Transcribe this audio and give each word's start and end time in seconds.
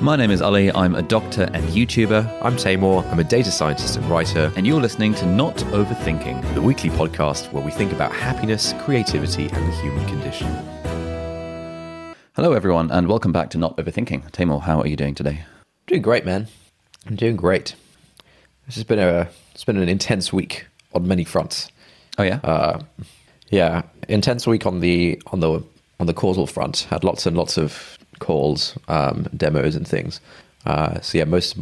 My 0.00 0.14
name 0.14 0.30
is 0.30 0.42
Ali. 0.42 0.70
I'm 0.72 0.94
a 0.94 1.02
doctor 1.02 1.44
and 1.52 1.64
YouTuber, 1.68 2.40
I'm 2.42 2.56
Taimur. 2.56 3.04
I'm 3.10 3.18
a 3.18 3.24
data 3.24 3.50
scientist 3.50 3.96
and 3.96 4.04
writer, 4.10 4.52
and 4.56 4.66
you're 4.66 4.80
listening 4.80 5.14
to 5.14 5.26
Not 5.26 5.56
Overthinking. 5.56 6.54
the 6.54 6.60
weekly 6.62 6.90
podcast 6.90 7.50
where 7.52 7.64
we 7.64 7.70
think 7.70 7.92
about 7.92 8.12
happiness, 8.12 8.74
creativity, 8.80 9.44
and 9.48 9.72
the 9.72 9.76
human 9.80 10.06
condition. 10.06 10.46
Hello, 12.34 12.52
everyone, 12.52 12.90
and 12.90 13.08
welcome 13.08 13.32
back 13.32 13.50
to 13.50 13.58
Not 13.58 13.76
Overthinking. 13.78 14.30
Taimur, 14.32 14.60
how 14.62 14.80
are 14.80 14.86
you 14.86 14.96
doing 14.96 15.14
today? 15.14 15.44
Doing 15.86 16.02
great, 16.02 16.24
man. 16.24 16.46
I'm 17.06 17.16
doing 17.16 17.36
great. 17.36 17.74
This 18.66 18.74
has 18.74 18.84
been 18.84 18.98
a 18.98 19.28
it's 19.54 19.64
been 19.64 19.76
an 19.78 19.88
intense 19.88 20.32
week 20.32 20.66
on 20.92 21.08
many 21.08 21.24
fronts. 21.24 21.68
Oh 22.18 22.22
yeah, 22.22 22.40
Uh, 22.44 22.80
yeah, 23.48 23.82
intense 24.08 24.46
week 24.46 24.66
on 24.66 24.80
the 24.80 25.20
on 25.28 25.40
the 25.40 25.62
on 25.98 26.06
the 26.06 26.14
causal 26.14 26.46
front. 26.46 26.80
Had 26.90 27.02
lots 27.04 27.24
and 27.26 27.36
lots 27.36 27.56
of 27.56 27.95
calls, 28.18 28.78
um, 28.88 29.26
demos, 29.36 29.76
and 29.76 29.86
things. 29.86 30.20
Uh, 30.64 31.00
so 31.00 31.18
yeah, 31.18 31.24
most 31.24 31.56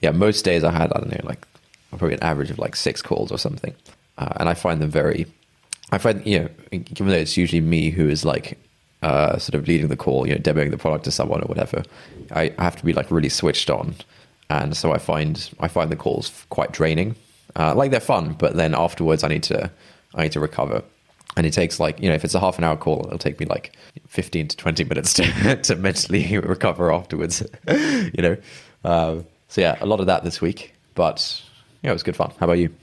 yeah 0.00 0.10
most 0.10 0.44
days 0.44 0.64
I 0.64 0.72
had 0.72 0.92
I 0.92 0.98
don't 1.00 1.10
know 1.10 1.20
like 1.24 1.46
probably 1.90 2.14
an 2.14 2.22
average 2.22 2.50
of 2.50 2.58
like 2.58 2.76
six 2.76 3.02
calls 3.02 3.30
or 3.30 3.38
something, 3.38 3.74
uh, 4.18 4.32
and 4.36 4.48
I 4.48 4.54
find 4.54 4.80
them 4.80 4.90
very. 4.90 5.26
I 5.90 5.98
find 5.98 6.24
you 6.26 6.40
know 6.40 6.78
given 6.78 7.08
that 7.08 7.20
it's 7.20 7.36
usually 7.36 7.60
me 7.60 7.90
who 7.90 8.08
is 8.08 8.24
like 8.24 8.58
uh, 9.02 9.36
sort 9.38 9.54
of 9.54 9.66
leading 9.66 9.88
the 9.88 9.96
call, 9.96 10.26
you 10.26 10.34
know, 10.34 10.40
demoing 10.40 10.70
the 10.70 10.78
product 10.78 11.04
to 11.04 11.10
someone 11.10 11.42
or 11.42 11.46
whatever, 11.46 11.82
I, 12.30 12.52
I 12.56 12.62
have 12.62 12.76
to 12.76 12.84
be 12.84 12.92
like 12.92 13.10
really 13.10 13.28
switched 13.28 13.68
on, 13.68 13.94
and 14.48 14.76
so 14.76 14.92
I 14.92 14.98
find 14.98 15.50
I 15.60 15.68
find 15.68 15.90
the 15.90 15.96
calls 15.96 16.44
quite 16.50 16.72
draining. 16.72 17.16
Uh, 17.54 17.74
like 17.74 17.90
they're 17.90 18.00
fun, 18.00 18.34
but 18.34 18.56
then 18.56 18.74
afterwards 18.74 19.24
I 19.24 19.28
need 19.28 19.42
to 19.44 19.70
I 20.14 20.22
need 20.24 20.32
to 20.32 20.40
recover, 20.40 20.82
and 21.36 21.46
it 21.46 21.52
takes 21.52 21.80
like 21.80 22.00
you 22.00 22.08
know 22.08 22.14
if 22.14 22.24
it's 22.24 22.34
a 22.34 22.40
half 22.40 22.58
an 22.58 22.64
hour 22.64 22.76
call, 22.76 23.04
it'll 23.06 23.18
take 23.18 23.40
me 23.40 23.46
like 23.46 23.74
fifteen 24.06 24.48
to 24.48 24.56
twenty 24.56 24.84
minutes 24.84 25.14
to 25.14 25.56
to 25.62 25.76
mentally 25.76 26.38
recover 26.38 26.92
afterwards. 26.92 27.42
you 27.68 28.22
know, 28.22 28.36
uh, 28.84 29.20
so 29.48 29.60
yeah, 29.60 29.76
a 29.80 29.86
lot 29.86 30.00
of 30.00 30.06
that 30.06 30.24
this 30.24 30.40
week, 30.40 30.74
but 30.94 31.42
yeah, 31.82 31.90
it 31.90 31.92
was 31.92 32.02
good 32.02 32.16
fun. 32.16 32.32
How 32.38 32.44
about 32.44 32.58
you? 32.58 32.74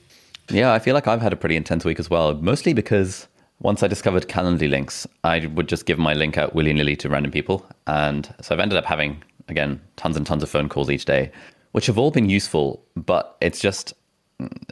yeah. 0.50 0.74
I 0.74 0.80
feel 0.80 0.94
like 0.94 1.08
I've 1.08 1.22
had 1.22 1.34
a 1.34 1.38
pretty 1.38 1.56
intense 1.56 1.86
week 1.86 2.00
as 2.00 2.10
well. 2.10 2.34
Mostly 2.36 2.74
because 2.74 3.28
once 3.60 3.84
I 3.84 3.88
discovered 3.88 4.28
Calendly 4.28 4.70
links, 4.70 5.08
I 5.24 5.46
would 5.46 5.68
just 5.68 5.86
give 5.86 6.00
my 6.00 6.14
link 6.14 6.38
out 6.38 6.56
willy 6.56 6.74
nilly 6.74 6.96
to 6.98 7.10
random 7.10 7.32
people, 7.32 7.66
and 7.88 8.34
so 8.42 8.56
I've 8.56 8.62
ended 8.62 8.78
up 8.78 8.86
having 8.86 9.24
again 9.48 9.82
tons 9.96 10.16
and 10.16 10.26
tons 10.26 10.44
of 10.44 10.50
phone 10.50 10.70
calls 10.70 10.90
each 10.90 11.06
day, 11.06 11.32
which 11.72 11.88
have 11.88 11.98
all 11.98 12.12
been 12.12 12.30
useful. 12.30 12.84
But 12.96 13.38
it's 13.42 13.60
just 13.60 13.94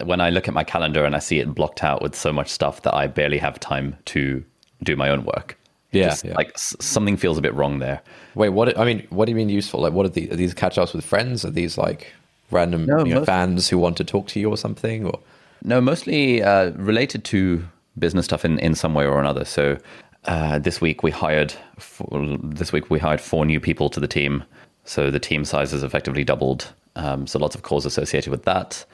when 0.04 0.22
I 0.22 0.30
look 0.30 0.48
at 0.48 0.54
my 0.54 0.64
calendar 0.64 1.04
and 1.06 1.16
I 1.16 1.20
see 1.20 1.40
it 1.40 1.54
blocked 1.54 1.84
out 1.84 2.02
with 2.02 2.16
so 2.16 2.32
much 2.32 2.50
stuff 2.50 2.82
that 2.84 2.94
I 2.96 3.08
barely 3.08 3.38
have 3.38 3.60
time 3.60 3.96
to 4.06 4.44
do 4.84 4.96
my 4.96 5.10
own 5.10 5.26
work. 5.26 5.58
Yeah, 5.92 6.10
just, 6.10 6.26
yeah. 6.26 6.34
like 6.36 6.50
s- 6.54 6.76
something 6.80 7.18
feels 7.18 7.38
a 7.38 7.42
bit 7.42 7.54
wrong 7.54 7.80
there. 7.80 8.02
Wait, 8.36 8.50
what? 8.50 8.78
I 8.78 8.86
mean, 8.86 9.06
what 9.10 9.26
do 9.26 9.32
you 9.32 9.36
mean 9.36 9.50
useful? 9.50 9.82
Like, 9.82 9.94
what 9.94 10.06
are, 10.06 10.10
the, 10.10 10.30
are 10.32 10.36
these 10.36 10.54
catch 10.54 10.78
ups 10.78 10.94
with 10.94 11.04
friends? 11.06 11.44
Are 11.46 11.50
these 11.50 11.78
like 11.78 12.14
random 12.52 12.86
No, 12.86 13.00
you 13.00 13.14
know, 13.14 13.20
most- 13.22 13.26
fans 13.26 13.70
who 13.70 13.78
want 13.78 13.98
to 13.98 14.04
talk 14.04 14.28
to 14.30 14.40
you 14.40 14.50
or 14.50 14.58
something? 14.58 15.06
Or 15.06 15.20
No, 15.64 15.82
mostly 15.82 16.44
uh, 16.44 16.72
related 16.72 17.24
to 17.26 17.66
business 17.98 18.26
stuff 18.26 18.46
in, 18.46 18.60
in 18.60 18.76
some 18.76 18.94
way 18.94 19.06
or 19.06 19.20
another. 19.20 19.44
So 19.46 19.78
uh, 20.26 20.60
this 20.60 20.80
week 20.82 21.04
we 21.04 21.12
hired 21.12 21.54
four, 21.80 22.38
this 22.44 22.72
week 22.72 22.90
we 22.90 23.00
hired 23.00 23.22
four 23.22 23.46
new 23.46 23.60
people 23.60 23.90
to 23.90 24.00
the 24.00 24.08
team. 24.08 24.44
So 24.84 25.10
the 25.10 25.20
team 25.20 25.46
size 25.46 25.72
has 25.72 25.84
effectively 25.84 26.24
doubled. 26.24 26.72
Um, 26.96 27.28
so 27.28 27.40
lots 27.40 27.56
of 27.56 27.64
calls 27.64 27.86
associated 27.86 28.30
with 28.30 28.44
that. 28.44 28.86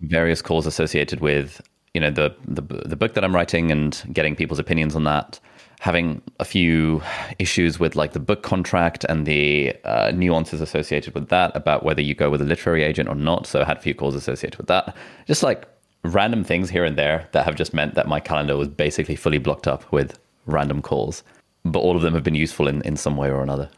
Various 0.00 0.42
calls 0.42 0.66
associated 0.66 1.20
with 1.20 1.60
you 1.94 2.00
know 2.00 2.10
the, 2.10 2.34
the 2.46 2.62
the 2.62 2.96
book 2.96 3.14
that 3.14 3.24
I'm 3.24 3.34
writing 3.34 3.70
and 3.70 4.02
getting 4.12 4.36
people's 4.36 4.58
opinions 4.58 4.94
on 4.94 5.04
that. 5.04 5.40
Having 5.80 6.22
a 6.40 6.44
few 6.44 7.02
issues 7.38 7.78
with 7.78 7.96
like 7.96 8.12
the 8.12 8.18
book 8.18 8.42
contract 8.42 9.04
and 9.04 9.26
the 9.26 9.74
uh, 9.84 10.10
nuances 10.14 10.62
associated 10.62 11.14
with 11.14 11.28
that 11.28 11.54
about 11.54 11.84
whether 11.84 12.00
you 12.00 12.14
go 12.14 12.30
with 12.30 12.40
a 12.40 12.44
literary 12.44 12.82
agent 12.82 13.08
or 13.08 13.14
not. 13.14 13.46
So 13.46 13.60
I 13.60 13.64
had 13.64 13.76
a 13.76 13.80
few 13.80 13.94
calls 13.94 14.14
associated 14.14 14.56
with 14.56 14.68
that. 14.68 14.96
Just 15.26 15.42
like 15.42 15.68
random 16.02 16.44
things 16.44 16.70
here 16.70 16.84
and 16.84 16.96
there 16.96 17.28
that 17.32 17.44
have 17.44 17.56
just 17.56 17.74
meant 17.74 17.94
that 17.94 18.08
my 18.08 18.20
calendar 18.20 18.56
was 18.56 18.68
basically 18.68 19.16
fully 19.16 19.38
blocked 19.38 19.68
up 19.68 19.90
with 19.92 20.18
random 20.46 20.80
calls. 20.80 21.22
But 21.64 21.80
all 21.80 21.96
of 21.96 22.02
them 22.02 22.14
have 22.14 22.24
been 22.24 22.34
useful 22.34 22.68
in, 22.68 22.80
in 22.82 22.96
some 22.96 23.16
way 23.16 23.30
or 23.30 23.42
another. 23.42 23.68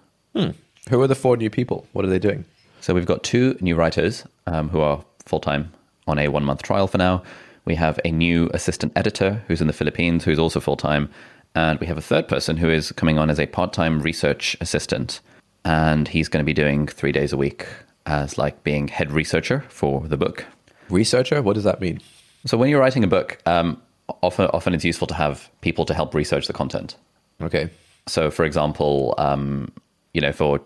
who 0.89 1.01
are 1.03 1.07
the 1.07 1.15
four 1.15 1.37
new 1.37 1.51
people? 1.51 1.87
What 1.93 2.05
are 2.05 2.09
they 2.09 2.19
doing? 2.19 2.45
So 2.81 2.95
we've 2.95 3.07
got 3.07 3.23
two 3.23 3.57
new 3.61 3.75
writers 3.77 4.25
um, 4.47 4.69
who 4.69 4.81
are 4.81 5.05
full 5.29 5.41
time 5.41 5.73
on 6.07 6.19
a 6.19 6.29
one 6.29 6.45
month 6.45 6.63
trial 6.63 6.89
for 6.89 6.99
now. 6.99 7.23
We 7.65 7.75
have 7.75 8.01
a 8.05 8.11
new 8.11 8.51
assistant 8.55 8.93
editor 8.97 9.43
who's 9.47 9.61
in 9.61 9.67
the 9.67 9.73
Philippines 9.73 10.25
who's 10.25 10.39
also 10.39 10.59
full 10.59 10.77
time. 10.77 11.11
And 11.55 11.79
we 11.81 11.87
have 11.87 11.99
a 11.99 12.03
third 12.03 12.29
person 12.29 12.57
who 12.57 12.71
is 12.71 12.93
coming 12.93 13.19
on 13.19 13.31
as 13.31 13.39
a 13.39 13.47
part 13.47 13.73
time 13.73 14.01
research 14.01 14.57
assistant. 14.61 15.21
And 15.65 16.09
he's 16.09 16.29
going 16.29 16.43
to 16.43 16.47
be 16.47 16.55
doing 16.55 16.87
three 16.87 17.13
days 17.13 17.33
a 17.33 17.37
week 17.37 17.67
as 18.07 18.39
like 18.39 18.65
being 18.65 18.89
head 18.89 19.11
researcher 19.13 19.65
for 19.69 20.01
the 20.09 20.17
book. 20.17 20.47
Researcher? 20.89 21.43
What 21.43 21.55
does 21.55 21.65
that 21.65 21.81
mean? 21.81 22.01
So 22.47 22.57
when 22.57 22.71
you're 22.71 22.81
writing 22.81 23.05
a 23.05 23.09
book, 23.09 23.39
um, 23.45 23.81
often 24.23 24.47
often 24.47 24.75
it's 24.75 24.85
useful 24.85 25.07
to 25.09 25.15
have 25.15 25.51
people 25.61 25.85
to 25.85 25.95
help 25.95 26.15
research 26.15 26.47
the 26.47 26.53
content. 26.53 26.97
Okay. 27.43 27.71
So, 28.07 28.31
for 28.31 28.45
example, 28.45 29.15
um, 29.19 29.71
you 30.15 30.21
know, 30.21 30.33
for 30.33 30.61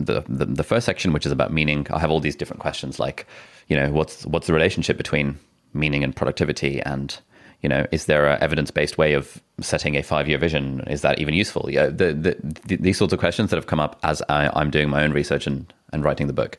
the, 0.00 0.24
the 0.28 0.46
the 0.46 0.64
first 0.64 0.86
section, 0.86 1.12
which 1.12 1.26
is 1.26 1.32
about 1.32 1.52
meaning, 1.52 1.86
I 1.90 1.98
have 1.98 2.10
all 2.10 2.20
these 2.20 2.36
different 2.36 2.60
questions, 2.60 2.98
like, 2.98 3.26
you 3.68 3.76
know, 3.76 3.90
what's 3.90 4.26
what's 4.26 4.46
the 4.46 4.52
relationship 4.52 4.96
between 4.96 5.38
meaning 5.74 6.02
and 6.02 6.14
productivity, 6.14 6.80
and 6.82 7.16
you 7.62 7.68
know, 7.68 7.86
is 7.92 8.06
there 8.06 8.26
a 8.26 8.38
evidence 8.40 8.70
based 8.70 8.98
way 8.98 9.12
of 9.12 9.40
setting 9.60 9.96
a 9.96 10.02
five 10.02 10.28
year 10.28 10.38
vision? 10.38 10.80
Is 10.88 11.02
that 11.02 11.18
even 11.18 11.34
useful? 11.34 11.70
Yeah, 11.70 11.86
the, 11.86 12.12
the, 12.12 12.36
the, 12.66 12.76
these 12.76 12.98
sorts 12.98 13.12
of 13.12 13.20
questions 13.20 13.50
that 13.50 13.56
have 13.56 13.66
come 13.66 13.80
up 13.80 13.98
as 14.02 14.22
I, 14.28 14.50
I'm 14.54 14.70
doing 14.70 14.88
my 14.88 15.04
own 15.04 15.12
research 15.12 15.46
and 15.46 15.72
and 15.92 16.04
writing 16.04 16.26
the 16.26 16.32
book, 16.32 16.56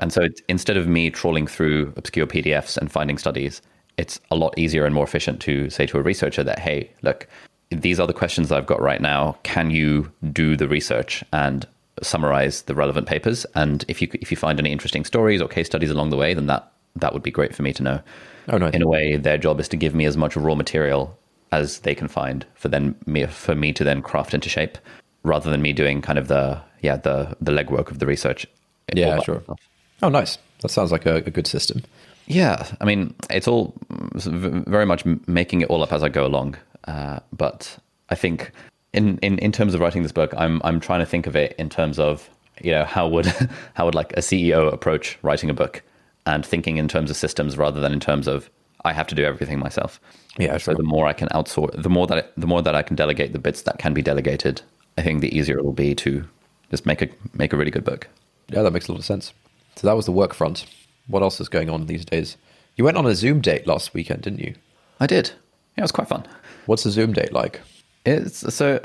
and 0.00 0.12
so 0.12 0.22
it's, 0.22 0.40
instead 0.48 0.76
of 0.76 0.86
me 0.86 1.10
trawling 1.10 1.46
through 1.46 1.92
obscure 1.96 2.26
PDFs 2.26 2.76
and 2.76 2.90
finding 2.90 3.18
studies, 3.18 3.62
it's 3.96 4.20
a 4.30 4.36
lot 4.36 4.58
easier 4.58 4.84
and 4.84 4.94
more 4.94 5.04
efficient 5.04 5.40
to 5.42 5.70
say 5.70 5.86
to 5.86 5.98
a 5.98 6.02
researcher 6.02 6.44
that, 6.44 6.58
hey, 6.58 6.90
look, 7.02 7.26
these 7.70 8.00
are 8.00 8.06
the 8.06 8.12
questions 8.12 8.50
I've 8.50 8.66
got 8.66 8.80
right 8.80 9.00
now. 9.00 9.36
Can 9.42 9.70
you 9.70 10.10
do 10.32 10.56
the 10.56 10.68
research 10.68 11.24
and 11.32 11.66
summarize 12.02 12.62
the 12.62 12.74
relevant 12.74 13.06
papers? 13.06 13.46
And 13.54 13.84
if 13.88 14.00
you 14.00 14.08
if 14.14 14.30
you 14.30 14.36
find 14.36 14.58
any 14.58 14.72
interesting 14.72 15.04
stories 15.04 15.40
or 15.40 15.48
case 15.48 15.66
studies 15.66 15.90
along 15.90 16.10
the 16.10 16.16
way, 16.16 16.34
then 16.34 16.46
that 16.46 16.72
that 16.96 17.12
would 17.12 17.22
be 17.22 17.30
great 17.30 17.54
for 17.54 17.62
me 17.62 17.72
to 17.74 17.82
know. 17.82 18.00
Oh, 18.48 18.58
nice. 18.58 18.74
In 18.74 18.82
a 18.82 18.88
way, 18.88 19.16
their 19.16 19.38
job 19.38 19.60
is 19.60 19.68
to 19.68 19.76
give 19.76 19.94
me 19.94 20.04
as 20.04 20.16
much 20.16 20.36
raw 20.36 20.54
material 20.54 21.16
as 21.52 21.80
they 21.80 21.94
can 21.94 22.08
find 22.08 22.46
for 22.54 22.68
then 22.68 22.94
me 23.06 23.26
for 23.26 23.54
me 23.54 23.72
to 23.72 23.84
then 23.84 24.02
craft 24.02 24.34
into 24.34 24.48
shape, 24.48 24.78
rather 25.22 25.50
than 25.50 25.62
me 25.62 25.72
doing 25.72 26.02
kind 26.02 26.18
of 26.18 26.28
the 26.28 26.60
yeah 26.80 26.96
the 26.96 27.36
the 27.40 27.52
legwork 27.52 27.90
of 27.90 27.98
the 27.98 28.06
research. 28.06 28.46
Yeah, 28.92 29.20
sure. 29.20 29.36
myself. 29.40 29.60
Oh, 30.02 30.08
nice. 30.08 30.38
That 30.62 30.70
sounds 30.70 30.92
like 30.92 31.06
a, 31.06 31.16
a 31.16 31.30
good 31.30 31.46
system. 31.46 31.82
Yeah, 32.26 32.66
I 32.80 32.84
mean, 32.84 33.14
it's 33.28 33.48
all 33.48 33.74
very 34.14 34.86
much 34.86 35.04
making 35.26 35.62
it 35.62 35.70
all 35.70 35.82
up 35.82 35.92
as 35.92 36.02
I 36.02 36.08
go 36.08 36.24
along. 36.26 36.56
Uh, 36.84 37.20
but 37.32 37.78
I 38.08 38.14
think 38.14 38.52
in, 38.92 39.18
in, 39.18 39.38
in 39.38 39.52
terms 39.52 39.74
of 39.74 39.80
writing 39.80 40.02
this 40.02 40.12
book, 40.12 40.32
I'm 40.36 40.60
I'm 40.64 40.80
trying 40.80 41.00
to 41.00 41.06
think 41.06 41.26
of 41.26 41.36
it 41.36 41.54
in 41.58 41.68
terms 41.68 41.98
of 41.98 42.28
you 42.60 42.72
know 42.72 42.84
how 42.84 43.08
would 43.08 43.26
how 43.74 43.84
would 43.84 43.94
like 43.94 44.12
a 44.12 44.20
CEO 44.20 44.72
approach 44.72 45.18
writing 45.22 45.50
a 45.50 45.54
book 45.54 45.82
and 46.26 46.44
thinking 46.44 46.76
in 46.76 46.88
terms 46.88 47.10
of 47.10 47.16
systems 47.16 47.56
rather 47.56 47.80
than 47.80 47.92
in 47.92 48.00
terms 48.00 48.26
of 48.26 48.50
I 48.84 48.92
have 48.92 49.06
to 49.08 49.14
do 49.14 49.24
everything 49.24 49.58
myself. 49.58 50.00
Yeah, 50.38 50.56
So 50.56 50.74
the 50.74 50.82
more 50.82 51.06
I 51.06 51.12
can 51.12 51.28
outsource, 51.28 51.82
the 51.82 51.90
more 51.90 52.06
that 52.06 52.18
I, 52.18 52.28
the 52.36 52.46
more 52.46 52.62
that 52.62 52.74
I 52.74 52.82
can 52.82 52.96
delegate 52.96 53.32
the 53.32 53.38
bits 53.38 53.62
that 53.62 53.78
can 53.78 53.92
be 53.92 54.02
delegated, 54.02 54.62
I 54.96 55.02
think 55.02 55.20
the 55.20 55.36
easier 55.36 55.58
it 55.58 55.64
will 55.64 55.72
be 55.72 55.94
to 55.96 56.26
just 56.70 56.86
make 56.86 57.02
a 57.02 57.08
make 57.34 57.52
a 57.52 57.56
really 57.56 57.70
good 57.70 57.84
book. 57.84 58.08
Yeah, 58.48 58.62
that 58.62 58.72
makes 58.72 58.88
a 58.88 58.92
lot 58.92 58.98
of 58.98 59.04
sense. 59.04 59.32
So 59.76 59.86
that 59.86 59.96
was 59.96 60.06
the 60.06 60.12
work 60.12 60.34
front. 60.34 60.66
What 61.06 61.22
else 61.22 61.40
is 61.40 61.48
going 61.48 61.70
on 61.70 61.86
these 61.86 62.04
days? 62.04 62.36
You 62.76 62.84
went 62.84 62.96
on 62.96 63.06
a 63.06 63.14
Zoom 63.14 63.40
date 63.40 63.66
last 63.66 63.92
weekend, 63.94 64.22
didn't 64.22 64.40
you? 64.40 64.54
I 64.98 65.06
did. 65.06 65.28
Yeah, 65.76 65.82
it 65.82 65.82
was 65.82 65.92
quite 65.92 66.08
fun. 66.08 66.26
What's 66.66 66.86
a 66.86 66.90
Zoom 66.90 67.12
date 67.12 67.32
like? 67.32 67.60
It's 68.04 68.54
so 68.54 68.80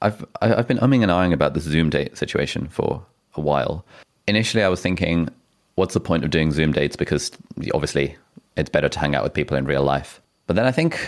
I've 0.00 0.24
I've 0.40 0.68
been 0.68 0.78
umming 0.78 1.02
and 1.02 1.10
ahhing 1.10 1.32
about 1.32 1.54
this 1.54 1.64
Zoom 1.64 1.90
date 1.90 2.16
situation 2.16 2.68
for 2.68 3.04
a 3.34 3.40
while. 3.40 3.84
Initially, 4.26 4.62
I 4.62 4.68
was 4.68 4.80
thinking, 4.80 5.28
what's 5.74 5.94
the 5.94 6.00
point 6.00 6.24
of 6.24 6.30
doing 6.30 6.52
Zoom 6.52 6.72
dates? 6.72 6.96
Because 6.96 7.30
obviously, 7.74 8.16
it's 8.56 8.70
better 8.70 8.88
to 8.88 8.98
hang 8.98 9.14
out 9.14 9.22
with 9.22 9.34
people 9.34 9.56
in 9.56 9.64
real 9.64 9.82
life. 9.82 10.20
But 10.46 10.56
then 10.56 10.66
I 10.66 10.72
think 10.72 10.98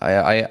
I 0.00 0.16
I, 0.16 0.48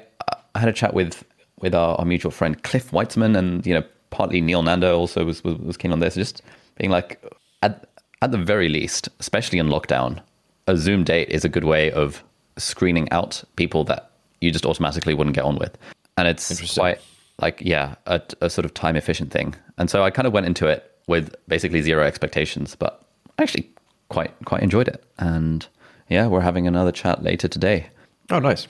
I 0.54 0.58
had 0.58 0.68
a 0.68 0.72
chat 0.72 0.94
with 0.94 1.24
with 1.60 1.74
our, 1.74 1.96
our 1.96 2.04
mutual 2.04 2.30
friend 2.30 2.62
Cliff 2.62 2.90
Weitzman, 2.90 3.36
and 3.36 3.66
you 3.66 3.74
know, 3.74 3.84
partly 4.10 4.40
Neil 4.40 4.62
Nando 4.62 4.98
also 4.98 5.24
was 5.24 5.44
was, 5.44 5.56
was 5.58 5.76
keen 5.76 5.92
on 5.92 6.00
this. 6.00 6.14
Just 6.14 6.42
being 6.76 6.90
like, 6.90 7.22
at 7.62 7.88
at 8.22 8.32
the 8.32 8.38
very 8.38 8.68
least, 8.68 9.08
especially 9.20 9.58
in 9.58 9.68
lockdown, 9.68 10.20
a 10.66 10.76
Zoom 10.76 11.04
date 11.04 11.28
is 11.28 11.44
a 11.44 11.48
good 11.48 11.64
way 11.64 11.90
of 11.92 12.22
screening 12.56 13.10
out 13.12 13.44
people 13.56 13.84
that 13.84 14.10
you 14.40 14.50
just 14.50 14.66
automatically 14.66 15.14
wouldn't 15.14 15.36
get 15.36 15.44
on 15.44 15.56
with, 15.56 15.76
and 16.16 16.28
it's 16.28 16.74
quite 16.74 17.00
like 17.40 17.60
yeah, 17.60 17.96
a, 18.06 18.20
a 18.40 18.50
sort 18.50 18.64
of 18.64 18.74
time 18.74 18.96
efficient 18.96 19.30
thing. 19.30 19.54
And 19.78 19.90
so 19.90 20.02
I 20.02 20.10
kind 20.10 20.26
of 20.26 20.32
went 20.32 20.46
into 20.46 20.66
it 20.66 20.90
with 21.06 21.34
basically 21.48 21.82
zero 21.82 22.04
expectations, 22.04 22.74
but 22.74 23.04
I 23.38 23.42
actually 23.42 23.70
quite 24.08 24.34
quite 24.44 24.62
enjoyed 24.62 24.88
it. 24.88 25.04
And 25.18 25.66
yeah, 26.08 26.26
we're 26.26 26.40
having 26.40 26.66
another 26.66 26.92
chat 26.92 27.22
later 27.22 27.48
today. 27.48 27.88
Oh, 28.30 28.38
nice. 28.38 28.66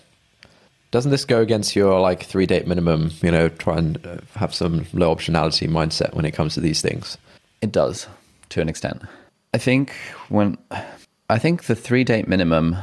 Doesn't 0.90 1.10
this 1.10 1.25
go 1.25 1.40
against 1.40 1.76
your 1.76 2.00
like 2.00 2.22
three 2.22 2.46
date 2.46 2.66
minimum? 2.66 3.10
You 3.22 3.31
know, 3.31 3.48
try 3.48 3.76
and 3.76 4.04
uh, 4.06 4.19
have 4.34 4.54
some 4.54 4.87
low 4.93 5.14
optionality 5.14 5.69
mindset 5.69 6.14
when 6.14 6.25
it 6.25 6.32
comes 6.32 6.54
to 6.54 6.60
these 6.60 6.81
things. 6.81 7.19
It 7.60 7.72
does 7.72 8.06
to 8.50 8.60
an 8.60 8.69
extent. 8.69 9.02
I 9.52 9.58
think 9.58 9.93
when 10.28 10.58
I 11.28 11.38
think 11.38 11.64
the 11.64 11.75
three 11.75 12.04
date 12.04 12.28
minimum, 12.28 12.76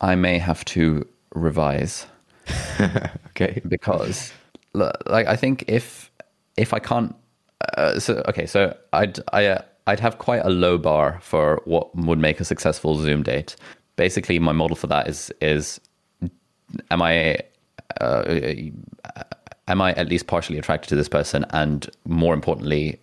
I 0.00 0.14
may 0.14 0.38
have 0.38 0.64
to 0.66 1.06
revise 1.34 2.06
Okay. 3.30 3.60
because 3.68 4.32
like 4.74 5.26
I 5.26 5.36
think 5.36 5.64
if 5.68 6.10
if 6.56 6.72
I 6.72 6.78
can't 6.78 7.14
uh, 7.76 7.98
so 7.98 8.22
okay 8.28 8.46
so 8.46 8.76
I'd 8.92 9.18
I 9.32 9.46
uh, 9.46 9.62
I'd 9.86 10.00
have 10.00 10.18
quite 10.18 10.44
a 10.44 10.50
low 10.50 10.78
bar 10.78 11.18
for 11.22 11.62
what 11.64 11.94
would 11.94 12.18
make 12.18 12.40
a 12.40 12.44
successful 12.44 12.96
Zoom 12.96 13.22
date. 13.22 13.56
Basically, 13.96 14.38
my 14.38 14.52
model 14.52 14.76
for 14.76 14.88
that 14.88 15.08
is 15.08 15.32
is 15.40 15.80
am 16.90 17.02
I 17.02 17.38
uh, 18.00 18.24
am 19.68 19.80
I 19.80 19.92
at 19.94 20.08
least 20.08 20.26
partially 20.26 20.58
attracted 20.58 20.88
to 20.88 20.96
this 20.96 21.08
person, 21.08 21.46
and 21.50 21.88
more 22.04 22.34
importantly, 22.34 22.98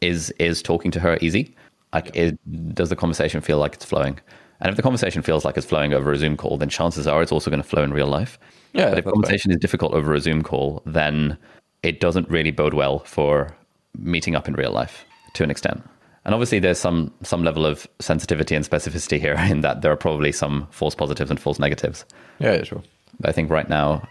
is 0.00 0.30
is 0.38 0.62
talking 0.62 0.90
to 0.90 1.00
her 1.00 1.16
easy? 1.20 1.54
Like, 1.92 2.14
it, 2.16 2.74
does 2.74 2.88
the 2.88 2.96
conversation 2.96 3.40
feel 3.40 3.58
like 3.58 3.74
it's 3.74 3.84
flowing? 3.84 4.18
And 4.62 4.70
if 4.70 4.76
the 4.76 4.82
conversation 4.82 5.22
feels 5.22 5.44
like 5.44 5.56
it's 5.56 5.66
flowing 5.66 5.92
over 5.92 6.12
a 6.12 6.16
Zoom 6.16 6.36
call, 6.36 6.56
then 6.56 6.68
chances 6.68 7.08
are 7.08 7.20
it's 7.20 7.32
also 7.32 7.50
going 7.50 7.62
to 7.62 7.68
flow 7.68 7.82
in 7.82 7.92
real 7.92 8.06
life. 8.06 8.38
Yeah, 8.72 8.90
but 8.90 8.98
if 8.98 9.04
conversation 9.04 9.50
is 9.50 9.58
difficult 9.58 9.92
over 9.92 10.14
a 10.14 10.20
Zoom 10.20 10.42
call, 10.42 10.82
then 10.86 11.36
it 11.82 12.00
doesn't 12.00 12.30
really 12.30 12.52
bode 12.52 12.72
well 12.72 13.00
for 13.00 13.54
meeting 13.98 14.36
up 14.36 14.46
in 14.46 14.54
real 14.54 14.70
life 14.70 15.04
to 15.34 15.42
an 15.42 15.50
extent. 15.50 15.82
And 16.24 16.32
obviously, 16.32 16.60
there's 16.60 16.78
some 16.78 17.12
some 17.24 17.42
level 17.42 17.66
of 17.66 17.88
sensitivity 17.98 18.54
and 18.54 18.64
specificity 18.64 19.18
here 19.18 19.34
in 19.50 19.62
that 19.62 19.82
there 19.82 19.90
are 19.90 19.96
probably 19.96 20.30
some 20.30 20.68
false 20.70 20.94
positives 20.94 21.30
and 21.30 21.40
false 21.40 21.58
negatives. 21.58 22.04
Yeah, 22.38 22.54
yeah, 22.54 22.62
sure. 22.62 22.82
But 23.18 23.30
I 23.30 23.32
think 23.32 23.50
right 23.50 23.68
now, 23.68 24.08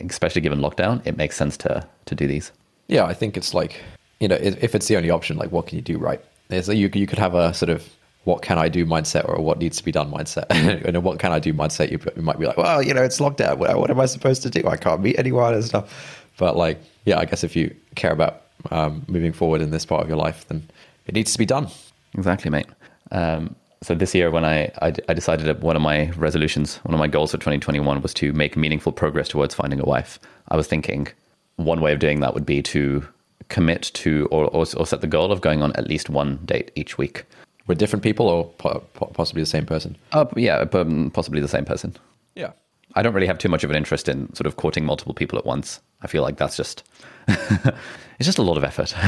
especially 0.00 0.42
given 0.42 0.60
lockdown, 0.60 1.04
it 1.04 1.16
makes 1.16 1.36
sense 1.36 1.56
to 1.58 1.84
to 2.06 2.14
do 2.14 2.28
these. 2.28 2.52
Yeah, 2.86 3.04
I 3.04 3.14
think 3.14 3.36
it's 3.36 3.52
like 3.52 3.82
you 4.20 4.28
know, 4.28 4.36
if, 4.36 4.62
if 4.62 4.74
it's 4.76 4.86
the 4.86 4.96
only 4.96 5.10
option, 5.10 5.36
like 5.36 5.50
what 5.50 5.66
can 5.66 5.76
you 5.76 5.82
do 5.82 5.98
right? 5.98 6.24
There's 6.46 6.68
you 6.68 6.88
you 6.94 7.06
could 7.08 7.18
have 7.18 7.34
a 7.34 7.52
sort 7.52 7.70
of 7.70 7.88
what 8.28 8.42
can 8.42 8.58
I 8.58 8.68
do 8.68 8.84
mindset 8.84 9.26
or 9.26 9.40
what 9.42 9.58
needs 9.58 9.78
to 9.78 9.84
be 9.84 9.90
done 9.90 10.10
mindset. 10.10 10.44
and 10.86 10.94
a 10.94 11.00
what 11.00 11.18
can 11.18 11.32
I 11.32 11.38
do 11.38 11.54
mindset, 11.54 11.90
you, 11.90 11.98
you 12.14 12.20
might 12.20 12.38
be 12.38 12.44
like, 12.44 12.58
well, 12.58 12.82
you 12.82 12.92
know, 12.92 13.02
it's 13.02 13.18
lockdown. 13.18 13.56
What, 13.56 13.74
what 13.78 13.90
am 13.90 13.98
I 13.98 14.04
supposed 14.04 14.42
to 14.42 14.50
do? 14.50 14.68
I 14.68 14.76
can't 14.76 15.00
meet 15.00 15.18
anyone 15.18 15.54
and 15.54 15.64
stuff. 15.64 16.26
But 16.36 16.54
like, 16.54 16.78
yeah, 17.06 17.18
I 17.18 17.24
guess 17.24 17.42
if 17.42 17.56
you 17.56 17.74
care 17.94 18.12
about 18.12 18.42
um, 18.70 19.02
moving 19.08 19.32
forward 19.32 19.62
in 19.62 19.70
this 19.70 19.86
part 19.86 20.02
of 20.02 20.08
your 20.08 20.18
life, 20.18 20.46
then 20.48 20.68
it 21.06 21.14
needs 21.14 21.32
to 21.32 21.38
be 21.38 21.46
done. 21.46 21.68
Exactly, 22.12 22.50
mate. 22.50 22.66
Um, 23.12 23.56
so 23.80 23.94
this 23.94 24.14
year, 24.14 24.30
when 24.30 24.44
I, 24.44 24.70
I 24.82 24.92
I 25.08 25.14
decided 25.14 25.46
that 25.46 25.60
one 25.60 25.76
of 25.76 25.80
my 25.80 26.10
resolutions, 26.10 26.76
one 26.84 26.92
of 26.92 27.00
my 27.00 27.06
goals 27.06 27.30
for 27.30 27.38
2021 27.38 28.02
was 28.02 28.12
to 28.14 28.32
make 28.34 28.56
meaningful 28.58 28.92
progress 28.92 29.28
towards 29.28 29.54
finding 29.54 29.80
a 29.80 29.86
wife. 29.86 30.18
I 30.48 30.56
was 30.56 30.66
thinking 30.66 31.08
one 31.56 31.80
way 31.80 31.92
of 31.94 31.98
doing 31.98 32.20
that 32.20 32.34
would 32.34 32.44
be 32.44 32.60
to 32.74 33.06
commit 33.48 33.82
to 33.94 34.28
or, 34.30 34.44
or, 34.48 34.66
or 34.76 34.86
set 34.86 35.00
the 35.00 35.06
goal 35.06 35.32
of 35.32 35.40
going 35.40 35.62
on 35.62 35.72
at 35.76 35.88
least 35.88 36.10
one 36.10 36.40
date 36.44 36.70
each 36.74 36.98
week. 36.98 37.24
With 37.68 37.78
different 37.78 38.02
people 38.02 38.26
or 38.28 38.44
po- 38.58 38.82
po- 38.94 39.06
possibly 39.14 39.42
the 39.42 39.46
same 39.46 39.64
person. 39.66 39.96
Uh, 40.12 40.24
yeah, 40.36 40.64
um, 40.72 41.10
possibly 41.14 41.40
the 41.40 41.48
same 41.48 41.64
person. 41.64 41.94
Yeah. 42.34 42.50
I 42.96 43.02
don't 43.02 43.14
really 43.14 43.26
have 43.28 43.38
too 43.38 43.48
much 43.50 43.62
of 43.62 43.70
an 43.70 43.76
interest 43.76 44.08
in 44.08 44.34
sort 44.34 44.46
of 44.46 44.56
courting 44.56 44.84
multiple 44.84 45.14
people 45.14 45.38
at 45.38 45.44
once. 45.46 45.78
I 46.02 46.06
feel 46.08 46.22
like 46.22 46.36
that's 46.38 46.56
just 46.56 46.82
it's 47.28 48.24
just 48.26 48.38
a 48.38 48.42
lot 48.42 48.56
of 48.56 48.64
effort. 48.64 48.94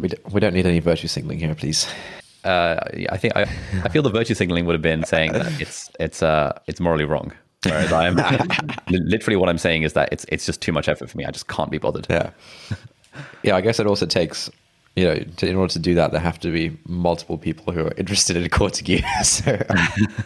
We, 0.00 0.08
d- 0.08 0.16
we 0.32 0.40
don't 0.40 0.54
need 0.54 0.66
any 0.66 0.80
virtue 0.80 1.06
signaling 1.06 1.38
here, 1.38 1.54
please. 1.54 1.86
uh, 2.44 2.80
I 3.10 3.16
think 3.16 3.36
I, 3.36 3.42
I 3.84 3.88
feel 3.90 4.02
the 4.02 4.10
virtue 4.10 4.34
signaling 4.34 4.66
would 4.66 4.72
have 4.74 4.82
been 4.82 5.04
saying 5.04 5.34
that 5.34 5.60
it's 5.60 5.88
it's 6.00 6.20
uh 6.20 6.58
it's 6.66 6.80
morally 6.80 7.04
wrong. 7.04 7.30
Whereas 7.64 7.92
I'm 7.92 8.16
literally 8.90 9.36
what 9.36 9.48
I'm 9.48 9.58
saying 9.58 9.84
is 9.84 9.92
that 9.92 10.08
it's 10.10 10.24
it's 10.30 10.46
just 10.46 10.60
too 10.62 10.72
much 10.72 10.88
effort 10.88 11.10
for 11.10 11.16
me. 11.16 11.24
I 11.26 11.30
just 11.30 11.46
can't 11.46 11.70
be 11.70 11.78
bothered. 11.78 12.08
Yeah. 12.10 12.30
Yeah, 13.44 13.54
I 13.56 13.60
guess 13.60 13.78
it 13.78 13.86
also 13.86 14.06
takes, 14.06 14.50
you 14.96 15.04
know, 15.04 15.16
to, 15.16 15.48
in 15.48 15.56
order 15.56 15.72
to 15.72 15.78
do 15.78 15.94
that, 15.94 16.12
there 16.12 16.20
have 16.20 16.38
to 16.40 16.52
be 16.52 16.76
multiple 16.86 17.38
people 17.38 17.72
who 17.72 17.86
are 17.86 17.94
interested 17.96 18.36
in 18.36 18.42
you. 18.88 19.00
so, 19.24 19.62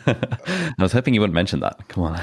I 0.07 0.73
was 0.79 0.93
hoping 0.93 1.15
you 1.15 1.21
wouldn't 1.21 1.35
mention 1.35 1.61
that. 1.61 1.87
Come 1.89 2.05
on, 2.05 2.21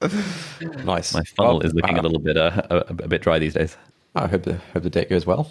nice. 0.84 1.14
my 1.14 1.22
funnel 1.36 1.58
Well, 1.58 1.60
is 1.60 1.74
looking 1.74 1.98
uh, 1.98 2.02
a 2.02 2.04
little 2.04 2.18
bit 2.18 2.36
uh, 2.36 2.62
a, 2.70 2.76
a 2.88 3.08
bit 3.08 3.22
dry 3.22 3.38
these 3.38 3.54
days. 3.54 3.76
I 4.14 4.26
hope 4.26 4.42
the 4.42 4.54
hope 4.72 4.82
the 4.82 4.90
date 4.90 5.08
goes 5.08 5.26
well. 5.26 5.50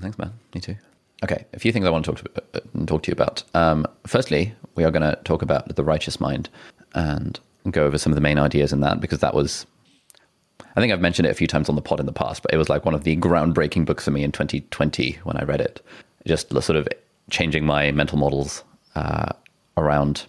Thanks, 0.00 0.18
man. 0.18 0.32
Me 0.54 0.60
too. 0.60 0.76
Okay, 1.24 1.46
a 1.54 1.58
few 1.58 1.72
things 1.72 1.86
I 1.86 1.90
want 1.90 2.04
to 2.04 2.12
talk 2.12 2.24
to 2.34 2.42
uh, 2.54 2.86
talk 2.86 3.02
to 3.04 3.08
you 3.10 3.12
about. 3.12 3.42
Um, 3.54 3.86
firstly, 4.06 4.54
we 4.74 4.84
are 4.84 4.90
going 4.90 5.02
to 5.02 5.18
talk 5.24 5.42
about 5.42 5.74
the 5.74 5.84
righteous 5.84 6.20
mind 6.20 6.48
and 6.94 7.40
go 7.70 7.84
over 7.84 7.98
some 7.98 8.12
of 8.12 8.14
the 8.14 8.20
main 8.20 8.38
ideas 8.38 8.72
in 8.72 8.80
that 8.80 9.00
because 9.00 9.20
that 9.20 9.34
was, 9.34 9.66
I 10.76 10.80
think 10.80 10.92
I've 10.92 11.00
mentioned 11.00 11.26
it 11.26 11.30
a 11.30 11.34
few 11.34 11.46
times 11.46 11.68
on 11.68 11.74
the 11.74 11.82
pod 11.82 12.00
in 12.00 12.06
the 12.06 12.12
past, 12.12 12.42
but 12.42 12.52
it 12.52 12.58
was 12.58 12.68
like 12.68 12.84
one 12.84 12.94
of 12.94 13.04
the 13.04 13.16
groundbreaking 13.16 13.86
books 13.86 14.04
for 14.04 14.10
me 14.10 14.22
in 14.22 14.32
2020 14.32 15.18
when 15.24 15.36
I 15.36 15.44
read 15.44 15.60
it. 15.60 15.80
Just 16.26 16.50
sort 16.50 16.76
of 16.76 16.88
changing 17.30 17.64
my 17.64 17.92
mental 17.92 18.18
models 18.18 18.62
uh, 18.94 19.32
around 19.76 20.26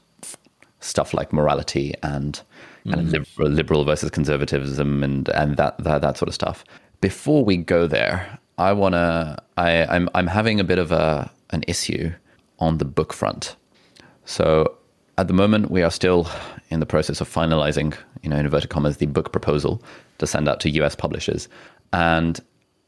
stuff 0.80 1.14
like 1.14 1.34
morality 1.34 1.94
and 2.04 2.42
kind 2.86 3.00
of 3.02 3.08
liberal, 3.08 3.50
liberal 3.50 3.84
versus 3.84 4.10
conservatism 4.10 5.04
and 5.04 5.28
and 5.30 5.58
that, 5.58 5.78
that 5.84 6.02
that 6.02 6.18
sort 6.18 6.30
of 6.30 6.34
stuff. 6.34 6.64
Before 7.02 7.44
we 7.44 7.58
go 7.58 7.88
there, 7.88 8.40
I 8.58 8.74
wanna 8.74 9.42
I 9.58 9.86
I'm 9.86 10.10
I'm 10.14 10.28
having 10.28 10.60
a 10.60 10.64
bit 10.64 10.80
of 10.80 10.92
a 10.92 11.30
an 11.50 11.64
issue 11.68 12.12
on 12.60 12.78
the 12.78 12.86
book 12.86 13.14
front. 13.14 13.56
So 14.26 14.78
at 15.18 15.28
the 15.28 15.34
moment, 15.34 15.72
we 15.72 15.82
are 15.82 15.92
still 15.92 16.30
in 16.70 16.80
the 16.80 16.86
process 16.86 17.22
of 17.22 17.30
finalizing, 17.30 17.96
you 18.22 18.30
know, 18.30 18.38
in 18.38 18.46
inverted 18.46 18.70
commas, 18.70 18.98
the 18.98 19.08
book 19.08 19.32
proposal 19.32 19.82
to 20.20 20.28
send 20.28 20.48
out 20.48 20.60
to 20.62 20.70
US 20.70 20.96
publishers. 20.96 21.48
And 21.94 22.40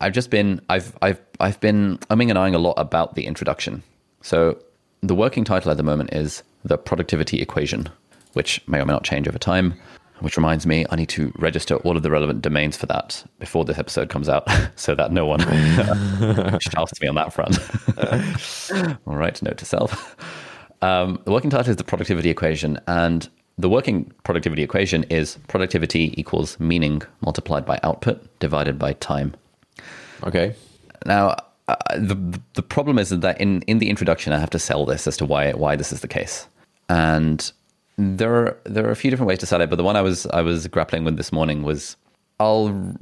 I've 0.02 0.14
just 0.14 0.30
been, 0.30 0.62
I've, 0.70 0.98
I've, 1.02 1.22
I've 1.40 1.60
been 1.60 1.98
umming 2.10 2.30
and 2.30 2.38
ahhing 2.38 2.56
a 2.56 2.60
lot 2.60 2.74
about 2.78 3.16
the 3.16 3.26
introduction. 3.26 3.84
So 4.22 4.58
the 5.02 5.16
working 5.16 5.44
title 5.44 5.72
at 5.72 5.78
the 5.78 5.84
moment 5.84 6.14
is 6.14 6.44
The 6.64 6.78
Productivity 6.78 7.42
Equation, 7.42 7.90
which 8.34 8.66
may 8.68 8.80
or 8.80 8.86
may 8.86 8.94
not 8.94 9.04
change 9.04 9.28
over 9.28 9.38
time. 9.38 9.74
Which 10.20 10.36
reminds 10.36 10.66
me, 10.66 10.86
I 10.90 10.98
need 10.98 11.08
to 11.10 11.32
register 11.38 11.78
all 11.78 11.96
of 11.96 12.04
the 12.04 12.12
relevant 12.12 12.42
domains 12.42 12.76
for 12.76 12.88
that 12.88 13.24
before 13.40 13.64
this 13.64 13.78
episode 13.78 14.10
comes 14.10 14.28
out 14.28 14.50
so 14.76 14.94
that 14.94 15.14
no 15.14 15.26
one 15.26 15.40
shafts 16.60 17.00
me 17.00 17.08
on 17.08 17.16
that 17.16 17.32
front. 17.34 17.58
all 19.08 19.16
right, 19.16 19.42
note 19.42 19.58
to 19.60 19.66
self. 19.66 20.18
Um, 20.82 21.22
the 21.24 21.32
working 21.32 21.50
title 21.50 21.70
is 21.70 21.78
the 21.78 21.86
productivity 21.86 22.30
equation, 22.30 22.80
and 22.86 23.30
the 23.60 23.70
working 23.70 24.12
productivity 24.24 24.64
equation 24.64 25.04
is 25.10 25.38
productivity 25.50 26.14
equals 26.20 26.58
meaning 26.60 27.02
multiplied 27.20 27.66
by 27.66 27.78
output 27.84 28.40
divided 28.40 28.80
by 28.80 28.94
time. 28.94 29.36
Okay. 30.24 30.56
Now, 31.06 31.36
uh, 31.68 31.76
the 31.98 32.40
the 32.54 32.64
problem 32.64 32.98
is 32.98 33.10
that 33.10 33.40
in, 33.40 33.62
in 33.64 33.80
the 33.80 33.90
introduction, 33.90 34.32
I 34.34 34.40
have 34.40 34.50
to 34.52 34.60
sell 34.60 34.86
this 34.86 35.08
as 35.08 35.18
to 35.18 35.26
why 35.26 35.52
why 35.52 35.76
this 35.76 35.92
is 35.92 36.00
the 36.00 36.08
case, 36.08 36.48
and 36.88 37.52
there 37.98 38.34
are 38.34 38.58
there 38.64 38.88
are 38.88 38.92
a 38.92 38.96
few 38.96 39.12
different 39.12 39.28
ways 39.28 39.40
to 39.40 39.46
sell 39.46 39.62
it. 39.62 39.70
But 39.70 39.76
the 39.76 39.84
one 39.84 39.98
I 39.98 40.02
was 40.02 40.26
I 40.28 40.42
was 40.42 40.68
grappling 40.68 41.04
with 41.04 41.18
this 41.18 41.32
morning 41.32 41.64
was 41.64 41.98
I'll 42.40 42.96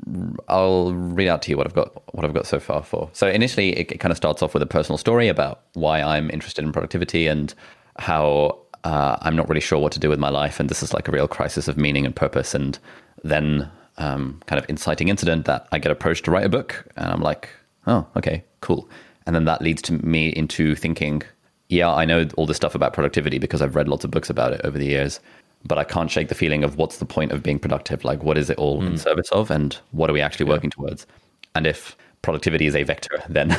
I'll 0.48 0.94
read 0.94 1.28
out 1.28 1.44
to 1.44 1.52
you 1.52 1.58
what 1.58 1.68
I've 1.68 1.76
got 1.76 2.16
what 2.16 2.26
I've 2.26 2.34
got 2.34 2.48
so 2.48 2.60
far 2.60 2.84
for. 2.84 3.10
So 3.14 3.28
initially, 3.28 3.78
it, 3.78 3.92
it 3.92 4.00
kind 4.00 4.12
of 4.12 4.18
starts 4.18 4.42
off 4.42 4.54
with 4.54 4.64
a 4.64 4.68
personal 4.68 4.98
story 4.98 5.28
about 5.28 5.62
why 5.74 6.02
I'm 6.02 6.30
interested 6.32 6.66
in 6.66 6.72
productivity 6.72 7.28
and 7.28 7.54
how 8.00 8.60
uh, 8.88 9.18
I'm 9.22 9.36
not 9.36 9.50
really 9.50 9.60
sure 9.60 9.80
what 9.80 9.92
to 9.92 10.00
do 10.00 10.08
with 10.08 10.18
my 10.18 10.30
life, 10.30 10.62
and 10.62 10.70
this 10.70 10.82
is 10.82 10.94
like 10.94 11.10
a 11.10 11.12
real 11.12 11.28
crisis 11.28 11.68
of 11.68 11.78
meaning 11.78 12.06
and 12.06 12.16
purpose. 12.16 12.56
And 12.56 12.80
then 13.22 13.70
um, 13.98 14.42
kind 14.46 14.58
of 14.64 14.70
inciting 14.70 15.10
incident 15.10 15.44
that 15.44 15.68
I 15.74 15.80
get 15.80 15.92
approached 15.92 16.24
to 16.26 16.32
write 16.32 16.46
a 16.46 16.50
book, 16.50 16.88
and 16.96 17.12
I'm 17.12 17.20
like, 17.20 17.50
oh, 17.86 18.08
okay, 18.16 18.46
cool. 18.62 18.88
And 19.26 19.36
then 19.36 19.44
that 19.44 19.62
leads 19.62 19.82
to 19.84 19.94
me 20.06 20.30
into 20.30 20.74
thinking, 20.74 21.22
yeah, 21.68 21.94
I 21.94 22.06
know 22.06 22.30
all 22.38 22.46
this 22.46 22.56
stuff 22.56 22.76
about 22.76 22.94
productivity 22.94 23.40
because 23.40 23.62
I've 23.62 23.76
read 23.76 23.90
lots 23.90 24.06
of 24.06 24.12
books 24.12 24.30
about 24.30 24.54
it 24.54 24.62
over 24.64 24.78
the 24.78 24.86
years, 24.86 25.20
but 25.66 25.78
I 25.78 25.84
can't 25.84 26.10
shake 26.10 26.30
the 26.30 26.36
feeling 26.36 26.64
of 26.64 26.78
what's 26.78 27.00
the 27.00 27.06
point 27.06 27.34
of 27.34 27.44
being 27.44 27.60
productive? 27.60 28.06
Like, 28.06 28.24
what 28.24 28.38
is 28.38 28.50
it 28.50 28.58
all 28.58 28.82
in 28.86 28.98
service 28.98 29.28
of, 29.34 29.52
and 29.52 29.78
what 29.92 30.10
are 30.10 30.14
we 30.14 30.22
actually 30.22 30.46
working 30.46 30.70
towards? 30.70 31.06
And 31.56 31.68
if 31.68 31.98
productivity 32.22 32.68
is 32.68 32.76
a 32.76 32.84
vector, 32.84 33.22
then 33.28 33.54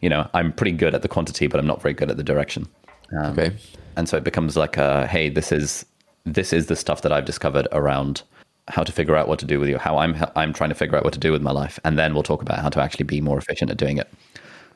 you 0.00 0.08
know 0.08 0.28
I'm 0.34 0.52
pretty 0.52 0.72
good 0.72 0.96
at 0.96 1.02
the 1.02 1.08
quantity, 1.08 1.46
but 1.46 1.60
I'm 1.60 1.66
not 1.66 1.80
very 1.80 1.94
good 1.94 2.10
at 2.10 2.16
the 2.16 2.24
direction. 2.24 2.66
Um, 3.12 3.32
Okay. 3.32 3.56
and 3.96 4.08
so 4.08 4.16
it 4.16 4.24
becomes 4.24 4.56
like 4.56 4.76
a 4.76 5.06
hey 5.06 5.28
this 5.28 5.52
is 5.52 5.84
this 6.24 6.52
is 6.52 6.66
the 6.66 6.76
stuff 6.76 7.02
that 7.02 7.12
i've 7.12 7.24
discovered 7.26 7.68
around 7.72 8.22
how 8.68 8.82
to 8.82 8.90
figure 8.92 9.14
out 9.14 9.28
what 9.28 9.38
to 9.38 9.44
do 9.46 9.60
with 9.60 9.68
you 9.68 9.78
how 9.78 9.98
i'm 9.98 10.16
i'm 10.36 10.52
trying 10.52 10.70
to 10.70 10.74
figure 10.74 10.96
out 10.96 11.04
what 11.04 11.12
to 11.12 11.18
do 11.18 11.30
with 11.32 11.42
my 11.42 11.50
life 11.50 11.78
and 11.84 11.98
then 11.98 12.14
we'll 12.14 12.22
talk 12.22 12.40
about 12.42 12.58
how 12.60 12.68
to 12.70 12.80
actually 12.80 13.04
be 13.04 13.20
more 13.20 13.36
efficient 13.38 13.70
at 13.70 13.76
doing 13.76 13.98
it 13.98 14.08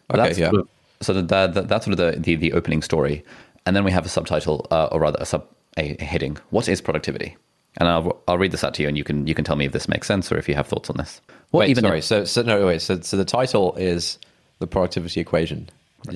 But 0.09 0.21
Okay, 0.21 0.29
that's 0.29 0.39
yeah. 0.39 0.51
sort 0.51 0.61
of 0.63 0.69
so 1.01 1.13
the, 1.15 1.47
the, 1.47 1.63
that's 1.63 1.85
sort 1.87 1.99
of 1.99 2.15
the, 2.15 2.21
the, 2.21 2.35
the 2.35 2.53
opening 2.55 2.83
story, 2.83 3.25
and 3.67 3.77
then 3.77 3.85
we 3.85 3.93
have 3.93 4.05
a 4.05 4.09
subtitle, 4.09 4.67
uh, 4.73 4.87
or 4.91 4.99
rather 4.99 5.19
a 5.21 5.27
sub 5.27 5.47
a, 5.77 5.97
heading. 6.03 6.37
What 6.51 6.69
is 6.69 6.81
productivity? 6.81 7.37
And 7.77 7.89
I'll 7.89 8.21
I'll 8.27 8.37
read 8.37 8.51
this 8.51 8.65
out 8.65 8.75
to 8.75 8.83
you, 8.83 8.89
and 8.89 8.99
you 8.99 9.05
can 9.05 9.25
you 9.29 9.33
can 9.35 9.45
tell 9.45 9.55
me 9.55 9.65
if 9.65 9.71
this 9.71 9.89
makes 9.89 10.09
sense 10.09 10.33
or 10.33 10.39
if 10.39 10.49
you 10.49 10.57
have 10.57 10.67
thoughts 10.67 10.91
on 10.91 10.97
this. 10.97 11.21
What 11.53 11.69
wait, 11.69 11.77
sorry. 11.79 12.01
So 12.03 12.25
so 12.25 12.43
no 12.43 12.67
wait. 12.67 12.83
So 12.83 13.01
so 13.01 13.17
the 13.17 13.25
title 13.25 13.75
is 13.77 14.19
the 14.59 14.67
productivity 14.67 15.21
equation. 15.21 15.69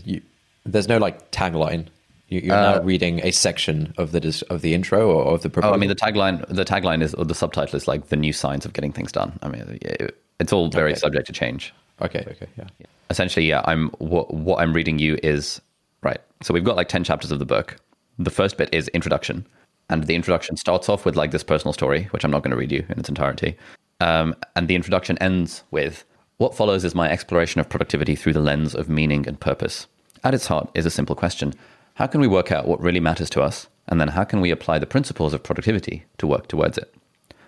You, 0.05 0.21
there's 0.67 0.89
no 0.89 0.99
like 0.99 1.31
tagline. 1.31 1.87
You, 2.33 2.53
are 2.53 2.57
uh, 2.57 2.75
now 2.77 2.83
reading 2.83 3.21
a 3.23 3.31
section 3.31 3.93
of 3.99 4.13
the 4.13 4.45
of 4.49 4.63
the 4.63 4.73
intro 4.75 5.11
or 5.11 5.35
of 5.35 5.43
the 5.43 5.51
proposal. 5.51 5.73
Oh, 5.73 5.77
I 5.77 5.79
mean 5.79 5.89
the 5.89 5.95
tagline. 5.95 6.47
The 6.49 6.65
tagline 6.65 7.03
is 7.03 7.15
or 7.15 7.25
the 7.25 7.35
subtitle 7.35 7.77
is 7.77 7.87
like 7.87 8.09
the 8.09 8.17
new 8.17 8.33
science 8.33 8.65
of 8.65 8.73
getting 8.73 8.93
things 8.93 9.13
done. 9.13 9.39
I 9.43 9.49
mean, 9.49 9.79
it, 9.83 10.19
it's 10.41 10.53
all 10.53 10.69
very 10.69 10.93
okay. 10.93 11.01
subject 11.01 11.27
to 11.27 11.33
change. 11.33 11.75
Okay. 12.01 12.25
Okay. 12.27 12.47
Yeah. 12.57 12.65
Essentially, 13.11 13.47
yeah. 13.47 13.63
I'm 13.67 13.89
what 13.99 14.33
what 14.33 14.61
I'm 14.61 14.73
reading 14.73 14.99
you 14.99 15.19
is 15.23 15.61
right. 16.03 16.21
So 16.43 16.55
we've 16.55 16.65
got 16.65 16.77
like 16.77 16.89
ten 16.89 17.05
chapters 17.05 17.31
of 17.31 17.39
the 17.39 17.47
book. 17.47 17.77
The 18.19 18.31
first 18.31 18.57
bit 18.57 18.69
is 18.73 18.89
introduction, 18.89 19.47
and 19.91 20.05
the 20.05 20.15
introduction 20.15 20.57
starts 20.57 20.89
off 20.89 21.05
with 21.05 21.17
like 21.17 21.33
this 21.33 21.45
personal 21.45 21.73
story, 21.73 22.05
which 22.13 22.25
I'm 22.25 22.31
not 22.31 22.43
going 22.43 22.53
to 22.53 22.57
read 22.57 22.73
you 22.73 22.85
in 22.89 22.99
its 22.99 23.09
entirety. 23.09 23.57
Um, 24.01 24.35
and 24.57 24.69
the 24.69 24.75
introduction 24.75 25.19
ends 25.19 25.63
with 25.71 26.05
what 26.39 26.57
follows 26.57 26.85
is 26.85 26.95
my 26.95 27.09
exploration 27.09 27.61
of 27.61 27.69
productivity 27.69 28.17
through 28.17 28.33
the 28.33 28.41
lens 28.41 28.75
of 28.75 28.89
meaning 28.89 29.29
and 29.29 29.39
purpose. 29.39 29.87
At 30.25 30.35
its 30.35 30.47
heart 30.47 30.71
is 30.75 30.87
a 30.87 30.91
simple 30.91 31.15
question 31.15 31.55
How 31.95 32.07
can 32.07 32.21
we 32.21 32.27
work 32.27 32.51
out 32.51 32.67
what 32.67 32.81
really 32.81 33.01
matters 33.01 33.31
to 33.31 33.43
us? 33.43 33.69
And 33.89 34.01
then 34.01 34.09
how 34.09 34.25
can 34.25 34.41
we 34.41 34.51
apply 34.51 34.79
the 34.79 34.87
principles 34.87 35.35
of 35.35 35.43
productivity 35.43 36.05
to 36.19 36.27
work 36.27 36.49
towards 36.49 36.79
it? 36.79 36.95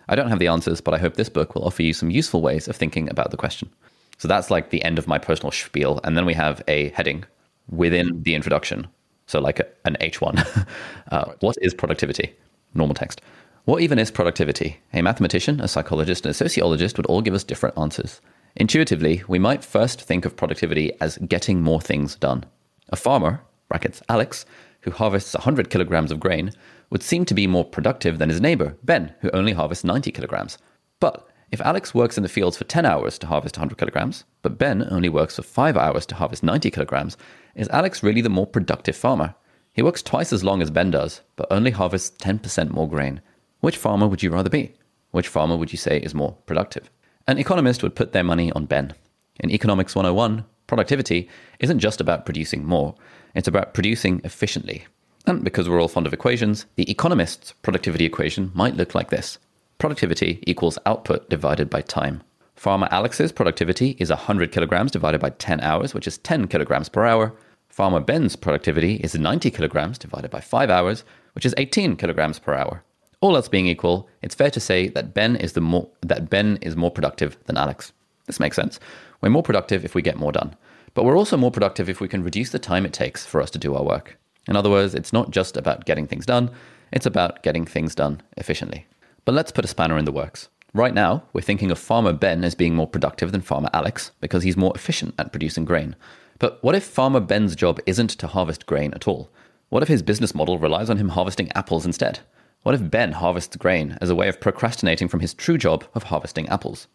I 0.09 0.15
don't 0.15 0.29
have 0.29 0.39
the 0.39 0.49
answers, 0.49 0.81
but 0.81 0.93
I 0.93 0.99
hope 0.99 1.15
this 1.15 1.31
book 1.31 1.55
will 1.55 1.65
offer 1.65 1.83
you 1.83 1.95
some 1.95 2.11
useful 2.11 2.43
ways 2.43 2.69
of 2.69 2.77
thinking 2.77 3.09
about 3.09 3.31
the 3.31 3.37
question. 3.37 3.71
So 4.19 4.29
that's 4.29 4.51
like 4.51 4.71
the 4.71 4.85
end 4.85 4.99
of 4.99 5.09
my 5.09 5.19
personal 5.19 5.51
spiel. 5.51 6.01
And 6.05 6.17
then 6.17 6.27
we 6.27 6.35
have 6.35 6.63
a 6.69 6.91
heading 6.91 7.25
within 7.71 8.23
the 8.23 8.35
introduction. 8.35 8.87
So, 9.27 9.41
like 9.41 9.61
a, 9.61 9.67
an 9.87 9.97
H1. 10.03 10.67
uh, 11.11 11.33
what 11.41 11.57
is 11.63 11.73
productivity? 11.73 12.35
Normal 12.75 12.95
text. 12.95 13.23
What 13.65 13.81
even 13.81 13.99
is 13.99 14.11
productivity? 14.11 14.79
A 14.93 15.01
mathematician, 15.01 15.61
a 15.61 15.69
psychologist, 15.69 16.27
and 16.27 16.33
a 16.33 16.35
sociologist 16.35 16.99
would 16.99 17.07
all 17.07 17.23
give 17.23 17.33
us 17.33 17.45
different 17.45 17.79
answers. 17.79 18.21
Intuitively, 18.57 19.23
we 19.27 19.39
might 19.39 19.65
first 19.65 20.03
think 20.03 20.27
of 20.27 20.37
productivity 20.37 20.93
as 21.01 21.17
getting 21.19 21.63
more 21.63 21.81
things 21.81 22.17
done. 22.17 22.45
A 22.91 22.97
farmer, 22.97 23.41
brackets 23.69 24.03
Alex, 24.09 24.47
who 24.81 24.91
harvests 24.91 25.35
100 25.35 25.71
kilograms 25.71 26.11
of 26.11 26.21
grain, 26.21 26.53
would 26.91 27.03
seem 27.03 27.25
to 27.25 27.35
be 27.35 27.47
more 27.47 27.65
productive 27.65 28.19
than 28.19 28.29
his 28.29 28.41
neighbor, 28.41 28.77
Ben, 28.83 29.15
who 29.21 29.31
only 29.31 29.53
harvests 29.53 29.85
90 29.85 30.13
kilograms. 30.13 30.59
But 31.01 31.27
if 31.51 31.61
Alex 31.61 31.95
works 31.95 32.17
in 32.17 32.23
the 32.23 32.29
fields 32.29 32.57
for 32.57 32.65
10 32.65 32.85
hours 32.85 33.19
to 33.19 33.27
harvest 33.27 33.57
100 33.57 33.79
kilograms, 33.79 34.25
but 34.43 34.59
Ben 34.59 34.87
only 34.91 35.09
works 35.09 35.37
for 35.37 35.43
5 35.43 35.77
hours 35.77 36.05
to 36.07 36.15
harvest 36.15 36.43
90 36.43 36.71
kilograms, 36.71 37.17
is 37.55 37.69
Alex 37.69 38.03
really 38.03 38.21
the 38.21 38.29
more 38.29 38.47
productive 38.47 38.97
farmer? 38.97 39.35
He 39.73 39.83
works 39.83 40.03
twice 40.03 40.33
as 40.33 40.45
long 40.45 40.63
as 40.63 40.71
Ben 40.71 40.91
does, 40.91 41.21
but 41.37 41.47
only 41.51 41.71
harvests 41.71 42.17
10% 42.19 42.71
more 42.71 42.89
grain. 42.89 43.21
Which 43.61 43.77
farmer 43.77 44.07
would 44.07 44.23
you 44.23 44.31
rather 44.31 44.51
be? 44.51 44.75
Which 45.11 45.29
farmer 45.29 45.57
would 45.57 45.73
you 45.73 45.79
say 45.79 45.99
is 45.99 46.15
more 46.15 46.37
productive? 46.47 46.91
An 47.27 47.39
economist 47.39 47.83
would 47.83 47.97
put 47.97 48.13
their 48.13 48.25
money 48.25 48.53
on 48.53 48.67
Ben. 48.67 48.93
In 49.41 49.51
Economics 49.51 49.95
101, 49.95 50.45
productivity 50.67 51.29
isn't 51.61 51.79
just 51.79 52.01
about 52.01 52.25
producing 52.25 52.65
more, 52.65 52.95
it's 53.35 53.49
about 53.49 53.75
producing 53.75 54.21
efficiently. 54.25 54.87
And 55.27 55.43
because 55.43 55.69
we're 55.69 55.81
all 55.81 55.89
fond 55.89 56.07
of 56.07 56.13
equations, 56.13 56.67
the 56.77 56.91
economist's 56.91 57.53
productivity 57.63 58.05
equation 58.05 58.51
might 58.55 58.77
look 58.77 58.95
like 58.95 59.11
this 59.11 59.39
productivity 59.79 60.39
equals 60.47 60.79
output 60.87 61.29
divided 61.29 61.69
by 61.69 61.81
time. 61.81 62.23
Farmer 62.55 62.89
Alex's 62.91 63.33
productivity 63.33 63.97
is 63.99 64.11
100 64.11 64.53
kilograms 64.53 64.93
divided 64.93 65.21
by 65.21 65.31
10 65.31 65.61
hours, 65.61 65.93
which 65.93 66.07
is 66.07 66.19
10 66.19 66.47
kilograms 66.47 66.89
per 66.89 67.05
hour. 67.05 67.35
Farmer 67.69 68.01
Ben's 68.01 68.37
productivity 68.37 68.97
is 68.97 69.17
90 69.17 69.51
kilograms 69.51 69.99
divided 69.99 70.31
by 70.31 70.41
5 70.41 70.71
hours, 70.71 71.05
which 71.35 71.45
is 71.45 71.55
18 71.59 71.97
kilograms 71.97 72.39
per 72.39 72.55
hour. 72.55 72.85
All 73.21 73.37
else 73.37 73.49
being 73.49 73.67
equal, 73.67 74.09
it's 74.23 74.35
fair 74.35 74.51
to 74.51 74.61
say 74.61 74.89
that 74.89 75.13
Ben 75.15 75.35
is 75.37 75.55
the 75.55 75.61
more 75.61 75.89
that 76.03 76.31
Ben 76.31 76.59
is 76.63 76.77
more 76.77 76.91
productive 76.91 77.37
than 77.47 77.57
Alex. 77.57 77.93
This 78.27 78.41
makes 78.41 78.57
sense. 78.57 78.79
We're 79.21 79.31
more 79.31 79.43
productive 79.43 79.85
if 79.85 79.95
we 79.95 80.03
get 80.03 80.17
more 80.17 80.33
done, 80.33 80.55
but 80.95 81.05
we're 81.05 81.19
also 81.19 81.37
more 81.37 81.51
productive 81.51 81.89
if 81.89 82.01
we 82.01 82.09
can 82.09 82.23
reduce 82.23 82.51
the 82.51 82.59
time 82.59 82.87
it 82.87 82.93
takes 82.93 83.27
for 83.27 83.43
us 83.43 83.51
to 83.51 83.59
do 83.59 83.75
our 83.75 83.85
work. 83.85 84.19
In 84.49 84.57
other 84.57 84.71
words, 84.71 84.95
it's 84.95 85.13
not 85.13 85.31
just 85.31 85.57
about 85.57 85.85
getting 85.85 86.07
things 86.07 86.27
done, 86.27 86.51
it's 86.93 87.07
about 87.07 87.43
getting 87.43 87.65
things 87.65 87.95
done 87.95 88.23
efficiently. 88.37 88.87
But 89.25 89.35
let's 89.35 89.53
put 89.53 89.65
a 89.65 89.69
spanner 89.69 89.99
in 89.99 90.05
the 90.05 90.13
works. 90.13 90.49
Right 90.73 90.95
now, 90.95 91.23
we're 91.33 91.41
thinking 91.41 91.71
of 91.71 91.79
Farmer 91.79 92.13
Ben 92.13 92.43
as 92.45 92.55
being 92.55 92.75
more 92.75 92.89
productive 92.89 93.33
than 93.33 93.41
Farmer 93.41 93.71
Alex 93.73 94.11
because 94.21 94.43
he's 94.43 94.57
more 94.57 94.73
efficient 94.75 95.15
at 95.19 95.31
producing 95.31 95.65
grain. 95.65 95.97
But 96.39 96.63
what 96.63 96.75
if 96.75 96.85
Farmer 96.85 97.21
Ben's 97.21 97.55
job 97.55 97.81
isn't 97.87 98.11
to 98.11 98.27
harvest 98.27 98.67
grain 98.67 98.93
at 98.93 99.07
all? 99.07 99.31
What 99.69 99.83
if 99.83 99.89
his 99.89 100.03
business 100.03 100.35
model 100.35 100.59
relies 100.59 100.91
on 100.91 100.99
him 100.99 101.11
harvesting 101.11 101.51
apples 101.53 101.87
instead? 101.87 102.21
What 102.65 102.75
if 102.75 102.91
Ben 102.91 103.13
harvests 103.13 103.57
grain 103.57 103.99
as 104.01 104.11
a 104.11 104.15
way 104.15 104.29
of 104.29 104.41
procrastinating 104.41 105.09
from 105.09 105.21
his 105.21 105.35
true 105.35 105.59
job 105.59 105.85
of 105.95 106.05
harvesting 106.05 106.49
apples? 106.49 106.89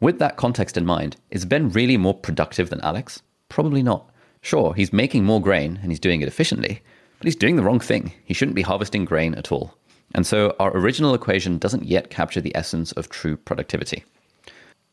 With 0.00 0.18
that 0.18 0.36
context 0.36 0.76
in 0.76 0.84
mind, 0.84 1.16
is 1.30 1.44
Ben 1.44 1.70
really 1.70 1.96
more 1.96 2.14
productive 2.14 2.68
than 2.70 2.80
Alex? 2.82 3.22
Probably 3.48 3.82
not. 3.82 4.10
Sure, 4.40 4.74
he's 4.74 4.92
making 4.92 5.24
more 5.24 5.40
grain 5.40 5.78
and 5.82 5.90
he's 5.90 6.00
doing 6.00 6.20
it 6.20 6.28
efficiently, 6.28 6.82
but 7.18 7.26
he's 7.26 7.36
doing 7.36 7.56
the 7.56 7.62
wrong 7.62 7.80
thing. 7.80 8.12
He 8.24 8.34
shouldn't 8.34 8.54
be 8.54 8.62
harvesting 8.62 9.04
grain 9.04 9.34
at 9.34 9.50
all. 9.50 9.76
And 10.14 10.26
so 10.26 10.54
our 10.60 10.76
original 10.76 11.14
equation 11.14 11.58
doesn't 11.58 11.84
yet 11.84 12.10
capture 12.10 12.40
the 12.40 12.54
essence 12.56 12.92
of 12.92 13.08
true 13.08 13.36
productivity. 13.36 14.04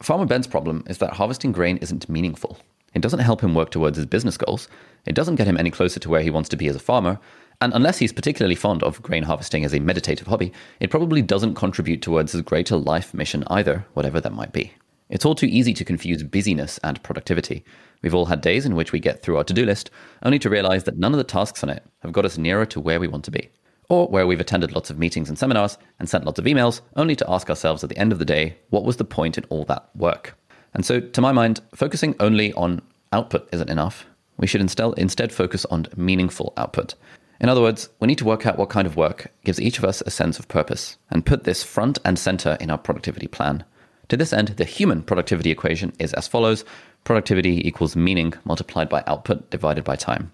Farmer 0.01 0.25
Ben's 0.25 0.47
problem 0.47 0.83
is 0.87 0.97
that 0.97 1.13
harvesting 1.13 1.51
grain 1.51 1.77
isn't 1.77 2.09
meaningful. 2.09 2.57
It 2.93 3.01
doesn't 3.01 3.19
help 3.19 3.41
him 3.41 3.55
work 3.55 3.71
towards 3.71 3.97
his 3.97 4.05
business 4.05 4.37
goals. 4.37 4.67
It 5.05 5.15
doesn't 5.15 5.35
get 5.35 5.47
him 5.47 5.57
any 5.57 5.71
closer 5.71 5.99
to 5.99 6.09
where 6.09 6.21
he 6.21 6.29
wants 6.29 6.49
to 6.49 6.57
be 6.57 6.67
as 6.67 6.75
a 6.75 6.79
farmer, 6.79 7.19
and 7.61 7.73
unless 7.73 7.97
he's 7.97 8.11
particularly 8.13 8.55
fond 8.55 8.83
of 8.83 9.01
grain 9.01 9.23
harvesting 9.23 9.63
as 9.63 9.73
a 9.73 9.79
meditative 9.79 10.27
hobby, 10.27 10.51
it 10.79 10.89
probably 10.89 11.21
doesn't 11.21 11.55
contribute 11.55 12.01
towards 12.01 12.31
his 12.31 12.41
greater 12.41 12.75
life 12.75 13.13
mission 13.13 13.43
either, 13.47 13.85
whatever 13.93 14.19
that 14.19 14.33
might 14.33 14.51
be. 14.51 14.73
It's 15.09 15.25
all 15.25 15.35
too 15.35 15.45
easy 15.45 15.73
to 15.75 15.85
confuse 15.85 16.23
busyness 16.23 16.79
and 16.83 17.01
productivity. 17.03 17.63
We've 18.03 18.13
all 18.13 18.25
had 18.25 18.41
days 18.41 18.65
in 18.65 18.75
which 18.75 18.91
we 18.91 18.99
get 18.99 19.23
through 19.23 19.37
our 19.37 19.43
to 19.45 19.53
do 19.53 19.65
list, 19.65 19.89
only 20.21 20.37
to 20.39 20.49
realize 20.49 20.83
that 20.83 20.97
none 20.97 21.13
of 21.13 21.17
the 21.17 21.23
tasks 21.23 21.63
on 21.63 21.69
it 21.69 21.83
have 22.01 22.11
got 22.11 22.25
us 22.25 22.37
nearer 22.37 22.65
to 22.67 22.79
where 22.79 22.99
we 22.99 23.07
want 23.07 23.23
to 23.25 23.31
be. 23.31 23.49
Or 23.89 24.07
where 24.07 24.27
we've 24.27 24.39
attended 24.39 24.73
lots 24.73 24.89
of 24.89 24.99
meetings 24.99 25.29
and 25.29 25.39
seminars 25.39 25.77
and 25.99 26.07
sent 26.07 26.25
lots 26.25 26.37
of 26.37 26.45
emails, 26.45 26.81
only 26.95 27.15
to 27.15 27.29
ask 27.29 27.49
ourselves 27.49 27.83
at 27.83 27.89
the 27.89 27.97
end 27.97 28.11
of 28.11 28.19
the 28.19 28.25
day, 28.25 28.57
what 28.69 28.83
was 28.83 28.97
the 28.97 29.05
point 29.05 29.37
in 29.37 29.45
all 29.45 29.63
that 29.65 29.89
work? 29.95 30.37
And 30.73 30.85
so, 30.85 30.99
to 30.99 31.21
my 31.21 31.31
mind, 31.31 31.61
focusing 31.73 32.15
only 32.19 32.53
on 32.53 32.81
output 33.11 33.47
isn't 33.53 33.69
enough. 33.69 34.05
We 34.37 34.47
should 34.47 34.61
instead 34.61 35.31
focus 35.31 35.65
on 35.65 35.87
meaningful 35.95 36.53
output. 36.57 36.95
In 37.39 37.49
other 37.49 37.61
words, 37.61 37.89
we 37.99 38.07
need 38.07 38.17
to 38.17 38.25
work 38.25 38.45
out 38.45 38.57
what 38.57 38.69
kind 38.69 38.87
of 38.87 38.95
work 38.95 39.31
gives 39.43 39.61
each 39.61 39.77
of 39.77 39.85
us 39.85 40.01
a 40.05 40.11
sense 40.11 40.39
of 40.39 40.47
purpose 40.47 40.97
and 41.09 41.25
put 41.25 41.43
this 41.43 41.63
front 41.63 41.99
and 42.03 42.17
center 42.17 42.57
in 42.59 42.71
our 42.71 42.77
productivity 42.77 43.27
plan. 43.27 43.63
To 44.09 44.17
this 44.17 44.33
end, 44.33 44.49
the 44.49 44.65
human 44.65 45.01
productivity 45.01 45.51
equation 45.51 45.93
is 45.99 46.13
as 46.13 46.27
follows 46.27 46.65
productivity 47.03 47.65
equals 47.67 47.95
meaning 47.95 48.33
multiplied 48.45 48.89
by 48.89 49.03
output 49.07 49.49
divided 49.49 49.83
by 49.83 49.95
time. 49.95 50.31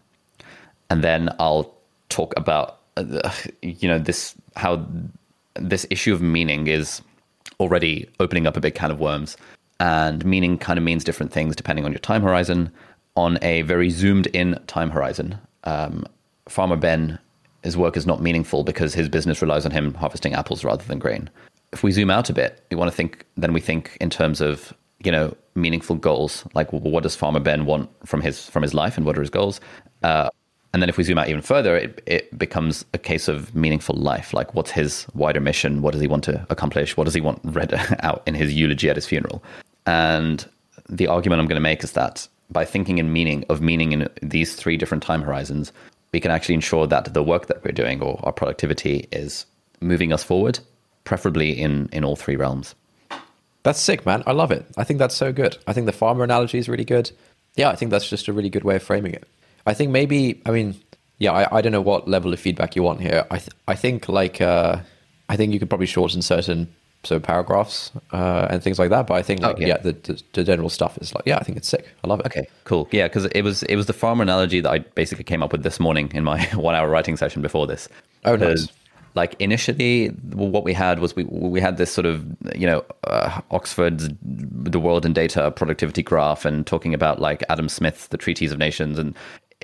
And 0.89 1.03
then 1.03 1.29
I'll 1.39 1.73
talk 2.09 2.33
about 2.37 2.79
uh, 2.97 3.31
you 3.61 3.87
know 3.87 3.99
this 3.99 4.35
how 4.55 4.85
this 5.55 5.85
issue 5.89 6.13
of 6.13 6.21
meaning 6.21 6.67
is 6.67 7.01
already 7.59 8.09
opening 8.19 8.47
up 8.47 8.57
a 8.57 8.61
big 8.61 8.75
can 8.75 8.91
of 8.91 8.99
worms 8.99 9.37
and 9.79 10.25
meaning 10.25 10.57
kind 10.57 10.77
of 10.77 10.83
means 10.83 11.03
different 11.03 11.31
things 11.31 11.55
depending 11.55 11.85
on 11.85 11.91
your 11.91 11.99
time 11.99 12.21
horizon 12.21 12.71
on 13.15 13.37
a 13.41 13.61
very 13.63 13.89
zoomed 13.89 14.27
in 14.27 14.57
time 14.67 14.89
horizon 14.89 15.37
um, 15.65 16.05
Farmer 16.49 16.75
Ben, 16.75 17.19
his 17.63 17.77
work 17.77 17.95
is 17.95 18.05
not 18.05 18.21
meaningful 18.21 18.63
because 18.63 18.93
his 18.93 19.07
business 19.07 19.41
relies 19.41 19.65
on 19.65 19.71
him 19.71 19.93
harvesting 19.93 20.33
apples 20.33 20.63
rather 20.63 20.83
than 20.83 20.99
grain. 20.99 21.29
If 21.71 21.83
we 21.83 21.91
zoom 21.91 22.09
out 22.09 22.29
a 22.29 22.33
bit, 22.33 22.61
we 22.71 22.77
want 22.77 22.89
to 22.89 22.95
think, 22.95 23.25
then 23.37 23.53
we 23.53 23.61
think 23.61 23.95
in 24.01 24.09
terms 24.09 24.41
of, 24.41 24.73
you 25.03 25.11
know, 25.11 25.35
meaningful 25.61 25.95
goals. 25.95 26.45
Like, 26.53 26.71
what 26.71 27.03
does 27.03 27.15
Farmer 27.15 27.39
Ben 27.39 27.65
want 27.65 27.89
from 28.07 28.21
his 28.21 28.45
from 28.49 28.63
his 28.63 28.73
life, 28.73 28.97
and 28.97 29.05
what 29.05 29.17
are 29.17 29.21
his 29.21 29.29
goals? 29.29 29.59
Uh, 30.03 30.29
and 30.73 30.81
then 30.81 30.89
if 30.89 30.97
we 30.97 31.03
zoom 31.03 31.17
out 31.17 31.29
even 31.29 31.41
further, 31.41 31.75
it, 31.75 32.03
it 32.05 32.37
becomes 32.37 32.85
a 32.93 32.99
case 32.99 33.27
of 33.27 33.55
meaningful 33.55 33.95
life. 33.95 34.33
Like, 34.33 34.53
what's 34.53 34.69
his 34.69 35.07
wider 35.15 35.39
mission? 35.39 35.81
What 35.81 35.93
does 35.93 36.01
he 36.01 36.07
want 36.07 36.23
to 36.25 36.45
accomplish? 36.49 36.95
What 36.95 37.05
does 37.05 37.15
he 37.15 37.21
want 37.21 37.39
read 37.43 37.73
out 38.01 38.21
in 38.27 38.35
his 38.35 38.53
eulogy 38.53 38.89
at 38.89 38.95
his 38.95 39.07
funeral? 39.07 39.43
And 39.87 40.47
the 40.87 41.07
argument 41.07 41.39
I'm 41.39 41.47
going 41.47 41.55
to 41.55 41.61
make 41.61 41.83
is 41.83 41.93
that 41.93 42.27
by 42.51 42.65
thinking 42.65 42.97
in 42.99 43.11
meaning 43.11 43.45
of 43.49 43.61
meaning 43.61 43.91
in 43.93 44.09
these 44.21 44.55
three 44.55 44.77
different 44.77 45.03
time 45.03 45.21
horizons, 45.21 45.71
we 46.11 46.19
can 46.19 46.31
actually 46.31 46.55
ensure 46.55 46.87
that 46.87 47.13
the 47.13 47.23
work 47.23 47.47
that 47.47 47.63
we're 47.63 47.71
doing 47.71 48.01
or 48.01 48.19
our 48.23 48.31
productivity 48.31 49.07
is 49.11 49.45
moving 49.81 50.11
us 50.13 50.23
forward, 50.23 50.59
preferably 51.03 51.51
in, 51.51 51.89
in 51.91 52.03
all 52.03 52.15
three 52.15 52.35
realms. 52.35 52.75
That's 53.63 53.79
sick, 53.79 54.05
man. 54.05 54.23
I 54.25 54.31
love 54.31 54.51
it. 54.51 54.65
I 54.77 54.83
think 54.83 54.99
that's 54.99 55.15
so 55.15 55.31
good. 55.33 55.57
I 55.67 55.73
think 55.73 55.85
the 55.85 55.91
farmer 55.91 56.23
analogy 56.23 56.57
is 56.57 56.69
really 56.69 56.85
good. 56.85 57.11
Yeah, 57.55 57.69
I 57.69 57.75
think 57.75 57.91
that's 57.91 58.09
just 58.09 58.27
a 58.27 58.33
really 58.33 58.49
good 58.49 58.63
way 58.63 58.75
of 58.77 58.83
framing 58.83 59.13
it. 59.13 59.27
I 59.65 59.73
think 59.73 59.91
maybe, 59.91 60.41
I 60.45 60.51
mean, 60.51 60.75
yeah, 61.17 61.33
I, 61.33 61.57
I 61.57 61.61
don't 61.61 61.73
know 61.73 61.81
what 61.81 62.07
level 62.07 62.31
of 62.33 62.39
feedback 62.39 62.75
you 62.75 62.83
want 62.83 63.01
here. 63.01 63.25
I 63.29 63.37
th- 63.39 63.49
I 63.67 63.75
think 63.75 64.07
like 64.07 64.39
uh, 64.39 64.77
I 65.27 65.35
think 65.35 65.51
you 65.53 65.59
could 65.59 65.69
probably 65.69 65.87
shorten 65.87 66.21
certain 66.21 66.73
so 67.03 67.19
paragraphs 67.19 67.91
uh, 68.11 68.47
and 68.49 68.63
things 68.63 68.79
like 68.79 68.89
that. 68.91 69.07
But 69.07 69.15
I 69.15 69.21
think 69.23 69.41
like 69.41 69.57
Oh, 69.57 69.59
yeah. 69.59 69.67
yeah, 69.67 69.77
the, 69.77 69.91
the 69.93 70.23
the 70.33 70.43
general 70.45 70.69
stuff 70.69 70.97
is 71.01 71.13
like 71.13 71.25
yeah, 71.25 71.37
I 71.37 71.43
think 71.43 71.57
it's 71.57 71.67
sick. 71.67 71.85
I 72.03 72.07
love 72.07 72.21
it. 72.21 72.25
Okay, 72.27 72.47
cool. 72.63 72.87
Yeah, 72.91 73.07
because 73.09 73.25
it 73.25 73.41
was 73.41 73.63
it 73.63 73.75
was 73.75 73.87
the 73.87 73.93
farmer 73.93 74.21
analogy 74.23 74.61
that 74.61 74.71
I 74.71 74.79
basically 74.79 75.25
came 75.25 75.43
up 75.43 75.51
with 75.51 75.63
this 75.63 75.79
morning 75.79 76.09
in 76.13 76.23
my 76.23 76.41
one 76.55 76.75
hour 76.75 76.87
writing 76.89 77.17
session 77.17 77.41
before 77.41 77.67
this. 77.67 77.89
Oh, 78.23 78.37
nice. 78.37 78.69
Like 79.15 79.35
initially, 79.39 80.07
what 80.33 80.63
we 80.63 80.73
had 80.73 80.99
was 80.99 81.15
we 81.15 81.23
we 81.25 81.59
had 81.59 81.77
this 81.77 81.91
sort 81.91 82.05
of 82.05 82.25
you 82.55 82.67
know 82.67 82.85
uh, 83.05 83.41
Oxford's 83.51 84.09
the 84.21 84.79
world 84.79 85.05
in 85.05 85.13
data 85.13 85.51
productivity 85.51 86.03
graph 86.03 86.45
and 86.45 86.65
talking 86.65 86.93
about 86.93 87.19
like 87.19 87.43
Adam 87.49 87.69
Smith's 87.69 88.07
the 88.07 88.17
Treaties 88.17 88.51
of 88.51 88.57
Nations 88.59 88.99
and 88.99 89.15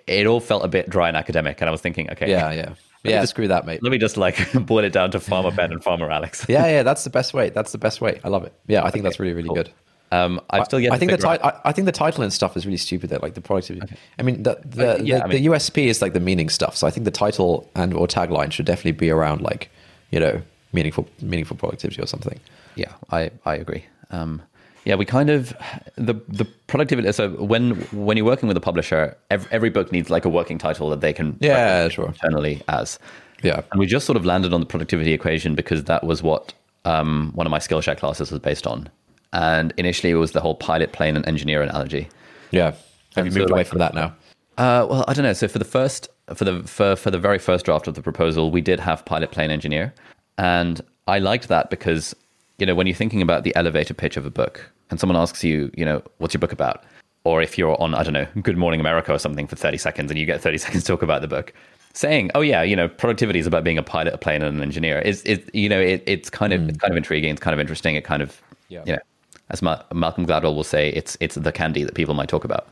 it 0.08 0.26
all 0.28 0.40
felt 0.40 0.64
a 0.66 0.68
bit 0.68 0.90
dry 0.90 1.08
and 1.08 1.16
academic. 1.18 1.62
And 1.62 1.70
I 1.70 1.72
was 1.72 1.82
thinking, 1.82 2.10
okay, 2.12 2.30
Yeah, 2.30 2.52
yeah, 2.52 2.74
yeah. 3.04 3.22
just- 3.22 3.30
screw 3.32 3.48
that, 3.48 3.66
mate. 3.66 3.82
let 3.82 3.92
me 3.92 3.98
just 3.98 4.18
like 4.18 4.52
boil 4.66 4.84
it 4.84 4.94
down 4.94 5.12
to 5.12 5.20
Farmer 5.20 5.52
Ben 5.52 5.72
and 5.72 5.84
Farmer 5.84 6.10
Alex. 6.12 6.46
Yeah, 6.50 6.66
yeah, 6.68 6.84
that's 6.90 7.04
the 7.04 7.10
best 7.10 7.34
way. 7.34 7.50
That's 7.50 7.72
the 7.72 7.78
best 7.78 8.02
way. 8.02 8.20
I 8.24 8.28
love 8.30 8.44
it. 8.44 8.54
Yeah, 8.68 8.84
I 8.84 8.92
think 8.92 9.04
that's 9.04 9.20
really, 9.20 9.34
really 9.34 9.48
cool. 9.48 9.56
good. 9.56 9.72
Um, 10.12 10.40
I've 10.50 10.66
still 10.66 10.80
yet. 10.80 10.92
I 10.92 10.96
to 10.96 11.00
think 11.00 11.12
the 11.12 11.18
title. 11.18 11.48
I, 11.48 11.70
I 11.70 11.72
think 11.72 11.86
the 11.86 11.92
title 11.92 12.24
and 12.24 12.32
stuff 12.32 12.56
is 12.56 12.66
really 12.66 12.78
stupid. 12.78 13.10
There, 13.10 13.20
like 13.20 13.34
the 13.34 13.42
productivity. 13.42 13.96
I 14.20 14.24
mean, 14.24 14.44
the 14.44 14.60
the, 14.64 14.96
Uh, 14.96 14.98
yeah, 15.04 15.18
the, 15.18 15.24
I 15.24 15.28
mean- 15.28 15.44
the 15.44 15.50
USP 15.50 15.86
is 15.88 16.02
like 16.02 16.14
the 16.14 16.20
meaning 16.20 16.50
stuff. 16.50 16.76
So 16.78 16.88
I 16.88 16.92
think 16.92 17.06
the 17.06 17.12
title 17.12 17.70
and 17.76 17.94
or 17.94 18.08
tagline 18.08 18.52
should 18.52 18.66
definitely 18.66 18.94
be 18.94 19.10
around 19.10 19.42
like, 19.42 19.70
you 20.12 20.20
know, 20.20 20.42
meaningful 20.74 21.08
meaningful 21.22 21.58
productivity 21.58 22.02
or 22.02 22.08
something. 22.08 22.40
Yeah, 22.76 22.94
I, 23.12 23.32
I 23.46 23.56
agree. 23.56 23.86
Um, 24.12 24.42
yeah, 24.86 24.96
we 24.96 25.06
kind 25.06 25.30
of 25.32 25.54
the 25.96 26.14
the 26.28 26.46
productivity. 26.68 27.12
So 27.12 27.30
when 27.30 27.72
when 27.92 28.18
you're 28.18 28.26
working 28.26 28.48
with 28.48 28.58
a 28.58 28.62
publisher, 28.62 29.18
every, 29.32 29.50
every 29.52 29.70
book 29.72 29.92
needs 29.92 30.10
like 30.10 30.26
a 30.26 30.30
working 30.30 30.60
title 30.60 30.90
that 30.92 31.02
they 31.02 31.14
can 31.14 31.38
Yeah, 31.42 31.90
sure. 31.90 32.08
internally 32.08 32.62
as. 32.68 33.00
Yeah. 33.44 33.62
And 33.72 33.80
we 33.80 33.86
just 33.86 34.06
sort 34.06 34.18
of 34.18 34.26
landed 34.26 34.54
on 34.54 34.60
the 34.60 34.66
productivity 34.66 35.14
equation 35.14 35.56
because 35.56 35.84
that 35.86 36.04
was 36.04 36.22
what 36.24 36.54
um, 36.86 37.32
one 37.34 37.46
of 37.48 37.52
my 37.52 37.60
Skillshare 37.60 37.98
classes 37.98 38.32
was 38.32 38.40
based 38.40 38.68
on. 38.68 38.90
And 39.36 39.74
initially, 39.76 40.12
it 40.12 40.16
was 40.16 40.32
the 40.32 40.40
whole 40.40 40.56
pilot, 40.56 40.94
plane, 40.94 41.18
and 41.18 41.28
engineer 41.28 41.62
analogy. 41.62 42.08
Yeah. 42.52 42.74
Have 43.16 43.26
you 43.26 43.32
so, 43.32 43.40
moved 43.40 43.52
away 43.52 43.66
from 43.66 43.80
that 43.80 43.94
now? 43.94 44.16
Uh, 44.58 44.88
well, 44.90 45.04
I 45.10 45.14
don't 45.14 45.24
know. 45.24 45.34
So 45.34 45.50
for 45.50 45.60
the 45.60 45.66
first, 45.66 46.08
for 46.34 46.46
the 46.46 46.64
for, 46.64 46.96
for 46.96 47.12
the 47.12 47.20
very 47.20 47.38
first 47.38 47.66
draft 47.66 47.86
of 47.90 47.96
the 47.96 48.02
proposal, 48.02 48.50
we 48.50 48.62
did 48.62 48.80
have 48.80 49.04
pilot 49.04 49.32
plane 49.32 49.52
engineer, 49.52 49.94
and 50.38 50.80
I 51.08 51.20
liked 51.20 51.50
that 51.50 51.70
because 51.70 52.16
you 52.60 52.66
know 52.66 52.76
when 52.76 52.88
you're 52.88 52.96
thinking 52.96 53.22
about 53.22 53.44
the 53.44 53.54
elevator 53.58 53.94
pitch 53.94 54.16
of 54.16 54.26
a 54.26 54.30
book, 54.30 54.72
and 54.90 55.02
someone 55.02 55.18
asks 55.18 55.44
you, 55.44 55.70
you 55.76 55.84
know, 55.84 56.02
what's 56.20 56.34
your 56.34 56.40
book 56.40 56.54
about, 56.54 56.86
or 57.26 57.42
if 57.42 57.58
you're 57.58 57.80
on 57.82 57.94
I 57.94 58.04
don't 58.04 58.14
know 58.14 58.28
Good 58.42 58.58
Morning 58.58 58.80
America 58.80 59.12
or 59.12 59.20
something 59.20 59.48
for 59.48 59.58
30 59.58 59.78
seconds, 59.78 60.10
and 60.10 60.18
you 60.18 60.26
get 60.26 60.40
30 60.40 60.58
seconds 60.66 60.84
to 60.86 60.88
talk 60.88 61.02
about 61.02 61.20
the 61.22 61.28
book, 61.28 61.52
saying, 61.92 62.32
oh 62.36 62.42
yeah, 62.42 62.64
you 62.64 62.78
know, 62.78 62.88
productivity 62.88 63.40
is 63.40 63.48
about 63.48 63.66
being 63.66 63.78
a 63.78 63.84
pilot, 63.84 64.14
a 64.14 64.18
plane, 64.18 64.42
and 64.42 64.56
an 64.56 64.64
engineer 64.64 65.00
is 65.00 65.24
is 65.24 65.42
you 65.54 65.68
know 65.68 65.82
it, 65.82 66.04
it's 66.08 66.30
kind 66.30 66.54
of 66.54 66.70
it's 66.70 66.78
kind 66.78 66.92
of 66.94 66.96
intriguing, 66.98 67.32
it's 67.32 67.42
kind 67.42 67.54
of 67.54 67.60
interesting, 67.60 67.96
it 67.96 68.06
kind 68.06 68.22
of 68.22 68.42
Yeah. 68.70 68.84
you 68.86 68.94
know, 68.94 69.00
as 69.50 69.62
Ma- 69.62 69.82
Malcolm 69.94 70.26
Gladwell 70.26 70.56
will 70.56 70.64
say, 70.64 70.90
it's 70.90 71.18
it's 71.20 71.36
the 71.36 71.52
candy 71.52 71.84
that 71.84 71.96
people 71.96 72.14
might 72.14 72.30
talk 72.30 72.44
about. 72.46 72.68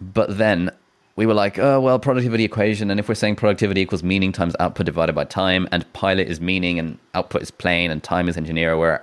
But 0.00 0.38
then 0.38 0.70
we 1.16 1.26
were 1.26 1.34
like, 1.34 1.58
oh, 1.58 1.80
well, 1.80 1.98
productivity 1.98 2.44
equation. 2.44 2.90
And 2.90 3.00
if 3.00 3.08
we're 3.08 3.16
saying 3.16 3.36
productivity 3.36 3.80
equals 3.80 4.02
meaning 4.04 4.30
times 4.32 4.54
output 4.60 4.86
divided 4.86 5.14
by 5.14 5.24
time, 5.24 5.68
and 5.72 5.90
pilot 5.92 6.28
is 6.28 6.40
meaning 6.40 6.78
and 6.78 6.98
output 7.14 7.42
is 7.42 7.50
plane 7.50 7.90
and 7.90 8.02
time 8.02 8.28
is 8.28 8.36
engineer, 8.36 8.78
we're 8.78 9.00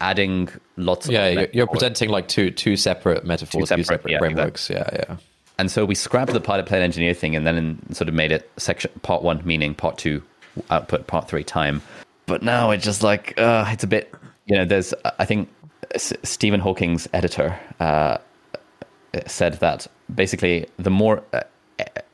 adding 0.00 0.48
lots 0.76 1.08
Yeah, 1.08 1.26
of. 1.26 1.34
you're, 1.34 1.48
you're 1.52 1.66
presenting 1.66 2.08
like 2.10 2.28
two 2.28 2.50
two 2.50 2.76
separate 2.76 3.24
metaphors, 3.24 3.62
two 3.62 3.66
separate, 3.66 3.86
separate, 3.86 4.10
yeah, 4.12 4.18
frameworks. 4.18 4.68
Yeah, 4.68 4.88
yeah. 4.92 5.16
And 5.58 5.70
so 5.70 5.84
we 5.86 5.94
scrapped 5.94 6.32
the 6.32 6.40
pilot 6.40 6.66
plane 6.66 6.82
engineer 6.82 7.14
thing 7.14 7.34
and 7.34 7.46
then 7.46 7.56
in, 7.56 7.94
sort 7.94 8.08
of 8.08 8.14
made 8.14 8.30
it 8.32 8.50
section 8.58 8.90
part 9.02 9.22
one 9.22 9.40
meaning, 9.44 9.74
part 9.74 9.96
two 9.96 10.22
output, 10.70 11.06
part 11.06 11.28
three 11.28 11.44
time. 11.44 11.80
But 12.26 12.42
now 12.42 12.72
it's 12.72 12.84
just 12.84 13.02
like 13.02 13.38
uh, 13.40 13.64
it's 13.68 13.84
a 13.84 13.86
bit, 13.86 14.12
you 14.46 14.56
know. 14.56 14.64
There's 14.64 14.92
I 15.18 15.24
think 15.24 15.48
S- 15.94 16.12
Stephen 16.22 16.60
Hawking's 16.60 17.08
editor 17.12 17.58
uh, 17.80 18.18
said 19.26 19.54
that 19.54 19.86
basically 20.14 20.66
the 20.78 20.90
more 20.90 21.22
uh, 21.32 21.42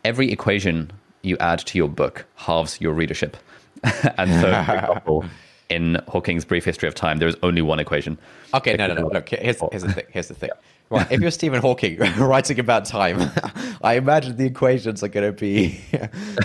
every 0.05 0.31
equation 0.33 0.91
you 1.23 1.37
add 1.39 1.61
to 1.61 1.79
your 1.79 1.89
book 1.89 2.27
halves 2.37 2.81
your 2.81 2.93
readership. 2.93 3.37
and 4.19 4.31
so, 4.41 4.49
example, 4.49 5.25
in 5.69 5.99
Hawking's 6.09 6.45
Brief 6.45 6.65
History 6.65 6.89
of 6.89 6.95
Time, 6.95 7.19
there 7.19 7.29
is 7.29 7.37
only 7.43 7.63
one 7.63 7.79
equation. 7.81 8.19
Okay, 8.55 8.75
no, 8.75 8.87
no, 8.89 8.95
no. 8.95 9.07
Look, 9.09 9.31
here's, 9.31 9.61
here's 9.71 9.83
the 9.83 9.93
thing. 9.93 10.05
Here's 10.11 10.29
the 10.29 10.35
thing. 10.35 10.51
Right, 10.91 11.11
if 11.11 11.21
you're 11.23 11.31
Stephen 11.31 11.61
Hawking 11.61 11.97
writing 12.19 12.61
about 12.61 12.85
time, 12.85 13.31
I 13.83 13.95
imagine 13.95 14.37
the 14.37 14.45
equations 14.45 15.03
are 15.03 15.09
going 15.09 15.27
to 15.27 15.33
be, 15.33 15.81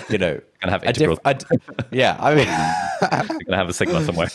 you 0.10 0.18
know, 0.18 0.40
Gonna 0.62 0.72
have 0.72 0.84
a 0.84 0.94
diff- 0.94 1.10
integrals. 1.10 1.20
a 1.26 1.34
d- 1.34 1.46
yeah, 1.92 2.16
I 2.20 2.34
mean, 2.34 2.48
You're 3.30 3.46
gonna 3.46 3.58
have 3.58 3.70
a 3.70 3.74
sigma 3.74 4.04
somewhere. 4.06 4.30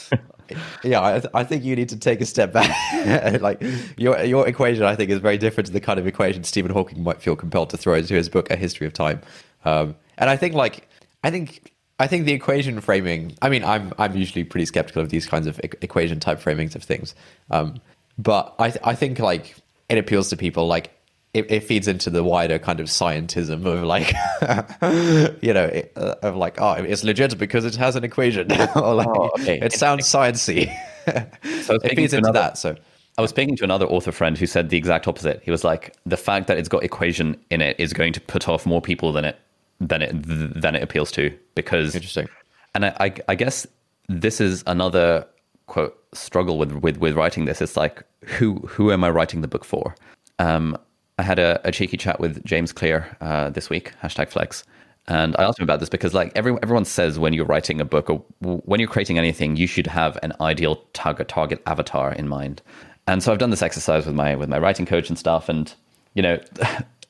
Yeah, 0.85 1.03
I, 1.03 1.13
th- 1.21 1.31
I 1.35 1.45
think 1.45 1.65
you 1.65 1.77
need 1.77 1.89
to 1.91 1.97
take 1.99 2.21
a 2.21 2.27
step 2.27 2.53
back. 2.53 3.41
like 3.41 3.63
your 3.97 4.23
your 4.25 4.49
equation, 4.49 4.85
I 4.85 4.97
think, 4.97 5.11
is 5.11 5.19
very 5.19 5.39
different 5.39 5.67
to 5.69 5.73
the 5.73 5.81
kind 5.81 5.99
of 5.99 6.07
equation 6.07 6.45
Stephen 6.45 6.73
Hawking 6.73 7.03
might 7.03 7.21
feel 7.21 7.37
compelled 7.37 7.71
to 7.71 7.77
throw 7.77 7.95
into 7.95 8.15
his 8.15 8.29
book, 8.29 8.51
A 8.51 8.57
History 8.57 8.87
of 8.87 8.93
Time. 8.93 9.21
Um, 9.65 9.95
and 10.19 10.29
I 10.31 10.37
think, 10.37 10.55
like, 10.55 10.89
I 11.25 11.31
think. 11.31 11.69
I 11.99 12.09
think 12.09 12.25
the 12.25 12.33
equation 12.33 12.81
framing. 12.81 13.37
I 13.43 13.49
mean, 13.49 13.63
I'm 13.63 13.93
I'm 13.97 14.17
usually 14.17 14.43
pretty 14.43 14.65
skeptical 14.65 15.03
of 15.03 15.11
these 15.11 15.25
kinds 15.25 15.47
of 15.47 15.61
e- 15.63 15.69
equation 15.83 16.19
type 16.19 16.41
framings 16.41 16.75
of 16.75 16.83
things, 16.83 17.15
um, 17.51 17.81
but 18.19 18.57
I 18.59 18.71
th- 18.71 18.83
I 18.83 18.97
think 18.97 19.21
like 19.21 19.55
it 19.89 19.99
appeals 19.99 20.29
to 20.31 20.37
people. 20.37 20.67
Like 20.67 20.91
it, 21.35 21.51
it 21.51 21.65
feeds 21.65 21.89
into 21.89 22.11
the 22.11 22.23
wider 22.23 22.59
kind 22.59 22.79
of 22.81 22.89
scientism 22.89 23.65
of 23.65 23.85
like, 23.85 24.13
you 25.43 25.53
know, 25.55 25.65
it, 25.65 25.93
uh, 25.97 26.15
of 26.23 26.37
like, 26.37 26.61
oh, 26.61 26.73
it's 26.73 27.05
legit 27.05 27.39
because 27.39 27.65
it 27.65 27.75
has 27.77 27.97
an 27.97 28.05
equation, 28.05 28.51
or 28.77 28.95
like 28.95 29.07
Oh, 29.09 29.31
okay. 29.41 29.59
it 29.61 29.73
sounds 29.73 30.05
sciencey. 30.07 30.75
So 31.63 31.75
it 31.83 31.97
feeds 31.97 32.13
into 32.15 32.29
another- 32.29 32.39
that. 32.39 32.59
So 32.59 32.77
I 33.19 33.23
was 33.23 33.31
speaking 33.31 33.57
to 33.57 33.65
another 33.65 33.87
author 33.87 34.13
friend 34.13 34.39
who 34.39 34.47
said 34.47 34.69
the 34.71 34.77
exact 34.77 35.09
opposite. 35.09 35.43
He 35.43 35.51
was 35.51 35.65
like, 35.65 35.97
the 36.07 36.17
fact 36.17 36.47
that 36.47 36.59
it's 36.59 36.69
got 36.69 36.85
equation 36.85 37.37
in 37.51 37.61
it 37.61 37.75
is 37.81 37.93
going 37.93 38.13
to 38.13 38.21
put 38.21 38.49
off 38.49 38.65
more 38.67 38.81
people 38.81 39.13
than 39.13 39.25
it 39.25 39.37
than 39.81 40.01
it 40.03 40.13
than 40.15 40.77
it 40.77 40.83
appeals 40.83 41.11
to 41.13 41.37
because 41.57 41.95
Interesting. 41.97 42.29
And 42.77 42.87
I, 42.87 42.97
I, 43.01 43.15
I 43.29 43.35
guess 43.35 43.67
this 44.09 44.41
is 44.41 44.63
another 44.69 45.27
quote 45.67 45.99
struggle 46.15 46.57
with 46.57 46.71
with 46.75 46.99
with 46.99 47.15
writing 47.15 47.47
this. 47.47 47.61
It's 47.61 47.77
like 47.77 48.05
who 48.25 48.55
who 48.61 48.93
am 48.93 49.03
I 49.03 49.11
writing 49.11 49.41
the 49.41 49.49
book 49.49 49.65
for? 49.65 49.97
Um, 50.39 50.79
I 51.23 51.25
had 51.25 51.39
a, 51.39 51.61
a 51.63 51.71
cheeky 51.71 51.97
chat 51.97 52.19
with 52.19 52.45
James 52.45 52.73
Clear 52.73 53.17
uh, 53.21 53.49
this 53.51 53.71
week. 53.71 53.93
Hashtag 54.03 54.29
Flex. 54.29 54.65
And 55.07 55.37
I 55.39 55.45
asked 55.45 55.61
him 55.61 55.63
about 55.63 55.79
this 55.79 55.89
because, 55.89 56.15
like, 56.15 56.33
every, 56.35 56.57
everyone 56.65 56.85
says 56.85 57.17
when 57.17 57.33
you're 57.33 57.47
writing 57.47 57.81
a 57.81 57.85
book 57.85 58.11
or 58.11 58.17
when 58.41 58.81
you're 58.81 58.89
creating 58.89 59.19
anything, 59.19 59.55
you 59.55 59.69
should 59.69 59.87
have 59.87 60.19
an 60.25 60.33
ideal 60.41 60.83
target 60.95 61.29
target 61.29 61.63
avatar 61.67 62.13
in 62.13 62.27
mind. 62.27 62.61
And 63.07 63.23
so 63.23 63.31
I've 63.31 63.39
done 63.39 63.51
this 63.51 63.63
exercise 63.63 64.05
with 64.05 64.17
my 64.17 64.35
with 64.35 64.49
my 64.49 64.59
writing 64.59 64.85
coach 64.85 65.09
and 65.09 65.17
stuff. 65.17 65.49
And 65.49 65.73
you 66.15 66.23
know, 66.23 66.41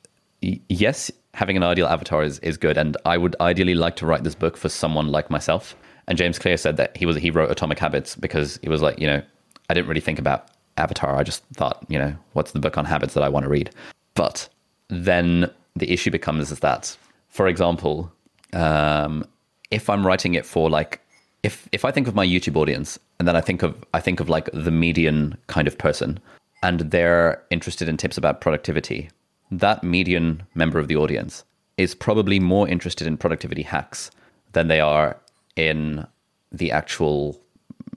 yes, 0.42 1.10
having 1.32 1.56
an 1.56 1.62
ideal 1.62 1.86
avatar 1.86 2.22
is, 2.22 2.38
is 2.40 2.58
good. 2.58 2.76
And 2.76 2.98
I 3.06 3.16
would 3.16 3.34
ideally 3.40 3.74
like 3.74 3.96
to 3.96 4.06
write 4.06 4.24
this 4.24 4.34
book 4.34 4.58
for 4.58 4.68
someone 4.68 5.08
like 5.08 5.30
myself. 5.30 5.74
And 6.06 6.18
James 6.18 6.38
Clear 6.38 6.58
said 6.58 6.76
that 6.76 6.94
he 6.98 7.06
was 7.06 7.16
he 7.16 7.30
wrote 7.30 7.50
Atomic 7.50 7.78
Habits 7.78 8.14
because 8.14 8.58
he 8.62 8.68
was 8.68 8.82
like, 8.82 8.98
you 8.98 9.06
know, 9.06 9.22
I 9.70 9.74
didn't 9.74 9.88
really 9.88 10.02
think 10.02 10.18
about 10.18 10.50
avatar. 10.76 11.16
I 11.16 11.22
just 11.22 11.44
thought, 11.54 11.82
you 11.88 11.98
know, 11.98 12.14
what's 12.34 12.52
the 12.52 12.58
book 12.58 12.76
on 12.76 12.84
habits 12.84 13.14
that 13.14 13.22
I 13.22 13.30
want 13.30 13.44
to 13.44 13.50
read? 13.50 13.70
But 14.14 14.48
then 14.88 15.50
the 15.74 15.90
issue 15.90 16.10
becomes 16.10 16.50
is 16.52 16.60
that, 16.60 16.96
for 17.28 17.48
example, 17.48 18.12
um, 18.52 19.24
if 19.70 19.88
I'm 19.88 20.06
writing 20.06 20.34
it 20.34 20.44
for 20.44 20.68
like 20.68 21.00
if 21.42 21.68
if 21.72 21.84
I 21.84 21.90
think 21.90 22.06
of 22.06 22.14
my 22.14 22.26
YouTube 22.26 22.56
audience 22.56 22.98
and 23.18 23.26
then 23.26 23.36
I 23.36 23.40
think 23.40 23.62
of 23.62 23.84
I 23.94 24.00
think 24.00 24.20
of 24.20 24.28
like 24.28 24.50
the 24.52 24.70
median 24.70 25.36
kind 25.46 25.66
of 25.66 25.78
person 25.78 26.20
and 26.62 26.80
they're 26.80 27.42
interested 27.50 27.88
in 27.88 27.96
tips 27.96 28.16
about 28.16 28.40
productivity, 28.40 29.10
that 29.50 29.82
median 29.82 30.42
member 30.54 30.78
of 30.78 30.88
the 30.88 30.96
audience 30.96 31.44
is 31.76 31.94
probably 31.94 32.38
more 32.38 32.68
interested 32.68 33.06
in 33.06 33.16
productivity 33.16 33.62
hacks 33.62 34.10
than 34.52 34.68
they 34.68 34.80
are 34.80 35.16
in 35.56 36.06
the 36.52 36.70
actual 36.70 37.41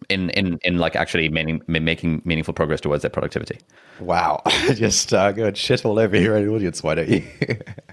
in 0.10 0.30
in 0.32 0.60
in 0.63 0.78
like 0.78 0.96
actually 0.96 1.30
meaning, 1.30 1.62
making 1.68 2.22
meaningful 2.26 2.54
progress 2.54 2.82
towards 2.82 3.02
their 3.02 3.10
productivity. 3.10 3.60
wow, 4.00 4.41
just 4.74 5.13
uh, 5.13 5.32
go 5.32 5.46
and 5.46 5.58
shit 5.58 5.86
all 5.86 6.00
over 6.00 6.18
your 6.18 6.36
own 6.36 6.48
audience. 6.50 6.84
Why 6.84 6.96
don't 6.96 7.10
you? 7.10 7.24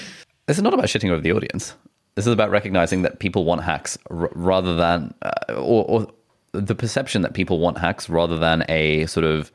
This 0.47 0.57
is 0.57 0.63
not 0.63 0.75
about 0.75 0.85
shitting 0.85 1.09
over 1.09 1.21
the 1.21 1.31
audience. 1.31 1.73
This 2.13 2.27
is 2.27 2.33
about 2.33 2.51
recognizing 2.51 3.01
that 3.01 3.19
people 3.19 3.45
want 3.45 3.63
hacks 3.63 3.97
r- 4.11 4.29
rather 4.35 4.75
than, 4.75 5.11
uh, 5.23 5.53
or, 5.53 5.85
or 5.85 6.07
the 6.51 6.75
perception 6.75 7.23
that 7.23 7.33
people 7.33 7.59
want 7.59 7.79
hacks 7.79 8.09
rather 8.09 8.37
than 8.37 8.63
a 8.69 9.07
sort 9.07 9.25
of, 9.25 9.51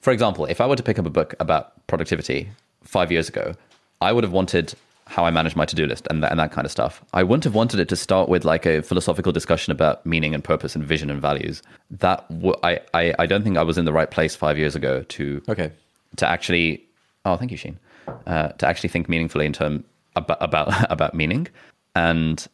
for 0.00 0.12
example, 0.12 0.44
if 0.46 0.60
I 0.60 0.66
were 0.66 0.74
to 0.74 0.82
pick 0.82 0.98
up 0.98 1.06
a 1.06 1.10
book 1.10 1.34
about 1.38 1.86
productivity 1.86 2.50
five 2.82 3.12
years 3.12 3.28
ago, 3.28 3.54
I 4.00 4.12
would 4.12 4.24
have 4.24 4.32
wanted 4.32 4.74
how 5.06 5.24
I 5.24 5.30
manage 5.30 5.56
my 5.56 5.64
to-do 5.64 5.86
list 5.86 6.06
and 6.10 6.22
that, 6.22 6.30
and 6.30 6.40
that 6.40 6.52
kind 6.52 6.64
of 6.64 6.70
stuff. 6.70 7.04
I 7.12 7.22
wouldn't 7.22 7.44
have 7.44 7.54
wanted 7.54 7.80
it 7.80 7.88
to 7.88 7.96
start 7.96 8.28
with 8.28 8.44
like 8.44 8.66
a 8.66 8.82
philosophical 8.82 9.32
discussion 9.32 9.70
about 9.70 10.04
meaning 10.06 10.34
and 10.34 10.42
purpose 10.42 10.74
and 10.74 10.84
vision 10.84 11.10
and 11.10 11.20
values. 11.20 11.62
That 11.90 12.28
w- 12.28 12.56
I, 12.62 12.80
I 12.94 13.14
I 13.18 13.26
don't 13.26 13.42
think 13.42 13.56
I 13.56 13.62
was 13.62 13.78
in 13.78 13.84
the 13.84 13.92
right 13.92 14.10
place 14.10 14.34
five 14.34 14.58
years 14.58 14.74
ago 14.74 15.02
to 15.02 15.42
okay. 15.48 15.72
to 16.16 16.28
actually 16.28 16.84
oh 17.24 17.36
thank 17.36 17.50
you 17.50 17.56
sheen 17.56 17.78
uh, 18.26 18.48
to 18.48 18.66
actually 18.66 18.88
think 18.88 19.08
meaningfully 19.08 19.46
in 19.46 19.52
term 19.52 19.84
about 20.16 20.38
about 20.40 20.90
about 20.90 21.14
meaning 21.14 21.48
and 21.94 22.46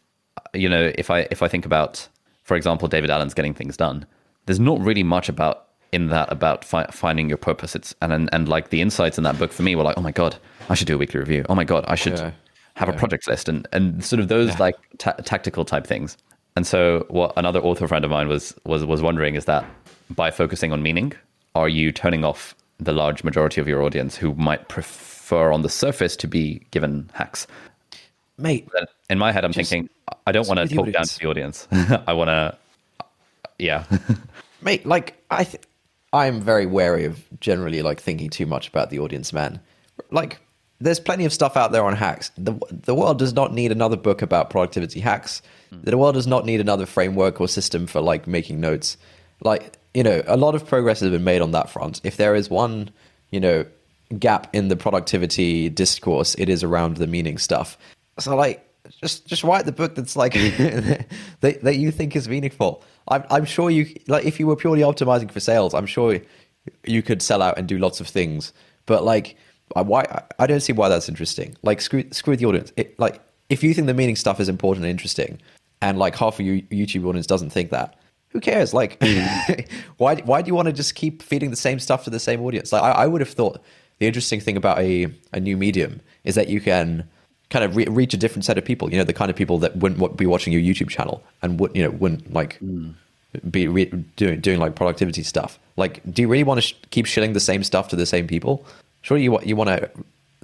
you 0.54 0.68
know 0.68 0.92
if 0.96 1.11
i 1.11 1.26
if 1.30 1.42
i 1.42 1.48
think 1.48 1.66
about 1.66 2.08
for 2.44 2.56
example 2.56 2.88
david 2.88 3.11
allen's 3.11 3.34
getting 3.34 3.52
things 3.52 3.76
done 3.76 4.06
there's 4.46 4.61
not 4.61 4.80
really 4.80 5.02
much 5.02 5.28
about 5.28 5.68
in 5.92 6.08
that 6.08 6.30
about 6.30 6.64
fi- 6.64 6.87
finding 6.90 7.28
your 7.28 7.38
purpose. 7.38 7.74
It's 7.74 7.94
and, 8.02 8.12
and 8.12 8.28
and 8.32 8.48
like 8.48 8.70
the 8.70 8.80
insights 8.80 9.18
in 9.18 9.24
that 9.24 9.38
book 9.38 9.52
for 9.52 9.62
me 9.62 9.74
were 9.76 9.82
like, 9.82 9.98
oh 9.98 10.02
my 10.02 10.12
god, 10.12 10.37
I 10.68 10.74
should 10.74 10.87
do 10.87 10.94
a 10.94 10.98
weekly 10.98 11.20
review. 11.20 11.44
Oh 11.48 11.54
my 11.54 11.64
god, 11.64 11.85
I 11.88 11.94
should 11.94 12.18
Yeah. 12.18 12.33
have 12.74 12.88
a 12.88 12.92
project 12.92 13.26
list 13.26 13.48
and 13.48 13.66
and 13.72 14.04
sort 14.04 14.20
of 14.20 14.28
those 14.28 14.59
like 14.59 14.76
ta- 14.98 15.16
tactical 15.24 15.64
type 15.64 15.87
things. 15.87 16.16
And 16.57 16.66
so 16.66 17.07
what 17.09 17.33
another 17.37 17.61
author 17.61 17.87
friend 17.88 18.04
of 18.04 18.11
mine 18.11 18.28
was 18.28 18.54
was 18.64 18.85
was 18.85 19.00
wondering 19.02 19.35
is 19.35 19.44
that 19.46 19.64
by 20.11 20.31
focusing 20.31 20.72
on 20.72 20.83
meaning, 20.83 21.12
are 21.54 21.68
you 21.68 21.92
turning 21.92 22.24
off 22.24 22.54
the 22.78 22.92
large 22.92 23.24
majority 23.24 23.61
of 23.61 23.68
your 23.68 23.83
audience 23.83 24.16
who 24.16 24.35
might 24.35 24.68
prefer 24.68 25.52
on 25.52 25.62
the 25.62 25.68
surface 25.68 26.16
to 26.16 26.26
be 26.28 26.61
given 26.70 27.11
hacks? 27.12 27.46
Mate, 28.38 28.68
in 29.11 29.18
my 29.18 29.33
head, 29.33 29.44
I'm 29.44 29.52
thinking, 29.52 29.88
I 30.26 30.31
don't 30.33 30.46
want 30.46 30.61
to 30.61 30.72
talk 30.74 30.90
down 30.92 31.04
to 31.04 31.18
the 31.18 31.26
audience. 31.26 31.66
I 32.07 32.12
want 32.12 32.28
to, 32.28 32.57
uh, 33.00 33.04
yeah, 33.59 33.85
mate, 34.62 34.87
like 34.87 35.20
I, 35.28 35.42
th- 35.42 35.64
I'm 36.12 36.40
very 36.40 36.64
wary 36.66 37.04
of 37.04 37.20
generally 37.40 37.83
like 37.83 38.00
thinking 38.00 38.31
too 38.31 38.46
much 38.46 38.68
about 38.68 38.90
the 38.90 39.00
audience, 39.00 39.33
man. 39.33 39.59
Like, 40.12 40.38
there's 40.81 41.01
plenty 41.01 41.25
of 41.25 41.33
stuff 41.33 41.57
out 41.57 41.73
there 41.73 41.85
on 41.85 41.97
hacks. 41.97 42.31
the 42.37 42.55
The 42.71 42.95
world 42.95 43.19
does 43.19 43.33
not 43.33 43.53
need 43.53 43.73
another 43.73 43.97
book 43.97 44.23
about 44.23 44.51
productivity 44.51 45.01
hacks. 45.01 45.43
Hmm. 45.71 45.81
The 45.83 45.99
world 45.99 46.14
does 46.14 46.27
not 46.27 46.45
need 46.47 46.61
another 46.61 46.87
framework 46.87 47.41
or 47.41 47.49
system 47.49 47.87
for 47.87 48.01
like 48.01 48.27
making 48.27 48.61
notes. 48.61 48.97
Like, 49.43 49.79
you 49.95 50.03
know, 50.03 50.23
a 50.27 50.37
lot 50.37 50.55
of 50.55 50.67
progress 50.67 51.01
has 51.01 51.11
been 51.11 51.25
made 51.25 51.43
on 51.43 51.53
that 51.53 51.71
front. 51.71 52.01
If 52.05 52.17
there 52.17 52.35
is 52.35 52.49
one, 52.51 52.91
you 53.31 53.41
know, 53.41 53.64
gap 54.19 54.49
in 54.55 54.69
the 54.69 54.77
productivity 54.77 55.69
discourse, 55.69 56.35
it 56.37 56.49
is 56.49 56.62
around 56.62 56.97
the 56.97 57.07
meaning 57.07 57.38
stuff. 57.38 57.77
So, 58.19 58.37
like, 58.37 58.64
just 59.01 59.27
just 59.27 59.45
write 59.45 59.67
the 59.67 59.73
book 59.73 59.95
that's 59.95 60.17
like 60.17 60.33
that, 61.41 61.59
that 61.62 61.77
you 61.77 61.91
think 61.91 62.17
is 62.17 62.29
meaningful. 62.29 62.83
I'm 63.09 63.25
I'm 63.31 63.45
sure 63.45 63.71
you 63.71 63.95
like 64.07 64.25
if 64.25 64.38
you 64.38 64.47
were 64.47 64.57
purely 64.57 64.83
optimizing 64.83 65.31
for 65.31 65.41
sales, 65.41 65.75
I'm 65.75 65.87
sure 65.87 66.21
you 66.85 67.03
could 67.03 67.23
sell 67.23 67.43
out 67.43 67.59
and 67.59 67.67
do 67.67 67.79
lots 67.79 68.01
of 68.01 68.09
things. 68.09 68.53
But 68.87 69.05
like, 69.05 69.37
I- 69.76 69.83
why 69.83 70.22
I 70.38 70.46
don't 70.46 70.61
see 70.61 70.72
why 70.72 70.88
that's 70.88 71.09
interesting. 71.09 71.57
Like, 71.62 71.81
screw 71.81 72.04
screw 72.11 72.37
the 72.37 72.46
audience. 72.46 72.72
It, 72.76 72.98
like, 72.98 73.20
if 73.48 73.62
you 73.62 73.74
think 73.74 73.87
the 73.87 73.94
meaning 73.94 74.16
stuff 74.16 74.40
is 74.40 74.48
important 74.48 74.85
and 74.85 74.90
interesting, 74.90 75.38
and 75.81 75.98
like 75.98 76.16
half 76.16 76.38
of 76.38 76.46
your 76.46 76.57
YouTube 76.57 77.07
audience 77.07 77.26
doesn't 77.26 77.50
think 77.50 77.70
that, 77.70 77.98
who 78.28 78.40
cares? 78.40 78.74
Like, 78.74 78.98
mm. 79.00 79.68
why 79.96 80.16
why 80.16 80.42
do 80.42 80.48
you 80.48 80.54
want 80.54 80.66
to 80.66 80.72
just 80.72 80.94
keep 80.94 81.22
feeding 81.22 81.50
the 81.50 81.57
same 81.57 81.78
stuff 81.78 82.04
to 82.04 82.11
the 82.11 82.20
same 82.20 82.40
audience? 82.42 82.72
Like, 82.72 82.83
I, 82.83 82.90
I 82.90 83.07
would 83.07 83.20
have 83.20 83.31
thought 83.31 83.61
the 83.98 84.07
interesting 84.07 84.40
thing 84.40 84.57
about 84.57 84.78
a 84.78 85.07
a 85.33 85.40
new 85.40 85.57
medium 85.57 86.00
is 86.24 86.35
that 86.35 86.48
you 86.48 86.61
can 86.61 87.09
kind 87.50 87.64
of 87.64 87.76
re- 87.76 87.87
reach 87.87 88.12
a 88.14 88.16
different 88.16 88.44
set 88.44 88.59
of 88.59 88.64
people. 88.64 88.90
You 88.90 88.98
know, 88.98 89.04
the 89.04 89.12
kind 89.12 89.31
of 89.31 89.37
people 89.37 89.59
that 89.59 89.76
wouldn't 89.76 90.16
be 90.16 90.26
watching 90.26 90.52
your 90.52 90.62
YouTube 90.62 90.88
channel 90.88 91.22
and 91.42 91.59
would 91.61 91.74
you 91.74 91.83
know 91.83 91.90
wouldn't 91.90 92.33
like 92.33 92.59
mm. 92.61 92.94
be 93.50 93.68
re- 93.68 93.87
doing 94.16 94.40
doing 94.40 94.59
like 94.59 94.74
productivity 94.74 95.22
stuff. 95.22 95.59
Like, 95.76 96.02
do 96.12 96.22
you 96.22 96.28
really 96.28 96.44
want 96.44 96.59
to 96.59 96.62
sh- 96.62 96.74
keep 96.90 97.07
shilling 97.07 97.33
the 97.33 97.40
same 97.40 97.64
stuff 97.64 97.88
to 97.88 97.96
the 97.96 98.07
same 98.07 98.26
people? 98.26 98.66
Surely 99.09 99.25
you 99.25 99.40
you 99.40 99.57
want 99.57 99.71
to 99.71 99.90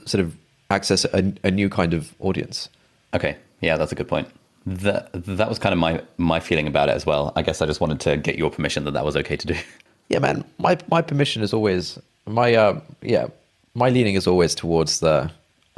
sort 0.07 0.25
of 0.25 0.35
access 0.71 1.05
a, 1.05 1.35
a 1.43 1.51
new 1.51 1.69
kind 1.69 1.93
of 1.93 2.15
audience. 2.19 2.71
okay, 3.13 3.37
yeah, 3.61 3.77
that's 3.77 3.93
a 3.93 3.95
good 3.95 4.09
point. 4.09 4.27
That 4.65 5.11
that 5.13 5.51
was 5.51 5.59
kind 5.59 5.75
of 5.75 5.79
my 5.79 6.01
my 6.17 6.41
feeling 6.41 6.67
about 6.67 6.89
it 6.89 6.93
as 6.93 7.05
well. 7.05 7.31
I 7.37 7.43
guess 7.43 7.61
I 7.61 7.67
just 7.67 7.83
wanted 7.83 8.01
to 8.01 8.17
get 8.17 8.39
your 8.39 8.51
permission 8.51 8.85
that 8.85 8.93
that 8.93 9.05
was 9.05 9.17
okay 9.17 9.37
to 9.37 9.47
do. 9.47 9.55
Yeah, 10.09 10.19
man. 10.19 10.45
My 10.59 10.79
my 10.89 11.03
permission 11.03 11.43
is 11.43 11.53
always 11.53 11.99
my 12.27 12.55
uh 12.55 12.81
yeah 13.03 13.27
my 13.75 13.89
leaning 13.91 14.15
is 14.17 14.27
always 14.27 14.55
towards 14.55 15.01
the 15.01 15.31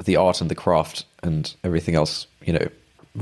the 0.04 0.16
art 0.16 0.40
and 0.40 0.48
the 0.50 0.54
craft 0.54 1.04
and 1.22 1.54
everything 1.64 1.94
else 1.96 2.26
you 2.44 2.52
know 2.52 2.68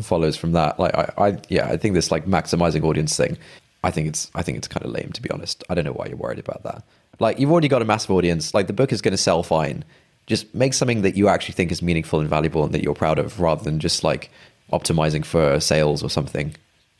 follows 0.03 0.37
from 0.37 0.53
that. 0.53 0.79
Like 0.79 0.95
I, 0.95 1.05
I 1.19 1.39
yeah 1.49 1.67
I 1.69 1.77
think 1.79 1.95
this 1.95 2.11
like 2.11 2.27
maximizing 2.27 2.85
audience 2.85 3.17
thing. 3.17 3.39
I 3.83 3.91
think 3.91 4.09
it's 4.09 4.31
I 4.35 4.43
think 4.43 4.59
it's 4.59 4.69
kind 4.69 4.85
of 4.85 4.93
lame 4.93 5.11
to 5.13 5.23
be 5.23 5.31
honest. 5.31 5.65
I 5.71 5.75
don't 5.75 5.85
know 5.85 5.93
why 5.93 6.07
you're 6.07 6.17
worried 6.17 6.39
about 6.39 6.63
that. 6.65 6.83
Like 7.21 7.39
you've 7.39 7.51
already 7.51 7.69
got 7.69 7.83
a 7.83 7.85
massive 7.85 8.11
audience. 8.11 8.55
Like 8.55 8.67
the 8.67 8.73
book 8.73 8.93
is 8.93 9.03
going 9.03 9.13
to 9.13 9.19
sell 9.19 9.43
fine. 9.43 9.85
Just 10.27 10.55
make 10.55 10.73
something 10.73 11.03
that 11.03 11.17
you 11.17 11.29
actually 11.29 11.55
think 11.55 11.71
is 11.71 11.83
meaningful 11.83 12.21
and 12.21 12.29
valuable 12.29 12.65
and 12.65 12.73
that 12.73 12.83
you're 12.83 12.95
proud 12.95 13.19
of, 13.19 13.41
rather 13.41 13.63
than 13.63 13.79
just 13.79 14.03
like 14.03 14.31
optimizing 14.73 15.25
for 15.25 15.61
sales 15.61 16.03
or 16.03 16.09
something. 16.09 16.55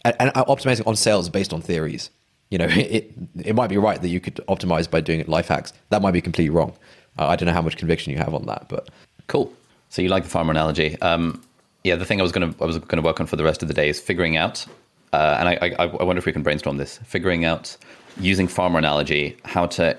And, 0.05 0.15
and 0.21 0.31
optimizing 0.35 0.87
on 0.87 0.97
sales 0.97 1.29
based 1.31 1.53
on 1.53 1.63
theories 1.63 2.11
you 2.51 2.59
know, 2.59 2.67
it 2.71 3.13
it 3.43 3.55
might 3.55 3.69
be 3.69 3.79
right 3.79 4.01
that 4.01 4.09
you 4.09 4.21
could 4.21 4.37
optimize 4.49 4.89
by 4.89 5.01
doing 5.01 5.25
life 5.27 5.49
hacks. 5.49 5.73
That 5.91 6.03
might 6.03 6.13
be 6.13 6.21
completely 6.21 6.51
wrong. 6.51 6.73
Uh, 7.19 7.27
I 7.27 7.37
don't 7.37 7.47
know 7.47 7.53
how 7.53 7.63
much 7.63 7.77
conviction 7.77 8.13
you 8.13 8.19
have 8.19 8.35
on 8.35 8.47
that, 8.47 8.69
but 8.69 8.91
Cool. 9.27 9.53
So 9.89 10.03
you 10.03 10.09
like 10.09 10.25
the 10.25 10.31
farmer 10.31 10.51
analogy? 10.51 11.01
Um, 11.01 11.43
yeah, 11.83 11.97
the 11.97 12.05
thing 12.05 12.21
I 12.21 12.23
was 12.23 12.33
gonna 12.33 12.55
I 12.61 12.65
was 12.65 12.79
gonna 12.79 13.03
work 13.03 13.21
on 13.21 13.27
for 13.27 13.37
the 13.37 13.45
rest 13.45 13.63
of 13.63 13.69
the 13.69 13.75
day 13.75 13.89
is 13.89 14.01
figuring 14.01 14.37
out, 14.37 14.67
uh, 15.13 15.37
and 15.39 15.49
I, 15.49 15.59
I 15.79 15.85
I 15.87 16.05
wonder 16.05 16.19
if 16.19 16.27
we 16.27 16.33
can 16.33 16.43
brainstorm 16.43 16.77
this. 16.77 16.99
Figuring 17.05 17.45
out 17.45 17.77
using 18.19 18.49
farmer 18.49 18.79
analogy 18.79 19.37
how 19.45 19.67
to 19.67 19.97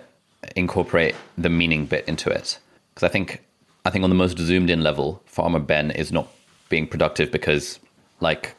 incorporate 0.55 1.15
the 1.37 1.49
meaning 1.49 1.85
bit 1.85 2.07
into 2.07 2.29
it, 2.29 2.59
because 2.93 3.03
I 3.03 3.11
think 3.11 3.41
I 3.85 3.89
think 3.91 4.03
on 4.03 4.09
the 4.09 4.15
most 4.15 4.37
zoomed 4.37 4.69
in 4.69 4.81
level, 4.81 5.21
Farmer 5.25 5.59
Ben 5.59 5.91
is 5.91 6.11
not 6.11 6.27
being 6.69 6.87
productive 6.87 7.31
because 7.31 7.79
like 8.19 8.55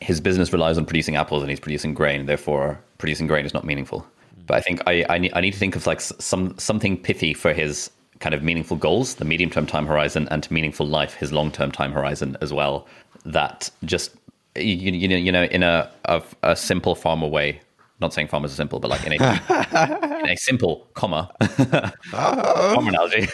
his 0.00 0.20
business 0.20 0.52
relies 0.52 0.78
on 0.78 0.84
producing 0.84 1.16
apples 1.16 1.42
and 1.42 1.50
he's 1.50 1.60
producing 1.60 1.94
grain. 1.94 2.26
Therefore, 2.26 2.78
producing 2.98 3.26
grain 3.26 3.44
is 3.46 3.54
not 3.54 3.64
meaningful. 3.64 4.06
But 4.46 4.56
I 4.56 4.60
think 4.60 4.82
I, 4.86 5.04
I, 5.08 5.18
need, 5.18 5.32
I 5.34 5.40
need 5.40 5.52
to 5.52 5.58
think 5.58 5.76
of 5.76 5.86
like 5.86 6.00
some 6.00 6.56
something 6.58 6.96
pithy 6.96 7.34
for 7.34 7.52
his 7.52 7.90
kind 8.20 8.34
of 8.34 8.42
meaningful 8.42 8.76
goals, 8.76 9.16
the 9.16 9.24
medium 9.24 9.50
term 9.50 9.66
time 9.66 9.86
horizon, 9.86 10.28
and 10.30 10.42
to 10.42 10.52
meaningful 10.52 10.86
life, 10.86 11.14
his 11.14 11.32
long 11.32 11.50
term 11.50 11.70
time 11.70 11.92
horizon 11.92 12.36
as 12.40 12.52
well. 12.52 12.86
That 13.24 13.70
just 13.84 14.14
you, 14.56 14.92
you 14.92 15.08
know 15.08 15.16
you 15.16 15.32
know 15.32 15.44
in 15.44 15.62
a 15.62 15.90
of 16.04 16.34
a 16.42 16.56
simple 16.56 16.94
farmer 16.94 17.26
way. 17.26 17.60
Not 18.00 18.14
saying 18.14 18.28
farmers 18.28 18.52
are 18.52 18.56
simple, 18.56 18.78
but 18.78 18.90
like 18.90 19.04
in 19.04 19.12
a 19.12 20.20
in 20.20 20.30
a 20.30 20.36
simple 20.36 20.86
comma 20.94 21.32
farmer 22.10 22.90
analogy 22.90 23.28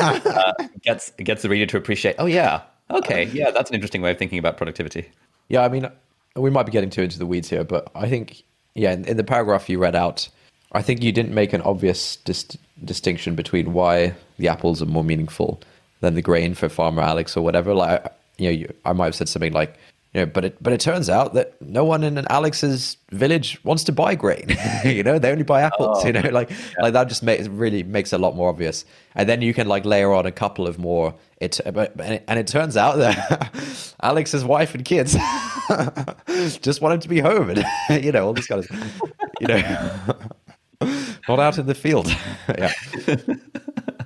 uh, 0.00 0.52
gets 0.82 1.10
gets 1.18 1.42
the 1.42 1.48
reader 1.48 1.66
to 1.66 1.76
appreciate. 1.76 2.16
Oh 2.18 2.26
yeah, 2.26 2.62
okay, 2.90 3.26
yeah, 3.26 3.50
that's 3.52 3.70
an 3.70 3.74
interesting 3.74 4.02
way 4.02 4.10
of 4.10 4.18
thinking 4.18 4.38
about 4.38 4.56
productivity. 4.56 5.08
yeah, 5.48 5.62
I 5.62 5.68
mean, 5.68 5.88
we 6.34 6.50
might 6.50 6.64
be 6.66 6.72
getting 6.72 6.90
too 6.90 7.02
into 7.02 7.18
the 7.18 7.26
weeds 7.26 7.48
here, 7.48 7.62
but 7.62 7.88
I 7.94 8.08
think 8.08 8.42
yeah, 8.74 8.92
in, 8.92 9.04
in 9.04 9.16
the 9.16 9.24
paragraph 9.24 9.68
you 9.68 9.78
read 9.78 9.94
out, 9.94 10.28
I 10.72 10.82
think 10.82 11.02
you 11.02 11.12
didn't 11.12 11.34
make 11.34 11.52
an 11.52 11.62
obvious 11.62 12.16
dis- 12.16 12.56
distinction 12.84 13.34
between 13.34 13.72
why 13.72 14.14
the 14.38 14.48
apples 14.48 14.82
are 14.82 14.86
more 14.86 15.04
meaningful 15.04 15.60
than 16.00 16.14
the 16.14 16.22
grain 16.22 16.54
for 16.54 16.68
Farmer 16.68 17.02
Alex 17.02 17.36
or 17.36 17.44
whatever. 17.44 17.74
Like, 17.74 18.04
you 18.38 18.46
know, 18.46 18.52
you, 18.52 18.74
I 18.84 18.92
might 18.92 19.06
have 19.06 19.14
said 19.14 19.28
something 19.28 19.52
like. 19.52 19.76
You 20.12 20.22
know, 20.22 20.26
but 20.26 20.44
it 20.44 20.60
but 20.60 20.72
it 20.72 20.80
turns 20.80 21.08
out 21.08 21.34
that 21.34 21.60
no 21.62 21.84
one 21.84 22.02
in 22.02 22.18
Alex's 22.30 22.96
village 23.12 23.62
wants 23.62 23.84
to 23.84 23.92
buy 23.92 24.16
grain. 24.16 24.56
you 24.84 25.04
know, 25.04 25.20
they 25.20 25.30
only 25.30 25.44
buy 25.44 25.62
apples. 25.62 26.04
you 26.04 26.10
oh. 26.10 26.20
know, 26.20 26.30
like 26.30 26.50
like 26.80 26.94
that 26.94 27.08
just 27.08 27.22
makes 27.22 27.46
really 27.46 27.84
makes 27.84 28.12
it 28.12 28.16
a 28.16 28.18
lot 28.18 28.34
more 28.34 28.48
obvious. 28.48 28.84
And 29.14 29.28
then 29.28 29.40
you 29.40 29.54
can 29.54 29.68
like 29.68 29.84
layer 29.84 30.12
on 30.12 30.26
a 30.26 30.32
couple 30.32 30.66
of 30.66 30.80
more. 30.80 31.14
It 31.40 31.60
but 31.72 31.92
and 32.00 32.14
it, 32.14 32.24
and 32.26 32.40
it 32.40 32.48
turns 32.48 32.76
out 32.76 32.96
that 32.96 33.94
Alex's 34.02 34.44
wife 34.44 34.74
and 34.74 34.84
kids 34.84 35.12
just 36.60 36.80
want 36.80 36.94
him 36.94 37.00
to 37.00 37.08
be 37.08 37.20
home, 37.20 37.50
and 37.50 38.04
you 38.04 38.10
know 38.10 38.26
all 38.26 38.32
this 38.32 38.48
kind 38.48 38.64
of 38.64 39.02
you 39.40 39.46
know 39.46 39.62
not 41.28 41.38
out 41.38 41.56
in 41.56 41.66
the 41.66 41.74
field. 41.74 42.08
yeah. 42.58 42.72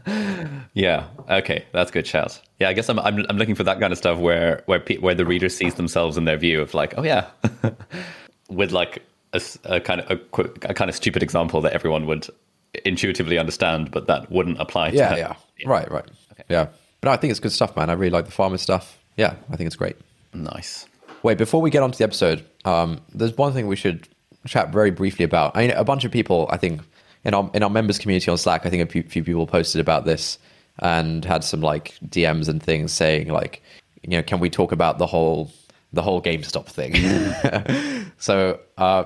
Yeah. 0.07 1.07
Okay, 1.31 1.65
that's 1.73 1.91
good 1.91 2.05
chat. 2.05 2.41
Yeah, 2.59 2.69
I 2.69 2.73
guess 2.73 2.89
I'm 2.89 2.99
I'm, 2.99 3.25
I'm 3.29 3.37
looking 3.37 3.55
for 3.55 3.65
that 3.65 3.81
kind 3.81 3.93
of 3.93 3.99
stuff 3.99 4.19
where 4.19 4.63
where 4.67 4.81
pe- 4.81 4.99
where 4.99 5.15
the 5.15 5.25
reader 5.25 5.49
sees 5.49 5.75
themselves 5.75 6.17
in 6.17 6.25
their 6.25 6.37
view 6.37 6.61
of 6.61 6.75
like, 6.75 6.95
oh 6.97 7.03
yeah, 7.03 7.27
with 8.49 8.73
like 8.73 9.03
a 9.65 9.81
kind 9.81 10.01
of 10.01 10.11
a, 10.11 10.43
a 10.69 10.75
kind 10.75 10.89
of 10.89 10.95
stupid 10.95 11.23
example 11.23 11.61
that 11.61 11.73
everyone 11.73 12.07
would 12.07 12.29
intuitively 12.85 13.39
understand, 13.39 13.91
but 13.91 14.07
that 14.07 14.31
wouldn't 14.31 14.61
apply. 14.61 14.91
to 14.91 14.97
Yeah, 14.97 15.17
yeah, 15.17 15.35
right, 15.65 15.91
right. 15.91 16.09
Yeah, 16.49 16.67
but 17.01 17.09
no, 17.09 17.13
I 17.13 17.17
think 17.17 17.31
it's 17.31 17.41
good 17.41 17.53
stuff, 17.53 17.77
man. 17.77 17.91
I 17.91 17.95
really 17.95 18.11
like 18.11 18.27
the 18.27 18.33
farmer 18.33 18.59
stuff. 18.59 18.99
Yeah, 19.17 19.37
I 19.51 19.57
think 19.57 19.67
it's 19.67 19.77
great. 19.77 19.97
Nice. 20.33 20.87
Wait, 21.23 21.39
before 21.39 21.63
we 21.63 21.71
get 21.71 21.83
on 21.83 21.91
to 21.93 21.99
the 21.99 22.05
episode, 22.05 22.45
um, 22.65 23.01
there's 23.15 23.37
one 23.37 23.53
thing 23.53 23.67
we 23.67 23.77
should 23.77 24.09
chat 24.47 24.73
very 24.73 24.91
briefly 24.91 25.25
about. 25.25 25.57
I 25.57 25.63
mean, 25.63 25.71
a 25.71 25.85
bunch 25.85 26.05
of 26.05 26.11
people, 26.11 26.49
I 26.51 26.57
think, 26.59 26.83
in 27.25 27.35
our 27.35 27.51
in 27.55 27.63
our 27.63 27.71
members 27.71 27.99
community 27.99 28.31
on 28.31 28.39
Slack, 28.39 28.67
I 28.67 28.71
think 28.71 28.83
a 28.83 28.91
few, 28.91 29.03
few 29.03 29.25
people 29.25 29.47
posted 29.47 29.81
about 29.81 30.05
this 30.05 30.39
and 30.81 31.25
had 31.25 31.45
some 31.45 31.61
like 31.61 31.95
DMs 32.07 32.49
and 32.49 32.63
things 32.63 32.93
saying 32.93 33.29
like, 33.29 33.63
you 34.03 34.11
know, 34.11 34.23
can 34.23 34.41
we 34.41 34.51
talk 34.51 34.73
about 34.73 34.99
the 34.99 35.07
whole 35.07 35.51
the 35.93 36.03
whole 36.03 36.21
GameStop 36.23 36.67
thing? 36.67 36.95
so. 38.19 38.61
Uh, 38.77 39.05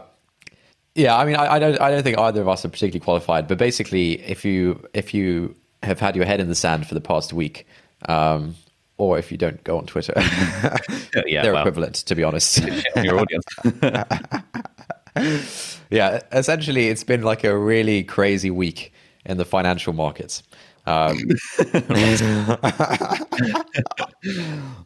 yeah, 0.94 1.16
I 1.16 1.24
mean, 1.26 1.36
I, 1.36 1.54
I 1.54 1.58
don't, 1.60 1.80
I 1.80 1.92
don't 1.92 2.02
think 2.02 2.18
either 2.18 2.40
of 2.40 2.48
us 2.48 2.64
are 2.64 2.68
particularly 2.68 2.98
qualified. 2.98 3.46
But 3.46 3.56
basically, 3.56 4.20
if 4.22 4.44
you 4.44 4.84
if 4.94 5.14
you 5.14 5.54
have 5.84 6.00
had 6.00 6.16
your 6.16 6.24
head 6.24 6.40
in 6.40 6.48
the 6.48 6.56
sand 6.56 6.88
for 6.88 6.94
the 6.94 7.00
past 7.00 7.32
week, 7.32 7.68
um, 8.08 8.56
or 8.96 9.16
if 9.16 9.30
you 9.30 9.38
don't 9.38 9.62
go 9.62 9.78
on 9.78 9.86
Twitter, 9.86 10.12
Yeah, 11.26 11.42
they're 11.42 11.52
well. 11.52 11.62
equivalent, 11.62 11.94
to 11.96 12.14
be 12.16 12.24
honest. 12.24 12.64
On 12.96 13.04
your 13.04 13.20
audience. 13.20 13.44
yeah, 15.90 16.20
essentially, 16.32 16.88
it's 16.88 17.04
been 17.04 17.22
like 17.22 17.44
a 17.44 17.56
really 17.56 18.04
crazy 18.04 18.50
week 18.50 18.92
in 19.24 19.36
the 19.36 19.44
financial 19.44 19.92
markets. 19.92 20.42
Um, 20.86 21.18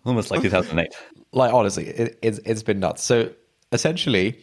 Almost 0.05 0.31
like 0.31 0.43
2008. 0.43 0.93
like 1.33 1.55
honestly, 1.55 1.87
it, 1.87 2.19
it's 2.23 2.41
it's 2.45 2.63
been 2.63 2.81
nuts. 2.81 3.05
So 3.05 3.31
essentially, 3.71 4.39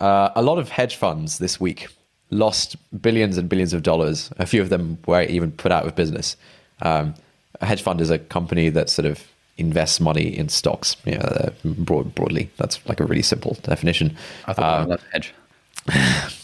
uh, 0.00 0.30
a 0.36 0.42
lot 0.42 0.58
of 0.58 0.68
hedge 0.68 0.94
funds 0.96 1.38
this 1.38 1.60
week 1.60 1.88
lost 2.30 2.76
billions 3.02 3.36
and 3.36 3.48
billions 3.48 3.74
of 3.74 3.82
dollars. 3.82 4.30
A 4.38 4.46
few 4.46 4.62
of 4.62 4.68
them 4.68 4.98
were 5.06 5.22
even 5.22 5.50
put 5.50 5.72
out 5.72 5.86
of 5.86 5.96
business. 5.96 6.36
Um, 6.82 7.14
a 7.60 7.66
hedge 7.66 7.82
fund 7.82 8.00
is 8.00 8.10
a 8.10 8.18
company 8.18 8.68
that 8.70 8.88
sort 8.88 9.06
of 9.06 9.26
invests 9.58 10.00
money 10.00 10.36
in 10.36 10.48
stocks. 10.48 10.96
You 11.04 11.18
know, 11.18 11.24
uh, 11.24 11.50
broad, 11.64 12.14
broadly, 12.14 12.50
that's 12.56 12.84
like 12.88 13.00
a 13.00 13.04
really 13.04 13.22
simple 13.22 13.56
definition. 13.62 14.16
I 14.46 14.52
thought 14.52 14.90
uh, 14.90 14.96
hedge. 15.12 15.34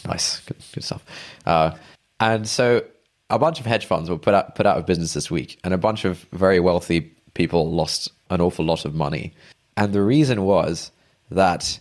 nice, 0.05 0.41
good, 0.41 0.57
good 0.73 0.83
stuff. 0.83 1.03
Uh, 1.45 1.71
and 2.19 2.47
so 2.47 2.83
a 3.29 3.39
bunch 3.39 3.59
of 3.59 3.65
hedge 3.65 3.85
funds 3.85 4.09
were 4.09 4.17
put 4.17 4.33
out 4.33 4.55
put 4.55 4.65
out 4.65 4.77
of 4.77 4.85
business 4.85 5.13
this 5.13 5.31
week, 5.31 5.59
and 5.63 5.73
a 5.73 5.77
bunch 5.77 6.05
of 6.05 6.25
very 6.31 6.59
wealthy 6.59 7.01
people 7.33 7.71
lost 7.71 8.11
an 8.29 8.41
awful 8.41 8.65
lot 8.65 8.85
of 8.85 8.93
money. 8.93 9.33
And 9.77 9.93
the 9.93 10.01
reason 10.01 10.43
was 10.43 10.91
that 11.31 11.79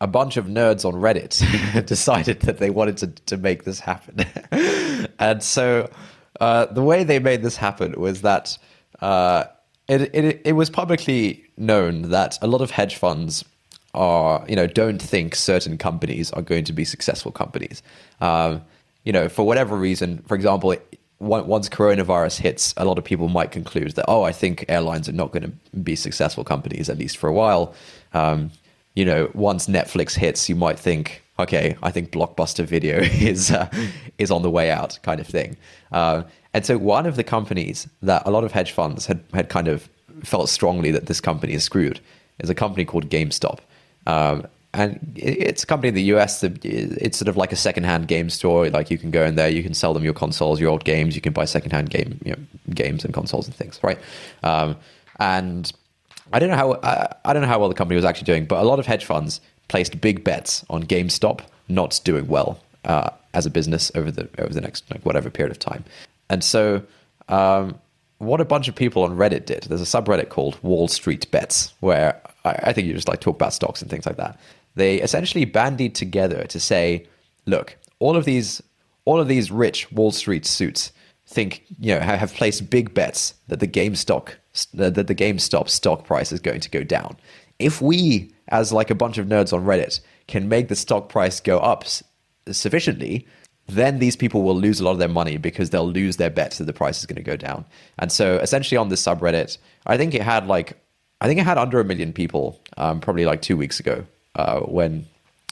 a 0.00 0.06
bunch 0.06 0.36
of 0.36 0.46
nerds 0.46 0.84
on 0.84 0.94
Reddit 0.94 1.86
decided 1.86 2.40
that 2.40 2.58
they 2.58 2.70
wanted 2.70 2.96
to, 2.98 3.06
to 3.26 3.36
make 3.36 3.64
this 3.64 3.78
happen. 3.78 4.26
and 5.18 5.42
so 5.42 5.90
uh, 6.40 6.66
the 6.66 6.82
way 6.82 7.04
they 7.04 7.18
made 7.18 7.42
this 7.42 7.56
happen 7.56 7.94
was 8.00 8.22
that 8.22 8.58
uh, 9.00 9.44
it, 9.92 10.14
it, 10.14 10.42
it 10.44 10.52
was 10.52 10.70
publicly 10.70 11.44
known 11.56 12.02
that 12.10 12.38
a 12.40 12.46
lot 12.46 12.60
of 12.60 12.70
hedge 12.70 12.96
funds 12.96 13.44
are, 13.94 14.44
you 14.48 14.56
know, 14.56 14.66
don't 14.66 15.00
think 15.00 15.34
certain 15.34 15.76
companies 15.76 16.30
are 16.32 16.42
going 16.42 16.64
to 16.64 16.72
be 16.72 16.84
successful 16.84 17.30
companies. 17.30 17.82
Um, 18.20 18.62
you 19.04 19.12
know, 19.12 19.28
for 19.28 19.44
whatever 19.44 19.76
reason, 19.76 20.18
for 20.26 20.34
example, 20.34 20.74
once 21.18 21.68
coronavirus 21.68 22.40
hits, 22.40 22.74
a 22.76 22.84
lot 22.84 22.98
of 22.98 23.04
people 23.04 23.28
might 23.28 23.50
conclude 23.50 23.92
that, 23.92 24.06
oh, 24.08 24.22
I 24.22 24.32
think 24.32 24.64
airlines 24.68 25.08
are 25.08 25.12
not 25.12 25.32
going 25.32 25.42
to 25.42 25.78
be 25.78 25.94
successful 25.94 26.44
companies, 26.44 26.88
at 26.88 26.98
least 26.98 27.16
for 27.16 27.28
a 27.28 27.32
while. 27.32 27.74
Um, 28.12 28.50
you 28.94 29.04
know, 29.04 29.30
once 29.34 29.66
Netflix 29.66 30.14
hits, 30.16 30.48
you 30.48 30.56
might 30.56 30.78
think, 30.78 31.22
okay, 31.38 31.76
I 31.82 31.90
think 31.90 32.10
Blockbuster 32.10 32.64
Video 32.64 32.98
is 33.00 33.50
uh, 33.50 33.68
is 34.18 34.30
on 34.30 34.42
the 34.42 34.50
way 34.50 34.70
out, 34.70 34.98
kind 35.02 35.20
of 35.20 35.26
thing. 35.26 35.56
Uh, 35.90 36.24
and 36.54 36.66
so, 36.66 36.78
one 36.78 37.06
of 37.06 37.16
the 37.16 37.24
companies 37.24 37.88
that 38.02 38.22
a 38.26 38.30
lot 38.30 38.44
of 38.44 38.52
hedge 38.52 38.72
funds 38.72 39.06
had 39.06 39.22
had 39.32 39.48
kind 39.48 39.68
of 39.68 39.88
felt 40.22 40.48
strongly 40.48 40.90
that 40.90 41.06
this 41.06 41.20
company 41.20 41.54
is 41.54 41.64
screwed 41.64 42.00
is 42.38 42.50
a 42.50 42.54
company 42.54 42.84
called 42.84 43.08
GameStop. 43.08 43.58
Um, 44.06 44.46
and 44.74 45.12
it's 45.16 45.64
a 45.64 45.66
company 45.66 45.88
in 45.88 45.94
the 45.94 46.02
US 46.14 46.42
it's 46.42 47.18
sort 47.18 47.28
of 47.28 47.36
like 47.36 47.52
a 47.52 47.56
secondhand 47.56 48.08
game 48.08 48.30
store. 48.30 48.70
Like 48.70 48.90
you 48.90 48.98
can 48.98 49.10
go 49.10 49.24
in 49.24 49.34
there, 49.34 49.48
you 49.48 49.62
can 49.62 49.74
sell 49.74 49.92
them 49.92 50.02
your 50.02 50.14
consoles, 50.14 50.60
your 50.60 50.70
old 50.70 50.84
games. 50.84 51.14
You 51.14 51.20
can 51.20 51.32
buy 51.32 51.44
secondhand 51.44 51.90
game 51.90 52.18
you 52.24 52.32
know, 52.32 52.38
games 52.74 53.04
and 53.04 53.12
consoles 53.12 53.46
and 53.46 53.54
things, 53.54 53.78
right? 53.82 53.98
Um, 54.42 54.76
and 55.20 55.70
I 56.32 56.38
don't 56.38 56.48
know 56.48 56.56
how 56.56 56.74
I, 56.82 57.14
I 57.24 57.32
don't 57.32 57.42
know 57.42 57.48
how 57.48 57.58
well 57.58 57.68
the 57.68 57.74
company 57.74 57.96
was 57.96 58.04
actually 58.04 58.26
doing, 58.26 58.46
but 58.46 58.62
a 58.62 58.66
lot 58.66 58.78
of 58.78 58.86
hedge 58.86 59.04
funds 59.04 59.40
placed 59.68 60.00
big 60.00 60.24
bets 60.24 60.64
on 60.70 60.84
GameStop 60.84 61.40
not 61.68 62.00
doing 62.04 62.26
well 62.26 62.58
uh, 62.84 63.10
as 63.34 63.44
a 63.44 63.50
business 63.50 63.92
over 63.94 64.10
the 64.10 64.28
over 64.38 64.54
the 64.54 64.60
next 64.60 64.90
like 64.90 65.04
whatever 65.04 65.28
period 65.28 65.50
of 65.50 65.58
time. 65.58 65.84
And 66.32 66.42
so, 66.42 66.82
um, 67.28 67.78
what 68.16 68.40
a 68.40 68.44
bunch 68.44 68.66
of 68.66 68.74
people 68.74 69.02
on 69.02 69.18
Reddit 69.18 69.44
did. 69.44 69.64
There's 69.64 69.82
a 69.82 69.84
subreddit 69.84 70.30
called 70.30 70.58
Wall 70.62 70.88
Street 70.88 71.30
Bets 71.30 71.74
where 71.80 72.18
I, 72.46 72.50
I 72.64 72.72
think 72.72 72.86
you 72.86 72.94
just 72.94 73.08
like 73.08 73.20
talk 73.20 73.34
about 73.34 73.52
stocks 73.52 73.82
and 73.82 73.90
things 73.90 74.06
like 74.06 74.16
that. 74.16 74.40
They 74.74 75.02
essentially 75.02 75.44
bandied 75.44 75.94
together 75.94 76.44
to 76.44 76.58
say, 76.58 77.06
look, 77.44 77.76
all 77.98 78.16
of 78.16 78.24
these 78.24 78.62
all 79.04 79.20
of 79.20 79.28
these 79.28 79.50
rich 79.50 79.92
Wall 79.92 80.10
Street 80.10 80.46
suits 80.46 80.90
think 81.26 81.64
you 81.78 81.94
know 81.94 82.00
have 82.00 82.32
placed 82.32 82.70
big 82.70 82.94
bets 82.94 83.34
that 83.48 83.60
the 83.60 83.66
game 83.66 83.94
stock 83.94 84.38
that 84.72 84.94
the 84.94 85.14
GameStop 85.14 85.68
stock 85.68 86.04
price 86.04 86.32
is 86.32 86.40
going 86.40 86.60
to 86.60 86.70
go 86.70 86.82
down. 86.82 87.16
If 87.58 87.82
we, 87.82 88.34
as 88.48 88.72
like 88.72 88.90
a 88.90 88.94
bunch 88.94 89.18
of 89.18 89.26
nerds 89.26 89.52
on 89.52 89.64
Reddit, 89.64 90.00
can 90.28 90.48
make 90.48 90.68
the 90.68 90.76
stock 90.76 91.08
price 91.08 91.40
go 91.40 91.58
up 91.58 91.84
sufficiently, 92.50 93.26
then 93.74 93.98
these 93.98 94.16
people 94.16 94.42
will 94.42 94.56
lose 94.56 94.80
a 94.80 94.84
lot 94.84 94.92
of 94.92 94.98
their 94.98 95.08
money 95.08 95.36
because 95.36 95.70
they'll 95.70 95.88
lose 95.90 96.16
their 96.16 96.30
bets 96.30 96.58
that 96.58 96.64
the 96.64 96.72
price 96.72 97.00
is 97.00 97.06
going 97.06 97.16
to 97.16 97.22
go 97.22 97.36
down. 97.36 97.64
And 97.98 98.10
so, 98.10 98.36
essentially, 98.36 98.78
on 98.78 98.88
this 98.88 99.02
subreddit, 99.02 99.58
I 99.86 99.96
think 99.96 100.14
it 100.14 100.22
had 100.22 100.46
like 100.46 100.78
I 101.20 101.26
think 101.26 101.38
it 101.38 101.44
had 101.44 101.58
under 101.58 101.78
a 101.78 101.84
million 101.84 102.12
people, 102.12 102.60
um, 102.76 103.00
probably 103.00 103.24
like 103.24 103.42
two 103.42 103.56
weeks 103.56 103.78
ago, 103.78 104.04
uh, 104.34 104.60
when 104.60 105.06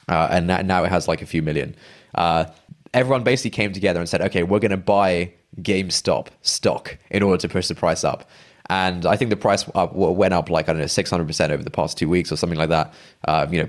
uh, 0.08 0.28
and 0.30 0.46
now 0.46 0.82
it 0.82 0.88
has 0.88 1.06
like 1.06 1.22
a 1.22 1.26
few 1.26 1.42
million. 1.42 1.76
Uh, 2.14 2.46
everyone 2.92 3.22
basically 3.22 3.50
came 3.50 3.72
together 3.72 4.00
and 4.00 4.08
said, 4.08 4.20
okay, 4.20 4.42
we're 4.42 4.58
going 4.58 4.72
to 4.72 4.76
buy 4.76 5.32
GameStop 5.60 6.28
stock 6.42 6.98
in 7.10 7.22
order 7.22 7.40
to 7.40 7.48
push 7.48 7.68
the 7.68 7.74
price 7.74 8.02
up. 8.02 8.28
And 8.68 9.06
I 9.06 9.16
think 9.16 9.30
the 9.30 9.36
price 9.36 9.68
up, 9.74 9.94
went 9.94 10.34
up 10.34 10.48
like, 10.50 10.68
I 10.68 10.72
don't 10.72 10.80
know, 10.80 10.86
600% 10.86 11.50
over 11.50 11.62
the 11.62 11.70
past 11.70 11.98
two 11.98 12.08
weeks 12.08 12.30
or 12.30 12.36
something 12.36 12.58
like 12.58 12.68
that. 12.68 12.92
Uh, 13.26 13.46
you 13.50 13.62
know, 13.62 13.68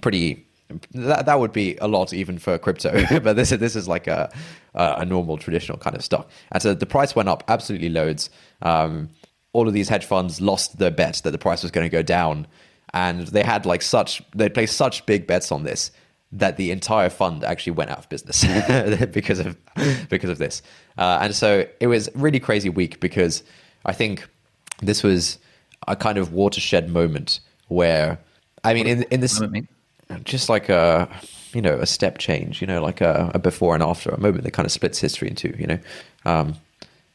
pretty, 0.00 0.43
that, 0.92 1.26
that 1.26 1.40
would 1.40 1.52
be 1.52 1.76
a 1.76 1.88
lot 1.88 2.12
even 2.12 2.38
for 2.38 2.58
crypto. 2.58 3.04
but 3.20 3.36
this, 3.36 3.50
this 3.50 3.76
is 3.76 3.88
like 3.88 4.06
a, 4.06 4.32
a 4.74 5.04
normal 5.04 5.36
traditional 5.38 5.78
kind 5.78 5.96
of 5.96 6.04
stock. 6.04 6.28
And 6.52 6.62
so 6.62 6.74
the 6.74 6.86
price 6.86 7.14
went 7.14 7.28
up 7.28 7.44
absolutely 7.48 7.88
loads. 7.88 8.30
Um, 8.62 9.10
all 9.52 9.68
of 9.68 9.74
these 9.74 9.88
hedge 9.88 10.04
funds 10.04 10.40
lost 10.40 10.78
their 10.78 10.90
bet 10.90 11.20
that 11.24 11.30
the 11.30 11.38
price 11.38 11.62
was 11.62 11.70
going 11.70 11.84
to 11.84 11.90
go 11.90 12.02
down. 12.02 12.46
And 12.92 13.26
they 13.28 13.42
had 13.42 13.66
like 13.66 13.82
such, 13.82 14.22
they 14.34 14.48
placed 14.48 14.76
such 14.76 15.04
big 15.06 15.26
bets 15.26 15.52
on 15.52 15.64
this 15.64 15.90
that 16.34 16.56
the 16.56 16.72
entire 16.72 17.08
fund 17.08 17.44
actually 17.44 17.72
went 17.72 17.90
out 17.90 17.98
of 17.98 18.08
business 18.08 18.44
because 19.12 19.38
of 19.38 19.56
because 20.08 20.30
of 20.30 20.38
this. 20.38 20.62
Uh, 20.98 21.18
and 21.22 21.34
so 21.34 21.64
it 21.80 21.86
was 21.86 22.10
really 22.14 22.40
crazy 22.40 22.68
week 22.68 22.98
because 22.98 23.44
I 23.84 23.92
think 23.92 24.28
this 24.82 25.02
was 25.02 25.38
a 25.86 25.94
kind 25.94 26.18
of 26.18 26.32
watershed 26.32 26.90
moment 26.90 27.38
where 27.68 28.18
I 28.64 28.74
mean 28.74 28.86
in 28.86 29.02
in 29.04 29.20
this 29.20 29.40
just 30.24 30.48
like 30.48 30.68
a 30.68 31.08
you 31.52 31.62
know 31.62 31.78
a 31.78 31.86
step 31.86 32.18
change, 32.18 32.60
you 32.60 32.66
know, 32.66 32.82
like 32.82 33.00
a, 33.00 33.30
a, 33.34 33.38
before 33.38 33.74
and 33.74 33.82
after, 33.82 34.10
a 34.10 34.20
moment 34.20 34.44
that 34.44 34.52
kind 34.52 34.66
of 34.66 34.72
splits 34.72 34.98
history 34.98 35.28
into 35.28 35.54
you 35.58 35.66
know. 35.66 35.78
Um, 36.24 36.54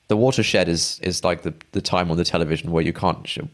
the 0.08 0.18
watershed 0.18 0.68
is 0.68 1.00
is 1.02 1.24
like 1.24 1.44
the 1.44 1.54
the 1.72 1.82
time 1.82 2.10
on 2.12 2.18
the 2.18 2.26
television 2.26 2.72
where 2.72 2.84
you 2.84 2.94
can't 2.94 3.28
show, 3.28 3.48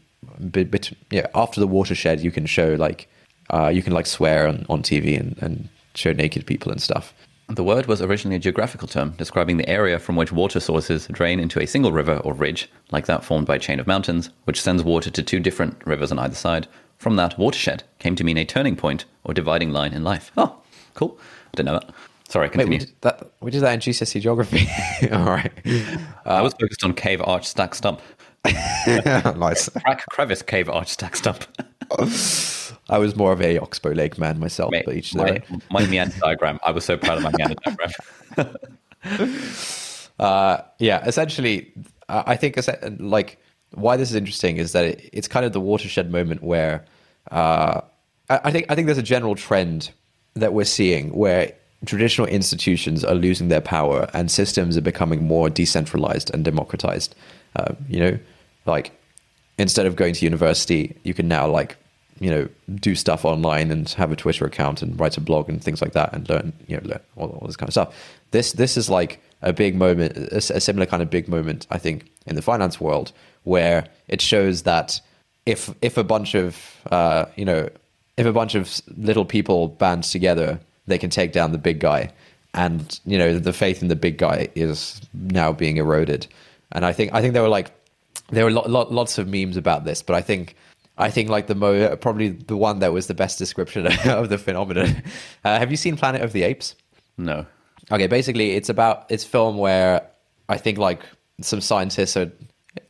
yeah 1.10 1.26
after 1.34 1.60
the 1.60 1.66
watershed 1.66 2.20
you 2.20 2.30
can 2.30 2.46
show 2.46 2.74
like 2.74 3.08
uh, 3.50 3.68
you 3.68 3.82
can 3.82 3.92
like 3.92 4.06
swear 4.06 4.48
on, 4.48 4.66
on 4.68 4.82
TV 4.82 5.18
and, 5.18 5.36
and 5.40 5.68
show 5.94 6.12
naked 6.12 6.46
people 6.46 6.72
and 6.72 6.82
stuff. 6.82 7.14
The 7.48 7.62
word 7.62 7.86
was 7.86 8.02
originally 8.02 8.36
a 8.36 8.40
geographical 8.40 8.88
term 8.88 9.10
describing 9.10 9.56
the 9.56 9.68
area 9.68 10.00
from 10.00 10.16
which 10.16 10.32
water 10.32 10.58
sources 10.58 11.06
drain 11.12 11.38
into 11.38 11.60
a 11.60 11.66
single 11.66 11.92
river 11.92 12.16
or 12.24 12.34
ridge, 12.34 12.68
like 12.90 13.06
that 13.06 13.22
formed 13.22 13.46
by 13.46 13.54
a 13.54 13.60
chain 13.60 13.78
of 13.78 13.86
mountains, 13.86 14.30
which 14.44 14.60
sends 14.60 14.82
water 14.82 15.10
to 15.10 15.22
two 15.22 15.38
different 15.38 15.76
rivers 15.86 16.10
on 16.10 16.18
either 16.18 16.34
side. 16.34 16.66
From 16.98 17.16
that, 17.16 17.38
watershed 17.38 17.84
came 17.98 18.16
to 18.16 18.24
mean 18.24 18.38
a 18.38 18.44
turning 18.44 18.76
point 18.76 19.04
or 19.24 19.34
dividing 19.34 19.70
line 19.70 19.92
in 19.92 20.02
life. 20.02 20.32
Oh, 20.36 20.60
cool. 20.94 21.18
I 21.20 21.56
didn't 21.56 21.66
know 21.66 21.80
that. 21.80 21.90
Sorry, 22.28 22.48
continue. 22.48 22.72
Wait, 22.72 22.80
we, 22.80 22.86
did 22.86 22.94
that, 23.02 23.30
we 23.40 23.50
did 23.50 23.60
that 23.60 23.74
in 23.74 23.80
GCSE 23.80 24.20
geography. 24.20 24.68
All 25.12 25.24
right. 25.24 25.52
Uh, 25.64 26.30
I 26.30 26.42
was 26.42 26.54
focused 26.54 26.82
on 26.84 26.92
cave 26.94 27.20
arch 27.20 27.46
stack 27.46 27.74
stump. 27.74 28.00
nice. 28.44 29.68
Crack 29.68 30.04
crevice 30.10 30.42
cave 30.42 30.68
arch 30.68 30.88
stack 30.88 31.16
stump. 31.16 31.44
I 32.88 32.98
was 32.98 33.14
more 33.16 33.32
of 33.32 33.40
a 33.40 33.58
Oxbow 33.58 33.92
Lake 33.92 34.18
man 34.18 34.40
myself, 34.40 34.72
Mate, 34.72 34.84
but 34.86 34.96
each 34.96 35.14
my, 35.14 35.40
my 35.70 35.86
meander 35.86 36.16
diagram. 36.20 36.58
I 36.64 36.72
was 36.72 36.84
so 36.84 36.96
proud 36.96 37.18
of 37.18 37.24
my 37.24 37.32
meander 37.36 37.54
diagram. 37.64 38.56
uh, 40.18 40.58
yeah, 40.78 41.04
essentially, 41.06 41.72
I 42.08 42.36
think 42.36 42.58
like 42.98 43.38
why 43.76 43.96
this 43.96 44.10
is 44.10 44.16
interesting 44.16 44.56
is 44.56 44.72
that 44.72 44.84
it, 44.84 45.10
it's 45.12 45.28
kind 45.28 45.46
of 45.46 45.52
the 45.52 45.60
watershed 45.60 46.10
moment 46.10 46.42
where 46.42 46.84
uh, 47.30 47.80
I 48.28 48.50
think 48.50 48.66
I 48.68 48.74
think 48.74 48.86
there's 48.86 48.98
a 48.98 49.02
general 49.02 49.34
trend 49.34 49.90
that 50.34 50.52
we're 50.52 50.64
seeing 50.64 51.10
where 51.10 51.52
traditional 51.84 52.26
institutions 52.26 53.04
are 53.04 53.14
losing 53.14 53.48
their 53.48 53.60
power 53.60 54.08
and 54.12 54.30
systems 54.30 54.76
are 54.76 54.82
becoming 54.82 55.24
more 55.24 55.48
decentralized 55.48 56.32
and 56.34 56.44
democratized. 56.44 57.14
Uh, 57.54 57.74
you 57.88 58.00
know, 58.00 58.18
like 58.64 58.92
instead 59.58 59.86
of 59.86 59.94
going 59.94 60.14
to 60.14 60.24
university, 60.24 60.96
you 61.04 61.14
can 61.14 61.28
now 61.28 61.46
like 61.46 61.76
you 62.18 62.30
know 62.30 62.48
do 62.76 62.94
stuff 62.94 63.24
online 63.24 63.70
and 63.70 63.90
have 63.90 64.10
a 64.10 64.16
Twitter 64.16 64.46
account 64.46 64.82
and 64.82 64.98
write 64.98 65.16
a 65.16 65.20
blog 65.20 65.48
and 65.48 65.62
things 65.62 65.82
like 65.82 65.92
that 65.92 66.12
and 66.12 66.28
learn 66.28 66.52
you 66.66 66.76
know 66.76 66.82
learn 66.88 67.00
all, 67.14 67.28
all 67.28 67.46
this 67.46 67.56
kind 67.56 67.68
of 67.68 67.74
stuff. 67.74 67.94
This 68.30 68.52
this 68.52 68.76
is 68.76 68.88
like 68.88 69.22
a 69.42 69.52
big 69.52 69.76
moment, 69.76 70.16
a, 70.16 70.36
a 70.36 70.60
similar 70.60 70.86
kind 70.86 71.02
of 71.02 71.10
big 71.10 71.28
moment, 71.28 71.66
I 71.70 71.78
think, 71.78 72.10
in 72.26 72.34
the 72.34 72.42
finance 72.42 72.80
world 72.80 73.12
where 73.46 73.86
it 74.08 74.20
shows 74.20 74.62
that 74.62 75.00
if 75.46 75.72
if 75.80 75.96
a 75.96 76.04
bunch 76.04 76.34
of 76.34 76.76
uh, 76.90 77.26
you 77.36 77.44
know 77.44 77.68
if 78.16 78.26
a 78.26 78.32
bunch 78.32 78.54
of 78.54 78.80
little 78.96 79.24
people 79.24 79.68
band 79.68 80.04
together, 80.04 80.58
they 80.86 80.98
can 80.98 81.10
take 81.10 81.32
down 81.32 81.52
the 81.52 81.58
big 81.58 81.78
guy, 81.78 82.12
and 82.54 83.00
you 83.06 83.16
know 83.16 83.38
the 83.38 83.52
faith 83.52 83.82
in 83.82 83.88
the 83.88 83.96
big 83.96 84.18
guy 84.18 84.48
is 84.54 85.00
now 85.14 85.52
being 85.52 85.76
eroded. 85.76 86.26
And 86.72 86.84
I 86.84 86.92
think 86.92 87.14
I 87.14 87.20
think 87.20 87.34
there 87.34 87.42
were 87.42 87.48
like 87.48 87.70
there 88.30 88.44
were 88.44 88.50
lo- 88.50 88.66
lo- 88.66 88.88
lots 88.90 89.18
of 89.18 89.28
memes 89.28 89.56
about 89.56 89.84
this, 89.84 90.02
but 90.02 90.16
I 90.16 90.22
think 90.22 90.56
I 90.98 91.10
think 91.10 91.28
like 91.28 91.46
the 91.46 91.54
mo 91.54 91.94
probably 91.96 92.30
the 92.30 92.56
one 92.56 92.80
that 92.80 92.92
was 92.92 93.06
the 93.06 93.14
best 93.14 93.38
description 93.38 93.86
of 94.06 94.28
the 94.28 94.38
phenomenon. 94.38 95.02
Uh, 95.44 95.58
have 95.58 95.70
you 95.70 95.76
seen 95.76 95.96
Planet 95.96 96.22
of 96.22 96.32
the 96.32 96.42
Apes? 96.42 96.74
No. 97.16 97.46
Okay, 97.92 98.08
basically 98.08 98.52
it's 98.52 98.68
about 98.68 99.06
it's 99.08 99.22
film 99.22 99.58
where 99.58 100.02
I 100.48 100.58
think 100.58 100.78
like 100.78 101.02
some 101.40 101.60
scientists 101.60 102.16
are 102.16 102.32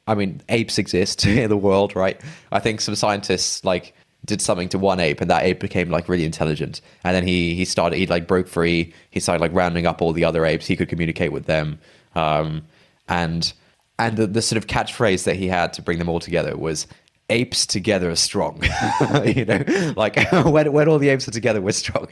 I 0.07 0.15
mean 0.15 0.41
apes 0.49 0.79
exist 0.79 1.27
in 1.27 1.49
the 1.49 1.57
world, 1.57 1.97
right? 1.97 2.21
I 2.53 2.61
think 2.61 2.81
some 2.81 2.95
scientists 2.95 3.65
like 3.65 3.95
did 4.25 4.43
something 4.43 4.69
to 4.71 4.79
one 4.79 5.01
ape, 5.01 5.21
and 5.21 5.31
that 5.31 5.45
ape 5.45 5.61
became 5.61 5.91
like 5.91 6.09
really 6.09 6.25
intelligent. 6.25 6.81
And 7.05 7.15
then 7.15 7.27
he 7.27 7.55
he 7.55 7.65
started 7.65 7.99
he 7.99 8.07
like 8.07 8.27
broke 8.27 8.49
free. 8.49 8.93
He 9.11 9.21
started 9.21 9.41
like 9.41 9.53
rounding 9.55 9.87
up 9.87 10.03
all 10.03 10.13
the 10.13 10.25
other 10.25 10.45
apes. 10.45 10.67
He 10.67 10.77
could 10.77 10.89
communicate 10.89 11.33
with 11.33 11.47
them. 11.47 11.79
Um, 12.15 12.67
and 13.09 13.53
and 13.99 14.17
the, 14.17 14.27
the 14.27 14.43
sort 14.43 14.59
of 14.59 14.67
catchphrase 14.67 15.25
that 15.25 15.37
he 15.37 15.49
had 15.49 15.73
to 15.75 15.83
bring 15.83 15.99
them 15.99 16.09
all 16.09 16.21
together 16.21 16.57
was 16.57 16.87
apes 17.29 17.67
together 17.67 18.11
are 18.11 18.17
strong 18.17 18.63
you 19.25 19.45
know 19.45 19.65
like 19.97 20.17
when, 20.45 20.73
when 20.73 20.89
all 20.89 20.99
the 20.99 21.09
apes 21.09 21.27
are 21.27 21.33
together 21.33 21.61
we're 21.61 21.73
strong 21.73 22.07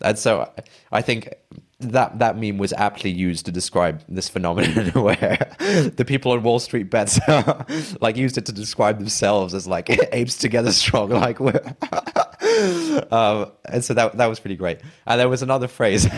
and 0.00 0.18
so 0.18 0.48
i 0.92 1.02
think 1.02 1.34
that 1.80 2.18
that 2.20 2.38
meme 2.38 2.56
was 2.56 2.72
aptly 2.74 3.10
used 3.10 3.44
to 3.44 3.52
describe 3.52 4.00
this 4.08 4.28
phenomenon 4.28 4.88
where 5.02 5.38
the 5.96 6.04
people 6.06 6.30
on 6.32 6.42
wall 6.42 6.60
street 6.60 6.88
bets 6.88 7.18
like 8.00 8.16
used 8.16 8.38
it 8.38 8.46
to 8.46 8.52
describe 8.52 8.98
themselves 8.98 9.54
as 9.54 9.66
like 9.66 9.90
apes 10.12 10.36
together 10.36 10.70
strong 10.70 11.10
like 11.10 11.40
we're 11.40 11.60
um, 13.10 13.50
and 13.64 13.84
so 13.84 13.92
that 13.92 14.16
that 14.16 14.26
was 14.26 14.38
pretty 14.38 14.56
great 14.56 14.78
and 15.06 15.18
there 15.18 15.28
was 15.28 15.42
another 15.42 15.66
phrase 15.66 16.08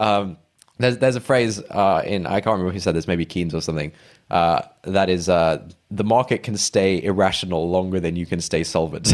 um, 0.00 0.36
there's 0.82 0.98
there's 0.98 1.16
a 1.16 1.20
phrase 1.20 1.62
uh, 1.70 2.02
in 2.04 2.26
I 2.26 2.40
can't 2.40 2.54
remember 2.54 2.72
who 2.72 2.80
said 2.80 2.94
this, 2.94 3.06
maybe 3.06 3.24
Keynes 3.24 3.54
or 3.54 3.60
something. 3.60 3.92
Uh, 4.32 4.62
that 4.84 5.10
is, 5.10 5.28
uh, 5.28 5.62
the 5.90 6.02
market 6.02 6.42
can 6.42 6.56
stay 6.56 7.02
irrational 7.02 7.68
longer 7.68 8.00
than 8.00 8.16
you 8.16 8.24
can 8.24 8.40
stay 8.40 8.64
solvent, 8.64 9.12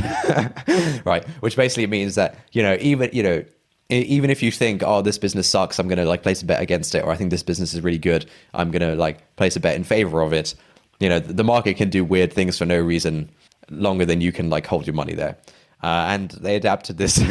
right? 1.05 1.27
Which 1.41 1.57
basically 1.57 1.89
means 1.89 2.15
that 2.15 2.39
you 2.53 2.63
know 2.63 2.79
even 2.81 3.11
you 3.13 3.25
know 3.25 3.45
even 3.91 4.31
if 4.31 4.45
you 4.45 4.53
think 4.53 4.85
oh 4.87 5.03
this 5.03 5.19
business 5.19 5.49
sucks, 5.49 5.81
I'm 5.81 5.89
gonna 5.89 6.05
like 6.05 6.23
place 6.23 6.41
a 6.41 6.47
bet 6.47 6.63
against 6.63 6.95
it, 6.95 7.05
or 7.05 7.11
I 7.11 7.17
think 7.17 7.31
this 7.31 7.43
business 7.43 7.75
is 7.75 7.81
really 7.81 7.99
good, 7.99 8.31
I'm 8.55 8.71
gonna 8.71 8.95
like 8.95 9.35
place 9.35 9.57
a 9.57 9.61
bet 9.61 9.75
in 9.75 9.83
favor 9.83 10.23
of 10.23 10.33
it. 10.33 10.55
You 11.01 11.09
know 11.09 11.19
the 11.19 11.45
market 11.45 11.77
can 11.77 11.91
do 11.91 12.05
weird 12.05 12.33
things 12.33 12.57
for 12.57 12.65
no 12.65 12.81
reason 12.81 13.29
longer 13.71 14.07
than 14.07 14.21
you 14.21 14.31
can 14.31 14.51
like 14.51 14.67
hold 14.67 14.87
your 14.87 14.95
money 14.95 15.15
there. 15.15 15.37
Uh, 15.83 16.07
and 16.11 16.31
they 16.31 16.55
adapted 16.55 16.97
this 16.97 17.17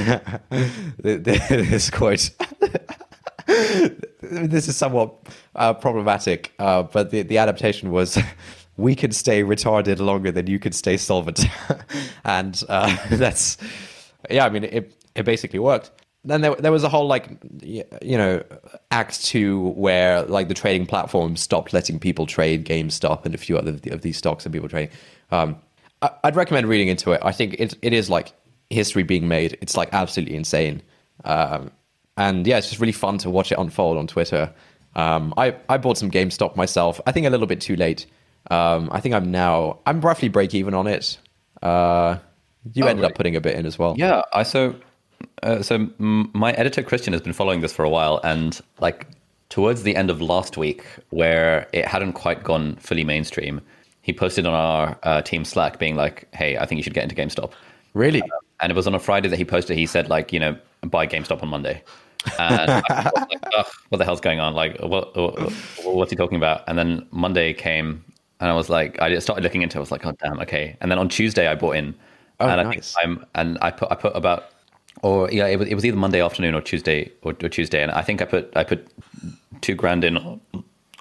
this 0.99 1.89
quote 1.89 2.31
this 3.47 4.67
is 4.67 4.75
somewhat 4.75 5.15
uh, 5.55 5.73
problematic, 5.73 6.53
uh, 6.59 6.83
but 6.83 7.11
the, 7.11 7.21
the 7.21 7.37
adaptation 7.37 7.91
was 7.91 8.17
we 8.77 8.95
can 8.95 9.11
stay 9.11 9.43
retarded 9.43 9.99
longer 9.99 10.31
than 10.31 10.47
you 10.47 10.59
can 10.59 10.71
stay 10.71 10.97
solvent. 10.97 11.45
and 12.25 12.63
uh, 12.69 12.95
that's, 13.11 13.57
yeah, 14.29 14.45
I 14.45 14.49
mean, 14.49 14.65
it, 14.65 14.93
it 15.15 15.23
basically 15.23 15.59
worked. 15.59 15.91
Then 16.25 16.41
there, 16.41 16.55
there 16.55 16.73
was 16.73 16.83
a 16.83 16.89
whole 16.89 17.07
like, 17.07 17.29
you 17.61 18.17
know, 18.17 18.43
act 18.91 19.23
two 19.23 19.69
where 19.69 20.23
like 20.23 20.49
the 20.49 20.53
trading 20.53 20.85
platform 20.85 21.37
stopped 21.37 21.71
letting 21.71 21.99
people 21.99 22.25
trade 22.25 22.65
GameStop 22.65 23.25
and 23.25 23.33
a 23.33 23.37
few 23.37 23.57
other 23.57 23.77
of 23.91 24.01
these 24.01 24.17
stocks 24.17 24.43
that 24.43 24.51
people 24.51 24.67
trade. 24.67 24.89
Um, 25.31 25.57
I, 26.01 26.11
would 26.25 26.35
recommend 26.35 26.67
reading 26.67 26.89
into 26.89 27.13
it. 27.13 27.21
I 27.23 27.31
think 27.31 27.55
it, 27.59 27.75
it 27.81 27.93
is 27.93 28.09
like 28.09 28.33
history 28.69 29.03
being 29.03 29.29
made. 29.29 29.57
It's 29.61 29.77
like 29.77 29.89
absolutely 29.93 30.35
insane. 30.35 30.81
Um, 31.23 31.71
and 32.17 32.45
yeah, 32.45 32.57
it's 32.57 32.69
just 32.69 32.81
really 32.81 32.91
fun 32.91 33.17
to 33.19 33.29
watch 33.29 33.51
it 33.51 33.57
unfold 33.57 33.97
on 33.97 34.07
Twitter. 34.07 34.53
Um, 34.95 35.33
I 35.37 35.55
I 35.69 35.77
bought 35.77 35.97
some 35.97 36.11
GameStop 36.11 36.55
myself. 36.55 36.99
I 37.05 37.11
think 37.11 37.27
a 37.27 37.29
little 37.29 37.47
bit 37.47 37.61
too 37.61 37.75
late. 37.75 38.05
Um, 38.49 38.89
I 38.91 38.99
think 38.99 39.13
I'm 39.13 39.31
now 39.31 39.79
I'm 39.85 40.01
roughly 40.01 40.29
break 40.29 40.53
even 40.53 40.73
on 40.73 40.87
it. 40.87 41.17
Uh, 41.61 42.17
you 42.73 42.83
oh, 42.83 42.87
ended 42.87 43.05
up 43.05 43.15
putting 43.15 43.35
a 43.35 43.41
bit 43.41 43.55
in 43.55 43.65
as 43.65 43.77
well. 43.77 43.95
Yeah, 43.97 44.23
I 44.33 44.43
so 44.43 44.75
uh, 45.43 45.61
so 45.61 45.89
my 45.99 46.51
editor 46.53 46.83
Christian 46.83 47.13
has 47.13 47.21
been 47.21 47.33
following 47.33 47.61
this 47.61 47.73
for 47.73 47.85
a 47.85 47.89
while, 47.89 48.19
and 48.23 48.59
like 48.79 49.07
towards 49.49 49.83
the 49.83 49.95
end 49.95 50.09
of 50.09 50.21
last 50.21 50.57
week, 50.57 50.83
where 51.09 51.67
it 51.73 51.85
hadn't 51.85 52.13
quite 52.13 52.43
gone 52.43 52.75
fully 52.77 53.03
mainstream, 53.03 53.61
he 54.01 54.13
posted 54.13 54.45
on 54.45 54.53
our 54.53 54.97
uh, 55.03 55.21
team 55.21 55.45
Slack, 55.45 55.79
being 55.79 55.95
like, 55.95 56.27
"Hey, 56.33 56.57
I 56.57 56.65
think 56.65 56.77
you 56.77 56.83
should 56.83 56.93
get 56.93 57.03
into 57.03 57.15
GameStop." 57.15 57.51
Really? 57.93 58.21
Uh, 58.21 58.27
and 58.59 58.71
it 58.71 58.75
was 58.75 58.87
on 58.87 58.95
a 58.95 58.99
Friday 58.99 59.27
that 59.29 59.37
he 59.37 59.45
posted. 59.45 59.77
He 59.77 59.85
said, 59.85 60.09
like, 60.09 60.33
you 60.33 60.39
know, 60.39 60.57
buy 60.81 61.07
GameStop 61.07 61.41
on 61.43 61.49
Monday. 61.49 61.83
And 62.39 62.71
I 62.71 63.11
was 63.13 63.37
like, 63.55 63.67
what 63.89 63.97
the 63.97 64.05
hell's 64.05 64.21
going 64.21 64.39
on? 64.39 64.53
Like, 64.53 64.79
what, 64.81 65.15
what, 65.15 65.51
what's 65.83 66.11
he 66.11 66.15
talking 66.15 66.37
about? 66.37 66.63
And 66.67 66.77
then 66.77 67.07
Monday 67.11 67.53
came, 67.53 68.03
and 68.39 68.49
I 68.49 68.53
was 68.53 68.69
like, 68.69 69.01
I 69.01 69.17
started 69.19 69.43
looking 69.43 69.61
into. 69.61 69.77
it. 69.77 69.79
I 69.79 69.81
was 69.81 69.91
like, 69.91 70.05
oh 70.05 70.13
damn, 70.23 70.39
okay. 70.41 70.77
And 70.81 70.91
then 70.91 70.99
on 70.99 71.09
Tuesday, 71.09 71.47
I 71.47 71.55
bought 71.55 71.75
in, 71.75 71.95
oh, 72.39 72.47
and 72.47 72.69
nice. 72.69 72.95
I 72.97 73.03
am 73.03 73.25
and 73.35 73.57
I 73.61 73.71
put 73.71 73.91
I 73.91 73.95
put 73.95 74.15
about, 74.15 74.49
or 75.01 75.31
yeah, 75.31 75.47
it 75.47 75.57
was, 75.57 75.67
it 75.67 75.75
was 75.75 75.85
either 75.85 75.97
Monday 75.97 76.21
afternoon 76.21 76.53
or 76.53 76.61
Tuesday 76.61 77.11
or, 77.23 77.31
or 77.43 77.49
Tuesday, 77.49 77.81
and 77.81 77.91
I 77.91 78.01
think 78.01 78.21
I 78.21 78.25
put 78.25 78.51
I 78.55 78.63
put 78.63 78.87
two 79.61 79.75
grand 79.75 80.03
in 80.03 80.17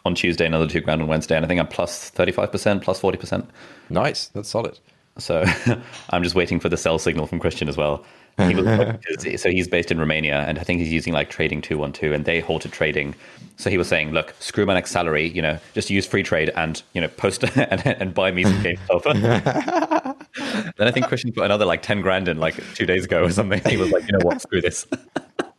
on 0.05 0.14
Tuesday, 0.14 0.46
another 0.46 0.68
two 0.68 0.81
grand 0.81 1.02
on 1.02 1.09
Wednesday, 1.09 1.37
and 1.37 1.44
I 1.44 1.48
think 1.48 1.61
I'm 1.61 1.66
plus 1.66 2.11
thirty 2.11 2.33
five 2.33 2.52
percent, 2.52 2.83
plus 2.83 3.00
forty 3.00 3.18
percent. 3.18 3.50
Nice, 3.90 4.29
that's 4.29 4.48
solid. 4.48 4.79
So 5.18 5.44
I'm 6.11 6.22
just 6.22 6.35
waiting 6.35 6.61
for 6.61 6.68
the 6.68 6.76
sell 6.76 6.98
signal 6.98 7.26
from 7.26 7.40
Christian 7.40 7.68
as 7.68 7.76
well. 7.76 8.05
He 8.38 8.55
was, 8.55 9.40
so 9.40 9.51
he's 9.51 9.66
based 9.66 9.90
in 9.90 9.99
Romania, 9.99 10.44
and 10.46 10.59
I 10.59 10.62
think 10.62 10.81
he's 10.81 10.92
using 10.92 11.12
like 11.12 11.31
Trading 11.31 11.62
Two 11.62 11.79
One 11.79 11.92
Two, 11.92 12.12
and 12.12 12.25
they 12.25 12.40
halted 12.40 12.72
trading. 12.72 13.14
So 13.57 13.70
he 13.70 13.79
was 13.79 13.88
saying, 13.88 14.12
"Look, 14.12 14.35
screw 14.40 14.66
my 14.66 14.75
next 14.75 14.90
salary. 14.90 15.29
You 15.29 15.40
know, 15.40 15.59
just 15.72 15.88
use 15.88 16.07
Freetrade 16.07 16.51
and 16.55 16.83
you 16.92 17.01
know 17.01 17.09
post 17.09 17.44
and, 17.57 17.87
and 17.87 18.12
buy 18.12 18.31
me 18.31 18.44
some 18.44 18.62
GameStop." 18.62 19.05
then 20.77 20.87
I 20.87 20.90
think 20.90 21.07
Christian 21.07 21.33
put 21.33 21.44
another 21.44 21.64
like 21.64 21.83
ten 21.83 22.03
grand 22.03 22.29
in 22.29 22.38
like 22.38 22.62
two 22.75 22.85
days 22.85 23.07
ago 23.07 23.25
or 23.25 23.31
something. 23.31 23.62
He 23.66 23.79
was 23.79 23.90
like, 23.90 24.07
"You 24.07 24.12
know 24.18 24.25
what? 24.25 24.42
Screw 24.42 24.61
this. 24.61 24.87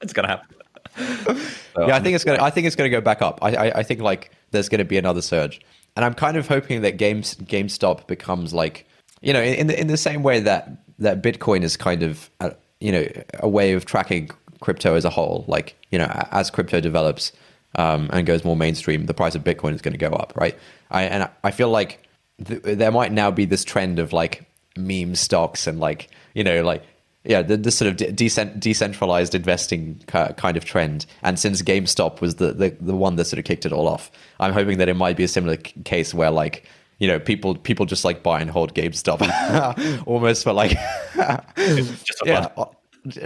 it's 0.02 0.14
gonna 0.14 0.28
happen." 0.28 0.56
So, 0.98 1.88
yeah, 1.88 1.96
I 1.96 2.00
think 2.00 2.08
um, 2.08 2.16
it's 2.16 2.24
gonna. 2.24 2.44
I 2.44 2.52
think 2.52 2.68
it's 2.68 2.76
gonna 2.76 2.90
go 2.90 3.02
back 3.02 3.24
up. 3.24 3.40
I, 3.42 3.56
I, 3.56 3.80
I 3.80 3.84
think 3.84 4.02
like 4.02 4.32
there's 4.52 4.70
gonna 4.70 4.86
be 4.86 4.98
another 4.98 5.22
surge, 5.24 5.60
and 5.96 6.06
I'm 6.06 6.14
kind 6.14 6.38
of 6.38 6.48
hoping 6.48 6.82
that 6.82 6.98
games 6.98 7.36
GameStop 7.36 8.06
becomes 8.06 8.54
like 8.54 8.86
you 9.22 9.34
know 9.34 9.42
in 9.42 9.66
the 9.66 9.80
in 9.80 9.88
the 9.88 9.98
same 9.98 10.22
way 10.22 10.40
that 10.42 10.70
that 11.00 11.22
Bitcoin 11.22 11.64
is 11.64 11.78
kind 11.78 12.04
of 12.04 12.30
a, 12.40 12.56
you 12.80 12.92
know 12.92 13.08
a 13.40 13.50
way 13.50 13.74
of 13.74 13.86
tracking 13.86 14.30
crypto 14.60 14.96
as 14.96 15.06
a 15.06 15.10
whole. 15.10 15.46
Like 15.48 15.76
you 15.92 16.00
know 16.00 16.08
as 16.32 16.50
crypto 16.50 16.80
develops 16.80 17.32
um, 17.76 18.10
and 18.12 18.26
goes 18.26 18.44
more 18.44 18.56
mainstream, 18.56 19.06
the 19.06 19.14
price 19.14 19.36
of 19.36 19.44
Bitcoin 19.44 19.74
is 19.74 19.82
going 19.82 19.94
to 19.94 19.98
go 19.98 20.10
up, 20.10 20.34
right? 20.36 20.58
I, 20.90 21.04
and 21.04 21.30
I 21.44 21.52
feel 21.52 21.70
like 21.70 22.08
th- 22.44 22.62
there 22.64 22.92
might 22.92 23.12
now 23.12 23.32
be 23.32 23.46
this 23.46 23.64
trend 23.64 24.00
of 24.00 24.14
like 24.14 24.46
meme 24.76 25.16
stocks 25.16 25.68
and 25.68 25.80
like 25.80 26.10
you 26.34 26.44
know 26.44 26.64
like 26.64 26.84
yeah, 27.28 27.42
the, 27.42 27.58
the 27.58 27.72
sort 27.72 27.90
of 27.90 27.98
de- 27.98 28.56
decentralized 28.58 29.36
investing 29.36 30.02
kind 30.08 30.56
of 30.56 30.64
trend. 30.64 31.06
And 31.22 31.38
since 31.38 31.62
GameStop 31.62 32.22
was 32.22 32.36
the, 32.36 32.54
the, 32.54 32.70
the 32.80 32.96
one 32.96 33.18
that 33.18 33.26
sort 33.26 33.40
of 33.40 33.44
kicked 33.44 33.66
it 33.66 33.74
all 33.74 33.88
off, 33.88 34.10
I'm 34.40 34.54
hoping 34.54 34.78
that 34.78 34.88
it 34.88 34.94
might 34.94 35.18
be 35.18 35.26
a 35.26 35.28
similar 35.28 35.58
case 35.58 36.14
where 36.14 36.32
like 36.32 36.66
you 37.00 37.08
know 37.08 37.20
people 37.20 37.56
people 37.56 37.86
just 37.86 38.04
like 38.04 38.24
buy 38.24 38.42
and 38.42 38.50
hold 38.50 38.74
GameStop 38.74 40.04
almost 40.08 40.44
for 40.44 40.54
like 40.54 40.72
just 41.16 42.20
for 42.20 42.28
yeah, 42.28 42.48
fun. 42.48 42.68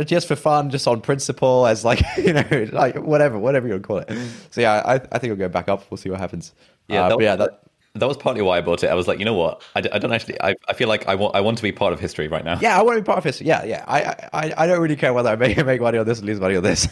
just 0.06 0.28
for 0.28 0.36
fun, 0.36 0.70
just 0.70 0.88
on 0.88 1.02
principle, 1.02 1.66
as 1.68 1.86
like 1.86 2.02
you 2.18 2.34
know, 2.34 2.70
like 2.72 2.96
whatever, 2.98 3.40
whatever 3.40 3.68
you 3.68 3.74
would 3.74 3.84
call 3.84 4.00
it. 4.00 4.12
So 4.52 4.62
yeah, 4.62 4.82
I, 4.86 4.96
I 4.96 5.00
think 5.00 5.26
it'll 5.26 5.38
go 5.38 5.50
back 5.50 5.70
up. 5.70 5.90
We'll 5.90 5.98
see 5.98 6.10
what 6.10 6.20
happens. 6.20 6.54
Yeah, 6.88 7.06
uh, 7.06 7.10
that, 7.10 7.22
yeah, 7.22 7.36
that, 7.38 7.64
that 7.96 8.08
was 8.08 8.18
partly 8.18 8.42
why 8.42 8.58
I 8.58 8.62
bought 8.62 8.84
it. 8.84 8.88
I 8.88 8.94
was 8.94 9.08
like, 9.08 9.20
you 9.20 9.26
know 9.26 9.34
what? 9.34 9.64
I, 9.76 9.80
I 9.92 10.00
don't 10.00 10.12
actually. 10.12 10.42
I, 10.42 10.56
I 10.68 10.74
feel 10.74 10.88
like 10.88 11.08
I 11.08 11.16
want 11.16 11.36
I 11.36 11.42
want 11.42 11.58
to 11.58 11.64
be 11.64 11.72
part 11.72 11.94
of 11.94 12.00
history 12.00 12.28
right 12.28 12.44
now. 12.44 12.60
Yeah, 12.62 12.78
I 12.78 12.82
want 12.82 12.98
to 12.98 13.02
be 13.02 13.06
part 13.06 13.18
of 13.18 13.24
history. 13.24 13.48
Yeah, 13.48 13.64
yeah. 13.64 13.86
I 13.88 14.02
I, 14.34 14.54
I 14.58 14.68
don't 14.68 14.82
really 14.82 14.98
care 14.98 15.14
whether 15.14 15.30
I 15.30 15.36
make 15.38 15.58
make 15.66 15.80
money 15.80 15.98
on 15.98 16.06
this 16.06 16.22
or 16.22 16.26
lose 16.26 16.40
money 16.40 16.58
on 16.58 16.64
this. 16.64 16.88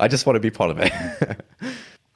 I 0.00 0.08
just 0.08 0.24
want 0.24 0.36
to 0.36 0.40
be 0.40 0.50
part 0.50 0.70
of 0.70 0.78
it. 0.80 1.44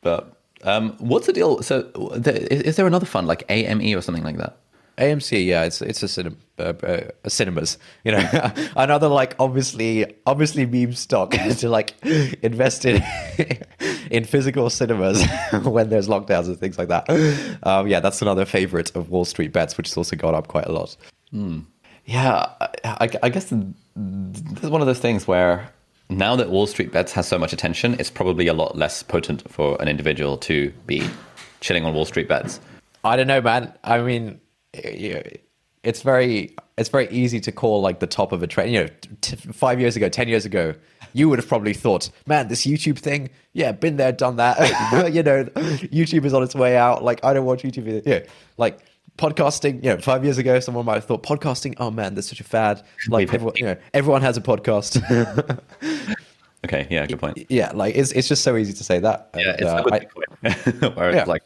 but 0.00 0.40
um, 0.62 0.96
what's 0.98 1.26
the 1.26 1.32
deal? 1.32 1.62
So, 1.62 1.90
is, 2.24 2.62
is 2.62 2.76
there 2.76 2.86
another 2.86 3.06
fund 3.06 3.26
like 3.26 3.44
AME 3.48 3.96
or 3.96 4.00
something 4.00 4.24
like 4.24 4.38
that? 4.38 4.58
AMC, 4.98 5.44
yeah, 5.44 5.64
it's 5.64 5.82
it's 5.82 6.02
a, 6.02 6.08
cinema, 6.08 6.36
uh, 6.58 6.62
uh, 6.62 7.28
cinemas, 7.28 7.76
you 8.04 8.12
know, 8.12 8.52
another 8.76 9.08
like 9.08 9.36
obviously 9.38 10.06
obviously 10.24 10.64
meme 10.64 10.94
stock 10.94 11.30
to 11.58 11.68
like 11.68 11.94
invest 12.42 12.86
in 12.86 13.02
in 14.10 14.24
physical 14.24 14.70
cinemas 14.70 15.22
when 15.64 15.90
there's 15.90 16.08
lockdowns 16.08 16.46
and 16.46 16.58
things 16.58 16.78
like 16.78 16.88
that. 16.88 17.08
Um, 17.62 17.86
yeah, 17.88 18.00
that's 18.00 18.22
another 18.22 18.46
favorite 18.46 18.94
of 18.96 19.10
Wall 19.10 19.26
Street 19.26 19.52
bets, 19.52 19.76
which 19.76 19.88
has 19.88 19.96
also 19.98 20.16
gone 20.16 20.34
up 20.34 20.48
quite 20.48 20.66
a 20.66 20.72
lot. 20.72 20.96
Mm. 21.32 21.66
Yeah, 22.06 22.46
I, 22.84 23.10
I 23.22 23.28
guess 23.28 23.52
this 23.96 24.62
is 24.62 24.70
one 24.70 24.80
of 24.80 24.86
those 24.86 25.00
things 25.00 25.26
where 25.26 25.68
now 26.08 26.36
that 26.36 26.50
Wall 26.50 26.66
Street 26.66 26.92
Bets 26.92 27.12
has 27.12 27.26
so 27.26 27.38
much 27.38 27.52
attention, 27.52 27.96
it's 27.98 28.10
probably 28.10 28.46
a 28.46 28.54
lot 28.54 28.76
less 28.76 29.02
potent 29.02 29.48
for 29.50 29.80
an 29.80 29.88
individual 29.88 30.36
to 30.38 30.72
be 30.86 31.08
chilling 31.60 31.84
on 31.84 31.94
Wall 31.94 32.04
Street 32.04 32.28
Bets. 32.28 32.60
I 33.04 33.16
don't 33.16 33.26
know, 33.26 33.40
man. 33.40 33.72
I 33.84 34.00
mean, 34.00 34.40
it's 34.72 36.02
very 36.02 36.54
it's 36.76 36.88
very 36.88 37.08
easy 37.08 37.40
to 37.40 37.52
call 37.52 37.80
like 37.80 38.00
the 38.00 38.06
top 38.06 38.32
of 38.32 38.42
a 38.42 38.46
trend. 38.46 38.72
You 38.72 38.84
know, 38.84 38.88
t- 39.20 39.36
five 39.36 39.80
years 39.80 39.96
ago, 39.96 40.08
ten 40.08 40.28
years 40.28 40.44
ago, 40.44 40.74
you 41.12 41.28
would 41.28 41.38
have 41.38 41.48
probably 41.48 41.72
thought, 41.72 42.10
"Man, 42.26 42.48
this 42.48 42.66
YouTube 42.66 42.98
thing, 42.98 43.30
yeah, 43.52 43.72
been 43.72 43.96
there, 43.96 44.12
done 44.12 44.36
that." 44.36 44.58
you 45.14 45.22
know, 45.22 45.44
YouTube 45.54 46.24
is 46.24 46.34
on 46.34 46.42
its 46.42 46.54
way 46.54 46.76
out. 46.76 47.02
Like, 47.02 47.24
I 47.24 47.32
don't 47.32 47.46
watch 47.46 47.62
YouTube. 47.62 48.02
Yeah, 48.04 48.20
like 48.58 48.80
podcasting, 49.16 49.82
you 49.82 49.90
know, 49.90 49.98
five 49.98 50.24
years 50.24 50.38
ago, 50.38 50.60
someone 50.60 50.84
might 50.84 50.94
have 50.94 51.04
thought 51.04 51.22
podcasting. 51.22 51.74
Oh 51.78 51.90
man, 51.90 52.14
there's 52.14 52.28
such 52.28 52.40
a 52.40 52.44
fad. 52.44 52.82
Like, 53.08 53.32
everyone, 53.32 53.54
you 53.56 53.64
know, 53.64 53.76
everyone 53.94 54.22
has 54.22 54.36
a 54.36 54.40
podcast. 54.40 55.00
okay, 56.64 56.86
yeah, 56.90 57.06
good 57.06 57.18
point. 57.18 57.46
Yeah, 57.48 57.72
like 57.72 57.94
it's 57.94 58.12
it's 58.12 58.28
just 58.28 58.42
so 58.42 58.56
easy 58.56 58.72
to 58.72 58.84
say 58.84 58.98
that. 59.00 59.30
Yeah, 59.36 59.56
it's 59.58 59.62
uh, 59.62 59.82
I, 59.90 60.88
where 60.90 61.10
it's 61.10 61.16
yeah. 61.16 61.24
like, 61.24 61.42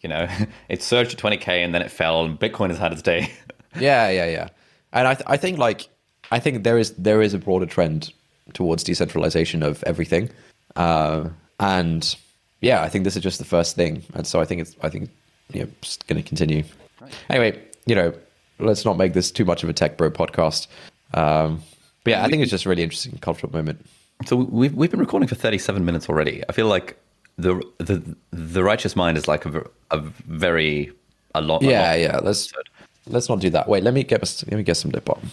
you 0.00 0.08
know, 0.08 0.28
it 0.68 0.82
surged 0.82 1.10
to 1.10 1.16
20k 1.16 1.48
and 1.48 1.74
then 1.74 1.82
it 1.82 1.90
fell, 1.90 2.24
and 2.24 2.38
Bitcoin 2.38 2.68
has 2.68 2.78
had 2.78 2.92
its 2.92 3.02
day. 3.02 3.30
yeah, 3.78 4.08
yeah, 4.08 4.26
yeah. 4.26 4.48
And 4.92 5.06
I 5.06 5.14
th- 5.14 5.26
I 5.26 5.36
think 5.36 5.58
like 5.58 5.88
I 6.30 6.38
think 6.38 6.64
there 6.64 6.78
is 6.78 6.92
there 6.92 7.22
is 7.22 7.34
a 7.34 7.38
broader 7.38 7.66
trend 7.66 8.12
towards 8.52 8.82
decentralization 8.82 9.62
of 9.62 9.82
everything, 9.84 10.30
uh, 10.76 11.28
and 11.58 12.16
yeah, 12.60 12.82
I 12.82 12.88
think 12.88 13.04
this 13.04 13.16
is 13.16 13.22
just 13.22 13.38
the 13.38 13.44
first 13.44 13.76
thing, 13.76 14.02
and 14.14 14.26
so 14.26 14.40
I 14.40 14.44
think 14.44 14.60
it's 14.60 14.76
I 14.82 14.88
think 14.88 15.10
you 15.52 15.62
know, 15.62 15.68
it's 15.82 15.96
going 15.98 16.22
to 16.22 16.28
continue. 16.28 16.64
Right. 17.00 17.14
Anyway, 17.28 17.62
you 17.86 17.94
know, 17.94 18.12
let's 18.58 18.84
not 18.84 18.96
make 18.96 19.12
this 19.12 19.30
too 19.30 19.44
much 19.44 19.62
of 19.62 19.68
a 19.68 19.72
tech 19.72 19.96
bro 19.96 20.10
podcast. 20.10 20.66
Um, 21.14 21.62
but 22.04 22.12
yeah, 22.12 22.24
I 22.24 22.28
think 22.28 22.42
it's 22.42 22.50
just 22.50 22.66
a 22.66 22.68
really 22.68 22.82
interesting 22.82 23.18
cultural 23.18 23.52
moment. 23.52 23.84
So 24.26 24.36
we've 24.36 24.74
we've 24.74 24.90
been 24.90 25.00
recording 25.00 25.28
for 25.28 25.34
thirty 25.34 25.58
seven 25.58 25.84
minutes 25.84 26.08
already. 26.08 26.42
I 26.48 26.52
feel 26.52 26.66
like 26.66 26.98
the 27.38 27.62
the 27.78 28.16
the 28.30 28.62
righteous 28.62 28.96
mind 28.96 29.16
is 29.16 29.26
like 29.26 29.46
a, 29.46 29.64
a 29.90 29.98
very 29.98 30.92
a 31.34 31.40
lot. 31.40 31.62
Yeah, 31.62 31.68
a 31.70 31.92
lot 31.92 32.00
yeah. 32.00 32.20
Let's 32.22 32.46
episode. 32.48 32.68
let's 33.06 33.28
not 33.28 33.40
do 33.40 33.50
that. 33.50 33.68
Wait, 33.68 33.82
let 33.82 33.94
me 33.94 34.04
get 34.04 34.20
let 34.22 34.56
me 34.56 34.62
get 34.62 34.76
some 34.76 34.90
lip 34.90 35.04
balm. 35.04 35.30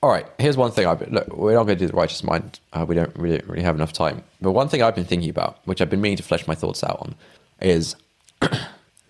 All 0.00 0.10
right, 0.10 0.26
here's 0.38 0.56
one 0.56 0.70
thing. 0.70 0.86
I've 0.86 1.00
look, 1.10 1.36
we're 1.36 1.54
not 1.54 1.64
going 1.64 1.76
to 1.76 1.84
do 1.84 1.88
the 1.88 1.96
righteous 1.96 2.22
mind. 2.22 2.60
Uh, 2.72 2.84
we 2.86 2.94
don't 2.94 3.14
really, 3.16 3.42
really 3.46 3.64
have 3.64 3.74
enough 3.74 3.92
time. 3.92 4.22
But 4.40 4.52
one 4.52 4.68
thing 4.68 4.80
I've 4.80 4.94
been 4.94 5.04
thinking 5.04 5.28
about, 5.28 5.58
which 5.64 5.80
I've 5.80 5.90
been 5.90 6.00
meaning 6.00 6.18
to 6.18 6.22
flesh 6.22 6.46
my 6.46 6.54
thoughts 6.54 6.84
out 6.84 7.00
on, 7.00 7.16
is 7.60 7.96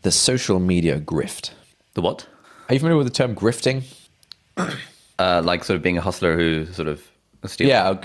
the 0.02 0.10
social 0.10 0.58
media 0.58 1.00
grift. 1.00 1.50
The 1.94 2.02
what? 2.02 2.26
Are 2.68 2.74
you 2.74 2.80
familiar 2.80 2.98
with 2.98 3.06
the 3.06 3.12
term 3.12 3.34
grifting? 3.34 3.84
Uh, 5.20 5.42
like 5.44 5.64
sort 5.64 5.74
of 5.74 5.82
being 5.82 5.98
a 5.98 6.00
hustler 6.00 6.36
who 6.36 6.64
sort 6.66 6.86
of 6.86 7.02
yeah, 7.60 7.96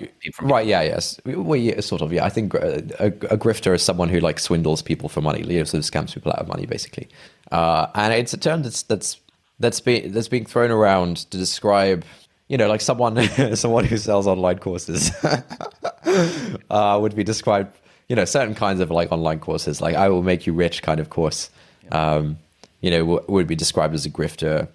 right. 0.41 0.65
Yeah, 0.65 0.83
yes. 0.83 1.19
Well, 1.25 1.55
yeah, 1.55 1.79
sort 1.81 2.03
of. 2.03 2.13
Yeah, 2.13 2.23
I 2.23 2.29
think 2.29 2.53
a, 2.53 2.83
a, 2.99 3.07
a, 3.07 3.37
grifter 3.37 3.73
is 3.73 3.81
someone 3.81 4.09
who 4.09 4.19
like 4.19 4.39
swindles 4.39 4.83
people 4.83 5.09
for 5.09 5.21
money, 5.21 5.39
you 5.41 5.57
know, 5.57 5.63
sort 5.63 5.83
of 5.83 5.89
scams 5.89 6.13
people 6.13 6.31
out 6.31 6.39
of 6.39 6.47
money, 6.47 6.67
basically. 6.67 7.07
Uh, 7.51 7.87
and 7.95 8.13
it's 8.13 8.33
a 8.33 8.37
term 8.37 8.61
that's 8.61 8.83
that's 8.83 9.19
that's 9.59 9.79
being 9.79 10.11
that's 10.11 10.27
being 10.27 10.45
thrown 10.45 10.69
around 10.69 11.17
to 11.31 11.37
describe, 11.37 12.05
you 12.47 12.57
know, 12.57 12.67
like 12.67 12.81
someone 12.81 13.27
someone 13.55 13.85
who 13.85 13.97
sells 13.97 14.27
online 14.27 14.59
courses 14.59 15.11
uh, 16.69 16.99
would 17.01 17.15
be 17.15 17.23
described, 17.23 17.75
you 18.09 18.15
know, 18.15 18.25
certain 18.25 18.53
kinds 18.53 18.81
of 18.81 18.91
like 18.91 19.11
online 19.11 19.39
courses, 19.39 19.81
like 19.81 19.95
"I 19.95 20.09
will 20.09 20.23
make 20.23 20.45
you 20.45 20.53
rich" 20.53 20.83
kind 20.83 20.99
of 20.99 21.09
course. 21.09 21.49
Um, 21.93 22.37
you 22.81 22.91
know, 22.91 22.99
w- 22.99 23.25
would 23.27 23.47
be 23.47 23.55
described 23.55 23.93
as 23.93 24.05
a 24.05 24.09
grifter. 24.09 24.67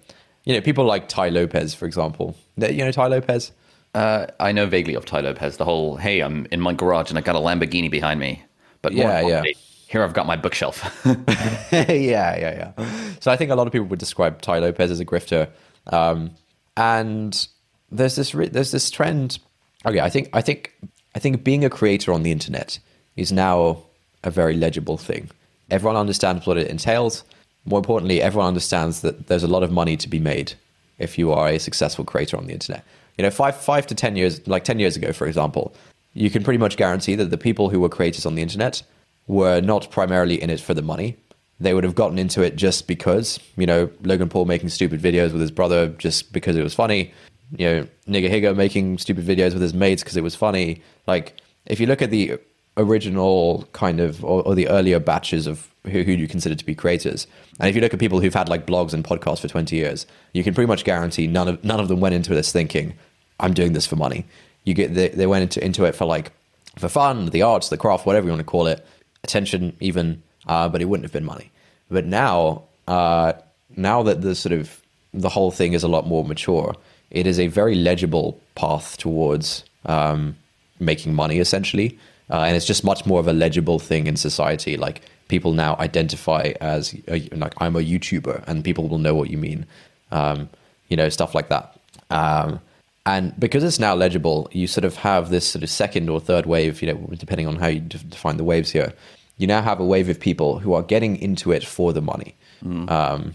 You 0.45 0.55
know, 0.55 0.61
people 0.61 0.85
like 0.85 1.07
Tai 1.07 1.29
Lopez, 1.29 1.75
for 1.75 1.85
example. 1.85 2.35
You 2.57 2.83
know, 2.85 2.91
Tai 2.91 3.07
Lopez. 3.07 3.51
Uh, 3.93 4.27
I 4.39 4.51
know 4.51 4.65
vaguely 4.65 4.95
of 4.95 5.05
Tai 5.05 5.21
Lopez. 5.21 5.57
The 5.57 5.65
whole, 5.65 5.97
hey, 5.97 6.21
I'm 6.21 6.47
in 6.51 6.61
my 6.61 6.73
garage 6.73 7.09
and 7.09 7.17
I 7.17 7.21
got 7.21 7.35
a 7.35 7.39
Lamborghini 7.39 7.91
behind 7.91 8.19
me. 8.19 8.43
But 8.81 8.93
yeah, 8.93 9.21
yeah. 9.21 9.43
Here 9.87 10.03
I've 10.03 10.13
got 10.13 10.27
my 10.27 10.35
bookshelf. 10.35 10.83
yeah, 11.05 11.87
yeah, 11.91 12.35
yeah. 12.77 12.85
So 13.19 13.31
I 13.31 13.35
think 13.35 13.51
a 13.51 13.55
lot 13.55 13.67
of 13.67 13.73
people 13.73 13.87
would 13.87 13.99
describe 13.99 14.41
Tai 14.41 14.59
Lopez 14.59 14.91
as 14.91 14.99
a 14.99 15.05
grifter. 15.05 15.49
Um, 15.87 16.31
and 16.77 17.47
there's 17.91 18.15
this 18.15 18.33
re- 18.35 18.49
there's 18.49 18.71
this 18.71 18.89
trend. 18.89 19.39
Okay, 19.85 19.99
I 19.99 20.09
think 20.09 20.29
I 20.33 20.41
think 20.41 20.73
I 21.15 21.19
think 21.19 21.43
being 21.43 21.65
a 21.65 21.69
creator 21.69 22.13
on 22.13 22.23
the 22.23 22.31
internet 22.31 22.79
is 23.15 23.31
now 23.31 23.83
a 24.23 24.29
very 24.29 24.55
legible 24.55 24.97
thing. 24.97 25.29
Everyone 25.71 25.97
understands 25.97 26.45
what 26.45 26.57
it 26.57 26.67
entails. 26.67 27.23
More 27.65 27.79
importantly, 27.79 28.21
everyone 28.21 28.47
understands 28.47 29.01
that 29.01 29.27
there's 29.27 29.43
a 29.43 29.47
lot 29.47 29.63
of 29.63 29.71
money 29.71 29.97
to 29.97 30.07
be 30.07 30.19
made 30.19 30.53
if 30.97 31.17
you 31.17 31.31
are 31.31 31.47
a 31.47 31.59
successful 31.59 32.03
creator 32.03 32.37
on 32.37 32.45
the 32.45 32.53
internet 32.53 32.83
you 33.19 33.23
know, 33.23 33.31
five 33.31 33.57
five 33.57 33.85
to 33.87 33.93
ten 33.93 34.15
years, 34.15 34.47
like 34.47 34.63
ten 34.63 34.79
years 34.79 34.95
ago, 34.95 35.11
for 35.11 35.27
example, 35.27 35.75
you 36.13 36.29
can 36.29 36.41
pretty 36.41 36.57
much 36.57 36.77
guarantee 36.77 37.15
that 37.15 37.31
the 37.31 37.37
people 37.37 37.69
who 37.69 37.81
were 37.81 37.89
creators 37.89 38.25
on 38.25 38.35
the 38.35 38.41
internet 38.41 38.81
were 39.27 39.59
not 39.59 39.91
primarily 39.91 40.41
in 40.41 40.49
it 40.49 40.61
for 40.61 40.73
the 40.73 40.81
money. 40.81 41.17
They 41.59 41.73
would 41.73 41.83
have 41.83 41.95
gotten 41.95 42.17
into 42.17 42.41
it 42.41 42.55
just 42.55 42.87
because, 42.87 43.37
you 43.57 43.65
know, 43.65 43.89
Logan 44.03 44.29
Paul 44.29 44.45
making 44.45 44.69
stupid 44.69 45.01
videos 45.01 45.33
with 45.33 45.41
his 45.41 45.51
brother 45.51 45.89
just 45.89 46.31
because 46.31 46.55
it 46.55 46.63
was 46.63 46.73
funny. 46.73 47.11
You 47.57 47.65
know, 47.67 47.87
Nigahiga 48.07 48.55
making 48.55 48.99
stupid 48.99 49.25
videos 49.25 49.51
with 49.51 49.61
his 49.61 49.73
mates 49.73 50.01
because 50.01 50.15
it 50.15 50.23
was 50.23 50.33
funny. 50.33 50.81
Like, 51.05 51.35
if 51.65 51.81
you 51.81 51.87
look 51.87 52.01
at 52.01 52.11
the 52.11 52.39
original 52.79 53.67
kind 53.73 53.99
of 53.99 54.23
or, 54.23 54.41
or, 54.43 54.55
the 54.55 54.67
earlier 54.69 54.99
batches 54.99 55.45
of 55.45 55.67
who, 55.83 56.03
who 56.03 56.13
you 56.13 56.27
consider 56.27 56.55
to 56.55 56.65
be 56.65 56.73
creators. 56.73 57.27
And 57.59 57.69
if 57.69 57.75
you 57.75 57.81
look 57.81 57.93
at 57.93 57.99
people 57.99 58.19
who've 58.19 58.33
had 58.33 58.49
like 58.49 58.65
blogs 58.65 58.93
and 58.93 59.03
podcasts 59.03 59.41
for 59.41 59.47
20 59.47 59.75
years, 59.75 60.07
you 60.33 60.43
can 60.43 60.53
pretty 60.53 60.67
much 60.67 60.85
guarantee 60.85 61.27
none 61.27 61.47
of 61.47 61.63
none 61.63 61.79
of 61.79 61.89
them 61.89 61.99
went 61.99 62.15
into 62.15 62.33
this 62.33 62.51
thinking, 62.51 62.93
I'm 63.39 63.53
doing 63.53 63.73
this 63.73 63.85
for 63.85 63.95
money. 63.95 64.25
You 64.63 64.73
get 64.73 64.93
they, 64.93 65.09
they 65.09 65.27
went 65.27 65.43
into 65.43 65.63
into 65.63 65.85
it 65.85 65.95
for 65.95 66.05
like 66.05 66.31
for 66.77 66.89
fun, 66.89 67.27
the 67.27 67.41
arts, 67.41 67.69
the 67.69 67.77
craft, 67.77 68.05
whatever 68.05 68.25
you 68.25 68.31
want 68.31 68.39
to 68.39 68.45
call 68.45 68.67
it, 68.67 68.85
attention 69.23 69.75
even, 69.79 70.23
uh, 70.47 70.69
but 70.69 70.81
it 70.81 70.85
wouldn't 70.85 71.05
have 71.05 71.11
been 71.11 71.25
money. 71.25 71.51
But 71.91 72.05
now, 72.05 72.63
uh, 72.87 73.33
now 73.75 74.03
that 74.03 74.21
the 74.21 74.35
sort 74.35 74.53
of 74.53 74.79
the 75.13 75.29
whole 75.29 75.51
thing 75.51 75.73
is 75.73 75.83
a 75.83 75.87
lot 75.87 76.07
more 76.07 76.23
mature, 76.23 76.75
it 77.11 77.27
is 77.27 77.39
a 77.39 77.47
very 77.47 77.75
legible 77.75 78.39
path 78.55 78.97
towards 78.97 79.63
um, 79.85 80.37
making 80.79 81.13
money, 81.13 81.39
essentially, 81.39 81.97
uh, 82.29 82.41
and 82.41 82.55
it's 82.55 82.65
just 82.65 82.83
much 82.83 83.05
more 83.05 83.19
of 83.19 83.27
a 83.27 83.33
legible 83.33 83.79
thing 83.79 84.07
in 84.07 84.15
society. 84.15 84.77
Like 84.77 85.01
people 85.27 85.53
now 85.53 85.75
identify 85.79 86.53
as 86.61 86.95
a, 87.07 87.27
like 87.31 87.53
I'm 87.57 87.75
a 87.75 87.79
YouTuber, 87.79 88.43
and 88.47 88.63
people 88.63 88.87
will 88.87 88.97
know 88.97 89.15
what 89.15 89.29
you 89.29 89.37
mean, 89.37 89.65
um, 90.11 90.49
you 90.87 90.97
know, 90.97 91.09
stuff 91.09 91.33
like 91.35 91.49
that. 91.49 91.77
Um, 92.09 92.59
and 93.05 93.39
because 93.39 93.63
it's 93.63 93.79
now 93.79 93.95
legible, 93.95 94.49
you 94.51 94.67
sort 94.67 94.85
of 94.85 94.95
have 94.97 95.29
this 95.29 95.47
sort 95.47 95.63
of 95.63 95.69
second 95.69 96.09
or 96.09 96.19
third 96.19 96.45
wave, 96.45 96.81
you 96.81 96.93
know, 96.93 97.09
depending 97.17 97.47
on 97.47 97.55
how 97.55 97.67
you 97.67 97.79
define 97.79 98.37
the 98.37 98.43
waves 98.43 98.71
here. 98.71 98.93
You 99.37 99.47
now 99.47 99.61
have 99.61 99.79
a 99.79 99.85
wave 99.85 100.09
of 100.09 100.19
people 100.19 100.59
who 100.59 100.73
are 100.73 100.83
getting 100.83 101.15
into 101.15 101.51
it 101.51 101.65
for 101.65 101.93
the 101.93 102.01
money. 102.01 102.35
Mm. 102.63 102.91
Um, 102.91 103.33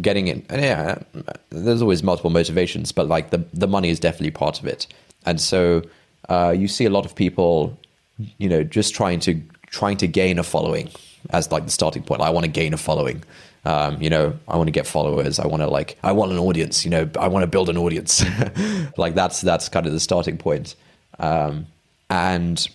getting 0.00 0.26
in, 0.26 0.44
and 0.48 0.60
yeah, 0.60 0.98
there's 1.50 1.80
always 1.80 2.02
multiple 2.02 2.30
motivations, 2.30 2.90
but 2.90 3.06
like 3.06 3.30
the, 3.30 3.44
the 3.52 3.68
money 3.68 3.90
is 3.90 4.00
definitely 4.00 4.32
part 4.32 4.58
of 4.58 4.66
it. 4.66 4.88
And 5.24 5.40
so 5.40 5.82
uh, 6.28 6.52
you 6.56 6.66
see 6.66 6.84
a 6.84 6.90
lot 6.90 7.06
of 7.06 7.14
people, 7.14 7.78
you 8.18 8.48
know, 8.48 8.62
just 8.62 8.94
trying 8.94 9.20
to 9.20 9.40
trying 9.66 9.96
to 9.98 10.06
gain 10.06 10.38
a 10.38 10.42
following 10.42 10.90
as 11.30 11.50
like 11.50 11.64
the 11.64 11.70
starting 11.70 12.02
point. 12.02 12.20
I 12.20 12.30
want 12.30 12.44
to 12.44 12.50
gain 12.50 12.74
a 12.74 12.76
following. 12.76 13.22
Um, 13.64 14.00
you 14.00 14.10
know, 14.10 14.38
I 14.46 14.56
want 14.56 14.68
to 14.68 14.72
get 14.72 14.86
followers. 14.86 15.38
I 15.38 15.46
want 15.46 15.62
to 15.62 15.68
like, 15.68 15.98
I 16.02 16.12
want 16.12 16.32
an 16.32 16.38
audience. 16.38 16.84
You 16.84 16.90
know, 16.90 17.10
I 17.18 17.28
want 17.28 17.44
to 17.44 17.46
build 17.46 17.70
an 17.70 17.78
audience. 17.78 18.22
like 18.96 19.14
that's 19.14 19.40
that's 19.40 19.68
kind 19.68 19.86
of 19.86 19.92
the 19.92 20.00
starting 20.00 20.36
point. 20.36 20.76
Um, 21.18 21.66
and 22.10 22.66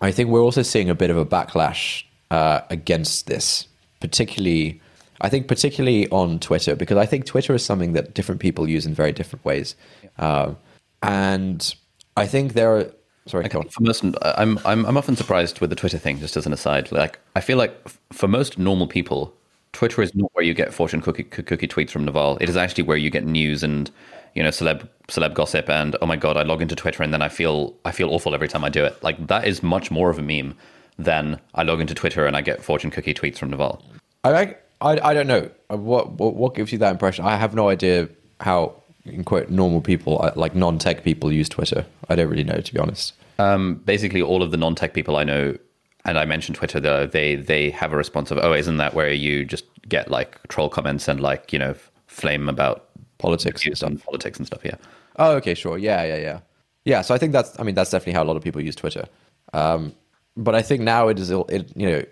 I 0.00 0.10
think 0.10 0.30
we're 0.30 0.42
also 0.42 0.62
seeing 0.62 0.88
a 0.88 0.94
bit 0.94 1.10
of 1.10 1.18
a 1.18 1.26
backlash 1.26 2.04
uh, 2.30 2.62
against 2.70 3.26
this, 3.26 3.66
particularly. 4.00 4.80
I 5.20 5.28
think 5.28 5.46
particularly 5.46 6.08
on 6.08 6.40
Twitter 6.40 6.74
because 6.74 6.96
I 6.96 7.06
think 7.06 7.26
Twitter 7.26 7.54
is 7.54 7.64
something 7.64 7.92
that 7.92 8.12
different 8.12 8.40
people 8.40 8.68
use 8.68 8.86
in 8.86 8.92
very 8.92 9.12
different 9.12 9.44
ways, 9.44 9.76
uh, 10.18 10.54
and 11.02 11.74
I 12.16 12.26
think 12.26 12.54
there 12.54 12.76
are. 12.76 12.90
Sorry, 13.26 13.48
for 13.48 13.62
most, 13.80 14.04
I'm, 14.22 14.58
I'm 14.64 14.84
I'm 14.84 14.96
often 14.96 15.14
surprised 15.14 15.60
with 15.60 15.70
the 15.70 15.76
Twitter 15.76 15.98
thing. 15.98 16.18
Just 16.18 16.36
as 16.36 16.44
an 16.44 16.52
aside, 16.52 16.90
like 16.90 17.20
I 17.36 17.40
feel 17.40 17.56
like 17.56 17.72
for 18.12 18.26
most 18.26 18.58
normal 18.58 18.88
people, 18.88 19.32
Twitter 19.72 20.02
is 20.02 20.12
not 20.14 20.30
where 20.34 20.44
you 20.44 20.54
get 20.54 20.74
fortune 20.74 21.00
cookie, 21.00 21.22
cookie 21.24 21.68
tweets 21.68 21.90
from 21.90 22.04
Naval. 22.04 22.36
It 22.40 22.48
is 22.48 22.56
actually 22.56 22.82
where 22.82 22.96
you 22.96 23.10
get 23.10 23.24
news 23.24 23.62
and 23.62 23.90
you 24.34 24.42
know 24.42 24.48
celeb 24.48 24.88
celeb 25.06 25.34
gossip 25.34 25.70
and 25.70 25.96
oh 26.02 26.06
my 26.06 26.16
god, 26.16 26.36
I 26.36 26.42
log 26.42 26.62
into 26.62 26.74
Twitter 26.74 27.04
and 27.04 27.12
then 27.12 27.22
I 27.22 27.28
feel 27.28 27.74
I 27.84 27.92
feel 27.92 28.10
awful 28.10 28.34
every 28.34 28.48
time 28.48 28.64
I 28.64 28.68
do 28.68 28.84
it. 28.84 29.00
Like 29.04 29.24
that 29.28 29.46
is 29.46 29.62
much 29.62 29.92
more 29.92 30.10
of 30.10 30.18
a 30.18 30.22
meme 30.22 30.56
than 30.98 31.40
I 31.54 31.62
log 31.62 31.80
into 31.80 31.94
Twitter 31.94 32.26
and 32.26 32.36
I 32.36 32.40
get 32.40 32.62
fortune 32.62 32.90
cookie 32.90 33.14
tweets 33.14 33.38
from 33.38 33.50
Naval. 33.50 33.84
I 34.24 34.56
I, 34.80 34.98
I 35.10 35.14
don't 35.14 35.28
know 35.28 35.48
what, 35.68 36.10
what 36.12 36.34
what 36.34 36.54
gives 36.56 36.72
you 36.72 36.78
that 36.78 36.90
impression. 36.90 37.24
I 37.24 37.36
have 37.36 37.54
no 37.54 37.68
idea 37.68 38.08
how 38.40 38.81
in 39.04 39.24
quote 39.24 39.50
normal 39.50 39.80
people 39.80 40.20
uh, 40.22 40.32
like 40.36 40.54
non-tech 40.54 41.04
people 41.04 41.32
use 41.32 41.48
Twitter. 41.48 41.84
I 42.08 42.14
don't 42.14 42.28
really 42.28 42.44
know 42.44 42.60
to 42.60 42.72
be 42.72 42.78
honest. 42.78 43.14
Um, 43.38 43.76
basically, 43.86 44.22
all 44.22 44.42
of 44.42 44.50
the 44.50 44.56
non-tech 44.56 44.94
people 44.94 45.16
I 45.16 45.24
know 45.24 45.56
and 46.04 46.18
I 46.18 46.24
mentioned 46.24 46.56
Twitter, 46.56 46.80
though, 46.80 47.06
they 47.06 47.36
they 47.36 47.70
have 47.70 47.92
a 47.92 47.96
response 47.96 48.30
of, 48.30 48.38
oh, 48.38 48.52
isn't 48.52 48.78
that 48.78 48.94
where 48.94 49.12
you 49.12 49.44
just 49.44 49.64
get 49.88 50.10
like 50.10 50.36
troll 50.48 50.68
comments 50.68 51.08
and 51.08 51.20
like 51.20 51.52
you 51.52 51.58
know 51.58 51.74
flame 52.06 52.48
about 52.48 52.88
politics 53.18 53.64
and 53.64 53.76
stuff, 53.76 54.04
politics 54.04 54.38
and 54.38 54.46
stuff? 54.46 54.64
Yeah. 54.64 54.76
Oh, 55.16 55.32
okay, 55.36 55.54
sure. 55.54 55.78
Yeah, 55.78 56.02
yeah, 56.04 56.16
yeah, 56.16 56.40
yeah. 56.84 57.02
So 57.02 57.14
I 57.14 57.18
think 57.18 57.32
that's, 57.32 57.58
I 57.60 57.62
mean, 57.62 57.74
that's 57.74 57.90
definitely 57.90 58.14
how 58.14 58.22
a 58.22 58.24
lot 58.24 58.36
of 58.36 58.42
people 58.42 58.60
use 58.60 58.74
Twitter. 58.74 59.06
Um, 59.52 59.94
but 60.36 60.54
I 60.54 60.62
think 60.62 60.80
now 60.80 61.08
it 61.08 61.18
is, 61.18 61.30
it 61.30 61.70
you 61.76 61.88
know, 61.88 62.02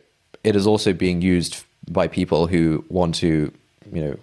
it 0.44 0.54
is 0.54 0.66
also 0.66 0.92
being 0.92 1.22
used 1.22 1.64
by 1.90 2.06
people 2.06 2.46
who 2.46 2.84
want 2.88 3.14
to, 3.16 3.52
you 3.92 4.02
know, 4.02 4.16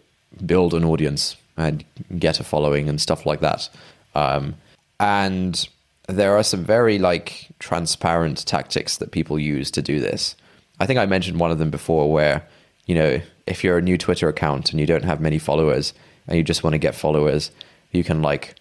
build 0.46 0.74
an 0.74 0.86
audience 0.86 1.36
and 1.58 1.84
get 2.18 2.40
a 2.40 2.44
following 2.44 2.88
and 2.88 3.02
stuff 3.02 3.26
like 3.26 3.42
that. 3.42 3.70
Um, 4.16 4.56
and 5.00 5.68
there 6.08 6.38
are 6.38 6.44
some 6.44 6.64
very 6.64 7.00
like 7.00 7.50
transparent 7.60 8.46
tactics 8.46 8.98
that 8.98 9.12
people 9.12 9.38
use 9.38 9.70
to 9.72 9.82
do 9.82 10.00
this. 10.00 10.36
I 10.80 10.86
think 10.86 11.00
I 11.00 11.06
mentioned 11.06 11.40
one 11.40 11.52
of 11.52 11.60
them 11.60 11.70
before 11.70 12.12
where, 12.12 12.48
you 12.86 12.96
know, 12.96 13.22
if 13.46 13.64
you're 13.64 13.78
a 13.78 13.82
new 13.82 13.98
Twitter 13.98 14.30
account 14.30 14.72
and 14.72 14.80
you 14.80 14.86
don't 14.86 15.04
have 15.04 15.20
many 15.20 15.40
followers 15.40 15.94
and 16.28 16.38
you 16.38 16.44
just 16.44 16.64
want 16.64 16.74
to 16.74 16.80
get 16.80 16.96
followers, 16.96 17.52
you 17.92 18.04
can 18.04 18.22
like, 18.22 18.56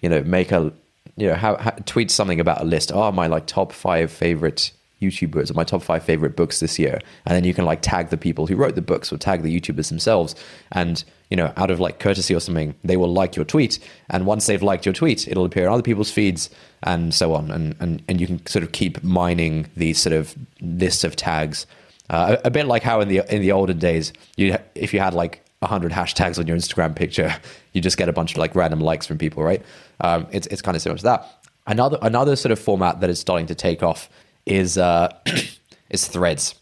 you 0.00 0.08
know, 0.08 0.22
make 0.22 0.52
a, 0.52 0.72
you 1.16 1.28
know, 1.28 1.34
ha- 1.34 1.56
ha- 1.56 1.76
tweet 1.86 2.10
something 2.10 2.40
about 2.40 2.60
a 2.62 2.64
list. 2.64 2.92
Oh, 2.92 3.10
my 3.12 3.26
like 3.26 3.46
top 3.46 3.72
five 3.72 4.10
favorite 4.10 4.70
YouTubers 5.00 5.50
or 5.50 5.54
my 5.54 5.64
top 5.64 5.82
five 5.82 6.02
favorite 6.04 6.36
books 6.36 6.60
this 6.60 6.78
year. 6.78 7.00
And 7.26 7.34
then 7.34 7.44
you 7.44 7.54
can 7.54 7.64
like 7.64 7.82
tag 7.82 8.10
the 8.10 8.16
people 8.16 8.46
who 8.46 8.56
wrote 8.56 8.74
the 8.74 8.82
books 8.82 9.12
or 9.12 9.18
tag 9.18 9.42
the 9.42 9.60
YouTubers 9.60 9.88
themselves. 9.88 10.34
And 10.72 11.04
you 11.30 11.36
know, 11.36 11.52
out 11.56 11.70
of 11.70 11.80
like 11.80 11.98
courtesy 11.98 12.34
or 12.34 12.40
something, 12.40 12.74
they 12.84 12.96
will 12.96 13.12
like 13.12 13.36
your 13.36 13.44
tweet. 13.44 13.78
And 14.10 14.26
once 14.26 14.46
they've 14.46 14.62
liked 14.62 14.86
your 14.86 14.92
tweet, 14.92 15.26
it'll 15.26 15.44
appear 15.44 15.64
in 15.64 15.72
other 15.72 15.82
people's 15.82 16.10
feeds 16.10 16.50
and 16.82 17.12
so 17.12 17.34
on. 17.34 17.50
And, 17.50 17.74
and, 17.80 18.02
and 18.08 18.20
you 18.20 18.26
can 18.26 18.46
sort 18.46 18.62
of 18.62 18.72
keep 18.72 19.02
mining 19.02 19.68
these 19.76 19.98
sort 19.98 20.14
of 20.14 20.34
lists 20.60 21.04
of 21.04 21.16
tags. 21.16 21.66
Uh, 22.08 22.36
a, 22.44 22.46
a, 22.46 22.50
bit 22.50 22.66
like 22.66 22.84
how 22.84 23.00
in 23.00 23.08
the 23.08 23.22
in 23.34 23.42
the 23.42 23.50
olden 23.50 23.78
days, 23.78 24.12
you 24.36 24.56
if 24.76 24.94
you 24.94 25.00
had 25.00 25.12
like 25.12 25.42
100 25.60 25.90
hashtags 25.92 26.38
on 26.38 26.46
your 26.46 26.56
Instagram 26.56 26.94
picture, 26.94 27.34
you 27.72 27.80
just 27.80 27.96
get 27.96 28.08
a 28.08 28.12
bunch 28.12 28.32
of 28.32 28.38
like 28.38 28.54
random 28.54 28.80
likes 28.80 29.06
from 29.06 29.18
people, 29.18 29.42
right? 29.42 29.62
Um, 30.00 30.26
it's, 30.30 30.46
it's 30.48 30.62
kind 30.62 30.76
of 30.76 30.82
similar 30.82 30.98
to 30.98 31.04
that. 31.04 31.48
Another, 31.66 31.98
another 32.02 32.36
sort 32.36 32.52
of 32.52 32.58
format 32.58 33.00
that 33.00 33.10
is 33.10 33.18
starting 33.18 33.46
to 33.46 33.54
take 33.54 33.82
off 33.82 34.08
is, 34.44 34.78
uh, 34.78 35.12
is 35.90 36.06
threads, 36.06 36.54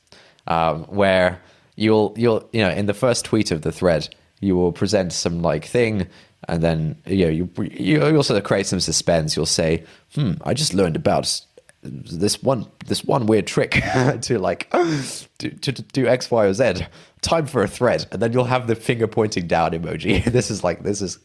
um, 0.46 0.84
where 0.84 1.42
you'll, 1.76 2.14
you'll, 2.16 2.48
you 2.52 2.62
know, 2.62 2.70
in 2.70 2.86
the 2.86 2.94
first 2.94 3.24
tweet 3.24 3.50
of 3.50 3.62
the 3.62 3.72
thread, 3.72 4.14
you 4.44 4.56
will 4.56 4.72
present 4.72 5.12
some 5.12 5.42
like 5.42 5.64
thing 5.64 6.06
and 6.48 6.62
then 6.62 6.96
you 7.06 7.24
know 7.24 7.30
you 7.30 7.48
you 7.70 8.16
also 8.16 8.38
create 8.40 8.66
some 8.66 8.80
suspense. 8.80 9.36
You'll 9.36 9.46
say 9.46 9.84
hmm 10.14 10.32
i 10.44 10.54
just 10.54 10.74
learned 10.74 10.96
about 10.96 11.40
this 11.82 12.42
one 12.42 12.66
this 12.86 13.04
one 13.04 13.26
weird 13.26 13.46
trick 13.46 13.72
to 14.22 14.38
like 14.38 14.70
to, 15.38 15.50
to, 15.50 15.72
to, 15.72 15.82
do 15.82 16.06
x 16.06 16.30
y 16.30 16.44
or 16.44 16.54
z. 16.54 16.86
Time 17.20 17.46
for 17.46 17.62
a 17.62 17.68
thread. 17.68 18.06
And 18.12 18.20
then 18.20 18.32
you'll 18.32 18.44
have 18.44 18.66
the 18.66 18.74
finger 18.74 19.06
pointing 19.06 19.46
down 19.46 19.72
emoji. 19.72 20.24
This 20.32 20.50
is 20.50 20.62
like 20.62 20.82
this 20.82 21.00
is 21.00 21.18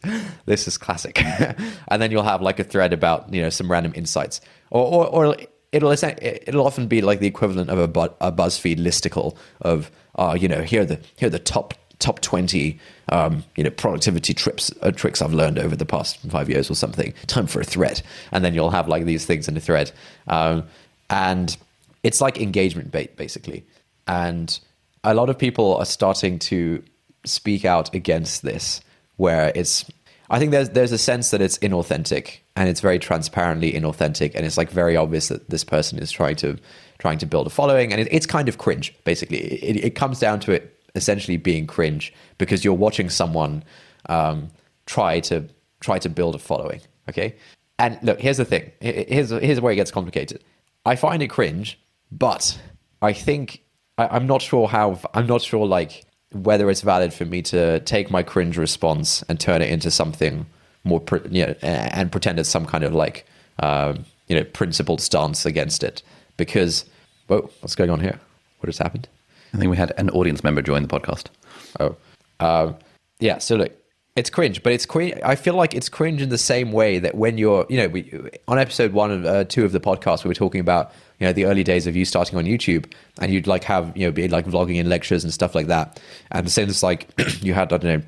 this 0.45 0.67
is 0.67 0.77
classic. 0.77 1.21
And 1.87 2.01
then 2.01 2.11
you'll 2.11 2.23
have 2.23 2.41
like 2.41 2.59
a 2.59 2.63
thread 2.63 2.93
about 2.93 3.33
you 3.33 3.41
know 3.41 3.49
some 3.49 3.71
random 3.71 3.93
insights. 3.95 4.41
Or 4.69 4.85
or, 4.85 5.07
or 5.07 5.37
it'll 5.71 5.91
it'll 5.91 6.65
often 6.65 6.87
be 6.87 7.01
like 7.01 7.19
the 7.19 7.27
equivalent 7.27 7.69
of 7.69 7.79
a, 7.79 7.83
a 8.21 8.31
buzzfeed 8.31 8.79
listicle 8.79 9.35
of 9.61 9.91
uh, 10.15 10.37
you 10.39 10.47
know 10.47 10.61
here 10.61 10.81
are 10.81 10.85
the 10.85 10.99
here 11.17 11.27
are 11.27 11.31
the 11.31 11.39
top 11.39 11.73
top 11.99 12.21
20 12.21 12.79
um, 13.09 13.43
you 13.55 13.63
know 13.63 13.69
productivity 13.69 14.33
trips 14.33 14.71
uh, 14.81 14.91
tricks 14.91 15.21
I've 15.21 15.33
learned 15.33 15.59
over 15.59 15.75
the 15.75 15.85
past 15.85 16.19
five 16.29 16.49
years 16.49 16.69
or 16.69 16.75
something. 16.75 17.13
Time 17.27 17.47
for 17.47 17.59
a 17.59 17.65
thread, 17.65 18.01
and 18.31 18.43
then 18.43 18.53
you'll 18.53 18.69
have 18.71 18.87
like 18.87 19.05
these 19.05 19.25
things 19.25 19.47
in 19.47 19.57
a 19.57 19.59
thread, 19.59 19.91
um, 20.27 20.63
and 21.09 21.57
it's 22.03 22.21
like 22.21 22.39
engagement 22.39 22.91
bait 22.91 23.17
basically. 23.17 23.65
And 24.07 24.57
a 25.03 25.13
lot 25.13 25.29
of 25.29 25.37
people 25.37 25.77
are 25.77 25.85
starting 25.85 26.39
to 26.39 26.83
speak 27.25 27.65
out 27.65 27.93
against 27.93 28.43
this, 28.43 28.81
where 29.17 29.51
it's 29.55 29.85
I 30.29 30.39
think 30.39 30.51
there's 30.51 30.69
there's 30.69 30.91
a 30.91 30.97
sense 30.97 31.31
that 31.31 31.41
it's 31.41 31.57
inauthentic 31.59 32.39
and 32.55 32.69
it's 32.69 32.81
very 32.81 32.99
transparently 32.99 33.73
inauthentic, 33.73 34.35
and 34.35 34.45
it's 34.45 34.57
like 34.57 34.69
very 34.69 34.95
obvious 34.95 35.29
that 35.29 35.49
this 35.49 35.63
person 35.63 35.99
is 35.99 36.11
trying 36.11 36.35
to 36.37 36.57
trying 36.99 37.17
to 37.17 37.25
build 37.25 37.47
a 37.47 37.49
following, 37.49 37.91
and 37.91 38.01
it, 38.01 38.07
it's 38.11 38.25
kind 38.25 38.49
of 38.49 38.57
cringe. 38.57 38.93
Basically, 39.03 39.37
it, 39.37 39.83
it 39.83 39.95
comes 39.95 40.19
down 40.19 40.39
to 40.41 40.51
it 40.51 40.78
essentially 40.99 41.37
being 41.37 41.65
cringe 41.65 42.13
because 42.37 42.63
you're 42.63 42.73
watching 42.85 43.09
someone 43.09 43.63
um, 44.07 44.49
try 44.85 45.19
to 45.21 45.47
try 45.79 45.97
to 45.99 46.09
build 46.09 46.35
a 46.35 46.39
following. 46.39 46.81
Okay, 47.07 47.35
and 47.79 47.97
look, 48.03 48.19
here's 48.19 48.37
the 48.37 48.45
thing. 48.45 48.71
Here's 48.81 49.29
here's 49.29 49.61
where 49.61 49.73
it 49.73 49.77
gets 49.77 49.91
complicated. 49.91 50.43
I 50.85 50.95
find 50.95 51.23
it 51.23 51.29
cringe, 51.29 51.79
but 52.11 52.59
I 53.01 53.13
think 53.13 53.63
I, 53.97 54.15
am 54.17 54.27
not 54.27 54.41
sure 54.41 54.67
how. 54.67 54.99
I'm 55.13 55.27
not 55.27 55.41
sure 55.41 55.65
like 55.65 56.05
whether 56.31 56.69
it's 56.69 56.81
valid 56.81 57.13
for 57.13 57.25
me 57.25 57.41
to 57.41 57.79
take 57.81 58.11
my 58.11 58.21
cringe 58.21 58.57
response 58.57 59.23
and 59.23 59.39
turn 59.39 59.61
it 59.61 59.69
into 59.69 59.89
something 59.89 60.45
more, 60.83 61.03
you 61.29 61.47
know, 61.47 61.55
and 61.61 62.11
pretend 62.11 62.39
it's 62.39 62.49
some 62.49 62.65
kind 62.65 62.83
of 62.83 62.93
like 62.93 63.25
um, 63.59 64.05
you 64.27 64.35
know 64.35 64.43
principled 64.43 65.01
stance 65.01 65.45
against 65.45 65.83
it. 65.83 66.03
Because, 66.37 66.85
whoa, 67.27 67.49
what's 67.59 67.75
going 67.75 67.89
on 67.89 67.99
here? 67.99 68.19
What 68.59 68.67
has 68.67 68.77
happened? 68.77 69.07
I 69.53 69.57
think 69.57 69.69
we 69.69 69.77
had 69.77 69.93
an 69.97 70.09
audience 70.11 70.43
member 70.43 70.61
join 70.61 70.81
the 70.81 70.87
podcast. 70.87 71.27
Oh, 71.79 71.95
uh, 72.39 72.73
yeah. 73.19 73.39
So 73.39 73.55
look, 73.55 73.73
it's 74.15 74.29
cringe, 74.29 74.63
but 74.63 74.73
it's 74.73 74.85
cringe. 74.85 75.19
I 75.23 75.35
feel 75.35 75.53
like 75.53 75.73
it's 75.73 75.87
cringe 75.87 76.21
in 76.21 76.29
the 76.29 76.37
same 76.37 76.71
way 76.71 76.99
that 76.99 77.15
when 77.15 77.37
you're, 77.37 77.65
you 77.69 77.77
know, 77.77 77.87
we, 77.87 78.11
on 78.47 78.59
episode 78.59 78.91
one 78.91 79.11
and 79.11 79.25
uh, 79.25 79.43
two 79.45 79.63
of 79.63 79.71
the 79.71 79.79
podcast, 79.79 80.23
we 80.23 80.27
were 80.27 80.35
talking 80.35 80.59
about, 80.59 80.91
you 81.19 81.27
know, 81.27 81.33
the 81.33 81.45
early 81.45 81.63
days 81.63 81.87
of 81.87 81.95
you 81.95 82.05
starting 82.05 82.37
on 82.37 82.45
YouTube, 82.45 82.91
and 83.19 83.31
you'd 83.31 83.47
like 83.47 83.63
have, 83.63 83.95
you 83.95 84.05
know, 84.05 84.11
be 84.11 84.27
like 84.27 84.45
vlogging 84.45 84.75
in 84.75 84.89
lectures 84.89 85.23
and 85.23 85.33
stuff 85.33 85.55
like 85.55 85.67
that. 85.67 86.01
And 86.31 86.51
since 86.51 86.83
like 86.83 87.09
you 87.41 87.53
had, 87.53 87.71
I 87.71 87.77
don't 87.77 88.01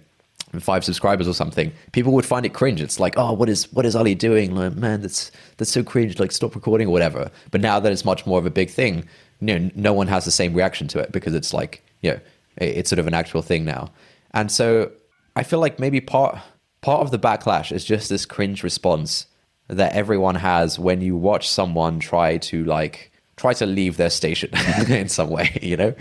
know, 0.56 0.60
five 0.60 0.84
subscribers 0.84 1.28
or 1.28 1.34
something, 1.34 1.72
people 1.94 2.12
would 2.14 2.26
find 2.26 2.46
it 2.46 2.54
cringe. 2.54 2.82
It's 2.82 3.00
like, 3.00 3.14
oh, 3.18 3.32
what 3.32 3.48
is 3.48 3.72
what 3.72 3.86
is 3.86 3.96
Ali 3.96 4.16
doing? 4.16 4.54
Like, 4.54 4.76
man, 4.76 5.02
that's 5.02 5.32
that's 5.58 5.72
so 5.72 5.84
cringe. 5.84 6.20
Like, 6.20 6.32
stop 6.32 6.56
recording 6.56 6.88
or 6.88 6.92
whatever. 6.92 7.32
But 7.52 7.62
now 7.62 7.80
that 7.80 7.92
it's 7.92 8.04
much 8.04 8.26
more 8.26 8.40
of 8.40 8.46
a 8.46 8.52
big 8.52 8.70
thing, 8.70 9.08
you 9.42 9.60
know, 9.60 9.72
no 9.76 9.94
one 9.94 10.08
has 10.08 10.26
the 10.26 10.32
same 10.32 10.54
reaction 10.54 10.88
to 10.90 11.00
it 11.00 11.12
because 11.12 11.34
it's 11.34 11.54
like, 11.54 11.84
you 12.02 12.12
know, 12.12 12.20
it's 12.58 12.90
sort 12.90 13.00
of 13.00 13.08
an 13.08 13.14
actual 13.14 13.42
thing 13.42 13.66
now. 13.66 13.92
And 14.34 14.52
so 14.52 14.92
I 15.36 15.44
feel 15.44 15.60
like 15.60 15.80
maybe 15.80 16.00
part 16.00 16.40
part 16.82 17.02
of 17.02 17.12
the 17.12 17.20
backlash 17.20 17.72
is 17.72 17.84
just 17.84 18.10
this 18.10 18.26
cringe 18.26 18.64
response 18.64 19.28
that 19.68 19.94
everyone 19.94 20.36
has 20.36 20.78
when 20.80 21.02
you 21.02 21.16
watch 21.16 21.48
someone 21.48 22.00
try 22.00 22.38
to 22.38 22.64
like 22.66 23.12
try 23.38 23.54
to 23.54 23.66
leave 23.66 23.98
their 23.98 24.10
station 24.10 24.52
in 24.90 25.10
some 25.10 25.30
way. 25.30 25.58
You 25.62 25.78
know, 25.78 25.96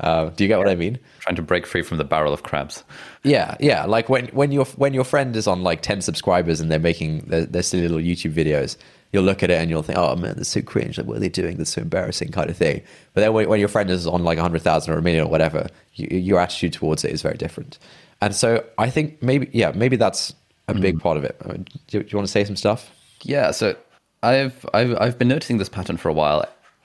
uh, 0.00 0.30
do 0.30 0.44
you 0.44 0.48
get 0.48 0.58
what 0.58 0.68
I 0.68 0.74
mean? 0.74 0.98
Trying 1.20 1.36
to 1.36 1.42
break 1.42 1.66
free 1.66 1.82
from 1.82 1.98
the 1.98 2.04
barrel 2.04 2.32
of 2.32 2.42
crabs. 2.42 2.84
Yeah, 3.22 3.56
yeah. 3.60 3.84
Like 3.84 4.08
when 4.08 4.26
when 4.28 4.52
your 4.52 4.64
when 4.76 4.94
your 4.94 5.04
friend 5.04 5.36
is 5.36 5.46
on 5.46 5.62
like 5.62 5.82
ten 5.82 6.00
subscribers 6.00 6.60
and 6.60 6.70
they're 6.70 6.78
making 6.78 7.20
their, 7.26 7.44
their 7.46 7.62
silly 7.62 7.88
little 7.88 7.98
YouTube 7.98 8.32
videos, 8.32 8.76
you'll 9.12 9.24
look 9.24 9.42
at 9.42 9.50
it 9.50 9.54
and 9.54 9.70
you'll 9.70 9.82
think, 9.82 9.98
oh 9.98 10.16
man, 10.16 10.34
that's 10.36 10.50
so 10.50 10.62
cringe. 10.62 10.98
Like, 10.98 11.06
what 11.06 11.16
are 11.16 11.20
they 11.20 11.28
doing? 11.28 11.56
That's 11.56 11.70
so 11.70 11.82
embarrassing, 11.82 12.32
kind 12.32 12.50
of 12.50 12.56
thing. 12.56 12.82
But 13.14 13.22
then 13.22 13.32
when, 13.32 13.48
when 13.48 13.60
your 13.60 13.68
friend 13.68 13.90
is 13.90 14.06
on 14.06 14.24
like 14.24 14.36
100,000 14.36 14.92
or 14.92 14.98
a 14.98 15.02
million 15.02 15.24
or 15.24 15.30
whatever, 15.30 15.68
you, 15.94 16.08
your 16.18 16.40
attitude 16.40 16.72
towards 16.72 17.04
it 17.04 17.12
is 17.12 17.22
very 17.22 17.36
different. 17.36 17.78
And 18.20 18.34
so 18.34 18.64
I 18.78 18.90
think 18.90 19.22
maybe, 19.22 19.48
yeah, 19.52 19.72
maybe 19.74 19.96
that's 19.96 20.34
a 20.68 20.74
mm. 20.74 20.80
big 20.80 21.00
part 21.00 21.16
of 21.16 21.24
it. 21.24 21.40
Do 21.86 21.98
you, 21.98 22.02
do 22.02 22.08
you 22.08 22.16
want 22.16 22.26
to 22.26 22.32
say 22.32 22.44
some 22.44 22.56
stuff? 22.56 22.90
Yeah. 23.22 23.50
So 23.50 23.76
I've, 24.22 24.66
I've, 24.74 25.00
I've 25.00 25.18
been 25.18 25.28
noticing 25.28 25.58
this 25.58 25.68
pattern 25.68 25.96
for 25.96 26.08
a 26.08 26.14
while. 26.14 26.44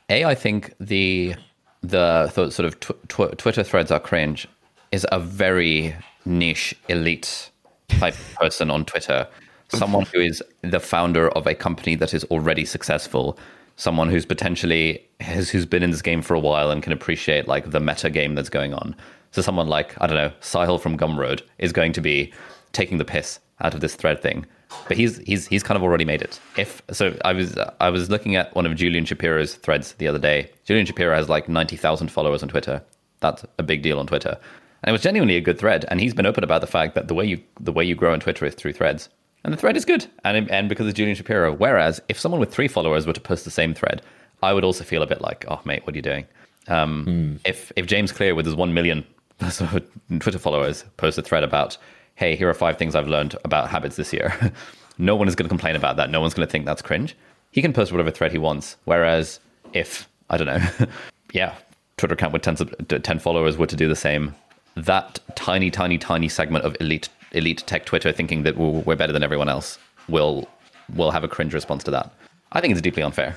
A, 0.09 0.25
I 0.25 0.35
think 0.35 0.73
the, 0.79 1.35
the 1.81 2.29
sort 2.29 2.59
of 2.59 2.79
tw- 2.79 3.07
tw- 3.07 3.37
Twitter 3.37 3.63
threads 3.63 3.91
are 3.91 3.99
cringe 3.99 4.47
is 4.91 5.07
a 5.11 5.19
very 5.19 5.95
niche 6.25 6.75
elite 6.89 7.49
type 7.87 8.15
person 8.35 8.69
on 8.69 8.85
Twitter 8.85 9.27
someone 9.71 10.05
who 10.13 10.19
is 10.19 10.43
the 10.61 10.79
founder 10.79 11.29
of 11.29 11.47
a 11.47 11.55
company 11.55 11.95
that 11.95 12.13
is 12.13 12.23
already 12.25 12.65
successful, 12.65 13.37
someone 13.75 14.09
who's 14.09 14.25
potentially 14.25 15.03
has 15.19 15.49
who's 15.49 15.65
been 15.65 15.83
in 15.83 15.91
this 15.91 16.01
game 16.01 16.21
for 16.21 16.33
a 16.33 16.39
while 16.39 16.71
and 16.71 16.83
can 16.83 16.93
appreciate 16.93 17.47
like 17.47 17.71
the 17.71 17.79
meta 17.79 18.09
game 18.09 18.35
that's 18.35 18.49
going 18.49 18.73
on. 18.73 18.95
So 19.31 19.41
someone 19.41 19.67
like 19.67 19.99
I 20.01 20.07
don't 20.07 20.17
know 20.17 20.31
Sahil 20.41 20.79
from 20.79 20.97
Gumroad 20.97 21.41
is 21.57 21.71
going 21.71 21.93
to 21.93 22.01
be 22.01 22.33
taking 22.73 22.97
the 22.97 23.05
piss 23.05 23.39
out 23.61 23.73
of 23.73 23.81
this 23.81 23.95
thread 23.95 24.21
thing, 24.21 24.45
but 24.87 24.97
he's 24.97 25.17
he's 25.19 25.47
he's 25.47 25.63
kind 25.63 25.77
of 25.77 25.83
already 25.83 26.05
made 26.05 26.21
it. 26.21 26.39
If 26.57 26.81
so, 26.91 27.17
I 27.23 27.33
was 27.33 27.57
I 27.79 27.89
was 27.89 28.09
looking 28.09 28.35
at 28.35 28.53
one 28.55 28.65
of 28.65 28.75
Julian 28.75 29.05
Shapiro's 29.05 29.55
threads 29.55 29.93
the 29.93 30.07
other 30.07 30.19
day. 30.19 30.51
Julian 30.65 30.85
Shapiro 30.85 31.15
has 31.15 31.29
like 31.29 31.47
ninety 31.47 31.77
thousand 31.77 32.11
followers 32.11 32.43
on 32.43 32.49
Twitter. 32.49 32.83
That's 33.19 33.45
a 33.57 33.63
big 33.63 33.81
deal 33.81 33.99
on 33.99 34.07
Twitter. 34.07 34.37
And 34.83 34.89
it 34.89 34.93
was 34.93 35.03
genuinely 35.03 35.37
a 35.37 35.41
good 35.41 35.59
thread, 35.59 35.85
and 35.89 35.99
he's 35.99 36.13
been 36.13 36.25
open 36.25 36.43
about 36.43 36.61
the 36.61 36.67
fact 36.67 36.95
that 36.95 37.07
the 37.07 37.13
way 37.13 37.25
you 37.25 37.41
the 37.59 37.71
way 37.71 37.85
you 37.85 37.95
grow 37.95 38.13
on 38.13 38.19
Twitter 38.19 38.45
is 38.45 38.55
through 38.55 38.73
threads. 38.73 39.09
And 39.43 39.53
the 39.53 39.57
thread 39.57 39.75
is 39.75 39.85
good, 39.85 40.05
and 40.23 40.49
and 40.51 40.69
because 40.69 40.87
of 40.87 40.93
Julian 40.93 41.15
Shapiro. 41.15 41.53
Whereas 41.53 42.01
if 42.09 42.19
someone 42.19 42.39
with 42.39 42.53
three 42.53 42.67
followers 42.67 43.07
were 43.07 43.13
to 43.13 43.21
post 43.21 43.43
the 43.43 43.51
same 43.51 43.73
thread, 43.73 44.01
I 44.43 44.53
would 44.53 44.63
also 44.63 44.83
feel 44.83 45.01
a 45.01 45.07
bit 45.07 45.21
like, 45.21 45.45
oh 45.47 45.59
mate, 45.65 45.85
what 45.85 45.95
are 45.95 45.97
you 45.97 46.03
doing? 46.03 46.25
Um, 46.67 47.05
mm. 47.05 47.39
If 47.45 47.71
if 47.75 47.87
James 47.87 48.11
Clear 48.11 48.35
with 48.35 48.45
his 48.45 48.55
one 48.55 48.73
million 48.73 49.05
Twitter 50.19 50.39
followers 50.39 50.85
posts 50.97 51.17
a 51.17 51.23
thread 51.23 51.43
about, 51.43 51.77
hey, 52.15 52.35
here 52.35 52.49
are 52.49 52.53
five 52.53 52.77
things 52.77 52.95
I've 52.95 53.07
learned 53.07 53.35
about 53.43 53.69
habits 53.69 53.95
this 53.95 54.13
year, 54.13 54.53
no 54.97 55.15
one 55.15 55.27
is 55.27 55.35
going 55.35 55.45
to 55.45 55.49
complain 55.49 55.75
about 55.75 55.97
that. 55.97 56.09
No 56.09 56.21
one's 56.21 56.33
going 56.33 56.47
to 56.47 56.51
think 56.51 56.65
that's 56.65 56.81
cringe. 56.81 57.15
He 57.51 57.61
can 57.61 57.73
post 57.73 57.91
whatever 57.91 58.11
thread 58.11 58.31
he 58.31 58.37
wants. 58.37 58.77
Whereas 58.85 59.39
if 59.73 60.07
I 60.29 60.37
don't 60.37 60.47
know, 60.47 60.87
yeah, 61.33 61.55
Twitter 61.97 62.13
account 62.13 62.33
with 62.33 62.43
10, 62.43 63.01
10 63.01 63.19
followers 63.19 63.57
were 63.57 63.67
to 63.67 63.75
do 63.75 63.87
the 63.87 63.95
same, 63.95 64.35
that 64.75 65.19
tiny, 65.35 65.69
tiny, 65.71 65.97
tiny 65.97 66.29
segment 66.29 66.63
of 66.63 66.77
elite 66.79 67.09
elite 67.31 67.63
tech 67.65 67.85
Twitter 67.85 68.11
thinking 68.11 68.43
that 68.43 68.57
we're 68.57 68.95
better 68.95 69.13
than 69.13 69.23
everyone 69.23 69.49
else 69.49 69.77
will 70.07 70.47
will 70.95 71.11
have 71.11 71.23
a 71.23 71.27
cringe 71.27 71.53
response 71.53 71.83
to 71.85 71.91
that. 71.91 72.13
I 72.51 72.61
think 72.61 72.71
it's 72.71 72.81
deeply 72.81 73.03
unfair. 73.03 73.35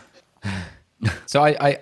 so 1.26 1.42
I, 1.42 1.56
I 1.68 1.78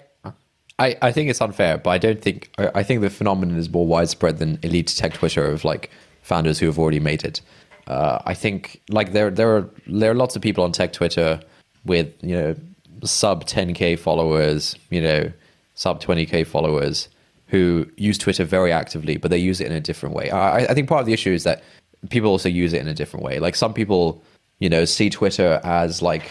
I, 0.78 0.96
I 1.00 1.12
think 1.12 1.30
it's 1.30 1.40
unfair, 1.40 1.78
but 1.78 1.90
I 1.90 1.98
don't 1.98 2.20
think 2.20 2.50
I 2.58 2.82
think 2.82 3.00
the 3.02 3.10
phenomenon 3.10 3.56
is 3.56 3.70
more 3.70 3.86
widespread 3.86 4.38
than 4.38 4.58
elite 4.62 4.88
tech 4.88 5.14
Twitter 5.14 5.44
of 5.44 5.64
like 5.64 5.90
founders 6.22 6.58
who 6.58 6.66
have 6.66 6.78
already 6.78 7.00
made 7.00 7.24
it. 7.24 7.40
Uh, 7.86 8.18
I 8.24 8.34
think 8.34 8.80
like 8.88 9.12
there 9.12 9.30
there 9.30 9.56
are 9.56 9.70
there 9.86 10.10
are 10.10 10.14
lots 10.14 10.36
of 10.36 10.42
people 10.42 10.64
on 10.64 10.72
tech 10.72 10.92
Twitter 10.92 11.40
with 11.84 12.12
you 12.22 12.34
know 12.34 12.56
sub 13.04 13.44
10k 13.44 13.98
followers, 13.98 14.76
you 14.90 15.02
know 15.02 15.32
sub 15.74 16.02
20k 16.02 16.46
followers 16.46 17.08
who 17.48 17.86
use 17.96 18.16
Twitter 18.16 18.44
very 18.44 18.72
actively, 18.72 19.18
but 19.18 19.30
they 19.30 19.38
use 19.38 19.60
it 19.60 19.66
in 19.66 19.72
a 19.72 19.80
different 19.80 20.14
way. 20.14 20.30
I, 20.30 20.64
I 20.64 20.74
think 20.74 20.88
part 20.88 21.00
of 21.00 21.06
the 21.06 21.12
issue 21.12 21.32
is 21.32 21.44
that 21.44 21.62
people 22.10 22.30
also 22.30 22.48
use 22.48 22.72
it 22.72 22.80
in 22.80 22.88
a 22.88 22.94
different 22.94 23.24
way. 23.24 23.38
Like 23.38 23.54
some 23.54 23.74
people, 23.74 24.22
you 24.58 24.68
know, 24.68 24.84
see 24.84 25.10
Twitter 25.10 25.60
as 25.64 26.02
like 26.02 26.30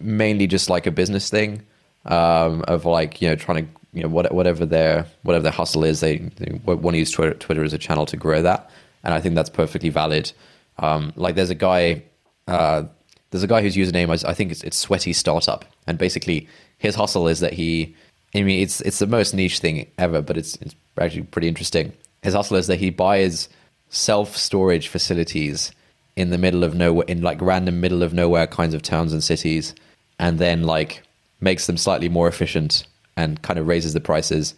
mainly 0.00 0.46
just 0.46 0.70
like 0.70 0.86
a 0.86 0.90
business 0.90 1.30
thing 1.30 1.62
um, 2.06 2.64
of 2.68 2.84
like 2.84 3.20
you 3.20 3.28
know 3.28 3.36
trying 3.36 3.64
to 3.64 3.70
you 3.92 4.02
know 4.02 4.08
whatever 4.08 4.66
their 4.66 5.06
whatever 5.22 5.42
their 5.42 5.52
hustle 5.52 5.84
is. 5.84 6.00
They, 6.00 6.18
they 6.18 6.58
want 6.64 6.94
to 6.94 6.98
use 6.98 7.10
Twitter, 7.10 7.34
Twitter 7.34 7.64
as 7.64 7.72
a 7.72 7.78
channel 7.78 8.06
to 8.06 8.16
grow 8.16 8.42
that. 8.42 8.70
and 9.04 9.14
I 9.14 9.20
think 9.20 9.34
that's 9.34 9.50
perfectly 9.50 9.88
valid. 9.90 10.32
Um, 10.78 11.12
like 11.16 11.36
there's 11.36 11.50
a 11.50 11.54
guy, 11.54 12.02
uh, 12.48 12.84
there's 13.30 13.44
a 13.44 13.46
guy 13.46 13.62
whose 13.62 13.76
username 13.76 14.12
is, 14.12 14.24
I 14.24 14.34
think 14.34 14.50
it's, 14.50 14.64
it's 14.64 14.76
Sweaty 14.76 15.12
Startup, 15.12 15.64
and 15.86 15.96
basically 15.98 16.48
his 16.78 16.96
hustle 16.96 17.28
is 17.28 17.40
that 17.40 17.52
he, 17.52 17.94
I 18.34 18.42
mean, 18.42 18.60
it's 18.60 18.80
it's 18.80 18.98
the 18.98 19.06
most 19.06 19.34
niche 19.34 19.60
thing 19.60 19.86
ever, 19.98 20.20
but 20.20 20.36
it's 20.36 20.56
it's 20.56 20.74
actually 20.98 21.22
pretty 21.22 21.48
interesting. 21.48 21.92
His 22.22 22.34
hustle 22.34 22.56
is 22.56 22.66
that 22.66 22.78
he 22.80 22.90
buys 22.90 23.48
self 23.94 24.36
storage 24.36 24.88
facilities 24.88 25.72
in 26.16 26.30
the 26.30 26.38
middle 26.38 26.64
of 26.64 26.74
nowhere, 26.74 27.04
in 27.08 27.22
like 27.22 27.40
random 27.40 27.80
middle 27.80 28.02
of 28.02 28.12
nowhere 28.12 28.46
kinds 28.46 28.74
of 28.74 28.82
towns 28.82 29.12
and 29.12 29.22
cities, 29.22 29.74
and 30.18 30.38
then 30.38 30.64
like 30.64 31.02
makes 31.40 31.66
them 31.66 31.76
slightly 31.76 32.08
more 32.08 32.28
efficient 32.28 32.86
and 33.16 33.40
kind 33.42 33.58
of 33.58 33.66
raises 33.66 33.92
the 33.92 34.00
prices, 34.00 34.54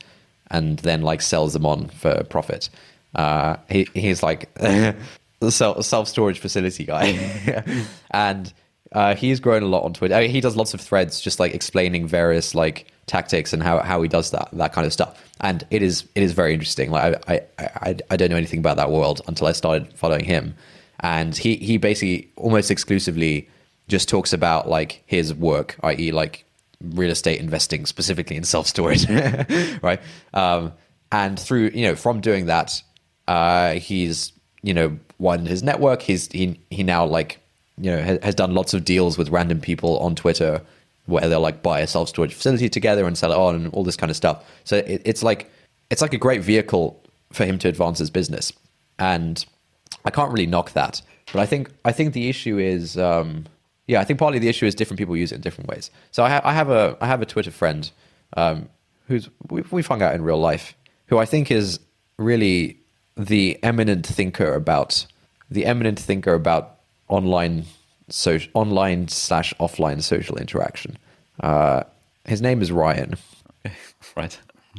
and 0.50 0.78
then 0.80 1.02
like 1.02 1.20
sells 1.20 1.52
them 1.52 1.66
on 1.66 1.88
for 1.88 2.24
profit. 2.24 2.68
Uh, 3.14 3.56
he 3.68 3.86
he's 3.94 4.22
like 4.22 4.52
the 4.54 5.52
self 5.52 6.08
storage 6.08 6.38
facility 6.38 6.84
guy, 6.84 7.64
and 8.10 8.52
uh, 8.92 9.14
he's 9.14 9.40
grown 9.40 9.62
a 9.62 9.66
lot 9.66 9.84
on 9.84 9.92
Twitter. 9.92 10.14
I 10.14 10.22
mean, 10.22 10.30
he 10.30 10.40
does 10.40 10.56
lots 10.56 10.74
of 10.74 10.80
threads, 10.80 11.20
just 11.20 11.40
like 11.40 11.54
explaining 11.54 12.06
various 12.06 12.54
like 12.54 12.92
tactics 13.06 13.52
and 13.52 13.62
how, 13.62 13.78
how 13.78 14.02
he 14.02 14.08
does 14.08 14.30
that 14.32 14.48
that 14.52 14.72
kind 14.72 14.86
of 14.86 14.92
stuff. 14.92 15.22
And 15.40 15.64
it 15.70 15.82
is 15.82 16.04
it 16.14 16.22
is 16.22 16.32
very 16.32 16.52
interesting. 16.52 16.90
Like 16.90 17.22
I, 17.28 17.40
I 17.58 17.96
I 18.10 18.16
don't 18.16 18.30
know 18.30 18.36
anything 18.36 18.58
about 18.58 18.76
that 18.76 18.90
world 18.90 19.20
until 19.28 19.46
I 19.46 19.52
started 19.52 19.92
following 19.94 20.24
him, 20.24 20.54
and 21.00 21.36
he 21.36 21.56
he 21.56 21.76
basically 21.76 22.30
almost 22.36 22.70
exclusively 22.70 23.48
just 23.88 24.08
talks 24.08 24.32
about 24.32 24.68
like 24.68 25.02
his 25.06 25.32
work, 25.32 25.76
i.e., 25.82 26.10
like 26.10 26.44
real 26.80 27.10
estate 27.10 27.40
investing 27.40 27.86
specifically 27.86 28.36
in 28.36 28.44
self 28.44 28.66
storage, 28.66 29.08
right? 29.82 30.00
Um, 30.34 30.72
and 31.12 31.38
through 31.38 31.70
you 31.74 31.86
know 31.86 31.94
from 31.94 32.20
doing 32.20 32.46
that, 32.46 32.82
uh, 33.28 33.74
he's 33.74 34.32
you 34.62 34.74
know 34.74 34.98
won 35.18 35.46
his 35.46 35.62
network. 35.62 36.02
He's 36.02 36.32
he 36.32 36.58
he 36.70 36.82
now 36.82 37.04
like 37.04 37.40
you 37.78 37.90
know 37.90 38.00
has, 38.00 38.18
has 38.22 38.34
done 38.34 38.54
lots 38.54 38.74
of 38.74 38.84
deals 38.84 39.18
with 39.18 39.28
random 39.28 39.60
people 39.60 39.98
on 39.98 40.14
Twitter 40.14 40.62
where 41.06 41.28
they'll 41.28 41.40
like 41.40 41.62
buy 41.62 41.80
a 41.80 41.86
self 41.86 42.08
storage 42.08 42.34
facility 42.34 42.68
together 42.68 43.06
and 43.06 43.16
sell 43.16 43.32
it 43.32 43.36
on 43.36 43.54
and 43.54 43.72
all 43.72 43.84
this 43.84 43.96
kind 43.96 44.10
of 44.10 44.16
stuff. 44.16 44.44
So 44.64 44.76
it, 44.78 45.02
it's 45.04 45.22
like 45.22 45.50
it's 45.90 46.02
like 46.02 46.12
a 46.12 46.18
great 46.18 46.42
vehicle 46.42 47.02
for 47.32 47.44
him 47.44 47.58
to 47.58 47.68
advance 47.68 47.98
his 47.98 48.10
business, 48.10 48.52
and 48.98 49.44
I 50.04 50.10
can't 50.10 50.30
really 50.30 50.46
knock 50.46 50.72
that. 50.72 51.02
But 51.32 51.40
I 51.40 51.46
think 51.46 51.70
I 51.84 51.92
think 51.92 52.12
the 52.12 52.28
issue 52.28 52.58
is, 52.58 52.96
um, 52.98 53.46
yeah, 53.86 54.00
I 54.00 54.04
think 54.04 54.18
partly 54.18 54.38
the 54.38 54.48
issue 54.48 54.66
is 54.66 54.74
different 54.74 54.98
people 54.98 55.16
use 55.16 55.32
it 55.32 55.36
in 55.36 55.40
different 55.40 55.68
ways. 55.68 55.90
So 56.10 56.24
I, 56.24 56.30
ha- 56.30 56.42
I 56.44 56.52
have 56.52 56.70
a 56.70 56.96
I 57.00 57.06
have 57.06 57.22
a 57.22 57.26
Twitter 57.26 57.50
friend 57.50 57.90
um, 58.36 58.68
who's 59.08 59.28
we've, 59.50 59.70
we've 59.72 59.86
hung 59.86 60.02
out 60.02 60.14
in 60.14 60.22
real 60.22 60.38
life, 60.38 60.74
who 61.06 61.18
I 61.18 61.24
think 61.24 61.50
is 61.50 61.80
really 62.18 62.78
the 63.16 63.58
eminent 63.62 64.06
thinker 64.06 64.54
about 64.54 65.06
the 65.50 65.64
eminent 65.64 65.98
thinker 65.98 66.34
about 66.34 66.80
online 67.08 67.64
so 68.08 68.38
online 68.54 69.08
slash 69.08 69.52
offline 69.60 70.02
social 70.02 70.36
interaction. 70.36 70.96
Uh, 71.40 71.82
his 72.24 72.40
name 72.40 72.62
is 72.62 72.72
Ryan. 72.72 73.14
right. 74.16 74.38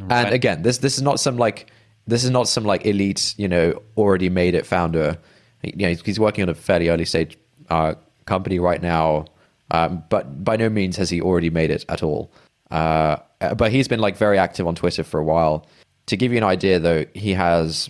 And 0.09 0.33
again, 0.33 0.61
this 0.61 0.77
this 0.79 0.95
is 0.95 1.01
not 1.01 1.19
some 1.19 1.37
like 1.37 1.71
this 2.05 2.23
is 2.23 2.29
not 2.29 2.47
some 2.47 2.63
like 2.63 2.85
elite, 2.85 3.33
you 3.37 3.47
know, 3.47 3.81
already 3.97 4.29
made 4.29 4.55
it 4.55 4.65
founder. 4.65 5.17
You 5.63 5.87
know, 5.87 5.95
he's 6.03 6.19
working 6.19 6.43
on 6.43 6.49
a 6.49 6.55
fairly 6.55 6.89
early 6.89 7.05
stage 7.05 7.37
uh, 7.69 7.95
company 8.25 8.59
right 8.59 8.81
now, 8.81 9.25
um, 9.71 10.03
but 10.09 10.43
by 10.43 10.55
no 10.55 10.69
means 10.69 10.95
has 10.97 11.09
he 11.09 11.19
already 11.19 11.49
made 11.49 11.71
it 11.71 11.83
at 11.89 12.03
all. 12.03 12.31
Uh, 12.71 13.17
but 13.55 13.71
he's 13.71 13.87
been 13.87 13.99
like 13.99 14.17
very 14.17 14.37
active 14.37 14.67
on 14.67 14.75
Twitter 14.75 15.03
for 15.03 15.19
a 15.19 15.23
while. 15.23 15.65
To 16.07 16.15
give 16.15 16.31
you 16.31 16.37
an 16.37 16.43
idea, 16.43 16.79
though, 16.79 17.05
he 17.13 17.33
has 17.33 17.89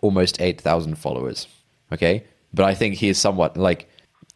almost 0.00 0.40
eight 0.40 0.60
thousand 0.60 0.96
followers. 0.96 1.48
Okay, 1.92 2.24
but 2.54 2.64
I 2.64 2.74
think 2.74 2.94
he 2.94 3.08
is 3.08 3.18
somewhat 3.18 3.56
like 3.56 3.88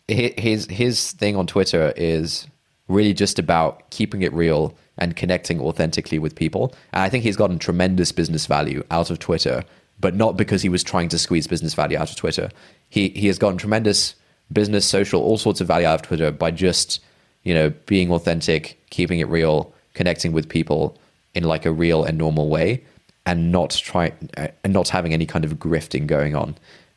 his 0.08 0.66
his 0.66 1.12
thing 1.12 1.36
on 1.36 1.46
Twitter 1.46 1.92
is 1.96 2.46
really 2.88 3.14
just 3.14 3.38
about 3.38 3.88
keeping 3.90 4.22
it 4.22 4.32
real 4.32 4.76
and 4.98 5.16
connecting 5.16 5.60
authentically 5.60 6.18
with 6.18 6.34
people. 6.34 6.74
And 6.92 7.02
I 7.02 7.08
think 7.08 7.24
he's 7.24 7.36
gotten 7.36 7.58
tremendous 7.58 8.12
business 8.12 8.46
value 8.46 8.84
out 8.90 9.10
of 9.10 9.18
Twitter, 9.18 9.64
but 10.00 10.14
not 10.14 10.36
because 10.36 10.62
he 10.62 10.68
was 10.68 10.82
trying 10.82 11.08
to 11.10 11.18
squeeze 11.18 11.46
business 11.46 11.74
value 11.74 11.96
out 11.96 12.10
of 12.10 12.16
Twitter. 12.16 12.50
He 12.88 13.08
he 13.10 13.26
has 13.28 13.38
gotten 13.38 13.58
tremendous 13.58 14.14
business, 14.52 14.84
social, 14.84 15.22
all 15.22 15.38
sorts 15.38 15.60
of 15.60 15.66
value 15.66 15.86
out 15.86 15.94
of 15.94 16.02
Twitter 16.02 16.30
by 16.30 16.50
just 16.50 17.00
you 17.44 17.54
know 17.54 17.70
being 17.86 18.10
authentic, 18.10 18.80
keeping 18.90 19.20
it 19.20 19.28
real, 19.28 19.72
connecting 19.94 20.32
with 20.32 20.48
people 20.48 20.98
in 21.34 21.44
like 21.44 21.64
a 21.64 21.72
real 21.72 22.04
and 22.04 22.18
normal 22.18 22.48
way, 22.48 22.84
and 23.24 23.50
not 23.52 23.70
trying 23.70 24.30
and 24.36 24.72
not 24.72 24.88
having 24.88 25.14
any 25.14 25.26
kind 25.26 25.44
of 25.44 25.54
grifting 25.54 26.06
going 26.06 26.34
on. 26.34 26.56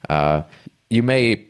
Uh, 0.09 0.43
you 0.89 1.01
may 1.01 1.45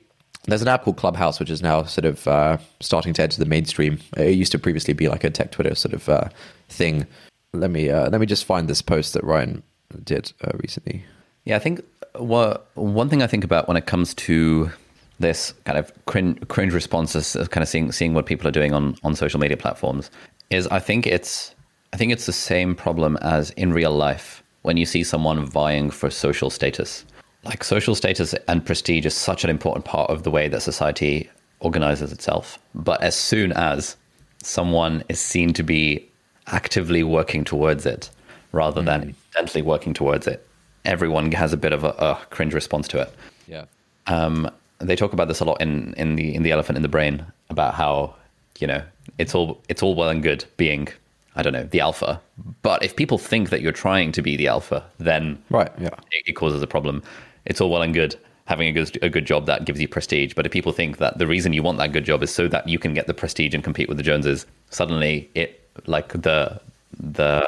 there's 0.47 0.61
an 0.61 0.67
app 0.67 0.83
called 0.83 0.97
Clubhouse, 0.97 1.39
which 1.39 1.49
is 1.49 1.61
now 1.61 1.83
sort 1.83 2.05
of 2.05 2.27
uh, 2.27 2.57
starting 2.79 3.13
to 3.13 3.23
enter 3.23 3.39
the 3.39 3.45
mainstream. 3.45 3.99
It 4.17 4.35
used 4.35 4.51
to 4.51 4.59
previously 4.59 4.93
be 4.93 5.07
like 5.07 5.23
a 5.23 5.29
tech 5.29 5.51
Twitter 5.51 5.75
sort 5.75 5.93
of 5.93 6.07
uh, 6.07 6.29
thing. 6.69 7.07
Let 7.53 7.71
me 7.71 7.89
uh, 7.89 8.09
let 8.09 8.19
me 8.19 8.27
just 8.27 8.45
find 8.45 8.67
this 8.67 8.81
post 8.81 9.13
that 9.13 9.23
Ryan 9.23 9.63
did 10.03 10.31
uh, 10.43 10.51
recently. 10.61 11.03
Yeah, 11.45 11.55
I 11.55 11.59
think 11.59 11.81
what 12.17 12.69
one 12.75 13.09
thing 13.09 13.21
I 13.21 13.27
think 13.27 13.43
about 13.43 13.67
when 13.67 13.77
it 13.77 13.85
comes 13.85 14.13
to 14.15 14.71
this 15.19 15.53
kind 15.63 15.77
of 15.77 15.91
cringe, 16.05 16.45
cringe 16.49 16.73
responses, 16.73 17.35
kind 17.49 17.63
of 17.63 17.69
seeing 17.69 17.91
seeing 17.91 18.13
what 18.13 18.25
people 18.25 18.47
are 18.47 18.51
doing 18.51 18.73
on 18.73 18.95
on 19.03 19.15
social 19.15 19.39
media 19.39 19.57
platforms, 19.57 20.11
is 20.49 20.67
I 20.67 20.79
think 20.79 21.07
it's 21.07 21.55
I 21.93 21.97
think 21.97 22.11
it's 22.11 22.25
the 22.25 22.33
same 22.33 22.75
problem 22.75 23.17
as 23.21 23.51
in 23.51 23.73
real 23.73 23.95
life 23.95 24.43
when 24.63 24.77
you 24.77 24.85
see 24.85 25.03
someone 25.03 25.45
vying 25.45 25.91
for 25.91 26.09
social 26.09 26.49
status 26.49 27.05
like 27.45 27.63
social 27.63 27.95
status 27.95 28.33
and 28.47 28.65
prestige 28.65 29.05
is 29.05 29.13
such 29.13 29.43
an 29.43 29.49
important 29.49 29.85
part 29.85 30.09
of 30.09 30.23
the 30.23 30.31
way 30.31 30.47
that 30.47 30.61
society 30.61 31.29
organizes 31.59 32.11
itself. 32.11 32.59
But 32.73 33.01
as 33.01 33.15
soon 33.15 33.51
as 33.53 33.95
someone 34.41 35.03
is 35.09 35.19
seen 35.19 35.53
to 35.53 35.63
be 35.63 36.07
actively 36.47 37.03
working 37.03 37.43
towards 37.43 37.85
it 37.85 38.09
rather 38.51 38.81
mm. 38.81 38.85
than 38.85 39.01
intently 39.03 39.61
working 39.61 39.93
towards 39.93 40.27
it, 40.27 40.45
everyone 40.85 41.31
has 41.31 41.53
a 41.53 41.57
bit 41.57 41.73
of 41.73 41.83
a, 41.83 41.89
a 41.89 42.19
cringe 42.29 42.53
response 42.53 42.87
to 42.89 43.01
it. 43.01 43.13
Yeah. 43.47 43.65
Um, 44.07 44.49
they 44.79 44.95
talk 44.95 45.13
about 45.13 45.27
this 45.27 45.39
a 45.39 45.45
lot 45.45 45.61
in, 45.61 45.93
in 45.93 46.15
the 46.15 46.35
in 46.35 46.43
the 46.43 46.51
elephant 46.51 46.77
in 46.77 46.81
the 46.81 46.89
brain 46.89 47.25
about 47.49 47.75
how 47.75 48.15
you 48.59 48.67
know 48.67 48.83
it's 49.17 49.33
all 49.33 49.61
it's 49.69 49.81
all 49.81 49.95
well 49.95 50.09
and 50.09 50.21
good 50.21 50.45
being 50.57 50.89
I 51.35 51.41
don't 51.41 51.53
know 51.53 51.63
the 51.63 51.81
alpha, 51.81 52.21
but 52.61 52.83
if 52.83 52.95
people 52.95 53.17
think 53.17 53.49
that 53.49 53.61
you're 53.61 53.73
trying 53.73 54.11
to 54.13 54.21
be 54.21 54.37
the 54.37 54.47
alpha, 54.47 54.85
then 54.99 55.41
right, 55.49 55.69
yeah, 55.77 55.89
it, 56.11 56.23
it 56.27 56.33
causes 56.33 56.61
a 56.61 56.67
problem 56.67 57.03
it's 57.45 57.61
all 57.61 57.69
well 57.69 57.81
and 57.81 57.93
good 57.93 58.15
having 58.45 58.67
a 58.67 58.71
good 58.71 58.97
a 59.03 59.09
good 59.09 59.25
job 59.25 59.45
that 59.47 59.65
gives 59.65 59.81
you 59.81 59.87
prestige. 59.87 60.33
But 60.33 60.45
if 60.45 60.51
people 60.51 60.71
think 60.71 60.97
that 60.97 61.17
the 61.17 61.27
reason 61.27 61.53
you 61.53 61.63
want 61.63 61.77
that 61.79 61.91
good 61.91 62.05
job 62.05 62.23
is 62.23 62.31
so 62.31 62.47
that 62.47 62.67
you 62.67 62.79
can 62.79 62.93
get 62.93 63.07
the 63.07 63.13
prestige 63.13 63.53
and 63.53 63.63
compete 63.63 63.89
with 63.89 63.97
the 63.97 64.03
Joneses, 64.03 64.45
suddenly 64.69 65.29
it 65.35 65.67
like 65.87 66.09
the 66.09 66.59
the 66.99 67.47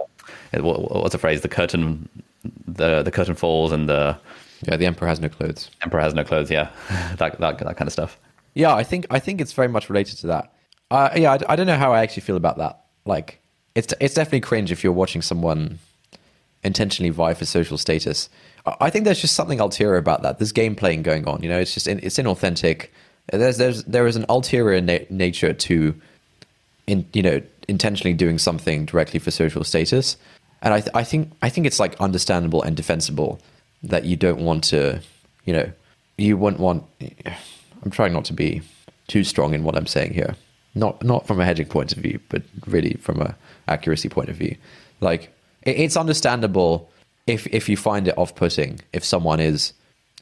what's 0.54 1.12
the 1.12 1.18
phrase? 1.18 1.42
The 1.42 1.50
curtain 1.50 2.10
the 2.68 3.04
the 3.04 3.12
curtain 3.12 3.36
falls 3.36 3.72
and 3.72 3.88
the 3.88 4.18
yeah 4.64 4.76
the 4.76 4.86
emperor 4.86 5.08
has 5.08 5.20
no 5.20 5.30
clothes. 5.30 5.70
Emperor 5.82 6.02
has 6.02 6.14
no 6.14 6.24
clothes. 6.24 6.52
Yeah, 6.52 6.70
that 7.18 7.40
that 7.40 7.60
that 7.60 7.78
kind 7.78 7.88
of 7.88 7.94
stuff. 7.94 8.18
Yeah, 8.54 8.74
I 8.74 8.84
think 8.84 9.06
I 9.10 9.20
think 9.20 9.40
it's 9.40 9.54
very 9.54 9.68
much 9.68 9.90
related 9.90 10.18
to 10.20 10.28
that. 10.28 10.54
Uh, 10.90 11.10
yeah, 11.16 11.34
I, 11.34 11.54
I 11.54 11.56
don't 11.56 11.68
know 11.68 11.76
how 11.76 11.94
I 11.94 12.02
actually 12.02 12.22
feel 12.22 12.38
about 12.38 12.58
that. 12.58 12.86
Like, 13.06 13.40
it's 13.76 13.94
it's 14.00 14.16
definitely 14.16 14.42
cringe 14.42 14.72
if 14.72 14.84
you're 14.84 14.94
watching 14.94 15.22
someone 15.22 15.80
intentionally 16.64 17.10
vie 17.10 17.34
for 17.34 17.46
social 17.46 17.78
status. 17.78 18.30
I 18.80 18.90
think 18.90 19.06
there's 19.06 19.22
just 19.22 19.36
something 19.36 19.60
ulterior 19.60 19.98
about 19.98 20.24
that. 20.24 20.40
There's 20.40 20.52
game 20.52 20.76
playing 20.76 21.04
going 21.04 21.28
on. 21.28 21.42
You 21.42 21.50
know, 21.50 21.60
it's 21.60 21.74
just 21.74 21.88
it's 21.88 22.18
inauthentic. 22.18 22.88
There's 23.32 23.58
there's 23.58 23.84
there 23.86 24.08
is 24.08 24.16
an 24.16 24.26
ulterior 24.30 24.82
na- 24.82 25.06
nature 25.10 25.54
to, 25.54 25.96
in 26.86 27.06
you 27.14 27.22
know, 27.22 27.42
intentionally 27.68 28.14
doing 28.14 28.38
something 28.38 28.86
directly 28.86 29.20
for 29.20 29.32
social 29.32 29.64
status, 29.64 30.18
and 30.62 30.74
I 30.74 30.82
th- 30.82 30.92
I 30.94 31.04
think 31.04 31.32
I 31.42 31.50
think 31.50 31.66
it's 31.66 31.80
like 31.80 32.00
understandable 32.02 32.62
and 32.62 32.76
defensible 32.76 33.40
that 33.84 34.06
you 34.06 34.16
don't 34.16 34.40
want 34.40 34.64
to, 34.66 35.02
you 35.46 35.54
know, 35.54 35.72
you 36.18 36.36
wouldn't 36.36 36.62
want. 36.62 36.84
I'm 37.84 37.92
trying 37.92 38.14
not 38.14 38.26
to 38.26 38.34
be 38.34 38.62
too 39.08 39.24
strong 39.24 39.54
in 39.54 39.64
what 39.64 39.78
I'm 39.78 39.88
saying 39.88 40.14
here. 40.14 40.36
Not 40.76 41.04
not 41.04 41.26
from 41.26 41.40
a 41.40 41.46
hedging 41.46 41.68
point 41.68 41.94
of 41.94 42.00
view, 42.00 42.20
but 42.30 42.44
really 42.66 42.94
from 42.96 43.22
a 43.22 43.36
accuracy 43.68 44.10
point 44.10 44.30
of 44.30 44.36
view. 44.36 44.56
Like 45.00 45.34
it, 45.64 45.78
it's 45.80 45.96
understandable 45.96 46.90
if 47.28 47.46
if 47.48 47.70
you 47.70 47.78
find 47.78 48.08
it 48.08 48.18
off-putting 48.18 48.80
if 48.94 49.04
someone 49.04 49.40
is 49.40 49.74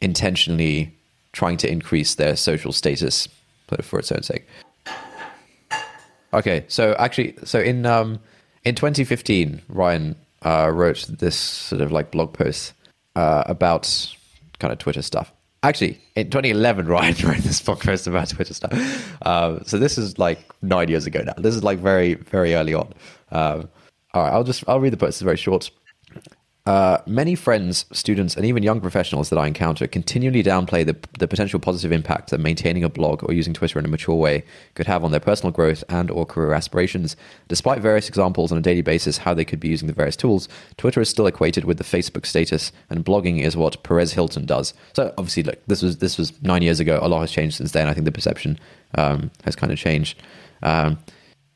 intentionally 0.02 0.94
trying 1.32 1.58
to 1.58 1.72
increase 1.72 2.16
their 2.16 2.36
social 2.36 2.72
status 2.72 3.28
for 3.82 4.00
its 4.00 4.12
own 4.12 4.24
sake. 4.24 4.46
Okay, 6.34 6.66
so 6.68 6.96
actually, 7.00 7.36
so 7.44 7.60
in 7.60 7.86
um, 7.86 8.20
in 8.66 8.76
2015, 8.76 9.62
Ryan 9.70 10.16
uh, 10.44 10.70
wrote 10.74 11.06
this 11.08 11.36
sort 11.36 11.82
of 11.82 11.92
like 11.92 12.12
blog 12.12 12.34
post 12.34 12.74
uh, 13.16 13.44
about 13.46 14.16
kind 14.60 14.72
of 14.74 14.80
Twitter 14.80 15.02
stuff. 15.02 15.32
Actually, 15.64 16.00
in 16.16 16.30
2011, 16.30 16.86
Ryan 16.88 17.16
wrote 17.24 17.38
this 17.38 17.62
blog 17.62 17.80
post 17.80 18.06
about 18.06 18.30
Twitter 18.30 18.54
stuff. 18.54 18.74
Um, 19.26 19.62
so 19.66 19.78
this 19.80 19.98
is 19.98 20.20
like 20.20 20.40
nine 20.62 20.90
years 20.90 21.06
ago 21.06 21.22
now. 21.22 21.34
This 21.38 21.56
is 21.56 21.64
like 21.64 21.80
very 21.80 22.16
very 22.16 22.54
early 22.56 22.74
on. 22.74 22.94
Um, 23.32 23.70
all 24.14 24.24
right, 24.24 24.34
I'll 24.34 24.44
just 24.44 24.64
I'll 24.68 24.80
read 24.80 24.94
the 24.94 24.98
post. 24.98 25.18
It's 25.18 25.22
very 25.22 25.38
short. 25.38 25.70
Uh, 26.66 26.98
many 27.06 27.36
friends, 27.36 27.86
students, 27.92 28.36
and 28.36 28.44
even 28.44 28.64
young 28.64 28.82
professionals 28.82 29.30
that 29.30 29.38
I 29.38 29.46
encounter 29.46 29.86
continually 29.86 30.42
downplay 30.42 30.84
the, 30.84 30.98
the 31.20 31.28
potential 31.28 31.60
positive 31.60 31.92
impact 31.92 32.32
that 32.32 32.40
maintaining 32.40 32.84
a 32.84 32.90
blog 32.90 33.24
or 33.24 33.34
using 33.34 33.54
Twitter 33.54 33.78
in 33.78 33.86
a 33.86 33.88
mature 33.88 34.16
way 34.16 34.44
could 34.74 34.88
have 34.88 35.04
on 35.04 35.12
their 35.12 35.20
personal 35.20 35.52
growth 35.52 35.84
and 35.90 36.10
or 36.10 36.26
career 36.26 36.54
aspirations. 36.54 37.16
Despite 37.48 37.82
various 37.82 38.10
examples 38.10 38.52
on 38.52 38.58
a 38.58 38.62
daily 38.62 38.82
basis 38.82 39.20
how 39.20 39.36
they 39.36 39.46
could 39.46 39.60
be 39.60 39.68
using 39.68 39.86
the 39.88 39.94
various 39.94 40.16
tools, 40.16 40.50
Twitter 40.76 41.02
is 41.02 41.08
still 41.10 41.28
equated 41.28 41.66
with 41.66 41.78
the 41.78 41.84
Facebook 41.84 42.26
status, 42.26 42.72
and 42.90 43.06
blogging 43.06 43.44
is 43.44 43.56
what 43.56 43.84
Perez 43.84 44.14
Hilton 44.14 44.48
does. 44.48 44.74
So 44.94 45.14
obviously, 45.20 45.44
look, 45.44 45.64
this 45.68 45.84
was 45.84 45.98
this 45.98 46.18
was 46.18 46.34
nine 46.42 46.64
years 46.64 46.80
ago. 46.80 46.98
A 47.00 47.08
lot 47.08 47.22
has 47.22 47.32
changed 47.32 47.58
since 47.58 47.74
then. 47.74 47.88
I 47.88 47.94
think 47.94 48.06
the 48.06 48.12
perception 48.12 48.58
um, 48.96 49.30
has 49.44 49.56
kind 49.56 49.72
of 49.72 49.78
changed. 49.78 50.20
Um, 50.64 50.98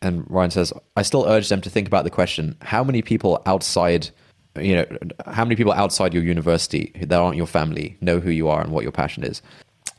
and 0.03 0.29
Ryan 0.29 0.51
says, 0.51 0.71
I 0.95 1.01
still 1.01 1.25
urge 1.27 1.49
them 1.49 1.61
to 1.61 1.69
think 1.71 1.87
about 1.87 2.03
the 2.03 2.11
question: 2.11 2.57
How 2.61 2.83
many 2.83 3.01
people 3.01 3.41
outside 3.47 4.11
you 4.57 4.75
know, 4.75 4.85
how 5.25 5.45
many 5.45 5.55
people 5.55 5.73
outside 5.73 6.13
your 6.13 6.23
university 6.23 6.91
that 6.95 7.19
aren't 7.19 7.37
your 7.37 7.47
family 7.47 7.97
know 8.01 8.19
who 8.19 8.31
you 8.31 8.47
are 8.49 8.61
and 8.61 8.71
what 8.71 8.83
your 8.83 8.91
passion 8.91 9.23
is? 9.23 9.41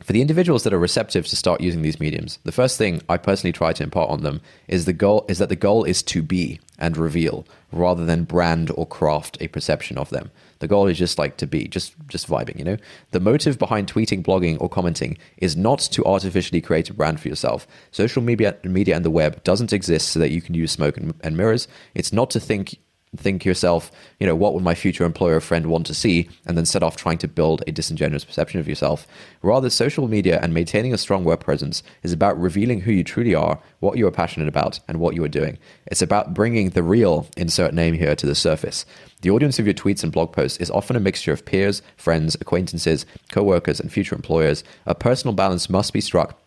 For 0.02 0.14
the 0.14 0.22
individuals 0.22 0.62
that 0.62 0.72
are 0.72 0.78
receptive 0.78 1.26
to 1.26 1.36
start 1.36 1.60
using 1.60 1.82
these 1.82 2.00
mediums, 2.00 2.38
the 2.44 2.52
first 2.52 2.78
thing 2.78 3.02
I 3.08 3.18
personally 3.18 3.52
try 3.52 3.74
to 3.74 3.82
impart 3.82 4.08
on 4.08 4.22
them 4.22 4.40
is 4.66 4.84
the 4.84 4.94
goal 4.94 5.26
is 5.28 5.38
that 5.38 5.50
the 5.50 5.56
goal 5.56 5.84
is 5.84 6.02
to 6.04 6.22
be 6.22 6.58
and 6.78 6.96
reveal 6.96 7.46
rather 7.70 8.06
than 8.06 8.24
brand 8.24 8.70
or 8.76 8.86
craft 8.86 9.36
a 9.40 9.48
perception 9.48 9.98
of 9.98 10.08
them. 10.08 10.30
The 10.60 10.68
goal 10.68 10.86
is 10.86 10.98
just 10.98 11.18
like 11.18 11.36
to 11.36 11.46
be, 11.46 11.68
just 11.68 11.94
just 12.08 12.28
vibing, 12.28 12.58
you 12.58 12.64
know? 12.64 12.76
The 13.10 13.20
motive 13.20 13.58
behind 13.58 13.92
tweeting, 13.92 14.22
blogging, 14.22 14.56
or 14.58 14.70
commenting 14.70 15.18
is 15.36 15.54
not 15.54 15.80
to 15.80 16.04
artificially 16.06 16.62
create 16.62 16.88
a 16.88 16.94
brand 16.94 17.20
for 17.20 17.28
yourself. 17.28 17.66
Social 17.90 18.22
media 18.22 18.56
media 18.64 18.96
and 18.96 19.04
the 19.04 19.10
web 19.10 19.44
doesn't 19.44 19.72
exist 19.72 20.08
so 20.08 20.18
that 20.18 20.30
you 20.30 20.40
can 20.40 20.54
use 20.54 20.72
smoke 20.72 20.96
and, 20.96 21.12
and 21.20 21.36
mirrors. 21.36 21.68
It's 21.94 22.12
not 22.12 22.30
to 22.30 22.40
think 22.40 22.78
think 23.16 23.44
yourself, 23.44 23.90
you 24.20 24.26
know, 24.26 24.36
what 24.36 24.54
would 24.54 24.62
my 24.62 24.74
future 24.74 25.04
employer 25.04 25.36
or 25.36 25.40
friend 25.40 25.66
want 25.66 25.84
to 25.86 25.94
see, 25.94 26.28
and 26.46 26.56
then 26.56 26.64
set 26.64 26.82
off 26.82 26.96
trying 26.96 27.18
to 27.18 27.28
build 27.28 27.62
a 27.66 27.72
disingenuous 27.72 28.24
perception 28.24 28.60
of 28.60 28.68
yourself. 28.68 29.06
Rather, 29.42 29.68
social 29.68 30.06
media 30.06 30.38
and 30.40 30.54
maintaining 30.54 30.94
a 30.94 30.98
strong 30.98 31.24
web 31.24 31.40
presence 31.40 31.82
is 32.04 32.12
about 32.12 32.40
revealing 32.40 32.82
who 32.82 32.92
you 32.92 33.02
truly 33.02 33.34
are, 33.34 33.58
what 33.80 33.98
you 33.98 34.06
are 34.06 34.12
passionate 34.12 34.48
about, 34.48 34.78
and 34.86 35.00
what 35.00 35.16
you 35.16 35.24
are 35.24 35.28
doing. 35.28 35.58
It's 35.86 36.02
about 36.02 36.34
bringing 36.34 36.70
the 36.70 36.84
real, 36.84 37.26
insert 37.36 37.74
name 37.74 37.94
here, 37.94 38.14
to 38.14 38.26
the 38.26 38.34
surface. 38.34 38.86
The 39.22 39.30
audience 39.30 39.58
of 39.58 39.66
your 39.66 39.74
tweets 39.74 40.04
and 40.04 40.12
blog 40.12 40.32
posts 40.32 40.58
is 40.58 40.70
often 40.70 40.94
a 40.94 41.00
mixture 41.00 41.32
of 41.32 41.44
peers, 41.44 41.82
friends, 41.96 42.36
acquaintances, 42.36 43.06
co 43.32 43.42
workers, 43.42 43.80
and 43.80 43.92
future 43.92 44.14
employers. 44.14 44.62
A 44.86 44.94
personal 44.94 45.34
balance 45.34 45.68
must 45.68 45.92
be 45.92 46.00
struck 46.00 46.38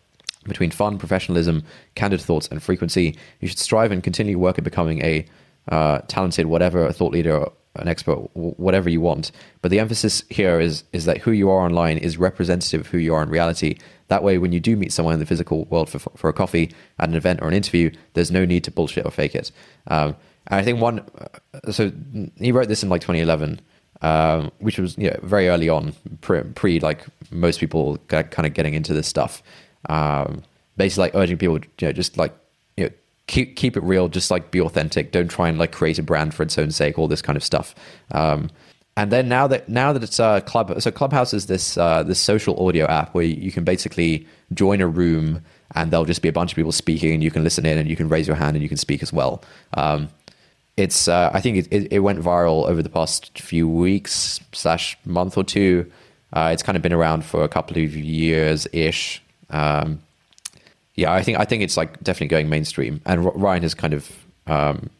between 0.44 0.70
fun, 0.70 0.98
professionalism, 0.98 1.62
candid 1.94 2.20
thoughts, 2.20 2.48
and 2.48 2.62
frequency. 2.62 3.16
You 3.40 3.48
should 3.48 3.58
strive 3.58 3.92
and 3.92 4.02
continue 4.02 4.38
work 4.38 4.58
at 4.58 4.64
becoming 4.64 5.02
a 5.02 5.26
uh, 5.68 5.98
talented, 6.08 6.46
whatever, 6.46 6.86
a 6.86 6.92
thought 6.92 7.12
leader, 7.12 7.46
an 7.76 7.88
expert, 7.88 8.16
whatever 8.34 8.88
you 8.88 9.00
want. 9.00 9.32
But 9.62 9.70
the 9.70 9.80
emphasis 9.80 10.22
here 10.30 10.60
is 10.60 10.84
is 10.92 11.06
that 11.06 11.18
who 11.18 11.32
you 11.32 11.50
are 11.50 11.64
online 11.64 11.98
is 11.98 12.16
representative 12.16 12.82
of 12.82 12.86
who 12.88 12.98
you 12.98 13.14
are 13.14 13.22
in 13.22 13.28
reality. 13.28 13.78
That 14.08 14.22
way, 14.22 14.38
when 14.38 14.52
you 14.52 14.60
do 14.60 14.76
meet 14.76 14.92
someone 14.92 15.14
in 15.14 15.20
the 15.20 15.26
physical 15.26 15.64
world 15.66 15.88
for, 15.88 15.98
for 15.98 16.28
a 16.28 16.32
coffee, 16.32 16.72
at 16.98 17.08
an 17.08 17.14
event 17.14 17.40
or 17.42 17.48
an 17.48 17.54
interview, 17.54 17.90
there's 18.12 18.30
no 18.30 18.44
need 18.44 18.64
to 18.64 18.70
bullshit 18.70 19.04
or 19.04 19.10
fake 19.10 19.34
it. 19.34 19.50
Um, 19.88 20.14
and 20.46 20.60
I 20.60 20.62
think 20.62 20.80
one, 20.80 21.00
uh, 21.18 21.72
so 21.72 21.90
he 22.36 22.52
wrote 22.52 22.68
this 22.68 22.82
in 22.82 22.90
like 22.90 23.00
2011, 23.00 23.60
um, 24.02 24.52
which 24.58 24.78
was 24.78 24.96
you 24.98 25.10
know, 25.10 25.18
very 25.22 25.48
early 25.48 25.68
on, 25.68 25.94
pre, 26.20 26.42
pre 26.42 26.80
like 26.80 27.04
most 27.30 27.60
people 27.60 27.96
kind 28.08 28.46
of 28.46 28.52
getting 28.54 28.74
into 28.74 28.92
this 28.92 29.08
stuff. 29.08 29.42
Um, 29.88 30.42
basically, 30.76 31.02
like 31.02 31.14
urging 31.14 31.38
people, 31.38 31.58
you 31.58 31.88
know, 31.88 31.92
just 31.92 32.18
like 32.18 32.34
keep 33.26 33.56
keep 33.56 33.76
it 33.76 33.82
real 33.82 34.08
just 34.08 34.30
like 34.30 34.50
be 34.50 34.60
authentic. 34.60 35.12
Don't 35.12 35.28
try 35.28 35.48
and 35.48 35.58
like 35.58 35.72
create 35.72 35.98
a 35.98 36.02
brand 36.02 36.34
for 36.34 36.42
its 36.42 36.58
own 36.58 36.70
sake 36.70 36.98
all 36.98 37.08
this 37.08 37.22
kind 37.22 37.36
of 37.36 37.44
stuff. 37.44 37.74
Um, 38.12 38.50
and 38.96 39.10
then 39.10 39.28
now 39.28 39.46
that 39.48 39.68
now 39.68 39.92
that 39.92 40.02
it's 40.02 40.18
a 40.18 40.24
uh, 40.24 40.40
club 40.40 40.80
so 40.80 40.90
clubhouse 40.90 41.34
is 41.34 41.46
this 41.46 41.76
uh, 41.76 42.02
this 42.02 42.20
social 42.20 42.66
audio 42.66 42.86
app 42.86 43.14
where 43.14 43.24
you 43.24 43.50
can 43.50 43.64
basically 43.64 44.26
join 44.52 44.80
a 44.80 44.86
room 44.86 45.42
and 45.74 45.90
there'll 45.90 46.04
just 46.04 46.22
be 46.22 46.28
a 46.28 46.32
bunch 46.32 46.52
of 46.52 46.56
people 46.56 46.72
speaking 46.72 47.12
and 47.12 47.22
you 47.22 47.30
can 47.30 47.42
listen 47.42 47.66
in 47.66 47.78
and 47.78 47.88
you 47.88 47.96
can 47.96 48.08
raise 48.08 48.26
your 48.26 48.36
hand 48.36 48.56
and 48.56 48.62
you 48.62 48.68
can 48.68 48.78
speak 48.78 49.02
as 49.02 49.12
well. 49.12 49.42
Um, 49.74 50.08
it's 50.76 51.06
uh, 51.06 51.30
i 51.32 51.40
think 51.40 51.56
it, 51.56 51.68
it, 51.70 51.92
it, 51.92 51.98
went 52.00 52.18
viral 52.18 52.66
over 52.68 52.82
the 52.82 52.88
past 52.88 53.38
few 53.38 53.68
weeks 53.68 54.40
slash 54.52 54.98
month 55.04 55.38
or 55.38 55.44
two. 55.44 55.90
Uh, 56.32 56.50
it's 56.52 56.64
kind 56.64 56.74
of 56.74 56.82
been 56.82 56.92
around 56.92 57.24
for 57.24 57.44
a 57.44 57.48
couple 57.48 57.76
of 57.76 57.94
years 57.94 58.66
ish 58.72 59.22
um, 59.50 60.00
yeah, 60.94 61.12
I 61.12 61.22
think 61.22 61.38
I 61.38 61.44
think 61.44 61.62
it's 61.62 61.76
like 61.76 62.02
definitely 62.02 62.28
going 62.28 62.48
mainstream, 62.48 63.00
and 63.04 63.24
Ryan 63.24 63.62
has 63.62 63.74
kind 63.74 63.94
of 63.94 64.10
um, 64.46 64.90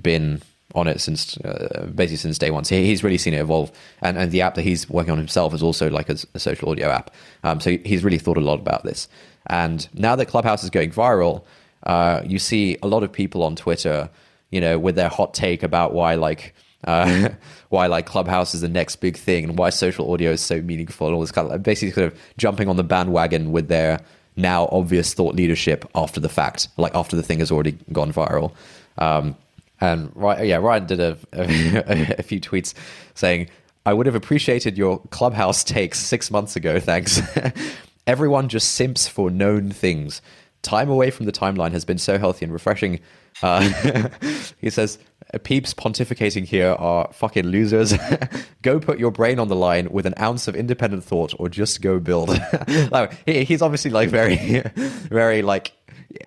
been 0.00 0.42
on 0.74 0.86
it 0.86 1.00
since 1.00 1.36
uh, 1.38 1.90
basically 1.94 2.16
since 2.16 2.38
day 2.38 2.50
one. 2.50 2.64
So 2.64 2.74
he's 2.76 3.04
really 3.04 3.18
seen 3.18 3.34
it 3.34 3.40
evolve, 3.40 3.70
and 4.00 4.16
and 4.16 4.30
the 4.30 4.40
app 4.40 4.54
that 4.54 4.62
he's 4.62 4.88
working 4.88 5.12
on 5.12 5.18
himself 5.18 5.52
is 5.52 5.62
also 5.62 5.90
like 5.90 6.08
a, 6.08 6.16
a 6.34 6.38
social 6.38 6.70
audio 6.70 6.88
app. 6.88 7.10
Um, 7.44 7.60
so 7.60 7.76
he's 7.84 8.02
really 8.02 8.18
thought 8.18 8.38
a 8.38 8.40
lot 8.40 8.60
about 8.60 8.84
this. 8.84 9.08
And 9.48 9.86
now 9.92 10.16
that 10.16 10.26
Clubhouse 10.26 10.64
is 10.64 10.70
going 10.70 10.90
viral, 10.92 11.44
uh, 11.82 12.22
you 12.24 12.38
see 12.38 12.78
a 12.82 12.86
lot 12.86 13.02
of 13.02 13.12
people 13.12 13.42
on 13.42 13.56
Twitter, 13.56 14.08
you 14.50 14.60
know, 14.60 14.78
with 14.78 14.94
their 14.94 15.08
hot 15.08 15.34
take 15.34 15.62
about 15.62 15.92
why 15.92 16.14
like. 16.14 16.54
Uh, 16.84 17.28
why 17.68 17.86
like 17.86 18.06
Clubhouse 18.06 18.54
is 18.54 18.60
the 18.60 18.68
next 18.68 18.96
big 18.96 19.16
thing 19.16 19.44
and 19.44 19.56
why 19.56 19.70
social 19.70 20.12
audio 20.12 20.32
is 20.32 20.40
so 20.40 20.60
meaningful 20.60 21.06
and 21.06 21.14
all 21.14 21.20
this 21.20 21.30
kind 21.30 21.50
of 21.50 21.62
basically 21.62 21.92
kind 21.92 22.12
of 22.12 22.20
jumping 22.36 22.68
on 22.68 22.76
the 22.76 22.82
bandwagon 22.82 23.52
with 23.52 23.68
their 23.68 24.00
now 24.36 24.68
obvious 24.72 25.14
thought 25.14 25.34
leadership 25.34 25.88
after 25.94 26.20
the 26.20 26.28
fact, 26.28 26.68
like 26.76 26.94
after 26.94 27.16
the 27.16 27.22
thing 27.22 27.38
has 27.40 27.50
already 27.50 27.76
gone 27.92 28.12
viral. 28.12 28.52
Um, 28.98 29.36
and 29.80 30.10
right, 30.14 30.46
yeah, 30.46 30.56
Ryan 30.56 30.86
did 30.86 31.00
a, 31.00 31.18
a, 31.32 32.14
a 32.18 32.22
few 32.22 32.40
tweets 32.40 32.74
saying, 33.14 33.48
"I 33.84 33.92
would 33.92 34.06
have 34.06 34.14
appreciated 34.14 34.78
your 34.78 35.00
clubhouse 35.10 35.64
takes 35.64 35.98
six 35.98 36.30
months 36.30 36.56
ago. 36.56 36.78
Thanks. 36.80 37.20
Everyone 38.06 38.48
just 38.48 38.72
simps 38.72 39.06
for 39.08 39.30
known 39.30 39.70
things. 39.70 40.22
Time 40.62 40.88
away 40.88 41.10
from 41.10 41.26
the 41.26 41.32
timeline 41.32 41.72
has 41.72 41.84
been 41.84 41.98
so 41.98 42.18
healthy 42.18 42.44
and 42.44 42.52
refreshing." 42.52 43.00
Uh, 43.42 44.08
he 44.58 44.70
says, 44.70 44.98
peeps 45.38 45.74
pontificating 45.74 46.44
here 46.44 46.72
are 46.72 47.10
fucking 47.12 47.46
losers. 47.46 47.94
go 48.62 48.78
put 48.78 48.98
your 48.98 49.10
brain 49.10 49.38
on 49.38 49.48
the 49.48 49.56
line 49.56 49.90
with 49.90 50.06
an 50.06 50.14
ounce 50.20 50.48
of 50.48 50.56
independent 50.56 51.04
thought, 51.04 51.34
or 51.38 51.48
just 51.48 51.80
go 51.82 51.98
build. 51.98 52.28
like, 52.90 53.12
he, 53.26 53.44
he's 53.44 53.62
obviously 53.62 53.90
like 53.90 54.08
very, 54.08 54.62
very 54.76 55.42
like. 55.42 55.72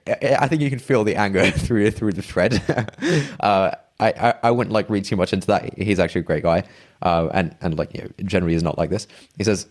I 0.08 0.48
think 0.48 0.62
you 0.62 0.70
can 0.72 0.80
feel 0.80 1.04
the 1.04 1.16
anger 1.16 1.52
through 1.52 1.92
through 1.92 2.14
the 2.14 2.24
thread. 2.24 2.62
Uh, 3.40 3.72
I, 4.00 4.08
I, 4.10 4.34
I 4.44 4.52
wouldn't 4.52 4.74
like 4.74 4.90
read 4.90 5.06
too 5.06 5.16
much 5.16 5.32
into 5.32 5.48
that. 5.48 5.78
He's 5.78 6.00
actually 6.00 6.22
a 6.22 6.26
great 6.26 6.44
guy, 6.44 6.64
uh, 7.02 7.30
and 7.34 7.56
and 7.62 7.78
like 7.78 7.94
you 7.94 8.02
know, 8.02 8.10
generally 8.24 8.56
is 8.56 8.64
not 8.64 8.78
like 8.78 8.90
this. 8.90 9.08
He 9.38 9.44
says 9.44 9.68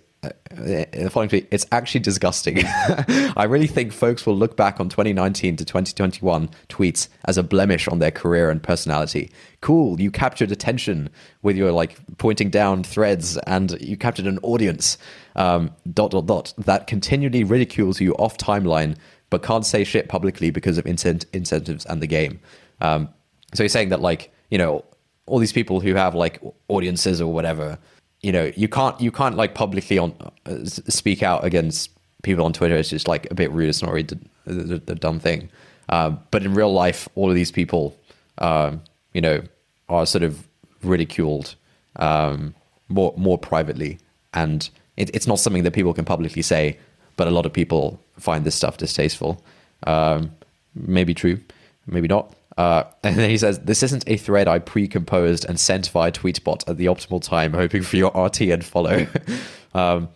the 0.51 1.09
following 1.11 1.29
tweet, 1.29 1.49
it's 1.51 1.67
actually 1.73 2.01
disgusting. 2.01 2.65
I 2.67 3.45
really 3.45 3.67
think 3.67 3.93
folks 3.93 4.27
will 4.27 4.37
look 4.37 4.57
back 4.57 4.81
on 4.81 4.89
2019 4.89 5.57
to 5.57 5.65
2021 5.65 6.49
tweets 6.69 7.09
as 7.25 7.39
a 7.39 7.43
blemish 7.43 7.89
on 7.89 7.99
their 7.99 8.11
career 8.11 8.51
and 8.51 8.63
personality. 8.63 9.31
Cool, 9.61 10.01
you 10.01 10.11
captured 10.11 10.53
attention 10.53 11.11
with 11.43 11.57
your 11.57 11.73
like 11.73 11.97
pointing 12.19 12.51
down 12.51 12.85
threads 12.85 13.37
and 13.47 13.81
you 13.81 13.97
captured 13.97 14.27
an 14.27 14.39
audience. 14.43 14.99
Um, 15.37 15.73
dot 15.93 16.13
dot 16.13 16.27
dot 16.27 16.55
that 16.59 16.87
continually 16.87 17.43
ridicules 17.43 18.01
you 18.01 18.15
off 18.15 18.37
timeline 18.39 18.97
but 19.31 19.43
can't 19.43 19.67
say 19.67 19.83
shit 19.83 20.09
publicly 20.09 20.51
because 20.53 20.79
of 20.79 20.85
incent- 20.85 21.27
incentives 21.33 21.85
and 21.87 22.01
the 22.01 22.07
game. 22.07 22.39
Um, 22.81 23.09
so 23.53 23.65
he's 23.65 23.73
saying 23.73 23.89
that 23.89 24.01
like 24.01 24.33
you 24.49 24.59
know 24.59 24.85
all 25.27 25.41
these 25.41 25.53
people 25.53 25.81
who 25.81 25.95
have 25.95 26.15
like 26.15 26.41
audiences 26.69 27.21
or 27.21 27.33
whatever 27.33 27.79
you 28.25 28.33
know 28.33 28.51
you 28.57 28.69
can't 28.69 28.99
you 29.01 29.13
can't 29.13 29.37
like 29.37 29.55
publicly 29.55 29.99
on 29.99 30.15
uh, 30.47 30.65
speak 30.65 31.23
out 31.23 31.45
against 31.45 31.91
people 32.23 32.45
on 32.45 32.55
Twitter. 32.55 32.75
It's 32.75 32.89
just 32.89 33.07
like 33.07 33.31
a 33.31 33.35
bit 33.35 33.53
rude. 33.53 33.69
It's 33.69 33.83
not 33.83 33.93
really 33.93 34.07
the, 34.07 34.19
the, 34.47 34.79
the 34.79 34.95
dumb 34.95 35.21
thing. 35.21 35.51
Uh, 35.91 36.11
but 36.31 36.43
in 36.43 36.55
real 36.55 36.73
life, 36.73 37.07
all 37.17 37.29
of 37.29 37.35
these 37.35 37.53
people, 37.53 37.95
um, 38.39 38.81
you 39.13 39.21
know, 39.21 39.43
are 39.91 40.07
sort 40.07 40.25
of 40.25 40.49
ridiculed 40.83 41.55
um, 41.97 42.55
more 42.89 43.13
more 43.19 43.37
privately, 43.37 43.99
and 44.33 44.71
it, 44.97 45.15
it's 45.15 45.27
not 45.27 45.39
something 45.39 45.65
that 45.65 45.73
people 45.73 45.93
can 45.93 46.07
publicly 46.07 46.43
say. 46.43 46.79
But 47.17 47.29
a 47.29 47.31
lot 47.31 47.45
of 47.45 47.53
people 47.53 48.01
find 48.19 48.45
this 48.47 48.55
stuff 48.55 48.79
distasteful. 48.79 49.45
Um, 49.87 50.33
maybe 50.75 51.13
true, 51.13 51.39
maybe 51.87 52.09
not. 52.09 52.35
Uh, 52.57 52.85
and 53.03 53.17
then 53.17 53.31
he 53.31 53.39
says, 53.39 53.61
This 53.61 53.83
isn't 53.83 54.05
a 54.07 54.17
thread 54.17 54.49
I 54.49 54.59
pre 54.59 54.89
composed 54.89 55.45
and 55.45 55.59
sent 55.59 55.89
via 55.89 56.13
Tweetbot 56.13 56.69
at 56.69 56.77
the 56.77 56.87
optimal 56.87 57.23
time, 57.23 57.53
hoping 57.53 57.83
for 57.83 57.97
your 57.97 58.13
RT 58.15 58.43
and 58.43 58.65
follow. 58.65 59.07
um, 59.75 60.09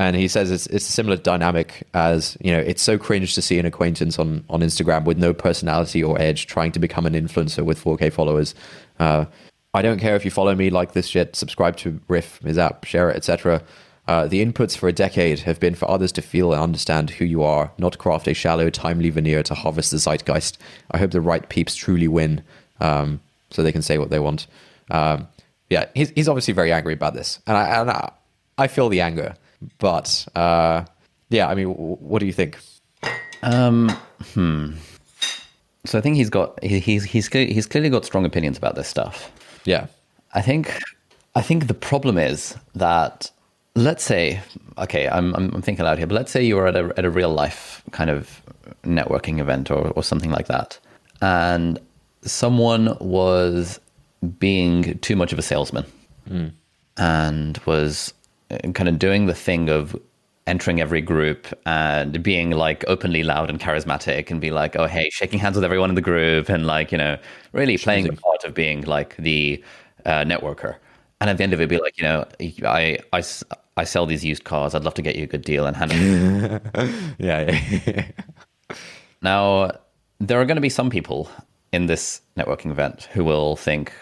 and 0.00 0.16
he 0.16 0.28
says 0.28 0.50
it's, 0.50 0.66
it's 0.68 0.88
a 0.88 0.92
similar 0.92 1.18
dynamic 1.18 1.86
as, 1.92 2.34
you 2.40 2.52
know, 2.52 2.58
it's 2.58 2.80
so 2.80 2.96
cringe 2.96 3.34
to 3.34 3.42
see 3.42 3.58
an 3.58 3.66
acquaintance 3.66 4.18
on, 4.18 4.42
on 4.48 4.60
Instagram 4.60 5.04
with 5.04 5.18
no 5.18 5.34
personality 5.34 6.02
or 6.02 6.18
edge 6.18 6.46
trying 6.46 6.72
to 6.72 6.78
become 6.78 7.04
an 7.04 7.12
influencer 7.12 7.62
with 7.62 7.82
4K 7.84 8.10
followers. 8.10 8.54
Uh, 8.98 9.26
I 9.74 9.82
don't 9.82 10.00
care 10.00 10.16
if 10.16 10.24
you 10.24 10.30
follow 10.30 10.54
me, 10.54 10.70
like 10.70 10.92
this 10.92 11.06
shit, 11.06 11.36
subscribe 11.36 11.76
to 11.78 12.00
Riff, 12.08 12.38
his 12.38 12.56
app, 12.56 12.84
share 12.84 13.10
it, 13.10 13.16
etc. 13.16 13.62
Uh, 14.10 14.26
the 14.26 14.44
inputs 14.44 14.76
for 14.76 14.88
a 14.88 14.92
decade 14.92 15.38
have 15.38 15.60
been 15.60 15.76
for 15.76 15.88
others 15.88 16.10
to 16.10 16.20
feel 16.20 16.52
and 16.52 16.60
understand 16.60 17.10
who 17.10 17.24
you 17.24 17.44
are, 17.44 17.70
not 17.78 17.96
craft 17.98 18.26
a 18.26 18.34
shallow, 18.34 18.68
timely 18.68 19.08
veneer 19.08 19.40
to 19.40 19.54
harvest 19.54 19.92
the 19.92 19.98
zeitgeist. 19.98 20.58
I 20.90 20.98
hope 20.98 21.12
the 21.12 21.20
right 21.20 21.48
peeps 21.48 21.76
truly 21.76 22.08
win, 22.08 22.42
um, 22.80 23.20
so 23.50 23.62
they 23.62 23.70
can 23.70 23.82
say 23.82 23.98
what 23.98 24.10
they 24.10 24.18
want. 24.18 24.48
Um, 24.90 25.28
yeah, 25.68 25.86
he's 25.94 26.10
he's 26.10 26.26
obviously 26.26 26.54
very 26.54 26.72
angry 26.72 26.92
about 26.92 27.14
this, 27.14 27.38
and 27.46 27.56
I 27.56 27.80
and 27.80 27.88
I, 27.88 28.10
I 28.58 28.66
feel 28.66 28.88
the 28.88 29.00
anger, 29.00 29.36
but 29.78 30.26
uh, 30.34 30.86
yeah, 31.28 31.46
I 31.46 31.54
mean, 31.54 31.68
w- 31.68 31.96
what 32.00 32.18
do 32.18 32.26
you 32.26 32.32
think? 32.32 32.58
Hmm. 34.34 34.72
So 35.84 35.98
I 35.98 36.00
think 36.00 36.16
he's 36.16 36.30
got 36.30 36.60
he, 36.64 36.80
he's 36.80 37.04
he's 37.04 37.28
he's 37.28 37.66
clearly 37.66 37.90
got 37.90 38.04
strong 38.04 38.24
opinions 38.24 38.58
about 38.58 38.74
this 38.74 38.88
stuff. 38.88 39.30
Yeah, 39.64 39.86
I 40.34 40.42
think 40.42 40.82
I 41.36 41.42
think 41.42 41.68
the 41.68 41.74
problem 41.74 42.18
is 42.18 42.56
that 42.74 43.30
let's 43.80 44.04
say 44.04 44.40
okay, 44.78 45.08
I'm 45.08 45.34
I'm 45.34 45.62
thinking 45.62 45.86
out 45.86 45.98
here, 45.98 46.06
but 46.06 46.14
let's 46.14 46.30
say 46.30 46.42
you 46.42 46.56
were 46.56 46.66
at 46.66 46.76
a 46.76 46.92
at 46.96 47.04
a 47.04 47.10
real 47.10 47.30
life 47.30 47.82
kind 47.90 48.10
of 48.10 48.42
networking 48.84 49.40
event 49.40 49.70
or 49.70 49.88
or 49.96 50.02
something 50.02 50.30
like 50.30 50.46
that, 50.46 50.78
and 51.20 51.78
someone 52.22 52.96
was 53.00 53.80
being 54.38 54.98
too 54.98 55.16
much 55.16 55.32
of 55.32 55.38
a 55.38 55.42
salesman 55.42 55.84
and 56.98 57.58
was 57.64 58.12
uh, 58.50 58.58
kind 58.72 58.88
of 58.88 58.98
doing 58.98 59.26
the 59.26 59.34
thing 59.34 59.70
of 59.70 59.96
entering 60.46 60.80
every 60.80 61.00
group 61.00 61.46
and 61.64 62.22
being 62.22 62.50
like 62.50 62.84
openly 62.88 63.22
loud 63.22 63.48
and 63.48 63.60
charismatic 63.60 64.30
and 64.30 64.40
be 64.40 64.50
like, 64.50 64.76
oh, 64.76 64.86
hey, 64.86 65.08
shaking 65.10 65.38
hands 65.38 65.54
with 65.54 65.64
everyone 65.64 65.88
in 65.88 65.94
the 65.94 66.02
group 66.02 66.48
and 66.48 66.66
like, 66.66 66.92
you 66.92 66.98
know, 66.98 67.16
really 67.52 67.78
playing 67.78 68.06
the 68.06 68.12
part 68.12 68.44
of 68.44 68.52
being 68.52 68.82
like 68.82 69.16
the 69.16 69.62
uh, 70.04 70.24
networker. 70.24 70.76
And 71.20 71.28
at 71.28 71.36
the 71.36 71.42
end 71.42 71.52
of 71.52 71.60
it, 71.60 71.68
be 71.68 71.78
like, 71.78 71.98
you 71.98 72.04
know, 72.04 72.26
I, 72.64 72.98
I, 73.12 73.22
I 73.76 73.84
sell 73.84 74.06
these 74.06 74.24
used 74.24 74.44
cars. 74.44 74.74
I'd 74.74 74.84
love 74.84 74.94
to 74.94 75.02
get 75.02 75.16
you 75.16 75.24
a 75.24 75.26
good 75.26 75.42
deal 75.42 75.66
and 75.66 75.76
hand 75.76 75.90
them. 75.90 76.60
yeah, 77.18 77.58
yeah. 77.86 78.06
now, 79.20 79.70
there 80.18 80.40
are 80.40 80.46
going 80.46 80.56
to 80.56 80.62
be 80.62 80.70
some 80.70 80.88
people 80.88 81.30
in 81.72 81.86
this 81.86 82.22
networking 82.36 82.70
event 82.70 83.04
who 83.12 83.22
will 83.24 83.56
think, 83.56 83.92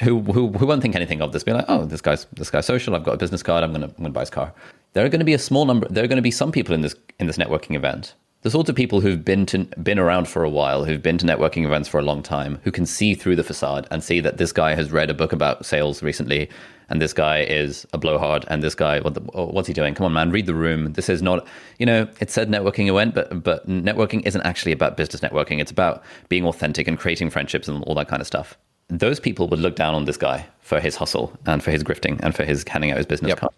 who, 0.00 0.20
who 0.20 0.48
who 0.52 0.66
won't 0.66 0.82
think 0.82 0.94
anything 0.94 1.20
of 1.20 1.32
this. 1.32 1.42
Be 1.42 1.52
like, 1.52 1.66
oh, 1.68 1.84
this 1.84 2.00
guy's 2.00 2.26
this 2.32 2.50
guy's 2.50 2.66
social. 2.66 2.94
I've 2.94 3.04
got 3.04 3.14
a 3.14 3.18
business 3.18 3.42
card. 3.42 3.62
I'm 3.62 3.72
gonna 3.72 3.86
I'm 3.86 3.94
gonna 3.96 4.10
buy 4.10 4.20
his 4.20 4.30
car. 4.30 4.52
There 4.92 5.04
are 5.04 5.08
going 5.08 5.20
to 5.20 5.26
be 5.26 5.34
a 5.34 5.38
small 5.38 5.66
number. 5.66 5.86
There 5.88 6.02
are 6.04 6.08
going 6.08 6.16
to 6.16 6.22
be 6.22 6.30
some 6.30 6.52
people 6.52 6.74
in 6.74 6.80
this 6.80 6.94
in 7.18 7.26
this 7.26 7.36
networking 7.36 7.76
event. 7.76 8.14
The 8.42 8.50
sorts 8.50 8.70
of 8.70 8.76
people 8.76 9.02
who've 9.02 9.22
been 9.22 9.44
to 9.46 9.58
been 9.82 9.98
around 9.98 10.26
for 10.26 10.44
a 10.44 10.48
while, 10.50 10.84
who've 10.84 11.02
been 11.02 11.18
to 11.18 11.26
networking 11.26 11.66
events 11.66 11.88
for 11.90 11.98
a 11.98 12.02
long 12.02 12.22
time, 12.22 12.58
who 12.64 12.72
can 12.72 12.86
see 12.86 13.14
through 13.14 13.36
the 13.36 13.44
facade 13.44 13.86
and 13.90 14.02
see 14.02 14.18
that 14.20 14.38
this 14.38 14.50
guy 14.50 14.74
has 14.74 14.90
read 14.90 15.10
a 15.10 15.14
book 15.14 15.32
about 15.34 15.66
sales 15.66 16.02
recently, 16.02 16.48
and 16.88 17.02
this 17.02 17.12
guy 17.12 17.40
is 17.42 17.86
a 17.92 17.98
blowhard, 17.98 18.46
and 18.48 18.62
this 18.62 18.74
guy, 18.74 18.98
what 19.00 19.12
the, 19.12 19.20
oh, 19.34 19.46
what's 19.46 19.68
he 19.68 19.74
doing? 19.74 19.94
Come 19.94 20.06
on, 20.06 20.14
man, 20.14 20.30
read 20.30 20.46
the 20.46 20.54
room. 20.54 20.94
This 20.94 21.10
is 21.10 21.20
not, 21.20 21.46
you 21.78 21.84
know, 21.84 22.08
it 22.18 22.30
said 22.30 22.48
networking 22.48 22.88
event, 22.88 23.14
but 23.14 23.42
but 23.42 23.68
networking 23.68 24.26
isn't 24.26 24.42
actually 24.42 24.72
about 24.72 24.96
business 24.96 25.20
networking. 25.20 25.60
It's 25.60 25.70
about 25.70 26.02
being 26.30 26.46
authentic 26.46 26.88
and 26.88 26.98
creating 26.98 27.28
friendships 27.28 27.68
and 27.68 27.84
all 27.84 27.94
that 27.96 28.08
kind 28.08 28.20
of 28.22 28.26
stuff 28.26 28.56
those 28.92 29.20
people 29.20 29.46
would 29.46 29.60
look 29.60 29.76
down 29.76 29.94
on 29.94 30.04
this 30.04 30.16
guy 30.16 30.44
for 30.62 30.80
his 30.80 30.96
hustle 30.96 31.32
and 31.46 31.62
for 31.62 31.70
his 31.70 31.84
grifting 31.84 32.18
and 32.24 32.34
for 32.34 32.44
his 32.44 32.64
handing 32.66 32.90
out 32.90 32.96
his 32.96 33.06
business 33.06 33.28
Yep. 33.28 33.38
cards. 33.38 33.54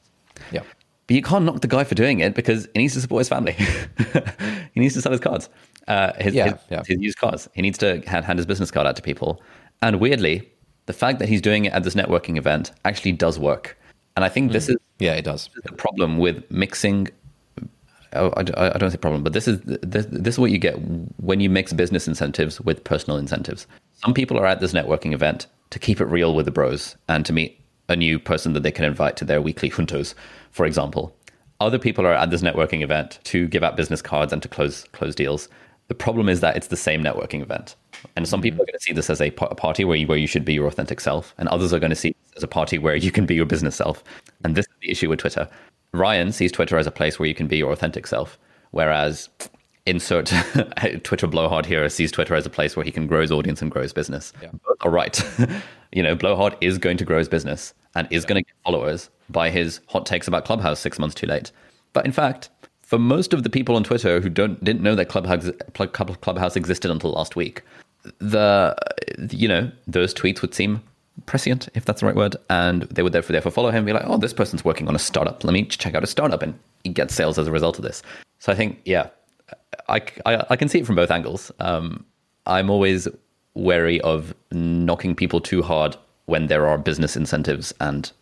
yeah. 0.52 0.60
But 1.12 1.16
you 1.16 1.22
can't 1.22 1.44
knock 1.44 1.60
the 1.60 1.68
guy 1.68 1.84
for 1.84 1.94
doing 1.94 2.20
it 2.20 2.34
because 2.34 2.66
he 2.72 2.78
needs 2.80 2.94
to 2.94 3.00
support 3.02 3.20
his 3.20 3.28
family. 3.28 3.52
he 4.72 4.80
needs 4.80 4.94
to 4.94 5.02
sell 5.02 5.12
his 5.12 5.20
cards, 5.20 5.50
uh, 5.86 6.14
his, 6.14 6.34
Yeah, 6.34 6.44
his, 6.52 6.54
yeah. 6.70 6.82
his 6.86 6.98
used 7.00 7.18
cars. 7.18 7.50
He 7.54 7.60
needs 7.60 7.76
to 7.78 8.00
hand, 8.06 8.24
hand 8.24 8.38
his 8.38 8.46
business 8.46 8.70
card 8.70 8.86
out 8.86 8.96
to 8.96 9.02
people. 9.02 9.42
And 9.82 10.00
weirdly, 10.00 10.50
the 10.86 10.94
fact 10.94 11.18
that 11.18 11.28
he's 11.28 11.42
doing 11.42 11.66
it 11.66 11.72
at 11.74 11.82
this 11.84 11.94
networking 11.94 12.38
event 12.38 12.72
actually 12.86 13.12
does 13.12 13.38
work. 13.38 13.76
And 14.16 14.24
I 14.24 14.30
think 14.30 14.52
this 14.52 14.70
is 14.70 14.78
Yeah, 15.00 15.12
it 15.12 15.24
does. 15.26 15.50
the 15.64 15.72
problem 15.72 16.16
with 16.16 16.50
mixing. 16.50 17.08
Oh, 18.14 18.30
I, 18.34 18.44
I 18.56 18.74
I 18.74 18.78
don't 18.78 18.90
say 18.90 18.96
problem, 18.96 19.22
but 19.22 19.34
this 19.34 19.46
is 19.46 19.60
this, 19.64 20.06
this 20.10 20.36
is 20.36 20.38
what 20.38 20.50
you 20.50 20.56
get 20.58 20.76
when 21.20 21.40
you 21.40 21.50
mix 21.50 21.74
business 21.74 22.08
incentives 22.08 22.58
with 22.62 22.84
personal 22.84 23.18
incentives. 23.18 23.66
Some 24.02 24.14
people 24.14 24.38
are 24.38 24.46
at 24.46 24.60
this 24.60 24.72
networking 24.72 25.12
event 25.12 25.46
to 25.68 25.78
keep 25.78 26.00
it 26.00 26.06
real 26.06 26.34
with 26.34 26.46
the 26.46 26.52
bros 26.52 26.96
and 27.10 27.26
to 27.26 27.34
meet 27.34 27.58
a 27.90 27.96
new 27.96 28.18
person 28.18 28.54
that 28.54 28.62
they 28.62 28.70
can 28.70 28.86
invite 28.86 29.16
to 29.18 29.24
their 29.26 29.42
weekly 29.42 29.68
juntos, 29.68 30.14
for 30.52 30.64
example. 30.66 31.14
Other 31.60 31.78
people 31.78 32.06
are 32.06 32.14
at 32.14 32.30
this 32.30 32.42
networking 32.42 32.82
event 32.82 33.18
to 33.24 33.46
give 33.48 33.62
out 33.62 33.76
business 33.76 34.02
cards 34.02 34.32
and 34.32 34.42
to 34.42 34.48
close 34.48 34.84
close 34.92 35.14
deals. 35.14 35.48
The 35.88 35.94
problem 35.94 36.28
is 36.28 36.40
that 36.40 36.56
it's 36.56 36.68
the 36.68 36.76
same 36.76 37.02
networking 37.02 37.42
event, 37.42 37.76
and 38.16 38.26
some 38.26 38.40
people 38.40 38.56
mm-hmm. 38.56 38.62
are 38.62 38.66
going 38.66 38.78
to 38.78 38.84
see 38.84 38.92
this 38.92 39.10
as 39.10 39.20
a, 39.20 39.26
a 39.26 39.54
party 39.54 39.84
where 39.84 39.96
you, 39.96 40.06
where 40.06 40.18
you 40.18 40.26
should 40.26 40.44
be 40.44 40.54
your 40.54 40.66
authentic 40.66 41.00
self, 41.00 41.34
and 41.38 41.48
others 41.48 41.72
are 41.72 41.78
going 41.78 41.90
to 41.90 41.96
see 41.96 42.10
this 42.10 42.38
as 42.38 42.42
a 42.42 42.48
party 42.48 42.78
where 42.78 42.96
you 42.96 43.10
can 43.10 43.26
be 43.26 43.34
your 43.34 43.46
business 43.46 43.76
self. 43.76 44.02
And 44.44 44.54
this 44.54 44.66
is 44.66 44.74
the 44.80 44.90
issue 44.90 45.08
with 45.08 45.18
Twitter. 45.18 45.48
Ryan 45.92 46.32
sees 46.32 46.52
Twitter 46.52 46.78
as 46.78 46.86
a 46.86 46.90
place 46.90 47.18
where 47.18 47.28
you 47.28 47.34
can 47.34 47.46
be 47.46 47.58
your 47.58 47.72
authentic 47.72 48.06
self, 48.06 48.38
whereas 48.70 49.28
insert 49.84 50.26
Twitter 51.02 51.26
blowhard 51.26 51.66
here 51.66 51.88
sees 51.88 52.12
Twitter 52.12 52.34
as 52.34 52.46
a 52.46 52.50
place 52.50 52.76
where 52.76 52.84
he 52.84 52.92
can 52.92 53.06
grow 53.06 53.20
his 53.20 53.32
audience 53.32 53.60
and 53.60 53.70
grow 53.70 53.82
his 53.82 53.92
business. 53.92 54.32
Yeah. 54.40 54.50
Both 54.64 54.78
are 54.80 54.90
right. 54.90 55.22
you 55.92 56.02
know, 56.02 56.14
blowhard 56.14 56.56
is 56.60 56.78
going 56.78 56.96
to 56.96 57.04
grow 57.04 57.18
his 57.18 57.28
business 57.28 57.74
and 57.94 58.08
is 58.10 58.24
going 58.24 58.42
to 58.42 58.46
get 58.46 58.54
followers 58.64 59.10
by 59.28 59.50
his 59.50 59.80
hot 59.88 60.06
takes 60.06 60.26
about 60.28 60.44
Clubhouse 60.44 60.80
six 60.80 60.98
months 60.98 61.14
too 61.14 61.26
late. 61.26 61.52
But 61.92 62.06
in 62.06 62.12
fact, 62.12 62.50
for 62.82 62.98
most 62.98 63.32
of 63.32 63.42
the 63.42 63.50
people 63.50 63.76
on 63.76 63.84
Twitter 63.84 64.20
who 64.20 64.28
don't 64.28 64.62
didn't 64.62 64.82
know 64.82 64.94
that 64.94 65.06
Clubhouse 65.06 65.50
Clubhouse 65.74 66.56
existed 66.56 66.90
until 66.90 67.12
last 67.12 67.36
week, 67.36 67.62
the 68.18 68.76
you 69.30 69.48
know 69.48 69.70
those 69.86 70.12
tweets 70.12 70.42
would 70.42 70.54
seem 70.54 70.82
prescient, 71.26 71.68
if 71.74 71.84
that's 71.84 72.00
the 72.00 72.06
right 72.06 72.16
word, 72.16 72.36
and 72.50 72.82
they 72.82 73.02
would 73.02 73.12
therefore 73.12 73.32
therefore 73.32 73.52
follow 73.52 73.70
him 73.70 73.76
and 73.76 73.86
be 73.86 73.92
like, 73.92 74.04
oh, 74.06 74.16
this 74.16 74.32
person's 74.32 74.64
working 74.64 74.88
on 74.88 74.96
a 74.96 74.98
startup. 74.98 75.44
Let 75.44 75.52
me 75.52 75.64
check 75.64 75.94
out 75.94 76.02
a 76.02 76.06
startup, 76.06 76.42
and 76.42 76.58
he 76.84 76.90
gets 76.90 77.14
sales 77.14 77.38
as 77.38 77.46
a 77.46 77.52
result 77.52 77.78
of 77.78 77.84
this. 77.84 78.02
So 78.38 78.52
I 78.52 78.54
think, 78.54 78.80
yeah, 78.84 79.08
I, 79.88 80.02
I, 80.26 80.44
I 80.50 80.56
can 80.56 80.68
see 80.68 80.80
it 80.80 80.86
from 80.86 80.96
both 80.96 81.10
angles. 81.10 81.52
Um, 81.60 82.04
I'm 82.46 82.70
always 82.70 83.08
wary 83.54 84.00
of 84.02 84.34
knocking 84.50 85.14
people 85.14 85.40
too 85.40 85.62
hard 85.62 85.96
when 86.26 86.46
there 86.46 86.66
are 86.66 86.78
business 86.78 87.16
incentives 87.16 87.74
and 87.80 88.12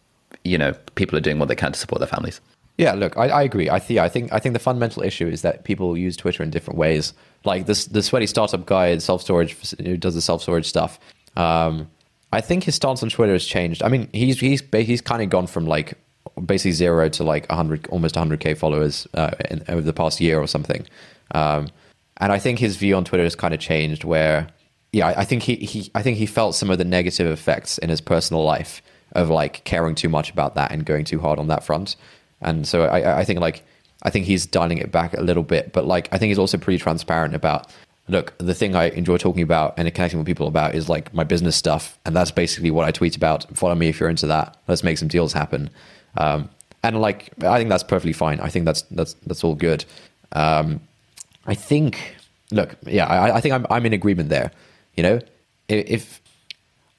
you 0.44 0.58
know 0.58 0.72
people 0.94 1.16
are 1.16 1.20
doing 1.20 1.38
what 1.38 1.48
they 1.48 1.54
can 1.54 1.72
to 1.72 1.78
support 1.78 2.00
their 2.00 2.08
families. 2.08 2.40
Yeah, 2.78 2.94
look, 2.94 3.16
I, 3.18 3.28
I 3.28 3.42
agree. 3.42 3.68
I 3.68 3.78
think 3.78 4.00
I 4.00 4.08
think 4.08 4.32
I 4.32 4.38
think 4.38 4.54
the 4.54 4.58
fundamental 4.58 5.02
issue 5.02 5.28
is 5.28 5.42
that 5.42 5.64
people 5.64 5.98
use 5.98 6.16
Twitter 6.16 6.42
in 6.42 6.50
different 6.50 6.78
ways. 6.78 7.12
Like 7.44 7.66
this, 7.66 7.86
the 7.86 8.02
sweaty 8.02 8.26
startup 8.26 8.64
guy, 8.64 8.96
self 8.98 9.20
storage, 9.20 9.54
who 9.80 9.96
does 9.96 10.14
the 10.14 10.22
self 10.22 10.40
storage 10.40 10.66
stuff. 10.66 10.98
Um, 11.36 11.90
I 12.32 12.40
think 12.40 12.64
his 12.64 12.74
stance 12.76 13.02
on 13.02 13.10
Twitter 13.10 13.32
has 13.32 13.44
changed. 13.44 13.82
I 13.82 13.88
mean, 13.88 14.08
he's 14.12 14.40
he's 14.40 14.62
he's 14.72 15.00
kind 15.00 15.22
of 15.22 15.28
gone 15.28 15.46
from 15.46 15.66
like 15.66 15.98
basically 16.46 16.72
zero 16.72 17.08
to 17.10 17.24
like 17.24 17.50
hundred, 17.50 17.86
almost 17.88 18.14
hundred 18.14 18.40
k 18.40 18.54
followers 18.54 19.06
uh, 19.14 19.32
in, 19.50 19.62
over 19.68 19.82
the 19.82 19.92
past 19.92 20.20
year 20.20 20.40
or 20.40 20.46
something. 20.46 20.86
Um, 21.34 21.68
and 22.18 22.32
I 22.32 22.38
think 22.38 22.58
his 22.58 22.76
view 22.76 22.96
on 22.96 23.04
Twitter 23.04 23.24
has 23.24 23.34
kind 23.34 23.52
of 23.52 23.60
changed. 23.60 24.04
Where, 24.04 24.46
yeah, 24.92 25.08
I 25.16 25.24
think 25.24 25.42
he, 25.44 25.56
he 25.56 25.90
I 25.94 26.02
think 26.02 26.18
he 26.18 26.26
felt 26.26 26.54
some 26.54 26.70
of 26.70 26.78
the 26.78 26.84
negative 26.84 27.26
effects 27.26 27.78
in 27.78 27.90
his 27.90 28.00
personal 28.00 28.44
life 28.44 28.82
of 29.12 29.30
like 29.30 29.64
caring 29.64 29.94
too 29.94 30.08
much 30.08 30.30
about 30.30 30.54
that 30.54 30.72
and 30.72 30.84
going 30.84 31.04
too 31.04 31.20
hard 31.20 31.38
on 31.38 31.48
that 31.48 31.64
front. 31.64 31.96
And 32.40 32.66
so 32.66 32.84
I, 32.84 33.20
I 33.20 33.24
think 33.24 33.40
like 33.40 33.64
I 34.02 34.10
think 34.10 34.26
he's 34.26 34.46
dialing 34.46 34.78
it 34.78 34.90
back 34.90 35.14
a 35.14 35.20
little 35.20 35.42
bit, 35.42 35.72
but 35.72 35.86
like 35.86 36.08
I 36.12 36.18
think 36.18 36.30
he's 36.30 36.38
also 36.38 36.58
pretty 36.58 36.78
transparent 36.78 37.34
about 37.34 37.70
look, 38.08 38.36
the 38.38 38.54
thing 38.54 38.74
I 38.74 38.88
enjoy 38.88 39.16
talking 39.18 39.42
about 39.42 39.74
and 39.76 39.92
connecting 39.94 40.18
with 40.18 40.26
people 40.26 40.48
about 40.48 40.74
is 40.74 40.88
like 40.88 41.14
my 41.14 41.24
business 41.24 41.56
stuff, 41.56 41.98
and 42.04 42.14
that's 42.14 42.32
basically 42.32 42.70
what 42.70 42.84
I 42.84 42.90
tweet 42.90 43.16
about. 43.16 43.46
Follow 43.56 43.74
me 43.74 43.88
if 43.88 44.00
you're 44.00 44.08
into 44.08 44.26
that. 44.26 44.56
Let's 44.66 44.82
make 44.82 44.98
some 44.98 45.08
deals 45.08 45.32
happen. 45.32 45.70
Um, 46.16 46.50
and 46.82 47.00
like 47.00 47.30
I 47.44 47.58
think 47.58 47.70
that's 47.70 47.84
perfectly 47.84 48.12
fine. 48.12 48.40
I 48.40 48.48
think 48.48 48.64
that's 48.64 48.82
that's 48.82 49.14
that's 49.26 49.44
all 49.44 49.54
good. 49.54 49.84
Um, 50.32 50.80
I 51.46 51.54
think 51.54 52.16
look, 52.50 52.76
yeah, 52.86 53.06
I, 53.06 53.36
I 53.36 53.40
think 53.40 53.54
I'm 53.54 53.66
I'm 53.70 53.86
in 53.86 53.92
agreement 53.92 54.28
there. 54.28 54.50
You 54.94 55.02
know, 55.02 55.20
if, 55.68 56.20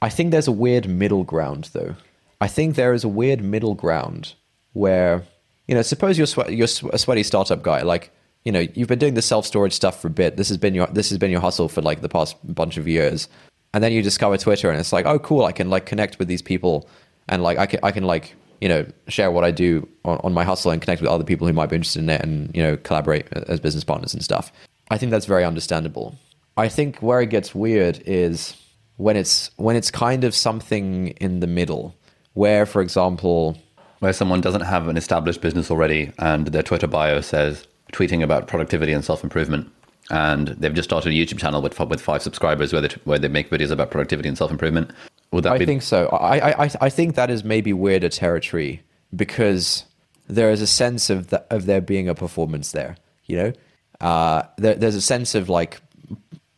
I 0.01 0.09
think 0.09 0.31
there's 0.31 0.47
a 0.47 0.51
weird 0.51 0.87
middle 0.87 1.23
ground, 1.23 1.69
though. 1.73 1.95
I 2.39 2.47
think 2.47 2.75
there 2.75 2.93
is 2.93 3.03
a 3.03 3.07
weird 3.09 3.43
middle 3.43 3.75
ground 3.75 4.33
where, 4.73 5.23
you 5.67 5.75
know, 5.75 5.81
suppose 5.81 6.17
you're 6.17 6.49
you're 6.49 6.67
a 6.91 6.97
sweaty 6.97 7.23
startup 7.23 7.61
guy, 7.61 7.81
like 7.83 8.11
you 8.43 8.51
know, 8.51 8.65
you've 8.73 8.87
been 8.87 8.99
doing 8.99 9.13
the 9.13 9.21
self 9.21 9.45
storage 9.45 9.73
stuff 9.73 10.01
for 10.01 10.07
a 10.07 10.11
bit. 10.11 10.37
This 10.37 10.49
has 10.49 10.57
been 10.57 10.73
your 10.73 10.87
this 10.87 11.09
has 11.09 11.17
been 11.19 11.31
your 11.31 11.41
hustle 11.41 11.69
for 11.69 11.81
like 11.81 12.01
the 12.01 12.09
past 12.09 12.35
bunch 12.43 12.77
of 12.77 12.87
years, 12.87 13.27
and 13.73 13.83
then 13.83 13.91
you 13.91 14.01
discover 14.01 14.37
Twitter, 14.37 14.69
and 14.69 14.79
it's 14.79 14.91
like, 14.91 15.05
oh, 15.05 15.19
cool, 15.19 15.45
I 15.45 15.51
can 15.51 15.69
like 15.69 15.85
connect 15.85 16.17
with 16.17 16.27
these 16.27 16.41
people, 16.41 16.89
and 17.29 17.43
like 17.43 17.59
I 17.59 17.67
can 17.67 17.79
I 17.83 17.91
can 17.91 18.03
like 18.03 18.35
you 18.59 18.69
know 18.69 18.85
share 19.07 19.29
what 19.29 19.43
I 19.43 19.51
do 19.51 19.87
on, 20.05 20.17
on 20.23 20.33
my 20.33 20.43
hustle 20.43 20.71
and 20.71 20.81
connect 20.81 21.01
with 21.01 21.09
other 21.09 21.23
people 21.23 21.45
who 21.45 21.53
might 21.53 21.69
be 21.69 21.75
interested 21.75 22.01
in 22.01 22.09
it, 22.09 22.21
and 22.21 22.55
you 22.55 22.63
know 22.63 22.77
collaborate 22.77 23.27
uh, 23.35 23.43
as 23.47 23.59
business 23.59 23.83
partners 23.83 24.13
and 24.13 24.23
stuff. 24.23 24.51
I 24.89 24.97
think 24.97 25.11
that's 25.11 25.27
very 25.27 25.45
understandable. 25.45 26.15
I 26.57 26.67
think 26.67 26.97
where 27.01 27.21
it 27.21 27.29
gets 27.29 27.55
weird 27.55 28.01
is 28.05 28.55
when 28.97 29.15
it's 29.15 29.51
when 29.57 29.75
it's 29.75 29.91
kind 29.91 30.23
of 30.23 30.35
something 30.35 31.09
in 31.19 31.39
the 31.39 31.47
middle, 31.47 31.95
where, 32.33 32.65
for 32.65 32.81
example, 32.81 33.57
Where 33.99 34.13
someone 34.13 34.41
doesn't 34.41 34.61
have 34.61 34.87
an 34.87 34.97
established 34.97 35.41
business 35.41 35.71
already 35.71 36.11
and 36.19 36.47
their 36.47 36.63
Twitter 36.63 36.87
bio 36.87 37.21
says 37.21 37.67
tweeting 37.93 38.21
about 38.23 38.47
productivity 38.47 38.93
and 38.93 39.03
self 39.03 39.23
improvement, 39.23 39.71
and 40.09 40.49
they've 40.49 40.73
just 40.73 40.89
started 40.89 41.11
a 41.13 41.15
YouTube 41.15 41.39
channel 41.39 41.61
with 41.61 41.79
with 41.79 42.01
five 42.01 42.21
subscribers 42.21 42.73
where 42.73 42.81
they 42.81 42.89
where 43.05 43.19
they 43.19 43.27
make 43.29 43.49
videos 43.49 43.71
about 43.71 43.89
productivity 43.91 44.27
and 44.29 44.37
self 44.37 44.51
improvement. 44.51 44.91
Would 45.31 45.45
that 45.45 45.53
I 45.53 45.57
be? 45.59 45.65
think 45.65 45.81
so. 45.81 46.07
I, 46.09 46.37
I 46.51 46.65
I- 46.65 46.71
I 46.81 46.89
think 46.89 47.15
that 47.15 47.29
is 47.31 47.43
maybe 47.43 47.71
weirder 47.73 48.09
territory 48.09 48.81
because 49.15 49.85
there 50.27 50.51
is 50.51 50.61
a 50.61 50.67
sense 50.67 51.09
of 51.09 51.27
the, 51.27 51.43
of 51.49 51.65
there 51.65 51.81
being 51.81 52.07
a 52.09 52.15
performance 52.15 52.71
there. 52.73 52.95
You 53.25 53.37
know, 53.37 53.53
uh, 54.01 54.43
there, 54.57 54.75
there's 54.75 54.95
a 54.95 55.01
sense 55.01 55.35
of 55.35 55.47
like, 55.49 55.81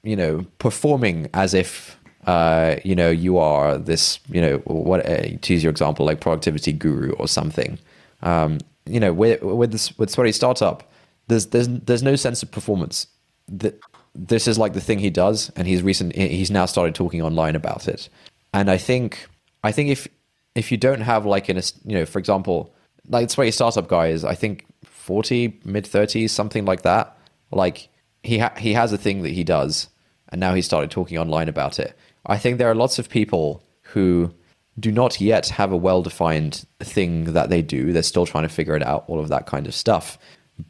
you 0.03 0.15
know, 0.15 0.45
performing 0.59 1.29
as 1.33 1.53
if 1.53 1.97
uh, 2.27 2.77
you 2.83 2.95
know, 2.95 3.09
you 3.09 3.37
are 3.37 3.77
this, 3.77 4.19
you 4.29 4.39
know, 4.39 4.57
what 4.65 5.05
uh, 5.05 5.23
to 5.41 5.53
use 5.53 5.63
your 5.63 5.71
example, 5.71 6.05
like 6.05 6.21
productivity 6.21 6.71
guru 6.71 7.11
or 7.13 7.27
something. 7.27 7.77
Um, 8.21 8.59
you 8.85 8.99
know, 8.99 9.13
with 9.13 9.41
with 9.41 9.71
this 9.71 9.97
with 9.97 10.09
Sweaty 10.09 10.31
Startup, 10.31 10.89
there's 11.27 11.47
there's 11.47 11.67
there's 11.67 12.03
no 12.03 12.15
sense 12.15 12.41
of 12.43 12.51
performance. 12.51 13.07
That 13.49 13.79
this 14.15 14.47
is 14.47 14.57
like 14.57 14.73
the 14.73 14.81
thing 14.81 14.99
he 14.99 15.09
does, 15.09 15.51
and 15.55 15.67
he's 15.67 15.81
recent 15.81 16.15
he's 16.15 16.51
now 16.51 16.65
started 16.65 16.95
talking 16.95 17.21
online 17.21 17.55
about 17.55 17.87
it. 17.87 18.07
And 18.53 18.71
I 18.71 18.77
think 18.77 19.27
I 19.63 19.71
think 19.71 19.89
if 19.89 20.07
if 20.55 20.71
you 20.71 20.77
don't 20.77 21.01
have 21.01 21.25
like 21.25 21.49
in 21.49 21.57
a 21.57 21.63
you 21.85 21.95
know, 21.95 22.05
for 22.05 22.19
example, 22.19 22.73
like 23.09 23.29
Sweaty 23.29 23.51
Startup 23.51 23.87
guy 23.87 24.07
is 24.07 24.23
I 24.23 24.35
think 24.35 24.65
forty 24.85 25.59
mid 25.65 25.85
thirties 25.85 26.31
something 26.31 26.63
like 26.63 26.83
that. 26.83 27.17
Like 27.51 27.89
he 28.23 28.39
ha- 28.39 28.55
he 28.57 28.73
has 28.73 28.93
a 28.93 28.97
thing 28.97 29.23
that 29.23 29.31
he 29.31 29.43
does, 29.43 29.89
and 30.33 30.39
now 30.39 30.55
he 30.55 30.63
started 30.63 30.89
talking 30.89 31.17
online 31.19 31.47
about 31.47 31.79
it. 31.79 31.95
I 32.25 32.37
think 32.39 32.57
there 32.57 32.69
are 32.69 32.75
lots 32.75 32.97
of 32.97 33.07
people 33.07 33.63
who 33.83 34.33
do 34.79 34.91
not 34.91 35.21
yet 35.21 35.47
have 35.49 35.71
a 35.71 35.77
well 35.77 36.01
defined 36.01 36.65
thing 36.79 37.33
that 37.33 37.51
they 37.51 37.61
do. 37.61 37.93
They're 37.93 38.01
still 38.01 38.25
trying 38.25 38.43
to 38.43 38.49
figure 38.49 38.75
it 38.75 38.83
out, 38.83 39.05
all 39.07 39.19
of 39.19 39.29
that 39.29 39.45
kind 39.45 39.67
of 39.67 39.75
stuff. 39.75 40.17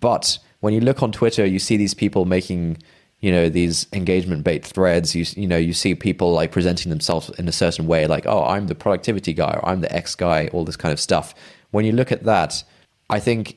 But 0.01 0.37
when 0.59 0.73
you 0.73 0.81
look 0.81 1.01
on 1.01 1.13
Twitter, 1.13 1.45
you 1.45 1.59
see 1.59 1.77
these 1.77 1.93
people 1.93 2.25
making, 2.25 2.77
you 3.21 3.31
know, 3.31 3.47
these 3.47 3.87
engagement 3.93 4.43
bait 4.43 4.65
threads. 4.65 5.15
You 5.15 5.25
you 5.41 5.47
know, 5.47 5.57
you 5.57 5.71
see 5.71 5.95
people 5.95 6.33
like 6.33 6.51
presenting 6.51 6.89
themselves 6.89 7.29
in 7.39 7.47
a 7.47 7.53
certain 7.53 7.87
way, 7.87 8.05
like, 8.05 8.25
oh, 8.27 8.43
I'm 8.43 8.67
the 8.67 8.75
productivity 8.75 9.31
guy, 9.31 9.53
or 9.53 9.65
I'm 9.65 9.79
the 9.79 9.95
X 9.95 10.13
guy, 10.13 10.49
all 10.51 10.65
this 10.65 10.75
kind 10.75 10.91
of 10.91 10.99
stuff. 10.99 11.33
When 11.71 11.85
you 11.85 11.93
look 11.93 12.11
at 12.11 12.25
that, 12.25 12.61
I 13.09 13.21
think, 13.21 13.55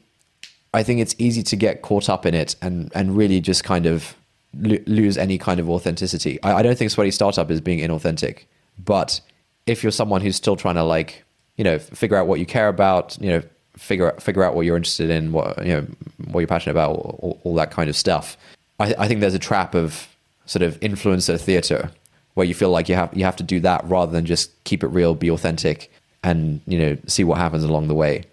I 0.73 0.85
think 0.85 1.01
it's 1.01 1.17
easy 1.19 1.43
to 1.43 1.57
get 1.57 1.83
caught 1.83 2.09
up 2.09 2.25
in 2.25 2.35
it 2.35 2.55
and 2.63 2.93
and 2.95 3.17
really 3.17 3.41
just 3.41 3.65
kind 3.65 3.87
of 3.87 4.15
lo- 4.59 4.79
lose 4.87 5.17
any 5.19 5.39
kind 5.39 5.61
of 5.61 5.69
authenticity. 5.71 6.43
I, 6.43 6.55
I 6.55 6.63
don't 6.63 6.77
think 6.77 6.91
Sweaty 6.91 7.11
Startup 7.11 7.51
is 7.51 7.61
being 7.61 7.79
inauthentic, 7.79 8.45
but 8.85 9.21
if 9.67 9.83
you're 9.83 9.93
someone 9.93 10.21
who's 10.21 10.37
still 10.37 10.57
trying 10.57 10.77
to 10.77 10.83
like, 10.83 11.25
you 11.57 11.65
know, 11.65 11.79
figure 11.79 12.17
out 12.17 12.27
what 12.27 12.41
you 12.41 12.47
care 12.47 12.69
about, 12.69 13.17
you 13.21 13.29
know, 13.31 13.43
figure 13.77 14.13
out, 14.13 14.23
figure 14.23 14.43
out 14.43 14.55
what 14.55 14.67
you're 14.67 14.77
interested 14.77 15.11
in, 15.11 15.33
what 15.33 15.59
you 15.65 15.73
know, 15.73 15.87
what 16.31 16.41
you're 16.41 16.49
passionate 16.49 16.73
about, 16.73 16.91
all, 16.91 17.41
all 17.45 17.55
that 17.55 17.71
kind 17.71 17.89
of 17.89 17.97
stuff. 17.97 18.37
I, 18.79 18.95
I 18.99 19.09
think 19.09 19.21
there's 19.21 19.35
a 19.35 19.39
trap 19.39 19.75
of 19.75 20.09
sort 20.47 20.63
of 20.63 20.79
influencer 20.81 21.41
theater 21.41 21.91
where 22.35 22.47
you 22.47 22.55
feel 22.55 22.71
like 22.71 22.89
you 22.89 22.95
have 22.95 23.17
you 23.17 23.25
have 23.25 23.37
to 23.37 23.43
do 23.43 23.61
that 23.61 23.85
rather 23.85 24.13
than 24.13 24.27
just 24.27 24.53
keep 24.65 24.83
it 24.83 24.89
real, 24.89 25.15
be 25.15 25.31
authentic, 25.31 25.91
and 26.23 26.61
you 26.67 26.79
know, 26.79 26.97
see 27.07 27.25
what 27.25 27.39
happens 27.39 27.65
along 27.65 27.89
the 27.89 27.95
way. 27.95 28.25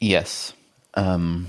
Yes, 0.00 0.52
um, 0.94 1.46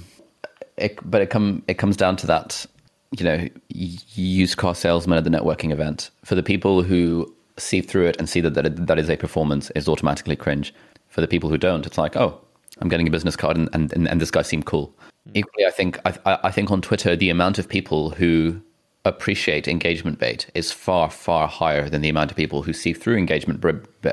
it, 0.77 0.99
but 1.09 1.21
it 1.21 1.29
come 1.29 1.63
it 1.67 1.75
comes 1.75 1.97
down 1.97 2.15
to 2.17 2.27
that 2.27 2.65
you 3.11 3.23
know, 3.23 3.47
used 3.69 4.57
car 4.57 4.75
salesman 4.75 5.17
at 5.17 5.23
the 5.23 5.29
networking 5.29 5.71
event. 5.71 6.09
For 6.23 6.35
the 6.35 6.43
people 6.43 6.83
who 6.83 7.33
see 7.57 7.81
through 7.81 8.07
it 8.07 8.17
and 8.17 8.27
see 8.27 8.41
that 8.41 8.53
that, 8.55 8.87
that 8.87 8.99
is 8.99 9.09
a 9.09 9.15
performance, 9.15 9.71
is 9.71 9.87
automatically 9.87 10.35
cringe. 10.35 10.73
For 11.09 11.21
the 11.21 11.27
people 11.27 11.49
who 11.49 11.57
don't, 11.57 11.85
it's 11.85 11.97
like, 11.97 12.15
oh, 12.17 12.39
I'm 12.79 12.89
getting 12.89 13.07
a 13.07 13.11
business 13.11 13.35
card 13.35 13.57
and, 13.57 13.69
and, 13.73 13.93
and 13.93 14.21
this 14.21 14.31
guy 14.31 14.41
seemed 14.41 14.65
cool. 14.65 14.87
Mm-hmm. 15.27 15.37
Equally, 15.37 15.65
I 15.65 15.71
think 15.71 15.99
I, 16.05 16.39
I 16.43 16.51
think 16.51 16.71
on 16.71 16.81
Twitter, 16.81 17.15
the 17.15 17.29
amount 17.29 17.57
of 17.57 17.69
people 17.69 18.09
who 18.09 18.61
appreciate 19.05 19.67
engagement 19.67 20.17
bait 20.17 20.47
is 20.55 20.71
far 20.71 21.09
far 21.11 21.47
higher 21.47 21.87
than 21.89 22.01
the 22.01 22.09
amount 22.09 22.31
of 22.31 22.37
people 22.37 22.63
who 22.63 22.73
see 22.73 22.91
through 22.91 23.17
engagement 23.17 23.63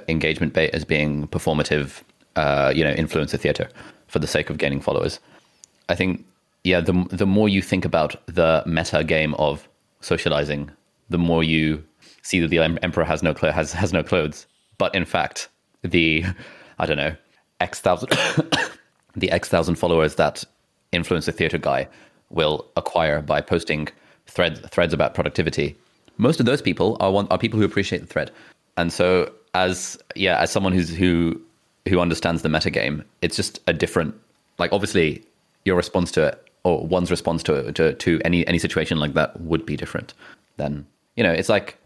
engagement 0.07 0.53
bait 0.53 0.71
as 0.73 0.85
being 0.85 1.27
performative, 1.29 2.03
uh, 2.37 2.73
you 2.75 2.85
know, 2.85 2.95
influencer 2.95 3.41
theater 3.41 3.69
for 4.07 4.19
the 4.19 4.27
sake 4.27 4.51
of 4.51 4.59
gaining 4.59 4.81
followers. 4.81 5.19
I 5.89 5.95
think 5.95 6.25
yeah, 6.65 6.81
the 6.81 6.93
the 7.11 7.27
more 7.27 7.49
you 7.49 7.61
think 7.61 7.85
about 7.85 8.17
the 8.27 8.63
meta 8.67 9.03
game 9.03 9.35
of 9.35 9.69
socializing, 10.01 10.71
the 11.11 11.19
more 11.19 11.43
you 11.43 11.83
see 12.23 12.41
that 12.41 12.49
the 12.49 12.59
emperor 12.59 13.05
has 13.05 13.23
no 13.23 13.35
cl- 13.35 13.53
has 13.53 13.73
has 13.73 13.93
no 13.93 14.03
clothes. 14.03 14.47
But 14.79 14.95
in 14.95 15.05
fact, 15.05 15.49
the 15.83 16.25
I 16.79 16.87
don't 16.87 16.97
know 16.97 17.17
x 17.61 17.81
thousand 17.81 18.11
the 19.17 19.31
x 19.31 19.49
thousand 19.49 19.75
followers 19.77 20.15
that 20.17 20.45
influencer 20.93 21.35
theater 21.35 21.59
guy 21.59 21.89
will 22.31 22.67
acquire 22.77 23.21
by 23.23 23.41
posting 23.41 23.89
threads 24.27 24.61
threads 24.69 24.95
about 24.95 25.15
productivity. 25.15 25.77
Most 26.17 26.39
of 26.39 26.47
those 26.47 26.63
people 26.63 26.97
are 27.01 27.11
one, 27.11 27.27
are 27.29 27.39
people 27.39 27.59
who 27.59 27.65
appreciate 27.65 28.01
the 28.01 28.07
thread, 28.07 28.31
and 28.77 28.93
so 28.93 29.33
as 29.55 29.99
yeah, 30.15 30.39
as 30.39 30.53
someone 30.53 30.73
who's 30.73 30.91
who 30.91 31.41
who 31.89 31.99
understands 31.99 32.43
the 32.43 32.49
meta 32.49 32.71
game, 32.71 33.03
it's 33.21 33.35
just 33.35 33.59
a 33.67 33.73
different 33.73 34.15
like 34.59 34.73
obviously 34.73 35.25
your 35.65 35.77
response 35.77 36.13
to 36.13 36.27
it 36.29 36.42
or 36.65 36.87
one's 36.87 37.11
response 37.11 37.43
to, 37.45 37.73
to 37.73 37.95
to 37.95 38.21
any 38.25 38.47
any 38.47 38.59
situation 38.59 38.99
like 38.99 39.15
that 39.15 39.41
would 39.41 39.67
be 39.67 39.77
different. 39.77 40.15
Then 40.57 40.87
you 41.17 41.23
know, 41.23 41.33
it's 41.33 41.49
like 41.49 41.79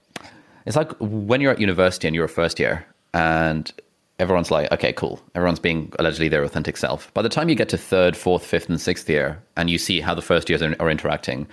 it's 0.66 0.76
like 0.76 0.92
when 1.00 1.40
you're 1.40 1.52
at 1.52 1.60
university 1.60 2.08
and 2.08 2.14
you're 2.14 2.24
a 2.24 2.28
first 2.28 2.58
year 2.58 2.86
and 3.14 3.72
everyone's 4.18 4.50
like, 4.50 4.70
okay, 4.72 4.92
cool. 4.92 5.20
Everyone's 5.34 5.58
being 5.58 5.92
allegedly 5.98 6.28
their 6.28 6.42
authentic 6.42 6.76
self. 6.76 7.12
By 7.14 7.22
the 7.22 7.28
time 7.28 7.48
you 7.48 7.54
get 7.54 7.68
to 7.70 7.78
third, 7.78 8.16
fourth, 8.16 8.44
fifth, 8.44 8.68
and 8.68 8.80
sixth 8.80 9.08
year, 9.08 9.42
and 9.56 9.68
you 9.70 9.78
see 9.78 10.00
how 10.00 10.14
the 10.14 10.22
first 10.22 10.48
years 10.48 10.62
are, 10.62 10.74
are 10.80 10.90
interacting, 10.90 11.46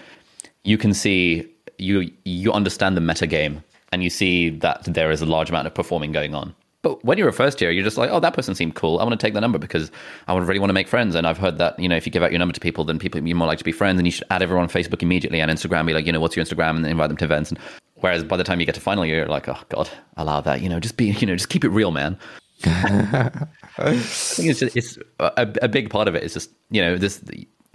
you 0.63 0.77
can 0.77 0.93
see 0.93 1.47
you 1.77 2.11
you 2.25 2.51
understand 2.51 2.95
the 2.97 3.01
meta 3.01 3.27
game, 3.27 3.63
and 3.91 4.03
you 4.03 4.09
see 4.09 4.49
that 4.49 4.83
there 4.85 5.11
is 5.11 5.21
a 5.21 5.25
large 5.25 5.49
amount 5.49 5.67
of 5.67 5.73
performing 5.73 6.11
going 6.11 6.33
on. 6.35 6.55
But 6.83 7.03
when 7.05 7.17
you're 7.17 7.29
a 7.29 7.33
first 7.33 7.61
year, 7.61 7.71
you're 7.71 7.83
just 7.83 7.97
like, 7.97 8.09
oh, 8.11 8.19
that 8.19 8.33
person 8.33 8.53
seemed 8.55 8.75
cool. 8.75 8.99
I 8.99 9.03
want 9.03 9.17
to 9.17 9.25
take 9.25 9.33
the 9.33 9.41
number 9.41 9.57
because 9.57 9.89
I 10.27 10.33
would 10.33 10.43
really 10.43 10.59
want 10.59 10.69
to 10.69 10.73
make 10.73 10.89
friends. 10.89 11.15
And 11.15 11.25
I've 11.25 11.37
heard 11.37 11.57
that, 11.57 11.79
you 11.79 11.87
know, 11.87 11.95
if 11.95 12.05
you 12.05 12.11
give 12.11 12.21
out 12.21 12.31
your 12.31 12.39
number 12.39 12.53
to 12.53 12.59
people, 12.59 12.83
then 12.83 12.99
people 12.99 13.25
you're 13.25 13.37
more 13.37 13.47
likely 13.47 13.59
to 13.59 13.63
be 13.63 13.71
friends 13.71 13.97
and 13.97 14.05
you 14.05 14.11
should 14.11 14.25
add 14.29 14.41
everyone 14.41 14.63
on 14.63 14.69
Facebook 14.69 15.01
immediately 15.01 15.39
and 15.39 15.49
Instagram, 15.49 15.87
be 15.87 15.93
like, 15.93 16.05
you 16.05 16.11
know, 16.11 16.19
what's 16.19 16.35
your 16.35 16.43
Instagram 16.43 16.75
and 16.75 16.85
invite 16.85 17.07
them 17.07 17.17
to 17.17 17.25
events. 17.25 17.51
And 17.51 17.59
whereas 17.95 18.25
by 18.25 18.35
the 18.35 18.43
time 18.43 18.59
you 18.59 18.65
get 18.65 18.75
to 18.75 18.81
final 18.81 19.05
year, 19.05 19.19
you're 19.19 19.27
like, 19.27 19.47
oh 19.47 19.57
God, 19.69 19.89
allow 20.17 20.41
that. 20.41 20.61
You 20.61 20.67
know, 20.67 20.81
just 20.81 20.97
be, 20.97 21.05
you 21.05 21.25
know, 21.25 21.35
just 21.35 21.47
keep 21.47 21.63
it 21.63 21.69
real, 21.69 21.91
man. 21.91 22.19
I 22.65 23.95
think 23.97 24.49
it's 24.49 24.59
just, 24.59 24.75
it's 24.75 24.97
a, 25.19 25.53
a 25.61 25.69
big 25.69 25.89
part 25.89 26.09
of 26.09 26.15
it 26.15 26.23
is 26.23 26.33
just, 26.33 26.49
you 26.69 26.81
know, 26.81 26.97
this 26.97 27.23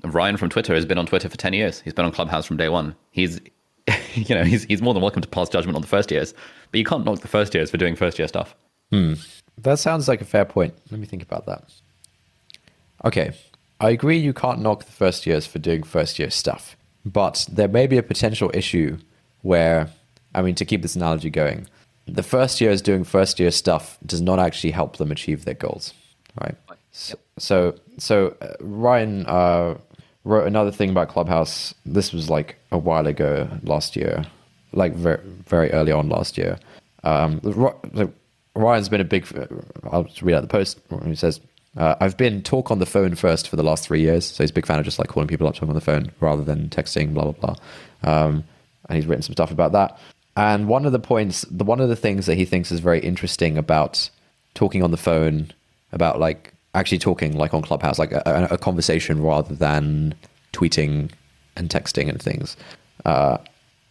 Ryan 0.04 0.36
from 0.36 0.50
Twitter 0.50 0.74
has 0.74 0.84
been 0.84 0.98
on 0.98 1.06
Twitter 1.06 1.30
for 1.30 1.36
10 1.38 1.54
years. 1.54 1.80
He's 1.80 1.94
been 1.94 2.04
on 2.04 2.12
Clubhouse 2.12 2.44
from 2.44 2.58
day 2.58 2.68
one. 2.68 2.94
He's, 3.10 3.40
you 4.14 4.34
know, 4.34 4.44
he's, 4.44 4.64
he's 4.64 4.82
more 4.82 4.92
than 4.92 5.02
welcome 5.02 5.22
to 5.22 5.28
pass 5.28 5.48
judgment 5.48 5.76
on 5.76 5.82
the 5.82 5.88
first 5.88 6.10
years, 6.10 6.34
but 6.72 6.78
you 6.78 6.84
can't 6.84 7.06
knock 7.06 7.20
the 7.20 7.28
first 7.28 7.54
years 7.54 7.70
for 7.70 7.78
doing 7.78 7.96
first 7.96 8.18
year 8.18 8.28
stuff. 8.28 8.54
Hmm. 8.90 9.14
That 9.58 9.78
sounds 9.78 10.08
like 10.08 10.20
a 10.20 10.24
fair 10.24 10.44
point. 10.44 10.74
Let 10.90 11.00
me 11.00 11.06
think 11.06 11.22
about 11.22 11.46
that. 11.46 11.64
Okay, 13.04 13.32
I 13.80 13.90
agree 13.90 14.18
you 14.18 14.32
can't 14.32 14.60
knock 14.60 14.84
the 14.84 14.92
first 14.92 15.26
years 15.26 15.46
for 15.46 15.58
doing 15.58 15.82
first 15.82 16.18
year 16.18 16.30
stuff, 16.30 16.76
but 17.04 17.46
there 17.50 17.68
may 17.68 17.86
be 17.86 17.98
a 17.98 18.02
potential 18.02 18.50
issue 18.54 18.98
where, 19.42 19.88
I 20.34 20.42
mean, 20.42 20.54
to 20.56 20.64
keep 20.64 20.82
this 20.82 20.96
analogy 20.96 21.30
going, 21.30 21.66
the 22.06 22.22
first 22.22 22.60
year 22.60 22.70
years 22.70 22.82
doing 22.82 23.04
first 23.04 23.38
year 23.38 23.50
stuff 23.50 23.98
does 24.04 24.20
not 24.20 24.38
actually 24.38 24.70
help 24.70 24.96
them 24.96 25.12
achieve 25.12 25.44
their 25.44 25.54
goals, 25.54 25.92
right? 26.40 26.54
So, 26.90 27.18
so, 27.38 27.74
so 27.98 28.34
uh, 28.40 28.54
Ryan 28.60 29.26
uh, 29.26 29.76
wrote 30.24 30.46
another 30.46 30.72
thing 30.72 30.90
about 30.90 31.08
Clubhouse. 31.08 31.74
This 31.86 32.12
was 32.12 32.28
like 32.28 32.56
a 32.72 32.78
while 32.78 33.06
ago, 33.06 33.48
last 33.62 33.94
year, 33.94 34.24
like 34.72 34.94
very, 34.94 35.20
very 35.24 35.70
early 35.72 35.92
on 35.92 36.08
last 36.08 36.38
year. 36.38 36.58
Um, 37.04 37.40
Ryan's 38.58 38.88
been 38.88 39.00
a 39.00 39.04
big. 39.04 39.26
I'll 39.90 40.04
just 40.04 40.22
read 40.22 40.34
out 40.34 40.42
the 40.42 40.48
post. 40.48 40.80
He 41.04 41.14
says, 41.14 41.40
uh, 41.76 41.94
"I've 42.00 42.16
been 42.16 42.42
talk 42.42 42.70
on 42.70 42.78
the 42.78 42.86
phone 42.86 43.14
first 43.14 43.48
for 43.48 43.56
the 43.56 43.62
last 43.62 43.84
three 43.84 44.00
years, 44.00 44.26
so 44.26 44.42
he's 44.42 44.50
a 44.50 44.54
big 44.54 44.66
fan 44.66 44.78
of 44.78 44.84
just 44.84 44.98
like 44.98 45.08
calling 45.08 45.28
people 45.28 45.46
up 45.46 45.54
talking 45.54 45.70
on 45.70 45.74
the 45.74 45.80
phone 45.80 46.12
rather 46.20 46.42
than 46.42 46.68
texting, 46.68 47.14
blah 47.14 47.30
blah 47.30 47.32
blah." 47.32 47.56
Um, 48.02 48.44
and 48.88 48.96
he's 48.96 49.06
written 49.06 49.22
some 49.22 49.34
stuff 49.34 49.50
about 49.50 49.72
that. 49.72 49.98
And 50.36 50.68
one 50.68 50.86
of 50.86 50.92
the 50.92 50.98
points, 50.98 51.44
the 51.50 51.64
one 51.64 51.80
of 51.80 51.88
the 51.88 51.96
things 51.96 52.26
that 52.26 52.36
he 52.36 52.44
thinks 52.44 52.72
is 52.72 52.80
very 52.80 53.00
interesting 53.00 53.58
about 53.58 54.10
talking 54.54 54.82
on 54.82 54.90
the 54.90 54.96
phone, 54.96 55.52
about 55.92 56.20
like 56.20 56.52
actually 56.74 56.98
talking 56.98 57.36
like 57.36 57.54
on 57.54 57.62
Clubhouse, 57.62 57.98
like 57.98 58.12
a, 58.12 58.48
a 58.50 58.58
conversation 58.58 59.22
rather 59.22 59.54
than 59.54 60.14
tweeting 60.52 61.10
and 61.56 61.70
texting 61.70 62.08
and 62.08 62.22
things, 62.22 62.56
uh, 63.04 63.38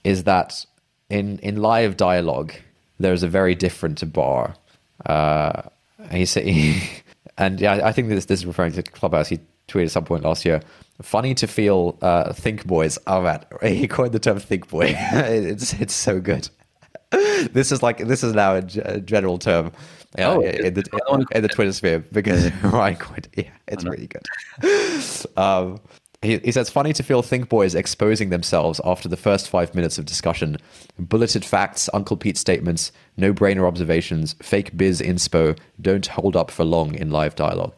is 0.03 0.23
that 0.25 0.65
in 1.09 1.39
in 1.39 1.57
live 1.57 1.97
dialogue 1.97 2.53
there's 2.99 3.23
a 3.23 3.27
very 3.27 3.55
different 3.55 4.11
bar. 4.13 4.55
Uh, 5.05 5.63
he 6.11 6.25
said, 6.25 6.45
and 7.37 7.59
yeah, 7.59 7.81
I 7.83 7.91
think 7.91 8.09
this 8.09 8.25
this 8.25 8.39
is 8.39 8.45
referring 8.45 8.73
to 8.73 8.83
Clubhouse. 8.83 9.27
He 9.27 9.39
tweeted 9.67 9.85
at 9.85 9.91
some 9.91 10.05
point 10.05 10.23
last 10.23 10.45
year. 10.45 10.61
Funny 11.01 11.35
to 11.35 11.45
feel 11.45 11.97
uh, 12.01 12.33
think 12.33 12.65
boys 12.65 12.97
are 13.07 13.27
at. 13.27 13.51
He 13.63 13.87
coined 13.87 14.13
the 14.13 14.19
term 14.19 14.39
think 14.39 14.67
boy. 14.69 14.95
it's 14.97 15.73
it's 15.73 15.93
so 15.93 16.19
good. 16.19 16.49
this 17.11 17.71
is 17.71 17.81
like 17.81 17.99
this 17.99 18.23
is 18.23 18.33
now 18.33 18.55
a, 18.55 18.63
a 18.83 18.99
general 18.99 19.37
term 19.37 19.71
yeah, 20.17 20.29
oh, 20.29 20.41
in, 20.41 20.73
the, 20.73 20.83
in, 21.09 21.25
in, 21.31 21.41
the 21.41 21.47
Twitter 21.47 21.71
sphere 21.71 21.99
because 21.99 22.51
Ryan 22.63 22.95
coined. 22.95 23.27
Yeah, 23.37 23.51
it's 23.67 23.83
really 23.83 24.07
good. 24.07 24.23
Um, 25.37 25.79
he, 26.21 26.39
he 26.39 26.51
says, 26.51 26.69
funny 26.69 26.93
to 26.93 27.03
feel 27.03 27.21
Think 27.21 27.47
Boys 27.47 27.75
exposing 27.75 28.29
themselves 28.29 28.81
after 28.83 29.07
the 29.07 29.17
first 29.17 29.49
five 29.49 29.75
minutes 29.75 29.97
of 29.97 30.05
discussion. 30.05 30.57
Bulleted 30.97 31.45
facts, 31.45 31.89
Uncle 31.93 32.17
Pete 32.17 32.37
statements, 32.37 32.91
no 33.17 33.33
brainer 33.33 33.67
observations, 33.67 34.35
fake 34.41 34.75
biz 34.75 34.99
inspo 34.99 35.57
don't 35.79 36.07
hold 36.07 36.35
up 36.35 36.49
for 36.49 36.63
long 36.63 36.95
in 36.95 37.11
live 37.11 37.35
dialogue. 37.35 37.73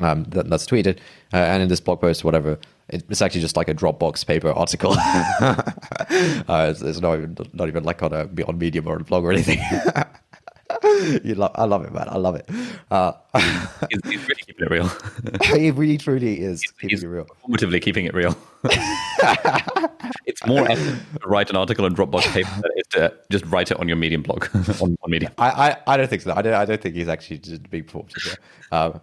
Um, 0.00 0.24
that, 0.24 0.48
that's 0.48 0.66
tweeted. 0.66 0.98
Uh, 1.32 1.36
and 1.36 1.62
in 1.62 1.68
this 1.68 1.80
blog 1.80 2.00
post, 2.00 2.24
whatever, 2.24 2.58
It's 2.88 3.22
actually 3.22 3.40
just 3.40 3.56
like 3.56 3.68
a 3.68 3.74
Dropbox 3.74 4.26
paper 4.26 4.50
article. 4.50 4.92
uh, 4.98 6.70
it's, 6.70 6.82
it's, 6.82 7.00
not 7.00 7.14
even 7.14 7.36
not 7.52 7.68
even 7.68 7.84
like 7.84 8.02
on 8.02 8.12
a 8.12 8.28
on 8.46 8.58
Medium 8.58 8.86
or 8.86 8.96
a 8.96 9.04
blog 9.04 9.24
or 9.24 9.32
anything. 9.32 9.58
you 11.24 11.34
love, 11.34 11.52
I 11.54 11.64
love 11.64 11.84
it, 11.84 11.92
man. 11.92 12.08
I 12.08 12.18
love 12.18 12.34
it. 12.34 12.48
Uh, 12.90 13.12
he's, 13.90 14.00
he's, 14.04 14.28
really 14.28 14.42
keeping 14.46 14.66
it 14.66 14.70
real. 14.70 14.90
he 15.58 15.70
really, 15.70 15.96
truly 15.96 16.40
is 16.40 16.62
he's, 16.62 16.72
keeping 16.72 16.90
he's 16.90 17.04
it 17.04 17.08
real. 17.08 17.26
Formatively 17.48 17.80
keeping 17.80 18.04
it 18.06 18.14
real. 18.14 18.36
it's 20.26 20.44
more 20.46 20.70
effort 20.70 20.98
to 21.20 21.28
write 21.28 21.48
an 21.50 21.56
article 21.56 21.84
on 21.84 21.94
Dropbox 21.94 22.22
paper 22.32 22.50
than 22.50 22.70
it 22.76 22.80
is 22.80 22.86
to 22.88 23.14
just 23.30 23.44
write 23.46 23.70
it 23.70 23.80
on 23.80 23.88
your 23.88 23.96
Medium 23.96 24.22
blog 24.22 24.46
on, 24.80 24.96
on 25.02 25.10
Medium. 25.10 25.32
I, 25.38 25.48
I, 25.48 25.94
I, 25.94 25.96
don't 25.96 26.08
think 26.08 26.22
so. 26.22 26.34
I 26.34 26.42
don't, 26.42 26.54
I 26.54 26.64
don't 26.64 26.80
think 26.80 26.94
he's 26.94 27.08
actually 27.08 27.38
just 27.38 27.70
being 27.70 27.84
performative. 27.84 28.36
Um, 28.70 29.00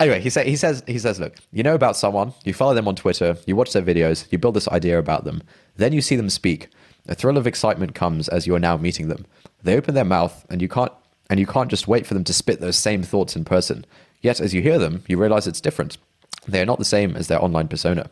anyway, 0.00 0.20
he, 0.20 0.30
say, 0.30 0.48
he 0.48 0.56
says, 0.56 0.82
he 0.86 0.98
says, 0.98 1.18
look, 1.18 1.36
you 1.52 1.62
know 1.62 1.74
about 1.74 1.96
someone, 1.96 2.32
you 2.44 2.52
follow 2.52 2.74
them 2.74 2.88
on 2.88 2.96
Twitter, 2.96 3.36
you 3.46 3.56
watch 3.56 3.72
their 3.72 3.82
videos, 3.82 4.30
you 4.30 4.38
build 4.38 4.54
this 4.54 4.68
idea 4.68 4.98
about 4.98 5.24
them, 5.24 5.42
then 5.76 5.92
you 5.92 6.02
see 6.02 6.16
them 6.16 6.30
speak. 6.30 6.68
A 7.08 7.14
thrill 7.14 7.38
of 7.38 7.46
excitement 7.46 7.94
comes 7.94 8.28
as 8.28 8.46
you 8.46 8.54
are 8.54 8.60
now 8.60 8.76
meeting 8.76 9.08
them. 9.08 9.26
They 9.62 9.76
open 9.76 9.94
their 9.94 10.04
mouth, 10.04 10.44
and 10.50 10.60
you 10.60 10.68
can't 10.68 10.92
and 11.28 11.40
you 11.40 11.46
can't 11.46 11.70
just 11.70 11.88
wait 11.88 12.06
for 12.06 12.14
them 12.14 12.24
to 12.24 12.32
spit 12.32 12.60
those 12.60 12.76
same 12.76 13.02
thoughts 13.02 13.34
in 13.34 13.44
person. 13.44 13.84
Yet, 14.20 14.40
as 14.40 14.54
you 14.54 14.62
hear 14.62 14.78
them, 14.78 15.02
you 15.08 15.18
realize 15.18 15.46
it's 15.46 15.60
different. 15.60 15.98
They 16.46 16.60
are 16.60 16.66
not 16.66 16.78
the 16.78 16.84
same 16.84 17.16
as 17.16 17.26
their 17.26 17.42
online 17.42 17.68
persona. 17.68 18.08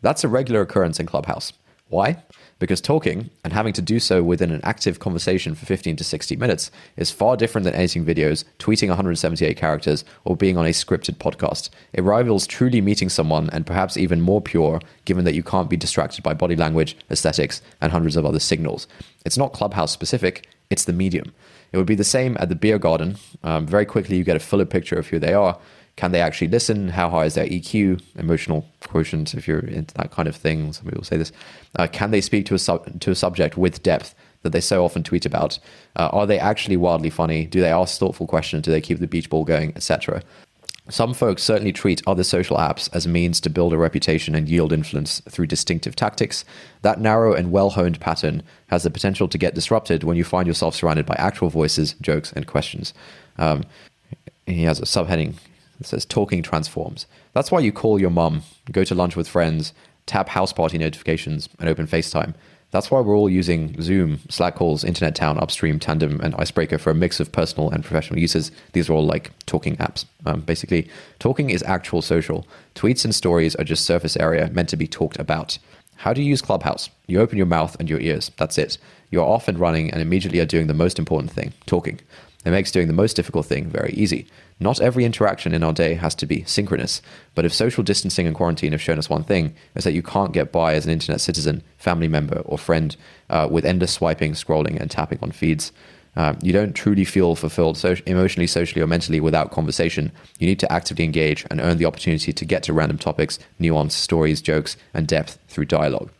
That's 0.00 0.24
a 0.24 0.28
regular 0.28 0.62
occurrence 0.62 0.98
in 0.98 1.06
Clubhouse. 1.06 1.52
Why? 1.88 2.22
Because 2.58 2.80
talking 2.80 3.30
and 3.42 3.52
having 3.52 3.72
to 3.74 3.82
do 3.82 3.98
so 3.98 4.22
within 4.22 4.50
an 4.50 4.60
active 4.62 4.98
conversation 5.00 5.54
for 5.54 5.66
15 5.66 5.96
to 5.96 6.04
60 6.04 6.36
minutes 6.36 6.70
is 6.96 7.10
far 7.10 7.36
different 7.36 7.64
than 7.64 7.74
editing 7.74 8.04
videos, 8.04 8.44
tweeting 8.58 8.88
178 8.88 9.56
characters, 9.56 10.04
or 10.24 10.36
being 10.36 10.56
on 10.56 10.66
a 10.66 10.70
scripted 10.70 11.16
podcast. 11.16 11.70
It 11.92 12.04
rivals 12.04 12.46
truly 12.46 12.80
meeting 12.80 13.08
someone 13.08 13.50
and 13.50 13.66
perhaps 13.66 13.96
even 13.96 14.20
more 14.20 14.40
pure, 14.40 14.80
given 15.04 15.24
that 15.24 15.34
you 15.34 15.42
can't 15.42 15.70
be 15.70 15.76
distracted 15.76 16.22
by 16.22 16.34
body 16.34 16.56
language, 16.56 16.96
aesthetics, 17.10 17.60
and 17.80 17.92
hundreds 17.92 18.16
of 18.16 18.24
other 18.24 18.40
signals. 18.40 18.86
It's 19.24 19.38
not 19.38 19.52
Clubhouse 19.52 19.92
specific, 19.92 20.48
it's 20.70 20.84
the 20.84 20.92
medium. 20.92 21.32
It 21.72 21.76
would 21.76 21.86
be 21.86 21.96
the 21.96 22.04
same 22.04 22.36
at 22.38 22.48
the 22.48 22.54
beer 22.54 22.78
garden. 22.78 23.16
Um, 23.42 23.66
very 23.66 23.84
quickly, 23.84 24.16
you 24.16 24.24
get 24.24 24.36
a 24.36 24.40
fuller 24.40 24.64
picture 24.64 24.96
of 24.96 25.08
who 25.08 25.18
they 25.18 25.34
are. 25.34 25.58
Can 25.96 26.10
they 26.10 26.20
actually 26.20 26.48
listen? 26.48 26.88
How 26.88 27.08
high 27.08 27.24
is 27.26 27.34
their 27.34 27.46
EQ, 27.46 28.02
emotional 28.16 28.66
quotient, 28.86 29.34
if 29.34 29.46
you're 29.46 29.60
into 29.60 29.94
that 29.94 30.10
kind 30.10 30.26
of 30.26 30.34
thing? 30.34 30.72
Some 30.72 30.86
people 30.86 31.04
say 31.04 31.16
this. 31.16 31.32
Uh, 31.76 31.86
can 31.86 32.10
they 32.10 32.20
speak 32.20 32.46
to 32.46 32.54
a, 32.54 32.58
sub- 32.58 33.00
to 33.00 33.10
a 33.12 33.14
subject 33.14 33.56
with 33.56 33.82
depth 33.82 34.14
that 34.42 34.50
they 34.50 34.60
so 34.60 34.84
often 34.84 35.04
tweet 35.04 35.24
about? 35.24 35.58
Uh, 35.96 36.08
are 36.12 36.26
they 36.26 36.38
actually 36.38 36.76
wildly 36.76 37.10
funny? 37.10 37.46
Do 37.46 37.60
they 37.60 37.70
ask 37.70 37.98
thoughtful 37.98 38.26
questions? 38.26 38.64
Do 38.64 38.72
they 38.72 38.80
keep 38.80 38.98
the 38.98 39.06
beach 39.06 39.30
ball 39.30 39.44
going, 39.44 39.72
etc.? 39.76 40.22
Some 40.90 41.14
folks 41.14 41.42
certainly 41.42 41.72
treat 41.72 42.02
other 42.06 42.24
social 42.24 42.58
apps 42.58 42.90
as 42.92 43.06
a 43.06 43.08
means 43.08 43.40
to 43.40 43.48
build 43.48 43.72
a 43.72 43.78
reputation 43.78 44.34
and 44.34 44.48
yield 44.48 44.70
influence 44.70 45.20
through 45.30 45.46
distinctive 45.46 45.96
tactics. 45.96 46.44
That 46.82 47.00
narrow 47.00 47.32
and 47.32 47.52
well 47.52 47.70
honed 47.70 48.00
pattern 48.00 48.42
has 48.66 48.82
the 48.82 48.90
potential 48.90 49.26
to 49.28 49.38
get 49.38 49.54
disrupted 49.54 50.04
when 50.04 50.18
you 50.18 50.24
find 50.24 50.46
yourself 50.46 50.74
surrounded 50.74 51.06
by 51.06 51.14
actual 51.18 51.48
voices, 51.48 51.94
jokes, 52.02 52.32
and 52.32 52.46
questions. 52.46 52.92
Um, 53.38 53.64
he 54.44 54.64
has 54.64 54.78
a 54.78 54.84
subheading 54.84 55.36
that 55.84 55.90
says 55.90 56.04
Talking 56.04 56.42
Transforms. 56.42 57.06
That's 57.32 57.50
why 57.50 57.60
you 57.60 57.72
call 57.72 58.00
your 58.00 58.10
mum, 58.10 58.42
go 58.72 58.84
to 58.84 58.94
lunch 58.94 59.16
with 59.16 59.28
friends, 59.28 59.72
tap 60.06 60.30
house 60.30 60.52
party 60.52 60.78
notifications, 60.78 61.48
and 61.58 61.68
open 61.68 61.86
FaceTime. 61.86 62.34
That's 62.70 62.90
why 62.90 63.00
we're 63.00 63.16
all 63.16 63.30
using 63.30 63.80
Zoom, 63.80 64.18
Slack 64.28 64.56
calls, 64.56 64.82
Internet 64.82 65.14
Town, 65.14 65.38
Upstream, 65.38 65.78
Tandem, 65.78 66.20
and 66.20 66.34
Icebreaker 66.34 66.78
for 66.78 66.90
a 66.90 66.94
mix 66.94 67.20
of 67.20 67.30
personal 67.30 67.70
and 67.70 67.84
professional 67.84 68.18
uses. 68.18 68.50
These 68.72 68.90
are 68.90 68.94
all 68.94 69.06
like 69.06 69.30
talking 69.46 69.76
apps. 69.76 70.06
Um, 70.26 70.40
basically, 70.40 70.88
talking 71.20 71.50
is 71.50 71.62
actual 71.62 72.02
social. 72.02 72.48
Tweets 72.74 73.04
and 73.04 73.14
stories 73.14 73.54
are 73.56 73.64
just 73.64 73.84
surface 73.84 74.16
area 74.16 74.50
meant 74.50 74.70
to 74.70 74.76
be 74.76 74.88
talked 74.88 75.20
about. 75.20 75.58
How 75.96 76.12
do 76.12 76.20
you 76.20 76.28
use 76.28 76.42
Clubhouse? 76.42 76.90
You 77.06 77.20
open 77.20 77.36
your 77.36 77.46
mouth 77.46 77.76
and 77.78 77.88
your 77.88 78.00
ears. 78.00 78.32
That's 78.38 78.58
it. 78.58 78.78
You're 79.10 79.24
off 79.24 79.46
and 79.46 79.58
running 79.58 79.92
and 79.92 80.02
immediately 80.02 80.40
are 80.40 80.46
doing 80.46 80.66
the 80.66 80.74
most 80.74 80.98
important 80.98 81.30
thing 81.30 81.52
talking. 81.66 82.00
It 82.44 82.50
makes 82.50 82.70
doing 82.70 82.88
the 82.88 82.92
most 82.92 83.14
difficult 83.14 83.46
thing 83.46 83.68
very 83.68 83.92
easy. 83.92 84.26
Not 84.60 84.80
every 84.80 85.04
interaction 85.04 85.54
in 85.54 85.64
our 85.64 85.72
day 85.72 85.94
has 85.94 86.14
to 86.16 86.26
be 86.26 86.44
synchronous, 86.44 87.02
but 87.34 87.44
if 87.44 87.52
social 87.52 87.82
distancing 87.82 88.26
and 88.26 88.36
quarantine 88.36 88.72
have 88.72 88.82
shown 88.82 88.98
us 88.98 89.10
one 89.10 89.24
thing, 89.24 89.54
is 89.74 89.84
that 89.84 89.94
you 89.94 90.02
can't 90.02 90.32
get 90.32 90.52
by 90.52 90.74
as 90.74 90.84
an 90.84 90.92
internet 90.92 91.20
citizen, 91.20 91.62
family 91.78 92.08
member, 92.08 92.40
or 92.44 92.58
friend 92.58 92.96
uh, 93.30 93.48
with 93.50 93.64
endless 93.64 93.92
swiping, 93.92 94.32
scrolling, 94.32 94.80
and 94.80 94.90
tapping 94.90 95.18
on 95.22 95.32
feeds. 95.32 95.72
Uh, 96.16 96.34
you 96.42 96.52
don't 96.52 96.74
truly 96.74 97.04
feel 97.04 97.34
fulfilled 97.34 97.76
so- 97.76 97.96
emotionally, 98.06 98.46
socially, 98.46 98.80
or 98.80 98.86
mentally 98.86 99.20
without 99.20 99.50
conversation. 99.50 100.12
You 100.38 100.46
need 100.46 100.60
to 100.60 100.72
actively 100.72 101.04
engage 101.04 101.44
and 101.50 101.60
earn 101.60 101.78
the 101.78 101.86
opportunity 101.86 102.32
to 102.32 102.44
get 102.44 102.62
to 102.64 102.72
random 102.72 102.98
topics, 102.98 103.38
nuance, 103.58 103.94
stories, 103.94 104.40
jokes, 104.40 104.76
and 104.92 105.08
depth 105.08 105.38
through 105.48 105.64
dialogue. 105.64 106.10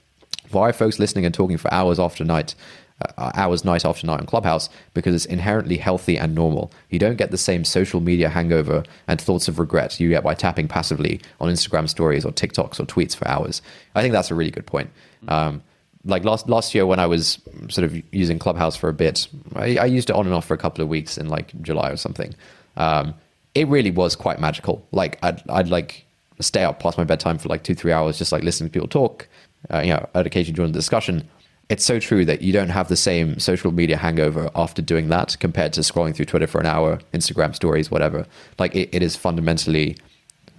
Why 0.51 0.71
are 0.71 0.73
folks 0.73 0.99
listening 0.99 1.25
and 1.25 1.35
talking 1.35 1.59
for 1.59 1.73
hours 1.73 1.99
after 1.99 2.25
night? 2.25 2.55
Uh, 3.03 3.33
hours 3.35 3.65
night 3.65 3.85
after 3.85 4.07
night 4.07 4.21
on 4.21 4.27
Clubhouse 4.27 4.69
because 4.95 5.15
it's 5.15 5.25
inherently 5.27 5.77
healthy 5.77 6.17
and 6.17 6.35
normal. 6.35 6.71
You 6.91 6.99
don't 6.99 7.17
get 7.17 7.31
the 7.31 7.39
same 7.39 7.65
social 7.65 8.01
media 8.01 8.29
hangover 8.29 8.85
and 9.09 9.21
thoughts 9.21 9.49
of 9.49 9.59
regret 9.59 9.99
you 9.99 10.09
get 10.09 10.23
by 10.23 10.35
tapping 10.35 10.69
passively 10.69 11.21
on 11.41 11.53
Instagram 11.53 11.89
stories 11.89 12.25
or 12.25 12.33
TikToks 12.33 12.79
or 12.81 12.85
tweets 12.85 13.17
for 13.17 13.27
hours. 13.29 13.63
I 13.95 14.03
think 14.03 14.13
that's 14.13 14.31
a 14.31 14.35
really 14.35 14.51
good 14.51 14.67
point. 14.67 14.91
Um, 15.29 15.63
like 16.05 16.25
last 16.25 16.49
last 16.49 16.75
year 16.75 16.87
when 16.87 16.99
I 16.99 17.07
was 17.07 17.39
sort 17.69 17.85
of 17.85 18.01
using 18.13 18.39
Clubhouse 18.39 18.77
for 18.77 18.89
a 18.89 18.93
bit, 18.93 19.27
I, 19.55 19.77
I 19.79 19.87
used 19.87 20.11
it 20.11 20.17
on 20.17 20.27
and 20.27 20.35
off 20.35 20.45
for 20.47 20.55
a 20.55 20.59
couple 20.59 20.83
of 20.83 20.89
weeks 20.89 21.17
in 21.17 21.29
like 21.29 21.61
July 21.63 21.91
or 21.91 21.97
something. 21.97 22.35
Um, 22.77 23.15
it 23.55 23.69
really 23.69 23.91
was 23.91 24.15
quite 24.17 24.39
magical. 24.39 24.87
Like 24.93 25.19
I'd, 25.23 25.43
I'd 25.49 25.69
like 25.69 26.05
stay 26.41 26.65
up 26.65 26.81
past 26.81 26.99
my 26.99 27.05
bedtime 27.05 27.39
for 27.39 27.49
like 27.49 27.63
two 27.63 27.75
three 27.75 27.93
hours 27.93 28.19
just 28.19 28.33
like 28.33 28.43
listening 28.43 28.69
to 28.69 28.73
people 28.73 28.89
talk. 28.89 29.27
Uh, 29.73 29.81
you 29.81 29.95
know, 29.95 30.09
I'd 30.15 30.27
occasionally 30.27 30.57
join 30.57 30.73
the 30.73 30.79
discussion 30.79 31.29
it's 31.69 31.85
so 31.85 31.99
true 31.99 32.25
that 32.25 32.43
you 32.43 32.53
don't 32.53 32.69
have 32.69 32.89
the 32.89 32.97
same 32.97 33.39
social 33.39 33.73
media 33.73 33.97
hangover 33.97 34.51
after 34.55 34.83
doing 34.83 35.09
that 35.09 35.37
compared 35.41 35.73
to 35.75 35.81
scrolling 35.81 36.15
through 36.15 36.27
Twitter 36.27 36.47
for 36.47 36.61
an 36.61 36.67
hour, 36.67 37.01
Instagram 37.13 37.55
stories, 37.55 37.91
whatever. 37.91 38.27
Like 38.59 38.75
it, 38.75 38.91
it 38.93 39.03
is 39.03 39.17
fundamentally 39.17 39.97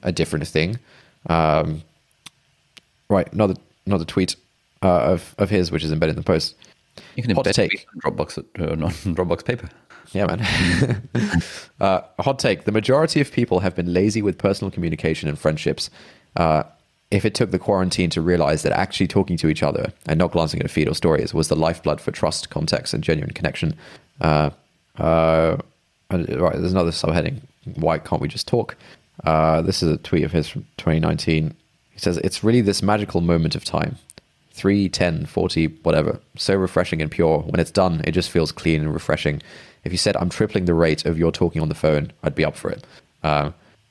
a 0.04 0.12
different 0.12 0.48
thing. 0.48 0.80
Um, 1.28 1.84
right, 3.10 3.32
another 3.34 3.56
another 3.86 4.06
tweet 4.06 4.36
uh, 4.82 5.02
of 5.02 5.36
of 5.38 5.50
his, 5.50 5.72
which 5.72 5.84
is 5.84 5.92
embedded 5.92 6.16
in 6.16 6.22
the 6.22 6.26
post. 6.26 6.56
You 7.16 7.24
can 7.24 7.36
hot 7.36 7.46
take 7.46 7.86
Dropbox 8.04 8.38
uh, 8.38 8.76
not 8.76 8.92
Dropbox 9.16 9.46
paper. 9.46 9.70
Yeah, 10.14 10.28
man. 10.28 11.02
uh, 11.80 12.02
hot 12.20 12.40
take: 12.40 12.66
the 12.66 12.72
majority 12.72 13.22
of 13.22 13.32
people 13.32 13.60
have 13.60 13.76
been 13.76 13.94
lazy 13.94 14.22
with 14.22 14.38
personal 14.38 14.72
communication 14.72 15.30
and 15.30 15.38
friendships. 15.38 15.90
Uh, 16.36 16.64
if 17.12 17.26
it 17.26 17.36
took 17.36 17.52
the 17.52 17.60
quarantine 17.60 18.10
to 18.12 18.22
realize 18.22 18.64
that 18.64 18.72
actually 18.72 19.08
talking 19.08 19.38
to 19.38 19.48
each 19.48 19.64
other 19.64 19.94
and 20.08 20.18
not 20.18 20.32
glancing 20.32 20.60
at 20.60 20.66
a 20.66 20.70
feed 20.70 20.88
or 20.88 20.96
stories 20.96 21.34
was 21.34 21.48
the 21.48 21.56
lifeblood 21.56 22.02
for 22.02 22.12
trust, 22.12 22.50
context, 22.50 22.94
and 22.94 23.04
genuine 23.04 23.32
connection. 23.32 23.76
Uh, 24.20 24.50
uh, 24.98 25.58
right, 26.12 26.20
there's 26.30 26.72
another 26.72 26.92
subheading. 26.92 27.42
Why 27.76 27.98
can't 28.00 28.22
we 28.22 28.28
just 28.28 28.48
talk? 28.48 28.76
Uh, 29.24 29.62
this 29.62 29.82
is 29.82 29.92
a 29.92 29.98
tweet 29.98 30.24
of 30.24 30.32
his 30.32 30.48
from 30.48 30.64
2019. 30.78 31.56
He 31.92 32.00
says, 32.00 32.18
It's 32.18 32.44
really 32.44 32.62
this 32.62 32.82
magical 32.82 33.22
moment 33.22 33.56
of 33.56 33.64
time 33.64 33.98
3, 34.52 34.90
10, 34.90 35.26
40, 35.26 35.68
whatever. 35.84 36.20
So 36.38 36.56
refreshing 36.56 37.02
and 37.02 37.12
pure. 37.12 37.40
When 37.40 37.60
it's 37.60 37.72
done, 37.72 38.02
it 38.06 38.12
just 38.12 38.30
feels 38.30 38.52
clean 38.52 38.82
and 38.82 38.94
refreshing. 38.94 39.42
If 39.84 39.92
you 39.92 39.98
said, 39.98 40.18
I'm 40.18 40.30
tripling 40.30 40.66
the 40.66 40.74
rate 40.74 41.06
of 41.06 41.18
your 41.20 41.32
talking 41.32 41.62
on 41.62 41.70
the 41.70 41.76
phone, 41.76 42.12
I'd 42.24 42.36
be 42.36 42.46
up 42.46 42.56
for 42.56 42.72
it. 42.72 42.84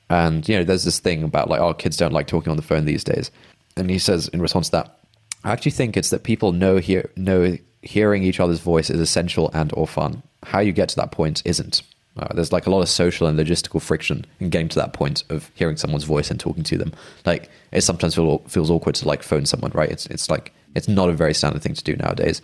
And 0.09 0.47
you 0.47 0.57
know, 0.57 0.63
there's 0.63 0.83
this 0.83 0.99
thing 0.99 1.23
about 1.23 1.49
like, 1.49 1.61
oh, 1.61 1.73
kids 1.73 1.97
don't 1.97 2.13
like 2.13 2.27
talking 2.27 2.51
on 2.51 2.57
the 2.57 2.63
phone 2.63 2.85
these 2.85 3.03
days. 3.03 3.31
And 3.77 3.89
he 3.89 3.99
says 3.99 4.27
in 4.29 4.41
response 4.41 4.67
to 4.67 4.73
that, 4.73 4.99
I 5.43 5.51
actually 5.51 5.71
think 5.71 5.97
it's 5.97 6.09
that 6.09 6.23
people 6.23 6.51
know 6.51 6.77
hear 6.77 7.09
know 7.15 7.57
hearing 7.81 8.23
each 8.23 8.39
other's 8.39 8.59
voice 8.59 8.89
is 8.89 8.99
essential 8.99 9.51
and 9.53 9.71
or 9.73 9.87
fun. 9.87 10.23
How 10.43 10.59
you 10.59 10.71
get 10.71 10.89
to 10.89 10.95
that 10.97 11.11
point 11.11 11.41
isn't. 11.45 11.81
Uh, 12.17 12.33
there's 12.33 12.53
like 12.53 12.65
a 12.65 12.69
lot 12.69 12.81
of 12.81 12.87
social 12.87 13.27
and 13.27 13.37
logistical 13.37 13.81
friction 13.81 14.25
in 14.39 14.49
getting 14.49 14.69
to 14.69 14.79
that 14.79 14.93
point 14.93 15.23
of 15.29 15.51
hearing 15.53 15.75
someone's 15.75 16.05
voice 16.05 16.31
and 16.31 16.39
talking 16.39 16.63
to 16.63 16.77
them. 16.77 16.93
Like 17.25 17.49
it 17.73 17.81
sometimes 17.81 18.15
feel, 18.15 18.39
feels 18.47 18.71
awkward 18.71 18.95
to 18.95 19.07
like 19.07 19.21
phone 19.21 19.45
someone, 19.45 19.71
right? 19.73 19.89
It's 19.89 20.05
it's 20.07 20.29
like 20.29 20.53
it's 20.75 20.87
not 20.87 21.09
a 21.09 21.13
very 21.13 21.33
standard 21.33 21.61
thing 21.61 21.73
to 21.73 21.83
do 21.83 21.95
nowadays. 21.97 22.41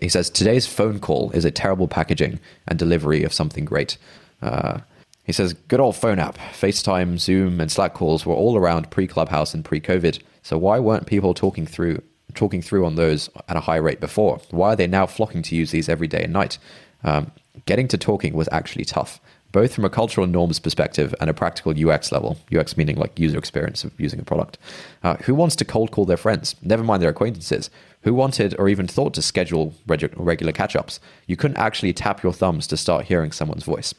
He 0.00 0.08
says 0.08 0.28
today's 0.30 0.66
phone 0.66 0.98
call 0.98 1.30
is 1.32 1.44
a 1.44 1.50
terrible 1.50 1.88
packaging 1.88 2.40
and 2.68 2.78
delivery 2.78 3.22
of 3.24 3.32
something 3.32 3.64
great. 3.64 3.96
Uh, 4.42 4.80
he 5.26 5.32
says, 5.32 5.54
good 5.54 5.80
old 5.80 5.96
phone 5.96 6.20
app, 6.20 6.38
FaceTime, 6.38 7.18
Zoom, 7.18 7.60
and 7.60 7.70
Slack 7.70 7.94
calls 7.94 8.24
were 8.24 8.34
all 8.34 8.56
around 8.56 8.90
pre 8.90 9.08
Clubhouse 9.08 9.54
and 9.54 9.64
pre 9.64 9.80
COVID. 9.80 10.22
So 10.42 10.56
why 10.56 10.78
weren't 10.78 11.06
people 11.06 11.34
talking 11.34 11.66
through 11.66 12.00
talking 12.34 12.62
through 12.62 12.86
on 12.86 12.94
those 12.94 13.28
at 13.48 13.56
a 13.56 13.60
high 13.60 13.76
rate 13.76 13.98
before? 13.98 14.40
Why 14.50 14.74
are 14.74 14.76
they 14.76 14.86
now 14.86 15.06
flocking 15.06 15.42
to 15.42 15.56
use 15.56 15.72
these 15.72 15.88
every 15.88 16.06
day 16.06 16.22
and 16.24 16.32
night? 16.32 16.58
Um, 17.02 17.32
getting 17.64 17.88
to 17.88 17.98
talking 17.98 18.34
was 18.34 18.48
actually 18.52 18.84
tough, 18.84 19.20
both 19.50 19.74
from 19.74 19.84
a 19.84 19.90
cultural 19.90 20.28
norms 20.28 20.60
perspective 20.60 21.12
and 21.20 21.28
a 21.28 21.34
practical 21.34 21.74
UX 21.76 22.12
level. 22.12 22.38
UX 22.56 22.76
meaning 22.76 22.96
like 22.96 23.18
user 23.18 23.38
experience 23.38 23.82
of 23.82 23.98
using 23.98 24.20
a 24.20 24.24
product. 24.24 24.58
Uh, 25.02 25.16
who 25.24 25.34
wants 25.34 25.56
to 25.56 25.64
cold 25.64 25.90
call 25.90 26.04
their 26.04 26.16
friends? 26.16 26.54
Never 26.62 26.84
mind 26.84 27.02
their 27.02 27.10
acquaintances. 27.10 27.68
Who 28.02 28.14
wanted 28.14 28.54
or 28.60 28.68
even 28.68 28.86
thought 28.86 29.14
to 29.14 29.22
schedule 29.22 29.74
regu- 29.88 30.12
regular 30.14 30.52
catch 30.52 30.76
ups? 30.76 31.00
You 31.26 31.36
couldn't 31.36 31.56
actually 31.56 31.92
tap 31.94 32.22
your 32.22 32.32
thumbs 32.32 32.68
to 32.68 32.76
start 32.76 33.06
hearing 33.06 33.32
someone's 33.32 33.64
voice 33.64 33.92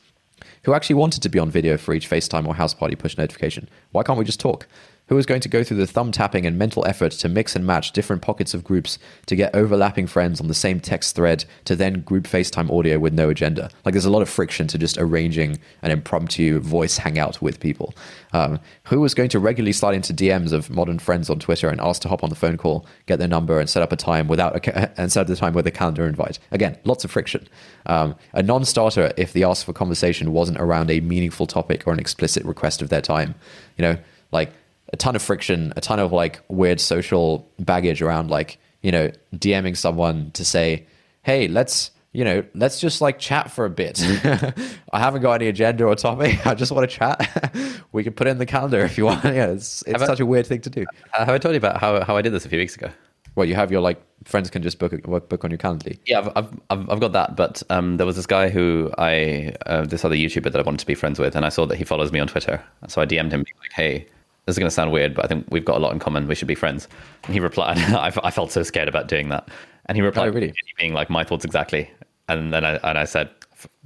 who 0.68 0.74
actually 0.74 0.96
wanted 0.96 1.24
to 1.24 1.30
be 1.30 1.40
on 1.40 1.50
video 1.50 1.78
for 1.78 1.94
each 1.94 2.10
FaceTime 2.10 2.46
or 2.46 2.54
house 2.54 2.74
party 2.74 2.94
push 2.94 3.18
notification. 3.18 3.70
Why 3.94 4.04
can't 4.04 4.20
we 4.20 4.26
just 4.26 4.42
talk? 4.42 4.68
Who 5.08 5.18
is 5.18 5.26
going 5.26 5.42
to 5.42 5.50
go 5.50 5.64
through 5.64 5.78
the 5.78 5.88
thumb 5.88 6.12
tapping 6.12 6.46
and 6.46 6.58
mental 6.58 6.86
effort 6.86 7.14
to 7.14 7.30
mix 7.30 7.56
and 7.56 7.66
match 7.66 7.94
different 7.94 8.22
pockets 8.22 8.54
of 8.54 8.64
groups 8.64 9.00
to 9.28 9.36
get 9.36 9.56
overlapping 9.56 10.06
friends 10.08 10.42
on 10.42 10.48
the 10.48 10.54
same 10.54 10.80
text 10.80 11.16
thread 11.16 11.46
to 11.66 11.76
then 11.76 12.02
group 12.02 12.26
FaceTime 12.26 12.70
audio 12.70 13.00
with 13.00 13.14
no 13.14 13.30
agenda? 13.30 13.70
Like 13.86 13.94
there's 13.94 14.06
a 14.06 14.10
lot 14.10 14.22
of 14.22 14.30
friction 14.30 14.68
to 14.68 14.78
just 14.78 14.98
arranging 14.98 15.60
an 15.82 15.92
impromptu 15.92 16.60
voice 16.60 16.98
hangout 16.98 17.42
with 17.42 17.60
people. 17.60 17.94
Um, 18.34 18.60
who 18.84 19.04
is 19.06 19.14
going 19.14 19.30
to 19.30 19.40
regularly 19.40 19.72
slide 19.72 19.96
into 19.96 20.14
DMs 20.14 20.52
of 20.52 20.70
modern 20.70 21.00
friends 21.00 21.30
on 21.30 21.40
Twitter 21.40 21.70
and 21.70 21.80
ask 21.80 22.02
to 22.02 22.10
hop 22.10 22.24
on 22.24 22.30
the 22.30 22.36
phone 22.36 22.58
call, 22.58 22.86
get 23.06 23.18
their 23.18 23.28
number, 23.30 23.60
and 23.60 23.70
set 23.70 23.82
up 23.82 23.94
a 23.94 23.96
time 23.96 24.28
without 24.28 24.56
a 24.56 24.60
ca- 24.60 24.90
and 24.98 25.12
set 25.12 25.22
up 25.22 25.28
the 25.28 25.36
time 25.38 25.54
with 25.54 25.66
a 25.66 25.72
calendar 25.72 26.06
invite? 26.06 26.38
Again, 26.52 26.78
lots 26.84 27.06
of 27.06 27.12
friction. 27.12 27.48
Um, 27.86 28.16
a 28.34 28.44
non-starter 28.44 29.14
if 29.16 29.32
the 29.32 29.46
ask 29.46 29.66
for 29.66 29.72
conversation 29.72 30.34
wasn't 30.34 30.60
around 30.60 30.92
a 30.92 31.00
meaningful 31.00 31.48
topic 31.48 31.88
or 31.88 31.94
an 31.94 32.00
explicit 32.00 32.44
request 32.44 32.82
of 32.82 32.90
their 32.90 33.02
time. 33.02 33.36
You 33.78 33.84
know, 33.84 33.98
like 34.32 34.52
a 34.94 34.98
ton 34.98 35.16
of 35.16 35.22
friction, 35.22 35.74
a 35.76 35.82
ton 35.82 36.00
of 36.00 36.12
like 36.12 36.40
weird 36.48 36.80
social 36.80 37.50
baggage 37.60 38.02
around 38.02 38.30
like, 38.30 38.58
you 38.82 38.92
know, 38.92 39.12
DMing 39.36 39.76
someone 39.76 40.32
to 40.32 40.46
say, 40.46 40.86
hey, 41.24 41.48
let's, 41.48 41.92
you 42.14 42.24
know, 42.24 42.44
let's 42.54 42.80
just 42.80 43.02
like 43.02 43.20
chat 43.20 43.52
for 43.52 43.66
a 43.66 43.70
bit. 43.70 44.02
I 44.94 45.00
haven't 45.00 45.22
got 45.22 45.34
any 45.34 45.48
agenda 45.48 45.86
or 45.86 45.96
topic. 45.96 46.46
I 46.48 46.54
just 46.56 46.72
want 46.72 46.90
to 46.90 46.96
chat. 46.96 47.84
we 47.92 48.04
can 48.04 48.14
put 48.14 48.28
it 48.28 48.32
in 48.32 48.38
the 48.38 48.46
calendar 48.46 48.80
if 48.80 48.98
you 48.98 49.06
want. 49.06 49.24
Yeah, 49.26 49.48
it's, 49.48 49.84
it's 49.86 50.06
such 50.06 50.20
a 50.20 50.26
weird 50.26 50.48
thing 50.48 50.62
to 50.62 50.70
do. 50.70 50.86
Uh, 51.14 51.26
have 51.26 51.30
I 51.30 51.38
told 51.38 51.54
you 51.54 51.58
about 51.58 51.80
how, 51.80 52.04
how 52.04 52.16
I 52.16 52.22
did 52.22 52.34
this 52.34 52.46
a 52.46 52.50
few 52.50 52.60
weeks 52.60 52.76
ago? 52.76 52.90
Well, 53.36 53.46
you 53.46 53.54
have 53.54 53.72
your 53.72 53.82
like 53.82 54.02
friends 54.24 54.50
can 54.50 54.64
just 54.64 54.80
book 54.80 54.94
a, 54.94 54.98
book 54.98 55.44
on 55.44 55.52
your 55.52 55.60
calendar. 55.60 55.92
Yeah, 56.06 56.32
I've, 56.36 56.48
I've, 56.72 56.90
I've 56.90 57.00
got 57.00 57.12
that. 57.12 57.36
But 57.36 57.62
um, 57.70 57.98
there 57.98 58.06
was 58.08 58.16
this 58.16 58.26
guy 58.26 58.50
who 58.50 58.92
I, 58.98 59.54
uh, 59.68 59.86
this 59.86 60.04
other 60.04 60.16
YouTuber 60.16 60.52
that 60.52 60.58
I 60.58 60.64
wanted 60.64 60.80
to 60.80 60.88
be 60.88 60.96
friends 60.96 61.20
with, 61.20 61.36
and 61.36 61.46
I 61.46 61.50
saw 61.50 61.68
that 61.68 61.78
he 61.78 61.84
follows 61.84 62.12
me 62.12 62.20
on 62.20 62.28
Twitter. 62.28 62.64
So 62.88 63.00
I 63.00 63.06
DM'd 63.06 63.32
him, 63.32 63.42
like, 63.42 63.74
hey, 63.74 64.08
this 64.48 64.54
is 64.54 64.60
going 64.60 64.68
to 64.68 64.74
sound 64.74 64.94
weird, 64.94 65.14
but 65.14 65.26
I 65.26 65.28
think 65.28 65.46
we've 65.50 65.66
got 65.66 65.76
a 65.76 65.80
lot 65.80 65.92
in 65.92 66.00
common. 66.00 66.26
We 66.26 66.34
should 66.34 66.48
be 66.48 66.56
friends. 66.56 66.88
And 67.26 67.34
he 67.34 67.42
replied, 67.42 67.78
I, 67.94 68.14
I 68.24 68.32
felt 68.32 68.50
so 68.50 68.64
scared 68.64 68.88
about 68.88 69.10
doing 69.10 69.28
that. 69.28 69.50
And 69.88 69.98
he 69.98 70.02
replied, 70.02 70.30
oh, 70.30 70.32
really? 70.32 70.54
being 70.78 70.94
like, 70.94 71.10
my 71.10 71.26
thoughts 71.26 71.44
exactly. 71.44 71.92
And 72.30 72.54
then 72.54 72.64
I, 72.64 72.76
and 72.78 72.98
I 72.98 73.04
said, 73.04 73.30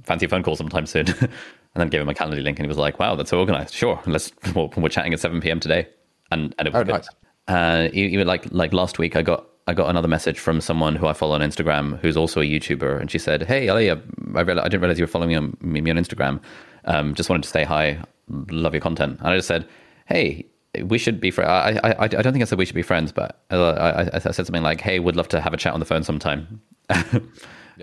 fancy 0.04 0.26
a 0.26 0.28
phone 0.28 0.44
call 0.44 0.54
sometime 0.54 0.86
soon. 0.86 1.08
and 1.20 1.30
then 1.74 1.88
gave 1.88 2.00
him 2.00 2.08
a 2.08 2.14
calendar 2.14 2.40
link 2.40 2.60
and 2.60 2.66
he 2.66 2.68
was 2.68 2.78
like, 2.78 3.00
wow, 3.00 3.16
that's 3.16 3.30
so 3.30 3.40
organized. 3.40 3.74
Sure. 3.74 4.00
Let's, 4.06 4.32
we're 4.54 4.88
chatting 4.88 5.12
at 5.12 5.18
7 5.18 5.40
p.m. 5.40 5.58
today. 5.58 5.88
And, 6.30 6.54
and 6.58 6.68
it 6.68 6.72
was 6.72 6.82
oh, 6.82 6.84
good. 6.84 6.92
Nice. 6.92 7.08
Uh, 7.48 7.88
even 7.92 8.24
like, 8.28 8.46
like 8.52 8.72
last 8.72 9.00
week, 9.00 9.16
I 9.16 9.22
got, 9.22 9.44
I 9.66 9.74
got 9.74 9.90
another 9.90 10.08
message 10.08 10.38
from 10.38 10.60
someone 10.60 10.94
who 10.94 11.08
I 11.08 11.12
follow 11.12 11.34
on 11.34 11.40
Instagram 11.40 11.98
who's 11.98 12.16
also 12.16 12.40
a 12.40 12.44
YouTuber. 12.44 13.00
And 13.00 13.10
she 13.10 13.18
said, 13.18 13.42
Hey, 13.42 13.68
Ali, 13.68 13.90
I, 13.90 13.94
I, 13.94 14.42
realized, 14.42 14.60
I 14.60 14.68
didn't 14.68 14.80
realize 14.80 14.98
you 15.00 15.04
were 15.04 15.08
following 15.08 15.30
me 15.30 15.34
on, 15.34 15.56
me 15.60 15.90
on 15.90 15.96
Instagram. 15.96 16.40
Um, 16.84 17.16
just 17.16 17.28
wanted 17.28 17.42
to 17.42 17.48
say 17.48 17.64
hi. 17.64 18.00
Love 18.28 18.74
your 18.74 18.80
content. 18.80 19.18
And 19.18 19.28
I 19.28 19.36
just 19.36 19.48
said, 19.48 19.66
Hey, 20.06 20.46
we 20.80 20.98
should 20.98 21.20
be 21.20 21.30
friends. 21.30 21.50
I, 21.82 21.90
I, 21.90 22.04
I 22.04 22.08
don't 22.08 22.32
think 22.32 22.42
I 22.42 22.44
said 22.44 22.58
we 22.58 22.64
should 22.64 22.74
be 22.74 22.82
friends, 22.82 23.12
but 23.12 23.42
I, 23.50 23.56
I, 23.56 24.10
I 24.14 24.18
said 24.18 24.34
something 24.34 24.62
like, 24.62 24.80
"Hey, 24.80 24.98
would 24.98 25.16
love 25.16 25.28
to 25.28 25.40
have 25.40 25.52
a 25.52 25.56
chat 25.56 25.74
on 25.74 25.80
the 25.80 25.86
phone 25.86 26.02
sometime. 26.02 26.60
yeah. 26.90 27.00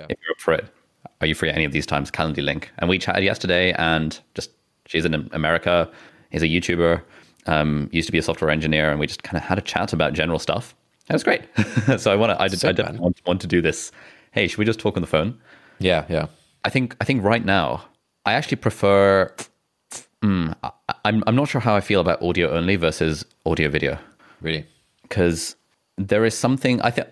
If 0.10 0.18
you're 0.22 0.32
up 0.32 0.40
for 0.40 0.54
it, 0.54 0.66
are 1.22 1.28
you 1.28 1.36
free 1.36 1.50
at 1.50 1.56
any 1.56 1.66
of 1.66 1.72
these 1.72 1.86
times? 1.86 2.10
Calendly 2.10 2.44
link." 2.44 2.72
And 2.80 2.90
we 2.90 2.98
chatted 2.98 3.24
yesterday, 3.24 3.74
and 3.74 4.20
just 4.34 4.52
she's 4.88 5.06
in 5.06 5.30
America. 5.34 5.90
He's 6.32 6.44
a 6.44 6.48
YouTuber. 6.48 7.02
Um, 7.46 7.90
used 7.91 8.08
to 8.08 8.12
be 8.12 8.18
a 8.18 8.24
software 8.24 8.50
engineer, 8.50 8.90
and 8.90 9.00
we 9.00 9.08
just 9.08 9.24
kind 9.24 9.38
of 9.38 9.44
had 9.44 9.58
a 9.58 9.62
chat 9.62 9.94
about 9.94 10.14
general 10.14 10.40
stuff. 10.40 10.76
It 11.10 11.14
was 11.14 11.24
great. 11.24 11.44
so 11.98 12.12
I 12.12 12.16
want 12.16 12.32
to. 12.32 12.41
I, 12.41 12.46
I 12.46 12.48
definitely 12.48 13.00
want, 13.00 13.22
want 13.26 13.41
to 13.41 13.48
do 13.48 13.62
this. 13.62 13.91
Hey, 14.32 14.48
should 14.48 14.58
we 14.60 14.66
just 14.66 14.80
talk 14.80 14.96
on 14.96 15.02
the 15.02 15.08
phone? 15.08 15.40
Yeah, 15.80 16.06
yeah. 16.10 16.28
I 16.66 16.70
think. 16.70 16.96
I 17.00 17.06
think 17.06 17.24
right 17.24 17.46
now, 17.46 17.86
I 18.26 18.34
actually 18.34 18.58
prefer 18.58 19.34
Mm, 20.24 20.56
I, 20.64 20.72
I'm 21.06 21.24
I'm 21.28 21.36
not 21.36 21.48
sure 21.48 21.62
how 21.62 21.76
I 21.76 21.82
feel 21.82 22.02
about 22.02 22.22
audio 22.22 22.50
only 22.50 22.76
versus 22.76 23.26
audio 23.46 23.70
video. 23.70 23.98
Really, 24.41 24.66
because 25.04 25.56
there 25.98 26.26
is 26.26 26.38
something 26.38 26.82
I 26.82 26.91
think. 26.91 27.08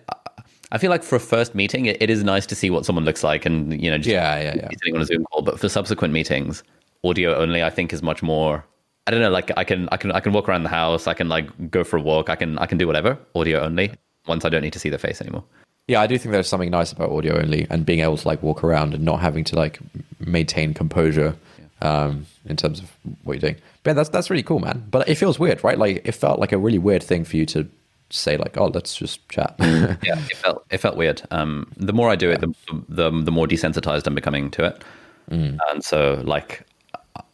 I 0.70 0.76
feel 0.76 0.90
like 0.90 1.02
for 1.02 1.16
a 1.16 1.20
first 1.20 1.54
meeting, 1.54 1.86
it, 1.86 1.96
it 2.02 2.10
is 2.10 2.22
nice 2.22 2.44
to 2.44 2.54
see 2.54 2.68
what 2.68 2.84
someone 2.84 3.06
looks 3.06 3.24
like, 3.24 3.46
and 3.46 3.80
you 3.82 3.90
know, 3.90 3.96
just 3.96 4.08
yeah, 4.08 4.38
yeah, 4.40 4.54
yeah. 4.56 4.68
sitting 4.68 4.94
on 4.94 5.00
a 5.00 5.06
Zoom 5.06 5.24
call. 5.24 5.42
But 5.42 5.58
for 5.58 5.68
subsequent 5.68 6.12
meetings, 6.12 6.62
audio 7.04 7.34
only, 7.34 7.62
I 7.62 7.70
think, 7.70 7.92
is 7.92 8.02
much 8.02 8.22
more. 8.22 8.64
I 9.06 9.10
don't 9.10 9.20
know. 9.20 9.30
Like 9.30 9.50
I 9.56 9.64
can, 9.64 9.88
I 9.90 9.96
can, 9.96 10.12
I 10.12 10.20
can 10.20 10.34
walk 10.34 10.46
around 10.46 10.64
the 10.64 10.68
house. 10.68 11.06
I 11.06 11.14
can 11.14 11.30
like 11.30 11.70
go 11.70 11.84
for 11.84 11.96
a 11.96 12.02
walk. 12.02 12.28
I 12.28 12.36
can, 12.36 12.58
I 12.58 12.66
can 12.66 12.76
do 12.76 12.86
whatever. 12.86 13.18
Audio 13.34 13.60
only. 13.60 13.92
Once 14.26 14.44
I 14.44 14.50
don't 14.50 14.60
need 14.60 14.74
to 14.74 14.78
see 14.78 14.90
the 14.90 14.98
face 14.98 15.22
anymore. 15.22 15.44
Yeah, 15.86 16.02
I 16.02 16.06
do 16.06 16.18
think 16.18 16.32
there's 16.32 16.48
something 16.48 16.70
nice 16.70 16.92
about 16.92 17.10
audio 17.10 17.40
only 17.40 17.66
and 17.70 17.86
being 17.86 18.00
able 18.00 18.18
to 18.18 18.28
like 18.28 18.42
walk 18.42 18.62
around 18.62 18.92
and 18.92 19.02
not 19.02 19.20
having 19.20 19.44
to 19.44 19.56
like 19.56 19.78
maintain 20.20 20.74
composure 20.74 21.34
um, 21.82 22.26
in 22.46 22.56
terms 22.56 22.80
of 22.80 22.90
what 23.24 23.34
you're 23.34 23.52
doing. 23.52 23.56
But 23.82 23.94
that's 23.94 24.08
that's 24.08 24.30
really 24.30 24.42
cool, 24.42 24.60
man. 24.60 24.84
But 24.90 25.08
it 25.08 25.16
feels 25.16 25.38
weird, 25.38 25.62
right? 25.64 25.78
Like 25.78 26.02
it 26.04 26.12
felt 26.12 26.40
like 26.40 26.52
a 26.52 26.58
really 26.58 26.78
weird 26.78 27.02
thing 27.02 27.24
for 27.24 27.36
you 27.36 27.46
to 27.46 27.68
say, 28.10 28.36
like, 28.36 28.56
"Oh, 28.56 28.66
let's 28.66 28.96
just 28.96 29.26
chat." 29.28 29.54
yeah, 29.60 29.96
it 30.18 30.36
felt 30.36 30.64
it 30.70 30.78
felt 30.78 30.96
weird. 30.96 31.22
Um, 31.30 31.70
the 31.76 31.92
more 31.92 32.10
I 32.10 32.16
do 32.16 32.30
it, 32.30 32.40
the, 32.40 32.52
the 32.88 33.10
the 33.10 33.32
more 33.32 33.46
desensitized 33.46 34.06
I'm 34.06 34.14
becoming 34.14 34.50
to 34.52 34.64
it, 34.64 34.84
mm. 35.30 35.58
and 35.70 35.84
so 35.84 36.22
like, 36.24 36.66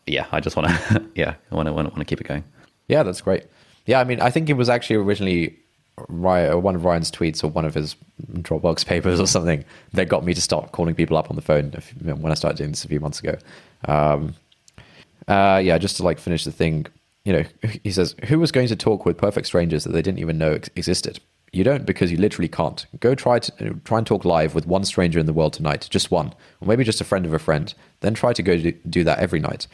yeah, 0.07 0.27
I 0.33 0.41
just 0.41 0.57
want 0.57 0.69
to, 0.69 1.05
yeah, 1.15 1.35
I 1.51 1.55
want 1.55 1.67
to 1.67 1.73
want 1.73 1.97
to 1.97 2.05
keep 2.05 2.21
it 2.21 2.27
going. 2.27 2.45
Yeah, 2.89 3.03
that's 3.03 3.21
great. 3.21 3.45
Yeah, 3.87 4.01
I 4.01 4.05
mean, 4.05 4.21
I 4.21 4.31
think 4.31 4.49
it 4.49 4.55
was 4.55 4.69
actually 4.69 4.97
originally 4.97 5.59
Ryan, 6.09 6.63
one 6.63 6.75
of 6.75 6.85
Ryan's 6.85 7.11
tweets 7.11 7.45
or 7.45 7.49
one 7.49 7.65
of 7.65 7.75
his 7.75 7.97
Dropbox 8.39 8.87
papers 8.87 9.21
or 9.21 9.27
something 9.27 9.65
that 9.93 10.09
got 10.09 10.25
me 10.25 10.35
to 10.35 10.41
start 10.41 10.73
calling 10.73 10.95
people 10.95 11.17
up 11.17 11.31
on 11.31 11.37
the 11.37 11.43
phone 11.43 11.71
when 12.03 12.33
I 12.33 12.35
started 12.35 12.59
doing 12.59 12.71
this 12.71 12.85
a 12.85 12.89
few 12.89 13.01
months 13.01 13.21
ago. 13.21 13.37
Um, 13.87 14.35
uh, 15.29 15.61
yeah, 15.65 15.79
just 15.79 15.97
to 15.99 16.03
like 16.03 16.19
finish 16.19 16.45
the 16.45 16.53
thing, 16.53 16.87
you 17.25 17.33
know, 17.33 17.45
he 17.83 17.91
says, 17.91 18.15
"Who 18.27 18.39
was 18.39 18.53
going 18.53 18.69
to 18.69 18.77
talk 18.77 19.07
with 19.07 19.17
perfect 19.17 19.47
strangers 19.47 19.85
that 19.85 19.93
they 19.93 20.03
didn't 20.03 20.19
even 20.19 20.39
know 20.39 20.53
ex- 20.53 20.71
existed?" 20.77 21.21
You 21.53 21.63
don't 21.63 21.87
because 21.87 22.11
you 22.11 22.19
literally 22.19 22.49
can't. 22.49 22.85
Go 22.99 23.15
try 23.15 23.39
to 23.39 23.75
try 23.85 23.99
and 23.99 24.07
talk 24.07 24.25
live 24.25 24.55
with 24.55 24.67
one 24.67 24.85
stranger 24.85 25.21
in 25.21 25.27
the 25.27 25.33
world 25.33 25.53
tonight, 25.53 25.87
just 25.89 26.11
one, 26.11 26.35
or 26.61 26.67
maybe 26.67 26.85
just 26.85 27.01
a 27.01 27.05
friend 27.05 27.25
of 27.25 27.33
a 27.33 27.39
friend. 27.39 27.73
Then 28.01 28.15
try 28.15 28.33
to 28.33 28.43
go 28.43 28.57
do, 28.57 28.73
do 28.73 29.05
that 29.05 29.21
every 29.21 29.41
night. 29.41 29.67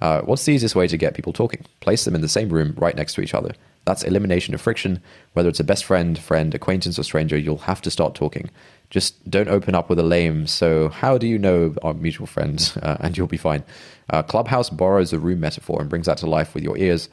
Uh, 0.00 0.22
what's 0.22 0.44
the 0.44 0.52
easiest 0.52 0.76
way 0.76 0.86
to 0.88 0.96
get 0.96 1.14
people 1.14 1.32
talking? 1.32 1.64
Place 1.80 2.04
them 2.04 2.14
in 2.14 2.20
the 2.20 2.28
same 2.28 2.48
room, 2.48 2.72
right 2.76 2.96
next 2.96 3.14
to 3.14 3.20
each 3.20 3.34
other. 3.34 3.52
That's 3.84 4.04
elimination 4.04 4.54
of 4.54 4.60
friction. 4.60 5.02
Whether 5.32 5.48
it's 5.48 5.60
a 5.60 5.64
best 5.64 5.84
friend, 5.84 6.18
friend, 6.18 6.54
acquaintance, 6.54 6.98
or 6.98 7.02
stranger, 7.02 7.36
you'll 7.36 7.58
have 7.58 7.82
to 7.82 7.90
start 7.90 8.14
talking. 8.14 8.48
Just 8.90 9.28
don't 9.30 9.48
open 9.48 9.74
up 9.74 9.90
with 9.90 9.98
a 9.98 10.02
lame, 10.02 10.46
so 10.46 10.88
how 10.88 11.18
do 11.18 11.26
you 11.26 11.38
know 11.38 11.74
our 11.82 11.94
mutual 11.94 12.26
friends? 12.26 12.76
Uh, 12.82 12.96
and 13.00 13.18
you'll 13.18 13.26
be 13.26 13.36
fine. 13.36 13.64
Uh, 14.10 14.22
Clubhouse 14.22 14.70
borrows 14.70 15.12
a 15.12 15.18
room 15.18 15.40
metaphor 15.40 15.80
and 15.80 15.90
brings 15.90 16.06
that 16.06 16.16
to 16.18 16.26
life 16.26 16.54
with 16.54 16.62
your 16.62 16.78
ears. 16.78 17.08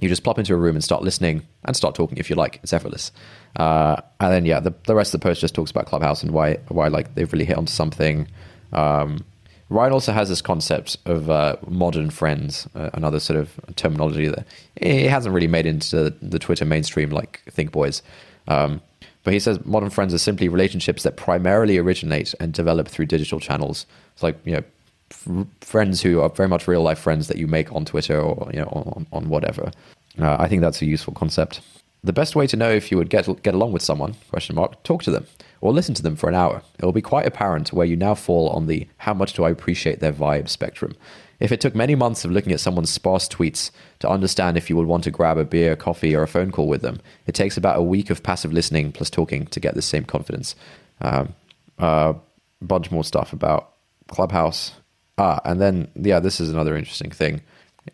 You 0.00 0.08
just 0.08 0.24
plop 0.24 0.38
into 0.38 0.52
a 0.54 0.56
room 0.56 0.74
and 0.74 0.82
start 0.82 1.02
listening 1.02 1.42
and 1.64 1.76
start 1.76 1.94
talking 1.94 2.18
if 2.18 2.28
you 2.28 2.34
like. 2.34 2.58
It's 2.62 2.72
effortless. 2.72 3.12
Uh, 3.56 4.00
and 4.20 4.32
then, 4.32 4.44
yeah, 4.46 4.58
the, 4.58 4.74
the 4.86 4.94
rest 4.96 5.14
of 5.14 5.20
the 5.20 5.24
post 5.24 5.40
just 5.40 5.54
talks 5.54 5.70
about 5.70 5.86
Clubhouse 5.86 6.22
and 6.22 6.32
why, 6.32 6.54
why 6.68 6.88
like 6.88 7.14
they've 7.14 7.32
really 7.32 7.44
hit 7.44 7.56
onto 7.56 7.70
something. 7.70 8.26
Um, 8.72 9.24
Ryan 9.68 9.92
also 9.92 10.12
has 10.12 10.28
this 10.28 10.42
concept 10.42 10.96
of 11.06 11.30
uh, 11.30 11.56
modern 11.66 12.10
friends, 12.10 12.68
uh, 12.74 12.90
another 12.94 13.20
sort 13.20 13.38
of 13.38 13.58
terminology 13.76 14.26
that 14.28 14.46
it 14.76 15.08
hasn't 15.08 15.34
really 15.34 15.46
made 15.46 15.66
into 15.66 16.10
the 16.20 16.38
Twitter 16.38 16.64
mainstream 16.64 17.10
like 17.10 17.42
Think 17.50 17.70
Boys. 17.70 18.02
Um, 18.48 18.80
but 19.24 19.32
he 19.32 19.40
says 19.40 19.64
modern 19.64 19.90
friends 19.90 20.12
are 20.12 20.18
simply 20.18 20.48
relationships 20.48 21.02
that 21.02 21.16
primarily 21.16 21.78
originate 21.78 22.34
and 22.40 22.52
develop 22.52 22.88
through 22.88 23.06
digital 23.06 23.40
channels. 23.40 23.86
It's 24.14 24.22
like 24.22 24.38
you 24.44 24.54
know 24.54 24.62
f- 25.10 25.46
friends 25.60 26.02
who 26.02 26.20
are 26.20 26.28
very 26.28 26.48
much 26.48 26.66
real 26.66 26.82
life 26.82 26.98
friends 26.98 27.28
that 27.28 27.36
you 27.36 27.46
make 27.46 27.72
on 27.72 27.84
Twitter 27.84 28.20
or 28.20 28.50
you 28.52 28.60
know 28.60 28.68
on, 28.68 29.06
on 29.12 29.28
whatever. 29.28 29.70
Uh, 30.18 30.36
I 30.38 30.48
think 30.48 30.60
that's 30.60 30.82
a 30.82 30.86
useful 30.86 31.14
concept. 31.14 31.60
The 32.04 32.12
best 32.12 32.34
way 32.34 32.46
to 32.48 32.56
know 32.56 32.70
if 32.70 32.90
you 32.90 32.98
would 32.98 33.10
get 33.10 33.42
get 33.42 33.54
along 33.54 33.72
with 33.72 33.82
someone 33.82 34.14
question 34.30 34.56
mark 34.56 34.82
talk 34.82 35.02
to 35.04 35.10
them 35.10 35.26
or 35.60 35.72
listen 35.72 35.94
to 35.94 36.02
them 36.02 36.16
for 36.16 36.28
an 36.28 36.34
hour. 36.34 36.62
It 36.78 36.84
will 36.84 36.92
be 36.92 37.00
quite 37.00 37.26
apparent 37.26 37.72
where 37.72 37.86
you 37.86 37.96
now 37.96 38.14
fall 38.14 38.48
on 38.50 38.66
the 38.66 38.86
how 38.98 39.14
much 39.14 39.34
do 39.34 39.44
I 39.44 39.50
appreciate 39.50 40.00
their 40.00 40.12
vibe 40.12 40.48
spectrum. 40.48 40.94
If 41.40 41.52
it 41.52 41.60
took 41.60 41.74
many 41.74 41.94
months 41.94 42.24
of 42.24 42.30
looking 42.30 42.52
at 42.52 42.60
someone's 42.60 42.90
sparse 42.90 43.28
tweets 43.28 43.70
to 43.98 44.08
understand 44.08 44.56
if 44.56 44.70
you 44.70 44.76
would 44.76 44.86
want 44.86 45.04
to 45.04 45.10
grab 45.10 45.38
a 45.38 45.44
beer, 45.44 45.76
coffee, 45.76 46.14
or 46.14 46.22
a 46.22 46.28
phone 46.28 46.52
call 46.52 46.68
with 46.68 46.82
them, 46.82 47.00
it 47.26 47.34
takes 47.34 47.56
about 47.56 47.78
a 47.78 47.82
week 47.82 48.10
of 48.10 48.22
passive 48.22 48.52
listening 48.52 48.92
plus 48.92 49.10
talking 49.10 49.46
to 49.46 49.60
get 49.60 49.74
the 49.74 49.82
same 49.82 50.04
confidence. 50.04 50.54
Um, 51.00 51.34
uh, 51.78 52.14
bunch 52.60 52.90
more 52.90 53.04
stuff 53.04 53.32
about 53.32 53.72
Clubhouse. 54.08 54.72
Ah, 55.18 55.40
and 55.44 55.60
then, 55.60 55.88
yeah, 55.94 56.20
this 56.20 56.40
is 56.40 56.50
another 56.50 56.76
interesting 56.76 57.10
thing. 57.10 57.42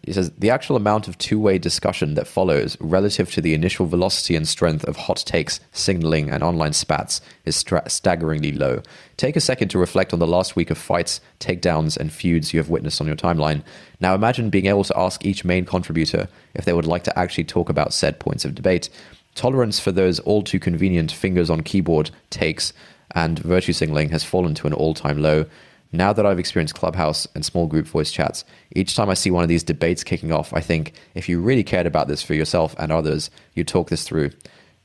He 0.02 0.12
says 0.12 0.30
the 0.36 0.50
actual 0.50 0.76
amount 0.76 1.08
of 1.08 1.16
two 1.16 1.40
way 1.40 1.56
discussion 1.56 2.14
that 2.14 2.26
follows 2.26 2.76
relative 2.78 3.30
to 3.32 3.40
the 3.40 3.54
initial 3.54 3.86
velocity 3.86 4.36
and 4.36 4.46
strength 4.46 4.84
of 4.84 4.96
hot 4.96 5.22
takes, 5.24 5.60
signaling, 5.72 6.28
and 6.28 6.42
online 6.42 6.74
spats 6.74 7.22
is 7.46 7.56
stra- 7.56 7.88
staggeringly 7.88 8.52
low. 8.52 8.82
Take 9.16 9.34
a 9.34 9.40
second 9.40 9.68
to 9.70 9.78
reflect 9.78 10.12
on 10.12 10.18
the 10.18 10.26
last 10.26 10.56
week 10.56 10.70
of 10.70 10.76
fights, 10.76 11.22
takedowns, 11.40 11.96
and 11.96 12.12
feuds 12.12 12.52
you 12.52 12.60
have 12.60 12.68
witnessed 12.68 13.00
on 13.00 13.06
your 13.06 13.16
timeline. 13.16 13.62
Now 13.98 14.14
imagine 14.14 14.50
being 14.50 14.66
able 14.66 14.84
to 14.84 14.98
ask 14.98 15.24
each 15.24 15.44
main 15.44 15.64
contributor 15.64 16.28
if 16.54 16.66
they 16.66 16.74
would 16.74 16.86
like 16.86 17.04
to 17.04 17.18
actually 17.18 17.44
talk 17.44 17.70
about 17.70 17.94
said 17.94 18.20
points 18.20 18.44
of 18.44 18.54
debate. 18.54 18.90
Tolerance 19.34 19.80
for 19.80 19.92
those 19.92 20.20
all 20.20 20.42
too 20.42 20.58
convenient 20.58 21.12
fingers 21.12 21.48
on 21.48 21.62
keyboard 21.62 22.10
takes 22.28 22.74
and 23.14 23.38
virtue 23.38 23.72
signaling 23.72 24.10
has 24.10 24.24
fallen 24.24 24.54
to 24.54 24.66
an 24.66 24.74
all 24.74 24.92
time 24.92 25.22
low. 25.22 25.46
Now 25.92 26.12
that 26.12 26.26
I've 26.26 26.38
experienced 26.38 26.74
Clubhouse 26.74 27.26
and 27.34 27.44
small 27.44 27.66
group 27.66 27.86
voice 27.86 28.12
chats, 28.12 28.44
each 28.74 28.94
time 28.94 29.08
I 29.08 29.14
see 29.14 29.30
one 29.30 29.42
of 29.42 29.48
these 29.48 29.62
debates 29.62 30.04
kicking 30.04 30.32
off, 30.32 30.52
I 30.52 30.60
think 30.60 30.92
if 31.14 31.28
you 31.28 31.40
really 31.40 31.64
cared 31.64 31.86
about 31.86 32.08
this 32.08 32.22
for 32.22 32.34
yourself 32.34 32.74
and 32.78 32.92
others, 32.92 33.30
you'd 33.54 33.68
talk 33.68 33.88
this 33.88 34.04
through. 34.04 34.30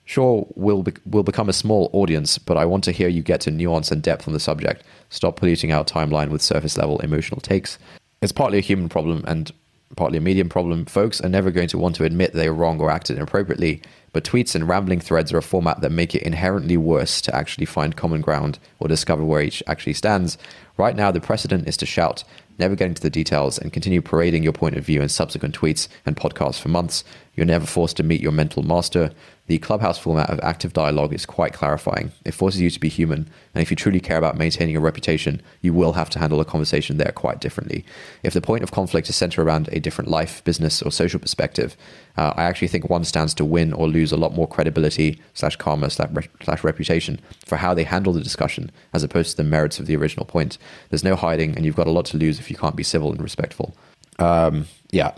Sure, 0.06 0.48
we'll, 0.56 0.84
be- 0.84 0.94
we'll 1.06 1.24
become 1.24 1.50
a 1.50 1.54
small 1.54 1.90
audience, 1.94 2.38
but 2.38 2.58
I 2.58 2.66
want 2.66 2.84
to 2.86 2.92
hear 2.92 3.08
you 3.10 3.22
get 3.22 3.42
to 3.42 3.52
nuance 3.52 3.92
and 3.92 4.02
depth 4.02 4.28
on 4.28 4.34
the 4.34 4.40
subject. 4.40 4.84
Stop 5.10 5.36
polluting 5.36 5.72
our 5.72 5.84
timeline 5.84 6.30
with 6.30 6.42
surface 6.42 6.78
level 6.78 7.00
emotional 7.00 7.42
takes. 7.42 7.78
It's 8.22 8.32
partly 8.32 8.58
a 8.58 8.62
human 8.62 8.90
problem 8.90 9.24
and 9.28 9.52
partly 9.96 10.18
a 10.18 10.22
medium 10.22 10.50
problem. 10.50 10.86
Folks 10.86 11.22
are 11.22 11.30
never 11.30 11.52
going 11.52 11.68
to 11.70 11.78
want 11.78 11.96
to 11.98 12.06
admit 12.06 12.34
they 12.34 12.48
are 12.48 12.54
wrong 12.54 12.80
or 12.80 12.90
acted 12.90 13.18
inappropriately, 13.18 13.82
but 14.14 14.24
tweets 14.24 14.56
and 14.56 14.70
rambling 14.70 15.00
threads 15.02 15.34
are 15.34 15.40
a 15.40 15.44
format 15.44 15.82
that 15.82 15.92
make 15.92 16.16
it 16.16 16.24
inherently 16.24 16.78
worse 16.78 17.20
to 17.22 17.36
actually 17.36 17.66
find 17.66 17.98
common 17.98 18.22
ground 18.22 18.60
or 18.80 18.88
discover 18.88 19.26
where 19.26 19.42
each 19.42 19.62
actually 19.68 19.94
stands. 19.94 20.38
Right 20.78 20.96
now, 20.96 21.12
the 21.12 21.20
precedent 21.20 21.68
is 21.68 21.76
to 21.78 21.86
shout, 21.86 22.24
never 22.58 22.76
get 22.76 22.88
into 22.88 23.02
the 23.02 23.10
details, 23.10 23.58
and 23.58 23.74
continue 23.74 24.02
parading 24.02 24.44
your 24.44 24.54
point 24.54 24.78
of 24.78 24.86
view 24.86 25.02
in 25.02 25.10
subsequent 25.10 25.60
tweets 25.60 25.88
and 26.06 26.16
podcasts 26.16 26.60
for 26.60 26.70
months. 26.70 27.04
You're 27.36 27.46
never 27.46 27.66
forced 27.66 27.98
to 27.98 28.04
meet 28.04 28.22
your 28.22 28.32
mental 28.32 28.64
master. 28.64 29.12
The 29.48 29.58
clubhouse 29.58 29.98
format 29.98 30.30
of 30.30 30.40
active 30.42 30.72
dialogue 30.72 31.14
is 31.14 31.26
quite 31.26 31.52
clarifying. 31.52 32.14
It 32.24 32.34
forces 32.34 32.62
you 32.62 32.70
to 32.70 32.80
be 32.80 32.88
human, 32.88 33.30
and 33.54 33.62
if 33.62 33.70
you 33.70 33.76
truly 33.76 34.00
care 34.00 34.18
about 34.18 34.38
maintaining 34.38 34.78
a 34.78 34.80
reputation, 34.80 35.42
you 35.62 35.74
will 35.74 35.94
have 35.94 36.10
to 36.12 36.20
handle 36.20 36.40
a 36.40 36.46
conversation 36.46 36.96
there 36.96 37.12
quite 37.12 37.42
differently. 37.42 37.84
If 38.24 38.34
the 38.34 38.40
point 38.40 38.64
of 38.64 38.72
conflict 38.72 39.10
is 39.10 39.18
centered 39.18 39.42
around 39.42 39.68
a 39.74 39.82
different 39.82 40.10
life, 40.10 40.42
business, 40.46 40.82
or 40.82 40.92
social 40.92 41.20
perspective, 41.20 41.76
uh, 42.16 42.32
I 42.38 42.44
actually 42.44 42.70
think 42.70 42.90
one 42.90 43.04
stands 43.04 43.34
to 43.34 43.44
win 43.44 43.74
or 43.74 43.90
lose 43.90 44.14
a 44.14 44.18
lot 44.18 44.34
more 44.34 44.48
credibility 44.48 45.20
slash 45.34 45.58
karma 45.58 45.90
slash, 45.90 46.64
reputation 46.64 47.20
for 47.46 47.58
how 47.58 47.74
they 47.74 47.84
handle 47.84 48.14
the 48.14 48.22
discussion 48.22 48.72
as 48.94 49.04
opposed 49.04 49.32
to 49.32 49.38
the 49.38 49.44
merits 49.44 49.78
of 49.78 49.88
the 49.88 49.96
original 49.98 50.26
point. 50.26 50.58
There's 50.90 51.04
no 51.04 51.18
hiding, 51.18 51.58
and 51.58 51.66
you've 51.66 51.76
got 51.76 51.88
a 51.88 51.92
lot 51.92 52.06
to 52.06 52.18
lose 52.18 52.40
if 52.40 52.50
you 52.50 52.56
can't 52.56 52.78
be 52.78 52.84
civil 52.84 53.12
and 53.12 53.22
respectful. 53.22 53.76
Um, 54.20 54.68
yeah, 54.92 55.12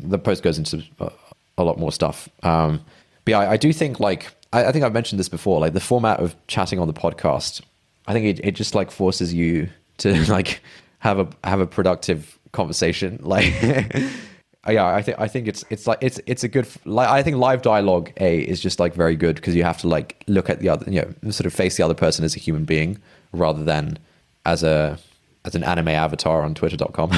the 0.00 0.18
post 0.18 0.42
goes 0.42 0.58
into 0.58 0.82
uh, 0.98 1.10
a 1.56 1.62
lot 1.62 1.78
more 1.78 1.92
stuff. 1.92 2.28
Um, 2.42 2.84
but 3.28 3.32
yeah, 3.32 3.40
I, 3.40 3.52
I 3.52 3.56
do 3.58 3.72
think 3.74 4.00
like 4.00 4.32
I, 4.54 4.66
I, 4.66 4.72
think 4.72 4.84
I've 4.84 4.94
mentioned 4.94 5.18
this 5.18 5.28
before. 5.28 5.60
Like 5.60 5.74
the 5.74 5.80
format 5.80 6.18
of 6.18 6.34
chatting 6.46 6.78
on 6.78 6.86
the 6.86 6.94
podcast, 6.94 7.60
I 8.06 8.14
think 8.14 8.24
it, 8.24 8.44
it 8.44 8.52
just 8.52 8.74
like 8.74 8.90
forces 8.90 9.34
you 9.34 9.68
to 9.98 10.30
like 10.32 10.62
have 11.00 11.18
a 11.18 11.28
have 11.44 11.60
a 11.60 11.66
productive 11.66 12.38
conversation. 12.52 13.20
Like, 13.28 13.52
yeah, 14.66 14.86
I 14.86 15.02
think 15.02 15.20
I 15.20 15.28
think 15.28 15.46
it's 15.46 15.62
it's 15.68 15.86
like 15.86 15.98
it's 16.00 16.20
it's 16.26 16.42
a 16.42 16.48
good 16.48 16.66
like 16.86 17.08
I 17.08 17.22
think 17.22 17.36
live 17.36 17.60
dialogue 17.60 18.12
a 18.18 18.40
is 18.40 18.60
just 18.60 18.80
like 18.80 18.94
very 18.94 19.14
good 19.14 19.36
because 19.36 19.54
you 19.54 19.62
have 19.62 19.78
to 19.78 19.88
like 19.88 20.22
look 20.26 20.48
at 20.48 20.60
the 20.60 20.70
other 20.70 20.90
you 20.90 21.02
know 21.02 21.30
sort 21.30 21.46
of 21.46 21.52
face 21.52 21.76
the 21.76 21.82
other 21.82 21.94
person 21.94 22.24
as 22.24 22.34
a 22.34 22.38
human 22.38 22.64
being 22.64 22.98
rather 23.32 23.62
than 23.62 23.98
as 24.46 24.62
a 24.62 24.98
as 25.44 25.54
an 25.54 25.64
anime 25.64 25.88
avatar 25.88 26.42
on 26.42 26.54
Twitter.com. 26.54 27.10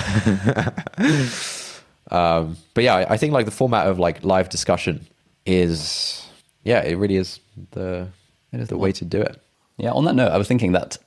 um, 2.10 2.56
but 2.74 2.84
yeah, 2.84 3.06
I 3.08 3.16
think 3.16 3.32
like 3.32 3.46
the 3.46 3.52
format 3.52 3.86
of 3.86 3.98
like 4.00 4.24
live 4.24 4.48
discussion 4.48 5.06
is 5.46 6.26
yeah, 6.64 6.82
it 6.82 6.94
really 6.96 7.16
is 7.16 7.40
the 7.72 8.08
it 8.52 8.60
is 8.60 8.68
the 8.68 8.78
way 8.78 8.92
to 8.92 9.04
do 9.04 9.20
it. 9.20 9.40
Yeah. 9.76 9.92
On 9.92 10.04
that 10.04 10.14
note, 10.14 10.32
I 10.32 10.38
was 10.38 10.48
thinking 10.48 10.72
that 10.72 10.98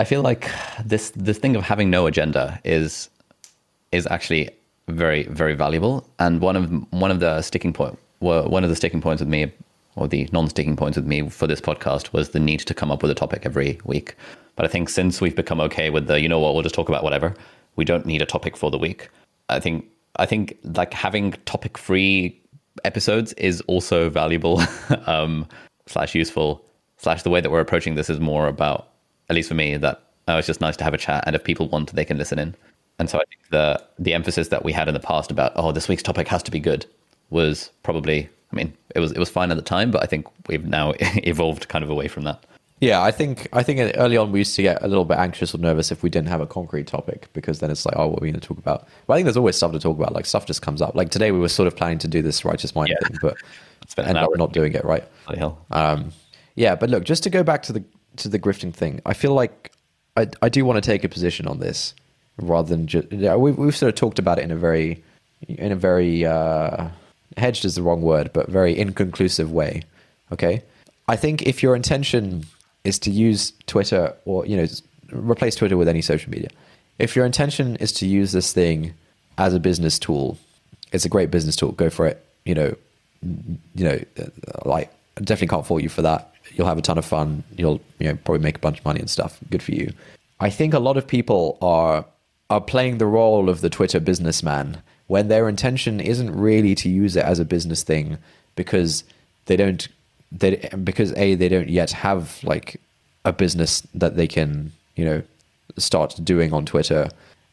I 0.00 0.04
feel 0.04 0.22
like 0.22 0.50
this 0.84 1.10
this 1.10 1.38
thing 1.38 1.56
of 1.56 1.62
having 1.62 1.90
no 1.90 2.06
agenda 2.06 2.60
is 2.64 3.08
is 3.92 4.06
actually 4.08 4.50
very 4.88 5.24
very 5.24 5.54
valuable. 5.54 6.06
And 6.18 6.40
one 6.40 6.56
of 6.56 6.92
one 6.92 7.10
of 7.10 7.20
the 7.20 7.42
sticking 7.42 7.72
point 7.72 7.98
well, 8.20 8.48
one 8.48 8.64
of 8.64 8.70
the 8.70 8.76
sticking 8.76 9.00
points 9.00 9.20
with 9.20 9.28
me 9.28 9.52
or 9.96 10.08
the 10.08 10.28
non-sticking 10.32 10.76
points 10.76 10.96
with 10.96 11.06
me 11.06 11.28
for 11.28 11.46
this 11.46 11.60
podcast 11.60 12.12
was 12.12 12.30
the 12.30 12.40
need 12.40 12.60
to 12.60 12.74
come 12.74 12.90
up 12.90 13.02
with 13.02 13.10
a 13.10 13.14
topic 13.14 13.42
every 13.44 13.78
week. 13.84 14.16
But 14.56 14.64
I 14.64 14.68
think 14.68 14.88
since 14.88 15.20
we've 15.20 15.36
become 15.36 15.60
okay 15.60 15.90
with 15.90 16.06
the, 16.06 16.20
you 16.20 16.28
know 16.28 16.40
what, 16.40 16.54
we'll 16.54 16.62
just 16.62 16.74
talk 16.74 16.88
about 16.88 17.04
whatever. 17.04 17.34
We 17.76 17.84
don't 17.84 18.06
need 18.06 18.22
a 18.22 18.26
topic 18.26 18.56
for 18.56 18.70
the 18.70 18.78
week. 18.78 19.08
I 19.48 19.60
think 19.60 19.86
I 20.16 20.26
think 20.26 20.56
like 20.62 20.94
having 20.94 21.32
topic 21.44 21.76
free 21.76 22.40
episodes 22.84 23.32
is 23.34 23.60
also 23.62 24.10
valuable 24.10 24.60
um, 25.06 25.46
slash 25.86 26.14
useful 26.14 26.64
slash 26.96 27.22
the 27.22 27.30
way 27.30 27.40
that 27.40 27.50
we're 27.50 27.60
approaching 27.60 27.94
this 27.94 28.10
is 28.10 28.20
more 28.20 28.46
about 28.46 28.88
at 29.28 29.36
least 29.36 29.48
for 29.48 29.54
me 29.54 29.76
that 29.76 30.02
oh, 30.28 30.38
it's 30.38 30.46
just 30.46 30.60
nice 30.60 30.76
to 30.76 30.84
have 30.84 30.94
a 30.94 30.98
chat 30.98 31.22
and 31.26 31.36
if 31.36 31.44
people 31.44 31.68
want 31.68 31.94
they 31.94 32.04
can 32.04 32.18
listen 32.18 32.38
in. 32.38 32.54
And 32.98 33.10
so 33.10 33.18
i 33.18 33.24
think 33.28 33.48
the 33.50 33.82
the 33.98 34.14
emphasis 34.14 34.48
that 34.48 34.64
we 34.64 34.72
had 34.72 34.88
in 34.88 34.94
the 34.94 35.00
past 35.00 35.30
about 35.30 35.52
oh 35.56 35.72
this 35.72 35.88
week's 35.88 36.02
topic 36.02 36.28
has 36.28 36.42
to 36.44 36.50
be 36.50 36.60
good 36.60 36.86
was 37.30 37.70
probably 37.82 38.28
i 38.52 38.56
mean 38.56 38.72
it 38.94 39.00
was 39.00 39.10
it 39.12 39.18
was 39.18 39.28
fine 39.28 39.50
at 39.50 39.56
the 39.56 39.62
time 39.62 39.90
but 39.90 40.02
i 40.02 40.06
think 40.06 40.26
we've 40.48 40.66
now 40.66 40.92
evolved 41.00 41.68
kind 41.68 41.82
of 41.82 41.90
away 41.90 42.06
from 42.06 42.22
that 42.22 42.44
yeah, 42.80 43.02
I 43.02 43.10
think 43.12 43.48
I 43.52 43.62
think 43.62 43.92
early 43.96 44.16
on 44.16 44.32
we 44.32 44.40
used 44.40 44.56
to 44.56 44.62
get 44.62 44.82
a 44.82 44.88
little 44.88 45.04
bit 45.04 45.18
anxious 45.18 45.54
or 45.54 45.58
nervous 45.58 45.92
if 45.92 46.02
we 46.02 46.10
didn't 46.10 46.28
have 46.28 46.40
a 46.40 46.46
concrete 46.46 46.86
topic 46.86 47.28
because 47.32 47.60
then 47.60 47.70
it's 47.70 47.86
like, 47.86 47.94
oh, 47.96 48.08
what 48.08 48.20
are 48.20 48.24
we 48.24 48.30
going 48.30 48.40
to 48.40 48.46
talk 48.46 48.58
about? 48.58 48.86
But 49.06 49.14
I 49.14 49.16
think 49.16 49.26
there's 49.26 49.36
always 49.36 49.56
stuff 49.56 49.72
to 49.72 49.78
talk 49.78 49.96
about. 49.96 50.12
Like 50.12 50.26
stuff 50.26 50.44
just 50.44 50.60
comes 50.60 50.82
up. 50.82 50.94
Like 50.94 51.10
today 51.10 51.30
we 51.30 51.38
were 51.38 51.48
sort 51.48 51.66
of 51.68 51.76
planning 51.76 51.98
to 51.98 52.08
do 52.08 52.20
this 52.20 52.44
righteous 52.44 52.74
mind 52.74 52.90
yeah. 52.90 53.08
thing, 53.08 53.18
but 53.22 53.36
end 53.98 54.18
up 54.18 54.30
not 54.36 54.52
doing 54.52 54.74
it. 54.74 54.84
Right? 54.84 55.04
Um, 55.70 56.12
yeah, 56.56 56.74
but 56.74 56.90
look, 56.90 57.04
just 57.04 57.22
to 57.24 57.30
go 57.30 57.42
back 57.42 57.62
to 57.64 57.72
the 57.72 57.84
to 58.16 58.28
the 58.28 58.38
grifting 58.38 58.74
thing, 58.74 59.00
I 59.06 59.14
feel 59.14 59.34
like 59.34 59.72
I 60.16 60.28
I 60.42 60.48
do 60.48 60.64
want 60.64 60.82
to 60.82 60.86
take 60.86 61.04
a 61.04 61.08
position 61.08 61.46
on 61.46 61.60
this 61.60 61.94
rather 62.38 62.68
than 62.68 62.86
just 62.86 63.10
yeah, 63.12 63.36
we've 63.36 63.56
we've 63.56 63.76
sort 63.76 63.88
of 63.88 63.94
talked 63.94 64.18
about 64.18 64.38
it 64.38 64.44
in 64.44 64.50
a 64.50 64.56
very 64.56 65.02
in 65.48 65.72
a 65.72 65.76
very 65.76 66.26
uh, 66.26 66.88
hedged 67.36 67.64
is 67.64 67.76
the 67.76 67.82
wrong 67.82 68.02
word, 68.02 68.32
but 68.32 68.48
very 68.48 68.76
inconclusive 68.76 69.52
way. 69.52 69.82
Okay, 70.32 70.62
I 71.08 71.16
think 71.16 71.42
if 71.42 71.62
your 71.62 71.76
intention 71.76 72.46
is 72.84 72.98
to 73.00 73.10
use 73.10 73.52
Twitter 73.66 74.14
or 74.24 74.46
you 74.46 74.56
know 74.56 74.66
replace 75.12 75.56
Twitter 75.56 75.76
with 75.76 75.88
any 75.88 76.02
social 76.02 76.30
media. 76.30 76.48
If 76.98 77.16
your 77.16 77.26
intention 77.26 77.76
is 77.76 77.92
to 77.94 78.06
use 78.06 78.32
this 78.32 78.52
thing 78.52 78.94
as 79.38 79.54
a 79.54 79.60
business 79.60 79.98
tool, 79.98 80.38
it's 80.92 81.04
a 81.04 81.08
great 81.08 81.30
business 81.30 81.56
tool. 81.56 81.72
Go 81.72 81.90
for 81.90 82.06
it. 82.06 82.24
You 82.44 82.54
know, 82.54 82.76
you 83.74 83.84
know, 83.84 84.00
uh, 84.18 84.24
like 84.64 84.92
definitely 85.16 85.48
can't 85.48 85.66
fault 85.66 85.82
you 85.82 85.88
for 85.88 86.02
that. 86.02 86.34
You'll 86.52 86.66
have 86.66 86.78
a 86.78 86.82
ton 86.82 86.98
of 86.98 87.04
fun. 87.04 87.42
You'll 87.56 87.80
you 87.98 88.08
know 88.08 88.18
probably 88.24 88.42
make 88.42 88.56
a 88.56 88.60
bunch 88.60 88.78
of 88.78 88.84
money 88.84 89.00
and 89.00 89.10
stuff. 89.10 89.38
Good 89.50 89.62
for 89.62 89.72
you. 89.72 89.92
I 90.40 90.50
think 90.50 90.74
a 90.74 90.78
lot 90.78 90.96
of 90.96 91.06
people 91.06 91.58
are 91.62 92.04
are 92.50 92.60
playing 92.60 92.98
the 92.98 93.06
role 93.06 93.48
of 93.48 93.60
the 93.60 93.70
Twitter 93.70 93.98
businessman 93.98 94.82
when 95.06 95.28
their 95.28 95.48
intention 95.48 96.00
isn't 96.00 96.34
really 96.34 96.74
to 96.74 96.88
use 96.88 97.16
it 97.16 97.24
as 97.24 97.38
a 97.38 97.44
business 97.44 97.82
thing 97.82 98.18
because 98.56 99.04
they 99.46 99.56
don't 99.56 99.88
they 100.34 100.68
because 100.82 101.12
a 101.16 101.34
they 101.34 101.48
don't 101.48 101.68
yet 101.68 101.92
have 101.92 102.42
like 102.42 102.80
a 103.24 103.32
business 103.32 103.80
that 103.94 104.16
they 104.16 104.26
can 104.26 104.72
you 104.96 105.04
know 105.04 105.22
start 105.78 106.18
doing 106.22 106.52
on 106.52 106.66
Twitter, 106.66 107.08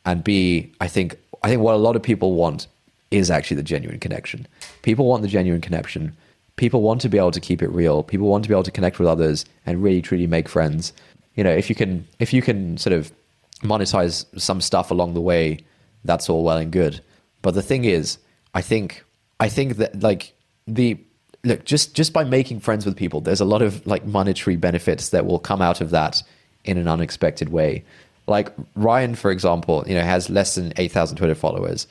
and 0.05 0.23
b 0.23 0.71
I 0.81 0.87
think 0.87 1.15
I 1.43 1.49
think 1.49 1.61
what 1.61 1.75
a 1.75 1.77
lot 1.77 1.95
of 1.95 2.03
people 2.03 2.33
want 2.33 2.67
is 3.11 3.29
actually 3.29 3.57
the 3.57 3.63
genuine 3.63 3.99
connection. 3.99 4.47
People 4.81 5.05
want 5.05 5.21
the 5.21 5.27
genuine 5.27 5.61
connection. 5.61 6.15
People 6.55 6.81
want 6.81 7.01
to 7.01 7.09
be 7.09 7.17
able 7.17 7.31
to 7.31 7.39
keep 7.39 7.61
it 7.61 7.69
real. 7.69 8.03
People 8.03 8.27
want 8.27 8.43
to 8.43 8.49
be 8.49 8.53
able 8.53 8.63
to 8.63 8.71
connect 8.71 8.99
with 8.99 9.07
others 9.07 9.45
and 9.65 9.83
really 9.83 10.01
truly 10.01 10.27
make 10.27 10.47
friends. 10.47 10.93
You 11.35 11.43
know, 11.43 11.51
if 11.51 11.69
you 11.69 11.75
can 11.75 12.07
if 12.19 12.33
you 12.33 12.41
can 12.41 12.77
sort 12.77 12.93
of 12.93 13.11
monetize 13.61 14.25
some 14.39 14.59
stuff 14.61 14.91
along 14.91 15.13
the 15.13 15.21
way, 15.21 15.59
that's 16.03 16.29
all 16.29 16.43
well 16.43 16.57
and 16.57 16.71
good. 16.71 17.01
But 17.41 17.53
the 17.53 17.61
thing 17.61 17.85
is, 17.85 18.17
I 18.53 18.61
think 18.61 19.03
I 19.39 19.49
think 19.49 19.77
that 19.77 20.01
like 20.01 20.33
the 20.67 20.97
look 21.43 21.65
just 21.65 21.95
just 21.95 22.13
by 22.13 22.23
making 22.23 22.59
friends 22.59 22.85
with 22.85 22.95
people 22.95 23.21
there's 23.21 23.41
a 23.41 23.45
lot 23.45 23.61
of 23.61 23.85
like 23.87 24.05
monetary 24.05 24.55
benefits 24.55 25.09
that 25.09 25.25
will 25.25 25.39
come 25.39 25.61
out 25.61 25.81
of 25.81 25.89
that 25.89 26.21
in 26.63 26.77
an 26.77 26.87
unexpected 26.87 27.49
way. 27.49 27.83
Like 28.27 28.53
ryan 28.75 29.15
for 29.15 29.31
example 29.31 29.83
you 29.87 29.95
know 29.95 30.03
has 30.03 30.29
less 30.29 30.55
than 30.55 30.73
8000 30.77 31.17
twitter 31.17 31.35
followers. 31.35 31.87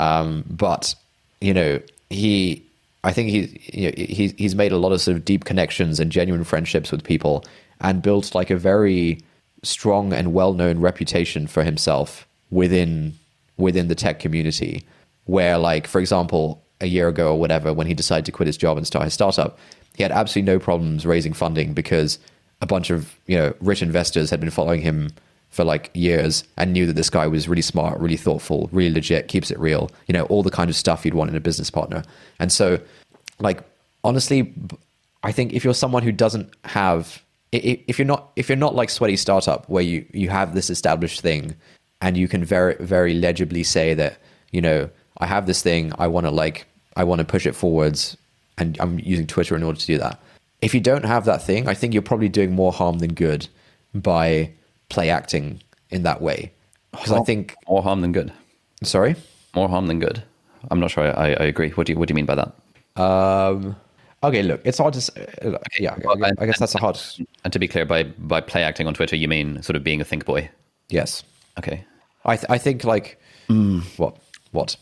Um, 0.00 0.44
but 0.48 0.94
you 1.40 1.54
know 1.54 1.80
he 2.10 2.62
i 3.04 3.12
think 3.12 3.28
he 3.28 3.60
you 3.72 3.88
know, 3.88 3.94
he's, 3.96 4.32
he's 4.32 4.54
made 4.54 4.72
a 4.72 4.78
lot 4.78 4.92
of 4.92 5.00
sort 5.00 5.16
of 5.16 5.24
deep 5.24 5.44
connections 5.44 6.00
and 6.00 6.10
genuine 6.10 6.44
friendships 6.44 6.90
with 6.90 7.04
people 7.04 7.44
and 7.80 8.02
built 8.02 8.34
like 8.34 8.50
a 8.50 8.56
very 8.56 9.20
strong 9.62 10.12
and 10.12 10.32
well-known 10.32 10.80
reputation 10.80 11.46
for 11.46 11.62
himself 11.64 12.26
within 12.50 13.14
within 13.56 13.88
the 13.88 13.94
tech 13.94 14.18
community 14.18 14.84
where 15.24 15.58
like 15.58 15.86
for 15.86 16.00
example 16.00 16.63
a 16.80 16.86
year 16.86 17.08
ago 17.08 17.32
or 17.32 17.38
whatever 17.38 17.72
when 17.72 17.86
he 17.86 17.94
decided 17.94 18.24
to 18.26 18.32
quit 18.32 18.46
his 18.46 18.56
job 18.56 18.76
and 18.76 18.86
start 18.86 19.04
his 19.04 19.14
startup, 19.14 19.58
he 19.94 20.02
had 20.02 20.12
absolutely 20.12 20.52
no 20.52 20.58
problems 20.58 21.06
raising 21.06 21.32
funding 21.32 21.72
because 21.72 22.18
a 22.60 22.66
bunch 22.66 22.90
of 22.90 23.14
you 23.26 23.36
know 23.36 23.54
rich 23.60 23.82
investors 23.82 24.30
had 24.30 24.40
been 24.40 24.50
following 24.50 24.80
him 24.80 25.10
for 25.54 25.64
like 25.64 25.88
years 25.94 26.42
and 26.56 26.72
knew 26.72 26.84
that 26.84 26.94
this 26.94 27.08
guy 27.08 27.28
was 27.28 27.48
really 27.48 27.62
smart, 27.62 28.00
really 28.00 28.16
thoughtful, 28.16 28.68
really 28.72 28.92
legit, 28.92 29.28
keeps 29.28 29.52
it 29.52 29.58
real, 29.60 29.88
you 30.08 30.12
know, 30.12 30.24
all 30.24 30.42
the 30.42 30.50
kind 30.50 30.68
of 30.68 30.74
stuff 30.74 31.04
you'd 31.04 31.14
want 31.14 31.30
in 31.30 31.36
a 31.36 31.40
business 31.40 31.70
partner. 31.70 32.02
And 32.40 32.50
so, 32.50 32.80
like, 33.38 33.62
honestly, 34.02 34.52
I 35.22 35.30
think 35.30 35.52
if 35.52 35.64
you're 35.64 35.72
someone 35.72 36.02
who 36.02 36.10
doesn't 36.10 36.52
have, 36.64 37.22
if 37.52 38.00
you're 38.00 38.06
not, 38.06 38.32
if 38.34 38.48
you're 38.48 38.56
not 38.56 38.74
like 38.74 38.90
sweaty 38.90 39.16
startup 39.16 39.68
where 39.68 39.84
you 39.84 40.04
you 40.12 40.28
have 40.28 40.54
this 40.54 40.70
established 40.70 41.20
thing 41.20 41.54
and 42.00 42.16
you 42.16 42.26
can 42.26 42.44
very 42.44 42.74
very 42.80 43.14
legibly 43.14 43.62
say 43.62 43.94
that 43.94 44.18
you 44.50 44.60
know 44.60 44.90
I 45.24 45.26
have 45.26 45.46
this 45.46 45.62
thing, 45.62 45.92
I 45.98 46.06
want 46.06 46.26
to 46.26 46.30
like 46.30 46.66
I 46.96 47.04
want 47.04 47.18
to 47.20 47.24
push 47.24 47.46
it 47.46 47.54
forwards 47.56 48.16
and 48.58 48.76
I'm 48.78 48.98
using 49.00 49.26
Twitter 49.26 49.56
in 49.56 49.62
order 49.62 49.78
to 49.80 49.86
do 49.86 49.98
that. 49.98 50.20
If 50.60 50.74
you 50.74 50.80
don't 50.80 51.04
have 51.04 51.24
that 51.24 51.42
thing, 51.42 51.66
I 51.66 51.74
think 51.74 51.92
you're 51.94 52.02
probably 52.10 52.28
doing 52.28 52.52
more 52.52 52.72
harm 52.72 52.98
than 52.98 53.14
good 53.14 53.48
by 53.94 54.50
play 54.90 55.08
acting 55.10 55.60
in 55.90 56.02
that 56.04 56.20
way 56.20 56.52
because 56.92 57.10
I 57.12 57.22
think 57.24 57.54
more 57.68 57.82
harm 57.82 58.00
than 58.02 58.12
good. 58.12 58.32
sorry. 58.82 59.16
More 59.54 59.68
harm 59.68 59.86
than 59.86 59.98
good. 59.98 60.22
I'm 60.70 60.80
not 60.80 60.90
sure. 60.90 61.04
I, 61.18 61.28
I 61.44 61.44
agree. 61.54 61.70
What 61.70 61.86
do 61.86 61.92
you 61.92 61.98
What 61.98 62.08
do 62.08 62.12
you 62.12 62.16
mean 62.16 62.26
by 62.26 62.34
that? 62.36 62.52
Um, 63.02 63.76
okay, 64.22 64.42
look, 64.42 64.60
it's 64.64 64.78
hard 64.78 64.94
to. 64.94 64.98
s- 64.98 65.10
uh, 65.16 65.58
yeah, 65.78 65.96
well, 66.04 66.22
I, 66.24 66.30
I 66.38 66.46
guess 66.46 66.58
that's 66.58 66.74
a 66.74 66.78
hard. 66.78 66.98
And 67.44 67.52
to 67.52 67.58
be 67.58 67.68
clear, 67.68 67.84
by 67.84 68.04
by 68.04 68.40
play 68.40 68.62
acting 68.62 68.86
on 68.86 68.94
Twitter, 68.94 69.16
you 69.16 69.28
mean 69.28 69.62
sort 69.62 69.76
of 69.76 69.84
being 69.84 70.00
a 70.00 70.04
think 70.04 70.24
boy. 70.24 70.48
Yes, 70.88 71.22
Okay. 71.58 71.84
I 72.24 72.36
th- 72.36 72.50
I 72.50 72.58
think 72.58 72.84
like 72.84 73.20
what 73.96 74.16
what 74.52 74.76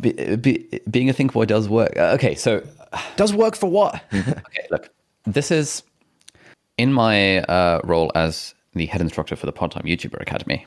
Be, 0.00 0.36
be, 0.36 0.80
being 0.90 1.08
a 1.08 1.12
think 1.12 1.32
boy 1.32 1.44
does 1.44 1.68
work. 1.68 1.96
Uh, 1.96 2.14
okay, 2.14 2.34
so 2.34 2.66
does 3.16 3.32
work 3.32 3.54
for 3.54 3.70
what? 3.70 4.02
okay, 4.12 4.66
look, 4.70 4.88
this 5.24 5.50
is 5.50 5.82
in 6.76 6.92
my 6.92 7.40
uh, 7.42 7.80
role 7.84 8.10
as 8.14 8.54
the 8.74 8.86
head 8.86 9.00
instructor 9.00 9.36
for 9.36 9.46
the 9.46 9.52
part-time 9.52 9.84
YouTuber 9.84 10.20
Academy. 10.20 10.66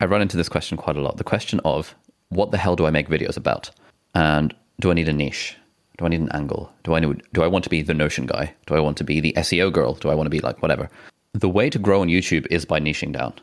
I 0.00 0.06
run 0.06 0.22
into 0.22 0.36
this 0.36 0.48
question 0.48 0.76
quite 0.76 0.96
a 0.96 1.00
lot. 1.00 1.16
The 1.16 1.24
question 1.24 1.60
of 1.64 1.94
what 2.28 2.50
the 2.50 2.58
hell 2.58 2.76
do 2.76 2.86
I 2.86 2.90
make 2.90 3.08
videos 3.08 3.36
about, 3.36 3.70
and 4.14 4.54
do 4.80 4.90
I 4.90 4.94
need 4.94 5.08
a 5.08 5.12
niche? 5.12 5.56
Do 5.98 6.06
I 6.06 6.08
need 6.08 6.20
an 6.20 6.32
angle? 6.32 6.72
Do 6.82 6.94
I 6.94 7.00
need, 7.00 7.22
do 7.32 7.42
I 7.42 7.46
want 7.46 7.62
to 7.64 7.70
be 7.70 7.82
the 7.82 7.94
Notion 7.94 8.26
guy? 8.26 8.52
Do 8.66 8.74
I 8.74 8.80
want 8.80 8.96
to 8.98 9.04
be 9.04 9.20
the 9.20 9.32
SEO 9.36 9.72
girl? 9.72 9.94
Do 9.94 10.10
I 10.10 10.14
want 10.14 10.26
to 10.26 10.30
be 10.30 10.40
like 10.40 10.60
whatever? 10.60 10.90
The 11.34 11.48
way 11.48 11.70
to 11.70 11.78
grow 11.78 12.00
on 12.00 12.08
YouTube 12.08 12.46
is 12.50 12.64
by 12.64 12.80
niching 12.80 13.12
down. 13.12 13.34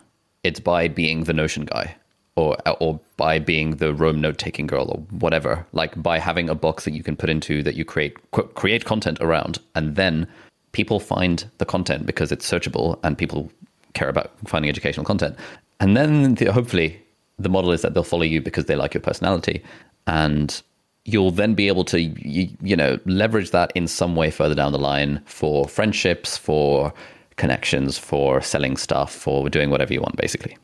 It's 0.44 0.60
by 0.60 0.88
being 0.88 1.24
the 1.24 1.34
Notion 1.34 1.66
guy, 1.66 1.96
or 2.36 2.58
or 2.80 3.00
by 3.18 3.40
being 3.40 3.78
the 3.78 3.94
Roam 3.94 4.22
note 4.22 4.38
taking 4.38 4.68
girl, 4.68 4.90
or 4.90 5.00
whatever. 5.20 5.66
Like 5.74 6.02
by 6.02 6.20
having 6.20 6.50
a 6.50 6.56
box 6.56 6.86
that 6.86 6.94
you 6.94 7.04
can 7.04 7.16
put 7.16 7.30
into 7.30 7.64
that 7.64 7.76
you 7.76 7.86
create 7.86 8.16
create 8.32 8.86
content 8.86 9.20
around, 9.22 9.60
and 9.76 9.96
then 9.96 10.28
people 10.72 11.00
find 11.00 11.50
the 11.58 11.66
content 11.66 12.06
because 12.06 12.32
it's 12.32 12.50
searchable 12.50 13.00
and 13.04 13.18
people 13.18 13.52
care 13.94 14.10
about 14.10 14.32
finding 14.46 14.70
educational 14.70 15.06
content. 15.06 15.36
And 15.80 15.98
then 15.98 16.36
the, 16.36 16.54
hopefully 16.54 17.02
the 17.40 17.50
model 17.50 17.72
is 17.72 17.82
that 17.82 17.94
they'll 17.94 18.04
follow 18.04 18.24
you 18.24 18.42
because 18.42 18.66
they 18.66 18.76
like 18.76 18.94
your 18.94 19.02
personality 19.02 19.64
and 20.08 20.62
you'll 21.06 21.32
then 21.32 21.56
be 21.56 21.68
able 21.68 21.84
to 21.84 22.00
you, 22.00 22.48
you 22.62 22.76
know 22.76 23.00
leverage 23.06 23.52
that 23.52 23.72
in 23.76 23.88
some 23.88 24.16
way 24.16 24.30
further 24.30 24.54
down 24.56 24.72
the 24.72 24.80
line 24.80 25.22
for 25.26 25.68
friendships 25.68 26.38
for 26.38 26.94
connections 27.38 27.98
for 27.98 28.40
selling 28.42 28.78
stuff 28.78 29.14
for 29.14 29.50
doing 29.50 29.72
whatever 29.72 29.92
you 29.92 30.00
want 30.00 30.16
basically 30.16 30.56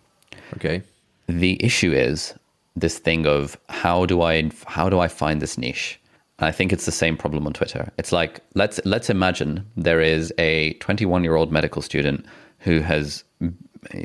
okay, 0.55 0.81
the 1.27 1.63
issue 1.63 1.91
is 1.91 2.33
this 2.75 2.99
thing 2.99 3.25
of 3.25 3.57
how 3.69 4.05
do 4.05 4.21
I 4.21 4.49
how 4.65 4.89
do 4.89 4.99
I 4.99 5.07
find 5.07 5.41
this 5.41 5.57
niche? 5.57 5.99
I 6.39 6.51
think 6.51 6.71
it's 6.71 6.85
the 6.85 6.91
same 6.91 7.17
problem 7.17 7.47
on 7.47 7.53
Twitter. 7.53 7.91
It's 7.97 8.11
like 8.11 8.41
let's 8.53 8.79
let's 8.85 9.09
imagine 9.09 9.65
there 9.75 10.01
is 10.01 10.33
a 10.37 10.73
21 10.73 11.23
year 11.23 11.35
old 11.35 11.51
medical 11.51 11.81
student 11.81 12.25
who 12.59 12.79
has 12.81 13.23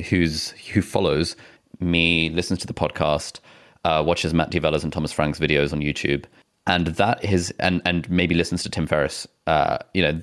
who's 0.09 0.51
who 0.73 0.82
follows 0.82 1.36
me, 1.81 2.31
listens 2.31 2.61
to 2.61 2.66
the 2.66 2.74
podcast, 2.74 3.40
uh, 3.85 4.03
watches 4.07 4.32
Matt 4.32 4.51
D'Avella's 4.51 4.85
and 4.85 4.93
Thomas 4.93 5.12
Frank's 5.12 5.39
videos 5.39 5.73
on 5.73 5.81
YouTube, 5.81 6.24
and 6.66 6.89
that 6.89 7.24
is 7.24 7.53
and 7.59 7.82
and 7.85 8.09
maybe 8.11 8.35
listens 8.35 8.62
to 8.62 8.70
Tim 8.70 8.86
Ferriss. 8.86 9.27
Uh, 9.47 9.78
you 9.94 10.03
know 10.03 10.20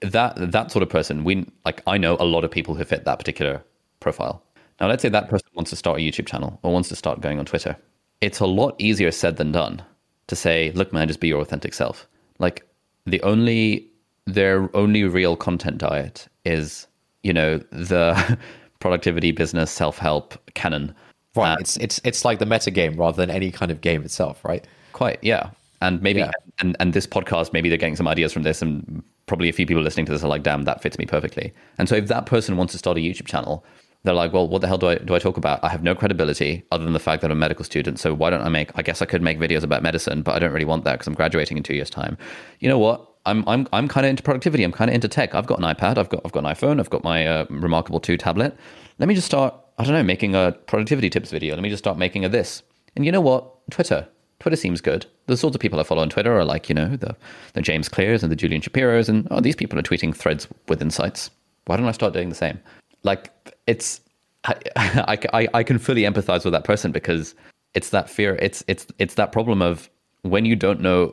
that 0.00 0.34
that 0.52 0.70
sort 0.70 0.82
of 0.82 0.88
person. 0.88 1.24
We 1.24 1.46
like 1.64 1.82
I 1.86 1.98
know 1.98 2.16
a 2.18 2.24
lot 2.24 2.44
of 2.44 2.50
people 2.50 2.74
who 2.74 2.84
fit 2.84 3.04
that 3.04 3.18
particular 3.18 3.62
profile. 4.00 4.42
Now, 4.82 4.88
let's 4.88 5.00
say 5.00 5.08
that 5.10 5.28
person 5.28 5.48
wants 5.54 5.70
to 5.70 5.76
start 5.76 5.98
a 5.98 6.02
YouTube 6.02 6.26
channel 6.26 6.58
or 6.64 6.72
wants 6.72 6.88
to 6.88 6.96
start 6.96 7.20
going 7.20 7.38
on 7.38 7.44
Twitter. 7.44 7.76
It's 8.20 8.40
a 8.40 8.46
lot 8.46 8.74
easier 8.78 9.12
said 9.12 9.36
than 9.36 9.52
done 9.52 9.80
to 10.26 10.34
say, 10.34 10.72
look, 10.72 10.92
man, 10.92 11.06
just 11.06 11.20
be 11.20 11.28
your 11.28 11.40
authentic 11.40 11.72
self. 11.72 12.08
Like 12.40 12.66
the 13.06 13.22
only, 13.22 13.86
their 14.26 14.68
only 14.76 15.04
real 15.04 15.36
content 15.36 15.78
diet 15.78 16.26
is, 16.44 16.88
you 17.22 17.32
know, 17.32 17.58
the 17.70 18.38
productivity, 18.80 19.30
business, 19.30 19.70
self 19.70 19.98
help 19.98 20.36
canon. 20.54 20.92
right. 21.36 21.60
it's 21.60 21.76
it's 21.76 22.00
it's 22.02 22.24
like 22.24 22.40
the 22.40 22.46
meta 22.46 22.72
game 22.72 22.96
rather 22.96 23.16
than 23.16 23.30
any 23.30 23.52
kind 23.52 23.70
of 23.70 23.80
game 23.82 24.02
itself, 24.02 24.44
right? 24.44 24.66
Quite, 24.94 25.20
yeah. 25.22 25.50
And 25.80 26.02
maybe, 26.02 26.20
Yeah. 26.20 26.32
and, 26.60 26.76
and 26.80 26.92
this 26.92 27.06
podcast, 27.06 27.52
maybe 27.52 27.68
they're 27.68 27.78
getting 27.78 27.94
some 27.96 28.08
ideas 28.08 28.32
from 28.32 28.42
this, 28.42 28.60
and 28.62 29.00
probably 29.26 29.48
a 29.48 29.52
few 29.52 29.66
people 29.66 29.82
listening 29.82 30.06
to 30.06 30.12
this 30.12 30.24
are 30.24 30.28
like, 30.28 30.42
damn, 30.42 30.62
that 30.64 30.82
fits 30.82 30.98
me 30.98 31.06
perfectly. 31.06 31.52
And 31.78 31.88
so 31.88 31.94
if 31.94 32.08
that 32.08 32.26
person 32.26 32.56
wants 32.56 32.72
to 32.72 32.78
start 32.78 32.96
a 32.96 33.00
YouTube 33.00 33.26
channel, 33.26 33.64
they're 34.04 34.14
like, 34.14 34.32
well, 34.32 34.48
what 34.48 34.60
the 34.60 34.66
hell 34.66 34.78
do 34.78 34.88
I 34.88 34.96
do 34.96 35.14
I 35.14 35.18
talk 35.18 35.36
about? 35.36 35.62
I 35.62 35.68
have 35.68 35.82
no 35.82 35.94
credibility 35.94 36.64
other 36.72 36.84
than 36.84 36.92
the 36.92 36.98
fact 36.98 37.22
that 37.22 37.30
I'm 37.30 37.38
a 37.38 37.40
medical 37.40 37.64
student. 37.64 37.98
So 37.98 38.12
why 38.14 38.30
don't 38.30 38.42
I 38.42 38.48
make? 38.48 38.70
I 38.74 38.82
guess 38.82 39.00
I 39.00 39.06
could 39.06 39.22
make 39.22 39.38
videos 39.38 39.62
about 39.62 39.82
medicine, 39.82 40.22
but 40.22 40.34
I 40.34 40.38
don't 40.38 40.52
really 40.52 40.64
want 40.64 40.84
that 40.84 40.94
because 40.94 41.06
I'm 41.06 41.14
graduating 41.14 41.56
in 41.56 41.62
two 41.62 41.74
years' 41.74 41.90
time. 41.90 42.18
You 42.58 42.68
know 42.68 42.78
what? 42.78 43.08
I'm 43.26 43.46
I'm 43.48 43.68
I'm 43.72 43.86
kind 43.86 44.04
of 44.04 44.10
into 44.10 44.22
productivity. 44.22 44.64
I'm 44.64 44.72
kind 44.72 44.90
of 44.90 44.94
into 44.94 45.08
tech. 45.08 45.34
I've 45.34 45.46
got 45.46 45.58
an 45.58 45.64
iPad. 45.64 45.98
I've 45.98 46.08
got 46.08 46.22
I've 46.24 46.32
got 46.32 46.44
an 46.44 46.52
iPhone. 46.52 46.80
I've 46.80 46.90
got 46.90 47.04
my 47.04 47.26
uh, 47.26 47.46
Remarkable 47.50 48.00
Two 48.00 48.16
tablet. 48.16 48.56
Let 48.98 49.08
me 49.08 49.14
just 49.14 49.26
start. 49.26 49.54
I 49.78 49.84
don't 49.84 49.94
know, 49.94 50.02
making 50.02 50.34
a 50.34 50.52
productivity 50.66 51.08
tips 51.08 51.30
video. 51.30 51.54
Let 51.54 51.62
me 51.62 51.70
just 51.70 51.82
start 51.82 51.96
making 51.96 52.24
a 52.24 52.28
this. 52.28 52.62
And 52.94 53.06
you 53.06 53.12
know 53.12 53.20
what? 53.20 53.48
Twitter. 53.70 54.06
Twitter 54.38 54.56
seems 54.56 54.80
good. 54.80 55.06
The 55.26 55.36
sorts 55.36 55.54
of 55.54 55.60
people 55.60 55.78
I 55.78 55.84
follow 55.84 56.02
on 56.02 56.10
Twitter 56.10 56.36
are 56.36 56.44
like, 56.44 56.68
you 56.68 56.74
know, 56.74 56.96
the, 56.96 57.16
the 57.54 57.62
James 57.62 57.88
Clears 57.88 58.24
and 58.24 58.30
the 58.30 58.36
Julian 58.36 58.60
Shapiros, 58.60 59.08
and 59.08 59.28
oh, 59.30 59.40
these 59.40 59.54
people 59.54 59.78
are 59.78 59.82
tweeting 59.82 60.14
threads 60.14 60.48
with 60.68 60.82
insights. 60.82 61.30
Why 61.66 61.76
don't 61.76 61.86
I 61.86 61.92
start 61.92 62.12
doing 62.12 62.28
the 62.28 62.34
same? 62.34 62.58
Like, 63.02 63.56
it's, 63.66 64.00
I, 64.44 64.56
I, 65.32 65.48
I, 65.54 65.62
can 65.62 65.78
fully 65.78 66.02
empathize 66.02 66.44
with 66.44 66.52
that 66.52 66.64
person 66.64 66.92
because 66.92 67.34
it's 67.74 67.90
that 67.90 68.08
fear. 68.08 68.36
It's, 68.36 68.64
it's, 68.66 68.86
it's 68.98 69.14
that 69.14 69.32
problem 69.32 69.62
of 69.62 69.90
when 70.22 70.44
you 70.44 70.54
don't 70.54 70.80
know, 70.80 71.08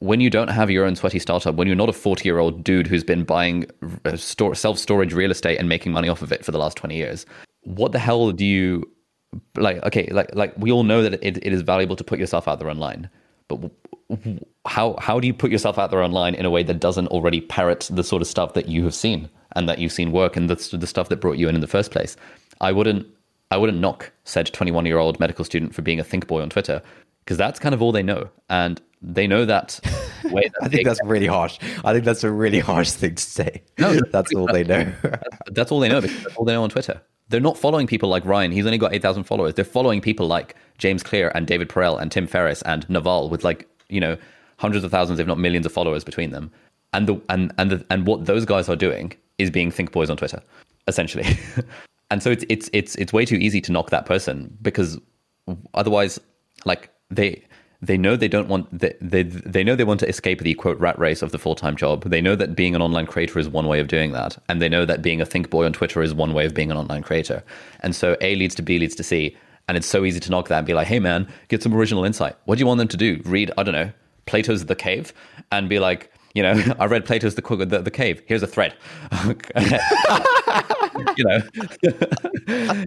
when 0.00 0.20
you 0.20 0.28
don't 0.28 0.48
have 0.48 0.70
your 0.70 0.84
own 0.84 0.96
sweaty 0.96 1.18
startup, 1.18 1.54
when 1.54 1.66
you're 1.66 1.76
not 1.76 1.88
a 1.88 1.94
40 1.94 2.24
year 2.24 2.38
old 2.38 2.62
dude 2.62 2.86
who's 2.86 3.04
been 3.04 3.24
buying 3.24 3.66
uh, 4.04 4.16
self 4.16 4.78
storage 4.78 5.14
real 5.14 5.30
estate 5.30 5.58
and 5.58 5.68
making 5.68 5.92
money 5.92 6.08
off 6.08 6.20
of 6.20 6.30
it 6.30 6.44
for 6.44 6.52
the 6.52 6.58
last 6.58 6.76
20 6.76 6.94
years, 6.94 7.24
what 7.62 7.92
the 7.92 7.98
hell 7.98 8.30
do 8.30 8.44
you 8.44 8.84
like 9.56 9.82
okay 9.82 10.06
like 10.12 10.32
like 10.34 10.54
we 10.56 10.70
all 10.70 10.84
know 10.84 11.02
that 11.02 11.14
it, 11.14 11.38
it 11.38 11.52
is 11.52 11.62
valuable 11.62 11.96
to 11.96 12.04
put 12.04 12.18
yourself 12.18 12.46
out 12.46 12.58
there 12.58 12.70
online 12.70 13.08
but 13.48 13.70
how 14.66 14.96
how 14.98 15.18
do 15.18 15.26
you 15.26 15.34
put 15.34 15.50
yourself 15.50 15.78
out 15.78 15.90
there 15.90 16.02
online 16.02 16.34
in 16.34 16.44
a 16.44 16.50
way 16.50 16.62
that 16.62 16.80
doesn't 16.80 17.08
already 17.08 17.40
parrot 17.40 17.88
the 17.90 18.04
sort 18.04 18.22
of 18.22 18.28
stuff 18.28 18.54
that 18.54 18.68
you 18.68 18.84
have 18.84 18.94
seen 18.94 19.28
and 19.56 19.68
that 19.68 19.78
you've 19.78 19.92
seen 19.92 20.12
work 20.12 20.36
and 20.36 20.50
the, 20.50 20.76
the 20.76 20.86
stuff 20.86 21.08
that 21.08 21.16
brought 21.16 21.38
you 21.38 21.48
in 21.48 21.54
in 21.54 21.60
the 21.60 21.66
first 21.66 21.90
place 21.90 22.16
i 22.60 22.70
wouldn't 22.70 23.06
i 23.50 23.56
wouldn't 23.56 23.78
knock 23.78 24.12
said 24.24 24.46
21 24.52 24.84
year 24.84 24.98
old 24.98 25.18
medical 25.18 25.44
student 25.44 25.74
for 25.74 25.82
being 25.82 25.98
a 25.98 26.04
think 26.04 26.26
boy 26.26 26.42
on 26.42 26.50
twitter 26.50 26.82
because 27.24 27.38
that's 27.38 27.58
kind 27.58 27.74
of 27.74 27.80
all 27.80 27.92
they 27.92 28.02
know 28.02 28.28
and 28.50 28.80
they 29.04 29.26
know 29.26 29.44
that 29.44 29.80
way 30.24 30.48
that 30.48 30.54
I 30.62 30.68
think 30.68 30.86
that's 30.86 31.00
really 31.04 31.26
harsh. 31.26 31.58
I 31.84 31.92
think 31.92 32.04
that's 32.04 32.24
a 32.24 32.30
really 32.30 32.60
harsh 32.60 32.90
thing 32.90 33.14
to 33.16 33.22
say. 33.22 33.62
No, 33.78 34.00
that's 34.10 34.34
all 34.34 34.46
they 34.46 34.64
know. 34.64 34.90
That's 35.48 35.70
all 35.70 35.80
they 35.80 35.88
know 35.88 36.00
because 36.00 36.22
that's 36.22 36.36
all 36.36 36.44
they 36.44 36.54
know 36.54 36.62
on 36.62 36.70
Twitter. 36.70 37.00
They're 37.28 37.40
not 37.40 37.58
following 37.58 37.86
people 37.86 38.08
like 38.08 38.24
Ryan. 38.24 38.52
He's 38.52 38.66
only 38.66 38.78
got 38.78 38.94
8,000 38.94 39.24
followers. 39.24 39.54
They're 39.54 39.64
following 39.64 40.00
people 40.00 40.26
like 40.26 40.56
James 40.78 41.02
Clear 41.02 41.32
and 41.34 41.46
David 41.46 41.68
Perell 41.68 42.00
and 42.00 42.10
Tim 42.10 42.26
Ferriss 42.26 42.62
and 42.62 42.88
Naval 42.88 43.30
with 43.30 43.44
like, 43.44 43.68
you 43.94 44.00
know, 44.00 44.16
hundreds 44.58 44.84
of 44.84 44.90
thousands, 44.90 45.18
if 45.18 45.26
not 45.26 45.38
millions 45.38 45.66
of 45.66 45.72
followers 45.72 46.04
between 46.04 46.30
them. 46.30 46.50
And 46.92 47.06
the 47.06 47.20
and 47.28 47.52
and 47.58 47.70
the, 47.70 47.86
and 47.90 48.06
what 48.06 48.26
those 48.26 48.44
guys 48.44 48.68
are 48.68 48.76
doing 48.76 49.12
is 49.38 49.50
being 49.50 49.70
think 49.70 49.92
boys 49.92 50.10
on 50.10 50.16
Twitter, 50.16 50.42
essentially. 50.86 51.26
and 52.10 52.22
so 52.22 52.30
it's 52.30 52.44
it's 52.48 52.70
it's 52.72 52.94
it's 52.96 53.12
way 53.12 53.24
too 53.24 53.36
easy 53.36 53.60
to 53.60 53.72
knock 53.72 53.90
that 53.90 54.06
person 54.06 54.56
because 54.62 54.98
otherwise 55.74 56.18
like 56.64 56.90
they 57.10 57.42
they 57.82 57.98
know 57.98 58.16
they 58.16 58.28
don't 58.28 58.48
want 58.48 58.66
they, 58.78 58.94
they 59.00 59.22
they 59.22 59.64
know 59.64 59.76
they 59.76 59.84
want 59.84 60.00
to 60.00 60.08
escape 60.08 60.40
the 60.40 60.54
quote 60.54 60.78
rat 60.78 60.98
race 60.98 61.22
of 61.22 61.32
the 61.32 61.38
full-time 61.38 61.76
job 61.76 62.04
they 62.04 62.20
know 62.20 62.34
that 62.34 62.56
being 62.56 62.74
an 62.74 62.80
online 62.80 63.06
creator 63.06 63.38
is 63.38 63.48
one 63.48 63.66
way 63.66 63.80
of 63.80 63.88
doing 63.88 64.12
that 64.12 64.38
and 64.48 64.62
they 64.62 64.68
know 64.68 64.84
that 64.84 65.02
being 65.02 65.20
a 65.20 65.26
think 65.26 65.50
boy 65.50 65.66
on 65.66 65.72
twitter 65.72 66.02
is 66.02 66.14
one 66.14 66.32
way 66.32 66.46
of 66.46 66.54
being 66.54 66.70
an 66.70 66.76
online 66.76 67.02
creator 67.02 67.42
and 67.80 67.94
so 67.94 68.16
a 68.20 68.34
leads 68.36 68.54
to 68.54 68.62
b 68.62 68.78
leads 68.78 68.94
to 68.94 69.02
c 69.02 69.36
and 69.68 69.76
it's 69.76 69.86
so 69.86 70.04
easy 70.04 70.20
to 70.20 70.30
knock 70.30 70.48
that 70.48 70.58
and 70.58 70.66
be 70.66 70.74
like 70.74 70.86
hey 70.86 70.98
man 70.98 71.26
get 71.48 71.62
some 71.62 71.74
original 71.74 72.04
insight. 72.04 72.36
What 72.44 72.56
do 72.56 72.60
you 72.60 72.66
want 72.66 72.78
them 72.78 72.88
to 72.88 72.96
do? 72.96 73.20
Read 73.24 73.50
i 73.58 73.62
don't 73.62 73.74
know 73.74 73.90
plato's 74.26 74.64
the 74.66 74.76
cave? 74.76 75.12
And 75.52 75.68
be 75.68 75.78
like 75.78 76.12
you 76.34 76.42
know 76.42 76.62
i 76.78 76.86
read 76.86 77.04
plato's 77.04 77.34
the 77.34 77.42
the, 77.42 77.82
the 77.82 77.90
cave. 77.90 78.22
Here's 78.26 78.42
a 78.42 78.46
thread. 78.46 78.74
You 81.16 81.24
know. 81.24 81.40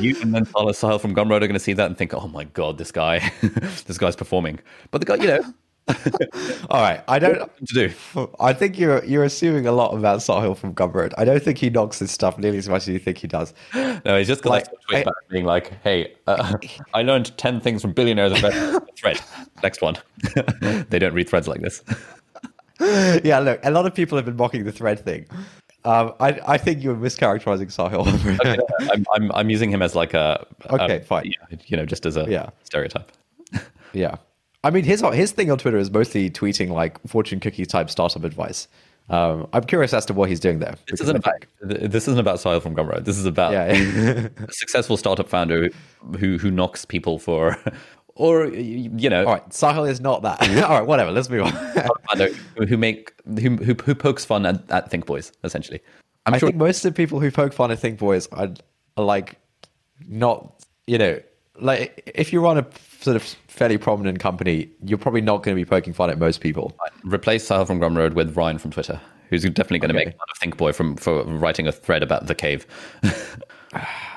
You 0.00 0.16
and 0.20 0.34
then 0.34 0.44
Salah 0.46 0.72
Sahil 0.72 1.00
from 1.00 1.14
Gumroad 1.14 1.36
are 1.36 1.46
going 1.46 1.52
to 1.52 1.60
see 1.60 1.72
that 1.74 1.86
and 1.86 1.96
think, 1.96 2.14
"Oh 2.14 2.26
my 2.28 2.44
god, 2.44 2.78
this 2.78 2.90
guy, 2.90 3.30
this 3.86 3.98
guy's 3.98 4.16
performing." 4.16 4.58
But 4.90 5.00
the 5.00 5.06
guy, 5.06 5.16
you 5.16 5.26
know, 5.28 5.54
All 6.70 6.80
right, 6.80 7.02
I 7.08 7.18
don't. 7.18 7.50
to 7.66 7.74
do. 7.74 7.92
I 8.40 8.52
think 8.52 8.78
you're 8.78 9.04
you're 9.04 9.24
assuming 9.24 9.66
a 9.66 9.72
lot 9.72 9.94
about 9.94 10.20
Sahil 10.20 10.56
from 10.56 10.74
Gumroad. 10.74 11.12
I 11.18 11.24
don't 11.24 11.42
think 11.42 11.58
he 11.58 11.70
knocks 11.70 11.98
this 11.98 12.12
stuff 12.12 12.38
nearly 12.38 12.58
as 12.58 12.68
much 12.68 12.82
as 12.82 12.88
you 12.88 12.98
think 12.98 13.18
he 13.18 13.26
does. 13.26 13.52
No, 14.04 14.16
he's 14.18 14.26
just 14.28 14.44
Like, 14.44 14.64
I 14.68 14.70
tweet 14.88 15.00
I- 15.00 15.04
back 15.04 15.14
being 15.28 15.44
like, 15.44 15.72
"Hey, 15.82 16.14
uh, 16.26 16.54
I 16.94 17.02
learned 17.02 17.36
ten 17.36 17.60
things 17.60 17.82
from 17.82 17.92
billionaires 17.92 18.32
about 18.38 18.88
thread." 18.96 19.20
Next 19.62 19.82
one, 19.82 19.96
they 20.88 20.98
don't 20.98 21.14
read 21.14 21.28
threads 21.28 21.48
like 21.48 21.60
this. 21.60 21.82
yeah, 23.24 23.38
look, 23.40 23.60
a 23.64 23.70
lot 23.70 23.86
of 23.86 23.94
people 23.94 24.16
have 24.16 24.24
been 24.24 24.36
mocking 24.36 24.64
the 24.64 24.72
thread 24.72 25.00
thing. 25.04 25.26
Um, 25.84 26.14
I 26.20 26.38
I 26.46 26.58
think 26.58 26.82
you're 26.82 26.94
mischaracterizing 26.94 27.66
Sahil. 27.72 28.06
I'm, 28.92 29.04
I'm 29.14 29.32
I'm 29.32 29.50
using 29.50 29.70
him 29.70 29.82
as 29.82 29.94
like 29.96 30.14
a 30.14 30.46
Okay, 30.70 30.96
a- 30.98 31.00
fine. 31.00 31.32
you 31.66 31.76
know, 31.76 31.84
just 31.86 32.06
as 32.06 32.16
a 32.16 32.24
Yeah. 32.28 32.50
stereotype. 32.64 33.10
yeah, 33.92 34.16
I 34.64 34.70
mean 34.70 34.84
his 34.84 35.00
his 35.12 35.32
thing 35.32 35.50
on 35.50 35.58
Twitter 35.58 35.78
is 35.78 35.90
mostly 35.90 36.30
tweeting 36.30 36.70
like 36.70 36.98
fortune 37.06 37.40
cookie 37.40 37.66
type 37.66 37.90
startup 37.90 38.24
advice. 38.24 38.68
Um, 39.10 39.48
I'm 39.52 39.64
curious 39.64 39.92
as 39.92 40.06
to 40.06 40.14
what 40.14 40.28
he's 40.28 40.38
doing 40.40 40.60
there. 40.60 40.76
This 40.88 41.00
isn't 41.00 41.16
about 41.16 41.44
this 41.60 42.06
isn't 42.06 42.20
about 42.20 42.36
Sahil 42.36 42.62
from 42.62 42.74
Gumroad. 42.76 43.04
This 43.04 43.18
is 43.18 43.26
about 43.26 43.52
Yeah, 43.52 43.72
yeah. 43.72 44.28
a 44.48 44.52
successful 44.52 44.96
startup 44.96 45.28
founder 45.28 45.70
who 46.18 46.38
who, 46.38 46.50
knocks 46.50 46.84
people 46.84 47.18
for, 47.18 47.56
or 48.14 48.46
you 48.46 49.10
know, 49.10 49.24
All 49.26 49.32
right, 49.32 49.48
Sahil 49.50 49.88
is 49.90 50.00
not 50.00 50.22
that. 50.22 50.40
All 50.64 50.78
right, 50.78 50.86
whatever. 50.86 51.10
Let's 51.10 51.28
move 51.28 51.42
on. 51.42 51.52
who- 52.16 52.66
who 52.66 52.76
make 52.76 53.12
who 53.26 53.56
who, 53.56 53.74
who 53.74 53.94
pokes 53.94 54.24
fun 54.24 54.46
at, 54.46 54.70
at 54.70 54.90
Think 54.90 55.06
Boys 55.06 55.32
essentially. 55.42 55.80
I'm 56.24 56.34
I 56.34 56.38
sure 56.38 56.50
think 56.50 56.58
most 56.58 56.84
of 56.84 56.94
the 56.94 56.96
people 56.96 57.18
who 57.18 57.32
poke 57.32 57.52
fun 57.52 57.72
at 57.72 57.80
Think 57.80 57.98
Boys 57.98 58.28
are, 58.28 58.50
are 58.96 59.04
like 59.04 59.38
not, 60.06 60.62
you 60.86 60.98
know, 60.98 61.20
like 61.58 62.12
if 62.14 62.32
you 62.32 62.40
run 62.40 62.58
a 62.58 62.62
sort 63.02 63.16
of 63.16 63.22
fairly 63.48 63.76
prominent 63.78 64.18
company, 64.20 64.68
you're 64.84 64.98
probably 64.98 65.20
not 65.20 65.42
going 65.42 65.54
to 65.56 65.60
be 65.60 65.68
poking 65.68 65.92
fun 65.92 66.08
at 66.10 66.18
most 66.18 66.40
people. 66.40 66.74
replace 67.04 67.46
Sahil 67.48 67.66
from 67.66 67.80
Gumroad 67.80 68.14
with 68.14 68.36
Ryan 68.36 68.58
from 68.58 68.70
Twitter, 68.70 69.00
who's 69.28 69.42
definitely 69.42 69.80
going 69.80 69.88
to 69.90 69.94
make 69.94 70.06
fun 70.08 70.26
of 70.30 70.38
Think 70.38 70.56
Boy 70.56 70.72
from 70.72 70.96
for 70.96 71.24
writing 71.24 71.66
a 71.66 71.72
thread 71.72 72.02
about 72.02 72.26
the 72.26 72.34
cave. 72.34 72.66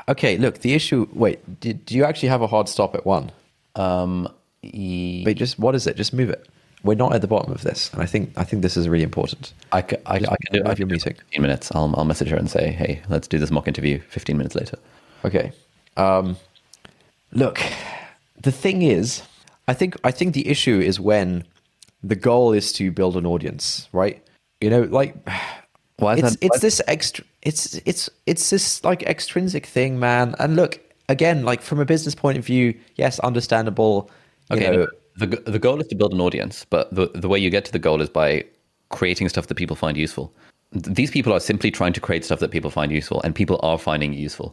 Okay, 0.08 0.38
look, 0.38 0.60
the 0.60 0.74
issue. 0.74 1.08
Wait, 1.14 1.60
do, 1.62 1.74
do 1.74 1.96
you 1.96 2.04
actually 2.04 2.30
have 2.30 2.42
a 2.44 2.48
hard 2.48 2.70
stop 2.70 2.94
at 2.94 3.06
one? 3.08 3.32
um, 3.76 4.28
e- 4.62 5.24
But 5.24 5.36
just 5.36 5.58
what 5.58 5.74
is 5.74 5.88
it? 5.88 5.96
Just 5.96 6.14
move 6.14 6.30
it. 6.30 6.48
We're 6.84 6.94
not 6.94 7.16
at 7.16 7.22
the 7.22 7.28
bottom 7.28 7.52
of 7.52 7.62
this, 7.62 7.92
and 7.92 8.04
I 8.04 8.06
think 8.06 8.32
I 8.38 8.44
think 8.44 8.62
this 8.62 8.78
is 8.78 8.88
really 8.88 9.04
important. 9.04 9.54
I, 9.72 9.82
ca- 9.82 9.98
I, 10.06 10.18
I 10.18 10.20
can 10.20 10.38
do 10.52 10.60
move 10.60 10.68
I 10.68 10.76
your 10.78 10.88
meeting. 10.88 11.16
15 11.16 11.42
minutes. 11.42 11.72
I'll, 11.74 11.92
I'll 11.98 12.06
message 12.06 12.28
her 12.30 12.36
and 12.38 12.48
say, 12.52 12.70
hey, 12.72 13.02
let's 13.10 13.28
do 13.28 13.40
this 13.40 13.50
mock 13.50 13.68
interview 13.68 14.00
15 14.10 14.38
minutes 14.38 14.54
later. 14.54 14.78
Okay. 15.24 15.52
Um, 15.98 16.38
look, 17.32 17.60
the 18.46 18.52
thing 18.52 18.82
is, 18.82 19.22
I 19.68 19.74
think 19.74 19.96
I 20.10 20.12
think 20.12 20.34
the 20.34 20.48
issue 20.48 20.80
is 20.80 21.00
when 21.00 21.44
the 22.04 22.16
goal 22.16 22.54
is 22.54 22.72
to 22.74 22.92
build 22.92 23.18
an 23.18 23.26
audience, 23.26 23.90
right? 23.92 24.18
You 24.62 24.70
know, 24.70 24.84
like 24.84 25.14
Why 25.98 26.14
is 26.16 26.20
it's 26.20 26.32
that- 26.32 26.46
it's 26.46 26.58
why- 26.58 26.68
this 26.68 26.82
extra 26.88 27.24
it's 27.50 27.82
it's 27.86 28.10
it's 28.26 28.50
this 28.50 28.84
like 28.84 29.04
extrinsic 29.04 29.66
thing, 29.66 30.00
man. 30.00 30.36
And 30.40 30.56
look, 30.56 30.80
again, 31.10 31.44
like 31.46 31.62
from 31.62 31.80
a 31.80 31.86
business 31.86 32.16
point 32.16 32.38
of 32.38 32.46
view, 32.46 32.74
yes, 32.96 33.20
understandable. 33.20 34.10
You 34.52 34.58
Okay, 34.58 34.70
know, 34.76 34.88
the 35.18 35.28
the 35.52 35.60
goal 35.60 35.82
is 35.82 35.88
to 35.88 35.96
build 35.96 36.14
an 36.14 36.22
audience, 36.22 36.66
but 36.70 36.94
the 36.94 37.06
the 37.24 37.28
way 37.28 37.40
you 37.40 37.50
get 37.50 37.66
to 37.66 37.72
the 37.72 37.80
goal 37.80 38.02
is 38.02 38.10
by 38.10 38.44
creating 38.90 39.30
stuff 39.30 39.48
that 39.48 39.56
people 39.56 39.76
find 39.76 39.98
useful. 39.98 40.34
These 40.72 41.12
people 41.12 41.32
are 41.34 41.40
simply 41.40 41.72
trying 41.72 41.94
to 41.94 42.02
create 42.02 42.26
stuff 42.26 42.40
that 42.40 42.52
people 42.52 42.70
find 42.70 42.92
useful, 42.92 43.22
and 43.24 43.34
people 43.34 43.58
are 43.64 43.78
finding 43.80 44.14
useful. 44.14 44.50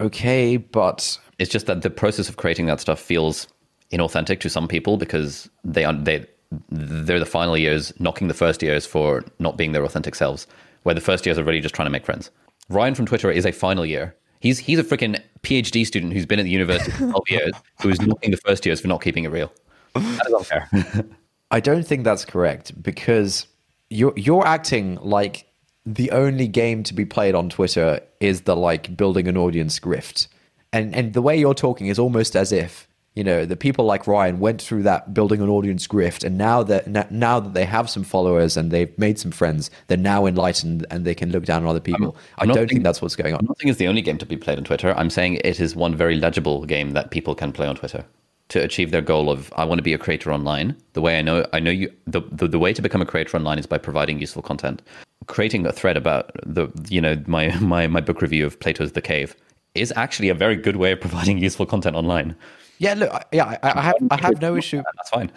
Okay, 0.00 0.56
but 0.56 1.18
It's 1.38 1.50
just 1.50 1.66
that 1.66 1.82
the 1.82 1.90
process 1.90 2.28
of 2.28 2.36
creating 2.36 2.66
that 2.66 2.80
stuff 2.80 3.00
feels 3.00 3.48
inauthentic 3.92 4.40
to 4.40 4.48
some 4.48 4.66
people 4.66 4.96
because 4.96 5.48
they 5.64 5.84
are 5.84 5.92
they 5.92 6.26
they're 6.70 7.18
the 7.18 7.26
final 7.26 7.56
years 7.56 7.92
knocking 7.98 8.28
the 8.28 8.34
first 8.34 8.62
years 8.62 8.86
for 8.86 9.24
not 9.38 9.56
being 9.56 9.72
their 9.72 9.84
authentic 9.84 10.14
selves, 10.14 10.46
where 10.84 10.94
the 10.94 11.00
first 11.00 11.26
years 11.26 11.38
are 11.38 11.44
really 11.44 11.60
just 11.60 11.74
trying 11.74 11.86
to 11.86 11.90
make 11.90 12.04
friends. 12.04 12.30
Ryan 12.68 12.94
from 12.94 13.06
Twitter 13.06 13.30
is 13.30 13.44
a 13.44 13.52
final 13.52 13.84
year. 13.84 14.14
He's 14.40 14.58
he's 14.58 14.78
a 14.78 14.84
freaking 14.84 15.20
PhD 15.42 15.86
student 15.86 16.12
who's 16.12 16.26
been 16.26 16.38
at 16.38 16.44
the 16.44 16.50
university 16.50 16.90
for 16.92 16.98
12 16.98 17.14
years, 17.28 17.52
who 17.80 17.88
is 17.88 18.00
knocking 18.00 18.30
the 18.30 18.36
first 18.38 18.64
years 18.64 18.80
for 18.80 18.88
not 18.88 19.02
keeping 19.02 19.24
it 19.24 19.28
real. 19.28 19.52
That 19.94 20.26
is 20.26 20.34
unfair. 20.34 20.68
I 21.50 21.60
don't 21.60 21.86
think 21.86 22.04
that's 22.04 22.24
correct 22.24 22.80
because 22.82 23.46
you're 23.90 24.12
you're 24.16 24.46
acting 24.46 24.96
like 24.96 25.46
the 25.86 26.10
only 26.10 26.48
game 26.48 26.82
to 26.82 26.92
be 26.94 27.04
played 27.04 27.34
on 27.34 27.48
Twitter 27.48 28.00
is 28.20 28.42
the 28.42 28.56
like 28.56 28.96
building 28.96 29.28
an 29.28 29.36
audience 29.36 29.78
grift. 29.78 30.26
And 30.72 30.94
and 30.94 31.12
the 31.14 31.22
way 31.22 31.36
you're 31.38 31.54
talking 31.54 31.86
is 31.86 31.98
almost 31.98 32.34
as 32.34 32.50
if, 32.52 32.88
you 33.14 33.22
know, 33.22 33.46
the 33.46 33.56
people 33.56 33.84
like 33.84 34.06
Ryan 34.08 34.40
went 34.40 34.60
through 34.60 34.82
that 34.82 35.14
building 35.14 35.40
an 35.40 35.48
audience 35.48 35.86
grift 35.86 36.24
and 36.24 36.36
now 36.36 36.62
that 36.64 37.10
now 37.12 37.38
that 37.40 37.54
they 37.54 37.64
have 37.64 37.88
some 37.88 38.02
followers 38.02 38.56
and 38.56 38.70
they've 38.72 38.96
made 38.98 39.18
some 39.18 39.30
friends, 39.30 39.70
they're 39.86 39.96
now 39.96 40.26
enlightened 40.26 40.84
and 40.90 41.04
they 41.04 41.14
can 41.14 41.30
look 41.30 41.44
down 41.44 41.62
on 41.62 41.68
other 41.68 41.80
people. 41.80 42.16
I'm 42.38 42.42
I 42.42 42.44
not 42.46 42.54
don't 42.54 42.56
saying- 42.56 42.68
think 42.68 42.82
that's 42.82 43.00
what's 43.00 43.16
going 43.16 43.32
on. 43.32 43.40
I'm 43.40 43.46
not 43.46 43.58
saying 43.60 43.70
it's 43.70 43.78
the 43.78 43.86
only 43.88 44.02
game 44.02 44.18
to 44.18 44.26
be 44.26 44.36
played 44.36 44.58
on 44.58 44.64
Twitter. 44.64 44.92
I'm 44.98 45.08
saying 45.10 45.36
it 45.44 45.60
is 45.60 45.76
one 45.76 45.94
very 45.94 46.16
legible 46.16 46.64
game 46.66 46.90
that 46.92 47.12
people 47.12 47.34
can 47.36 47.52
play 47.52 47.68
on 47.68 47.76
Twitter 47.76 48.04
to 48.48 48.62
achieve 48.62 48.90
their 48.90 49.02
goal 49.02 49.30
of 49.30 49.52
I 49.56 49.64
want 49.64 49.78
to 49.78 49.82
be 49.82 49.92
a 49.92 49.98
creator 49.98 50.32
online. 50.32 50.76
The 50.92 51.00
way 51.00 51.18
I 51.18 51.22
know 51.22 51.46
I 51.52 51.60
know 51.60 51.70
you 51.70 51.92
the, 52.06 52.22
the 52.32 52.48
the 52.48 52.58
way 52.58 52.72
to 52.72 52.82
become 52.82 53.00
a 53.02 53.06
creator 53.06 53.36
online 53.36 53.58
is 53.60 53.66
by 53.66 53.78
providing 53.78 54.20
useful 54.20 54.42
content. 54.42 54.82
Creating 55.26 55.66
a 55.66 55.72
thread 55.72 55.96
about 55.96 56.30
the 56.44 56.68
you 56.88 57.00
know 57.00 57.20
my 57.26 57.54
my 57.60 57.86
my 57.86 58.00
book 58.00 58.22
review 58.22 58.46
of 58.46 58.58
Plato's 58.60 58.92
The 58.92 59.02
Cave 59.02 59.34
is 59.74 59.92
actually 59.96 60.28
a 60.28 60.34
very 60.34 60.56
good 60.56 60.76
way 60.76 60.92
of 60.92 61.00
providing 61.00 61.38
useful 61.48 61.66
content 61.66 61.96
online. 61.96 62.36
Yeah, 62.78 62.94
look, 62.94 63.24
yeah, 63.32 63.58
I, 63.62 63.72
I 63.78 63.80
have 63.80 63.94
I 64.10 64.20
have 64.20 64.40
no 64.40 64.56
issue 64.62 64.82
That's 64.96 65.10
fine. 65.10 65.32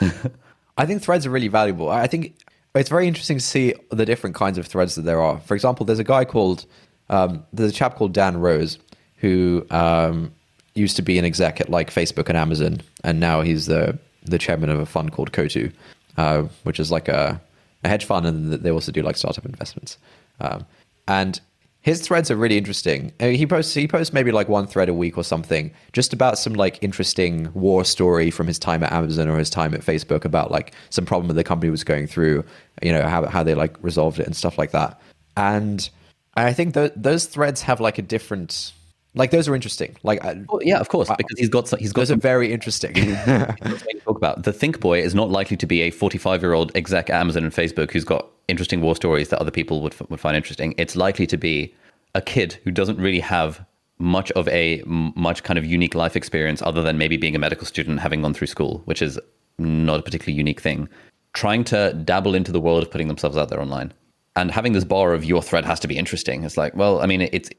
I 0.77 0.85
think 0.85 1.01
threads 1.01 1.25
are 1.25 1.29
really 1.29 1.47
valuable. 1.47 1.89
I 1.89 2.07
think 2.07 2.35
it's 2.75 2.89
very 2.89 3.07
interesting 3.07 3.37
to 3.37 3.43
see 3.43 3.73
the 3.91 4.05
different 4.05 4.35
kinds 4.35 4.57
of 4.57 4.67
threads 4.67 4.95
that 4.95 5.01
there 5.01 5.21
are. 5.21 5.39
For 5.41 5.55
example, 5.55 5.85
there's 5.85 5.99
a 5.99 6.03
guy 6.03 6.25
called 6.25 6.65
um, 7.09 7.45
there's 7.53 7.71
a 7.71 7.73
chap 7.73 7.95
called 7.95 8.13
Dan 8.13 8.37
Rose 8.37 8.77
who 9.17 9.65
um, 9.71 10.31
used 10.75 10.95
to 10.95 11.01
be 11.01 11.19
an 11.19 11.25
exec 11.25 11.59
at 11.59 11.69
like 11.69 11.91
Facebook 11.91 12.29
and 12.29 12.37
Amazon, 12.37 12.81
and 13.03 13.19
now 13.19 13.41
he's 13.41 13.65
the 13.65 13.97
the 14.23 14.37
chairman 14.37 14.69
of 14.69 14.79
a 14.79 14.85
fund 14.85 15.11
called 15.11 15.31
Coatue, 15.31 15.71
uh, 16.17 16.43
which 16.63 16.79
is 16.79 16.91
like 16.91 17.07
a, 17.07 17.41
a 17.83 17.89
hedge 17.89 18.05
fund, 18.05 18.25
and 18.25 18.53
they 18.53 18.71
also 18.71 18.91
do 18.91 19.01
like 19.01 19.17
startup 19.17 19.45
investments. 19.45 19.97
Um, 20.39 20.65
and 21.07 21.39
his 21.81 22.01
threads 22.01 22.29
are 22.29 22.35
really 22.35 22.57
interesting. 22.57 23.13
Uh, 23.19 23.27
He 23.27 23.47
posts 23.47 23.73
he 23.73 23.87
posts 23.87 24.13
maybe 24.13 24.31
like 24.31 24.49
one 24.49 24.67
thread 24.67 24.89
a 24.89 24.93
week 24.93 25.17
or 25.17 25.23
something, 25.23 25.71
just 25.93 26.13
about 26.13 26.37
some 26.37 26.53
like 26.53 26.77
interesting 26.81 27.49
war 27.53 27.85
story 27.85 28.31
from 28.31 28.47
his 28.47 28.59
time 28.59 28.83
at 28.83 28.91
Amazon 28.91 29.29
or 29.29 29.37
his 29.37 29.49
time 29.49 29.73
at 29.73 29.81
Facebook 29.81 30.25
about 30.25 30.51
like 30.51 30.73
some 30.89 31.05
problem 31.05 31.27
that 31.29 31.35
the 31.35 31.43
company 31.43 31.69
was 31.69 31.83
going 31.83 32.05
through, 32.05 32.43
you 32.81 32.91
know, 32.91 33.07
how 33.07 33.25
how 33.27 33.43
they 33.43 33.55
like 33.55 33.81
resolved 33.81 34.19
it 34.19 34.25
and 34.25 34.35
stuff 34.35 34.57
like 34.57 34.71
that. 34.71 34.99
And 35.37 35.89
I 36.35 36.53
think 36.53 36.73
th- 36.73 36.93
those 36.95 37.25
threads 37.25 37.61
have 37.61 37.79
like 37.79 37.97
a 37.97 38.01
different, 38.01 38.73
like 39.15 39.31
those 39.31 39.47
are 39.47 39.55
interesting. 39.55 39.95
Like 40.03 40.23
I, 40.23 40.43
Well, 40.47 40.61
yeah, 40.63 40.79
of 40.79 40.89
course, 40.89 41.09
because 41.17 41.37
he's 41.39 41.49
got 41.49 41.67
some- 41.67 41.79
he's 41.79 41.91
got 41.93 42.01
those 42.01 42.11
are 42.11 42.13
some 42.13 42.21
very 42.21 42.53
interesting. 42.53 42.95
You 42.95 43.99
talk 44.05 44.17
about. 44.17 44.43
The 44.43 44.53
Think 44.53 44.79
Boy 44.79 45.01
is 45.01 45.15
not 45.15 45.29
likely 45.29 45.57
to 45.57 45.65
be 45.65 45.81
a 45.81 45.91
45 45.91 46.41
year 46.41 46.53
old 46.53 46.71
exec 46.75 47.09
at 47.09 47.19
Amazon 47.19 47.43
and 47.43 47.53
Facebook 47.53 47.91
who's 47.91 48.03
got 48.03 48.27
interesting 48.47 48.81
war 48.81 48.95
stories 48.95 49.29
that 49.29 49.39
other 49.39 49.51
people 49.51 49.81
would, 49.81 49.95
would 50.09 50.19
find 50.19 50.35
interesting. 50.37 50.73
It's 50.77 50.95
likely 50.95 51.27
to 51.27 51.37
be 51.37 51.73
a 52.15 52.21
kid 52.21 52.57
who 52.63 52.71
doesn't 52.71 52.97
really 52.97 53.19
have 53.19 53.63
much 53.99 54.31
of 54.31 54.47
a 54.47 54.81
much 54.85 55.43
kind 55.43 55.59
of 55.59 55.65
unique 55.65 55.93
life 55.93 56.15
experience 56.15 56.61
other 56.61 56.81
than 56.81 56.97
maybe 56.97 57.17
being 57.17 57.35
a 57.35 57.39
medical 57.39 57.65
student 57.65 57.99
having 57.99 58.21
gone 58.21 58.33
through 58.33 58.47
school, 58.47 58.81
which 58.85 59.01
is 59.01 59.19
not 59.57 59.99
a 59.99 60.03
particularly 60.03 60.37
unique 60.37 60.61
thing. 60.61 60.87
Trying 61.33 61.63
to 61.65 61.93
dabble 62.05 62.33
into 62.33 62.51
the 62.51 62.59
world 62.61 62.81
of 62.83 62.89
putting 62.91 63.07
themselves 63.07 63.37
out 63.37 63.49
there 63.49 63.61
online 63.61 63.93
and 64.35 64.51
having 64.51 64.73
this 64.73 64.85
bar 64.85 65.13
of 65.13 65.25
your 65.25 65.41
thread 65.43 65.65
has 65.65 65.79
to 65.81 65.87
be 65.87 65.97
interesting. 65.97 66.43
It's 66.43 66.57
like, 66.57 66.75
well, 66.75 67.01
I 67.01 67.05
mean, 67.05 67.21
it's 67.31 67.49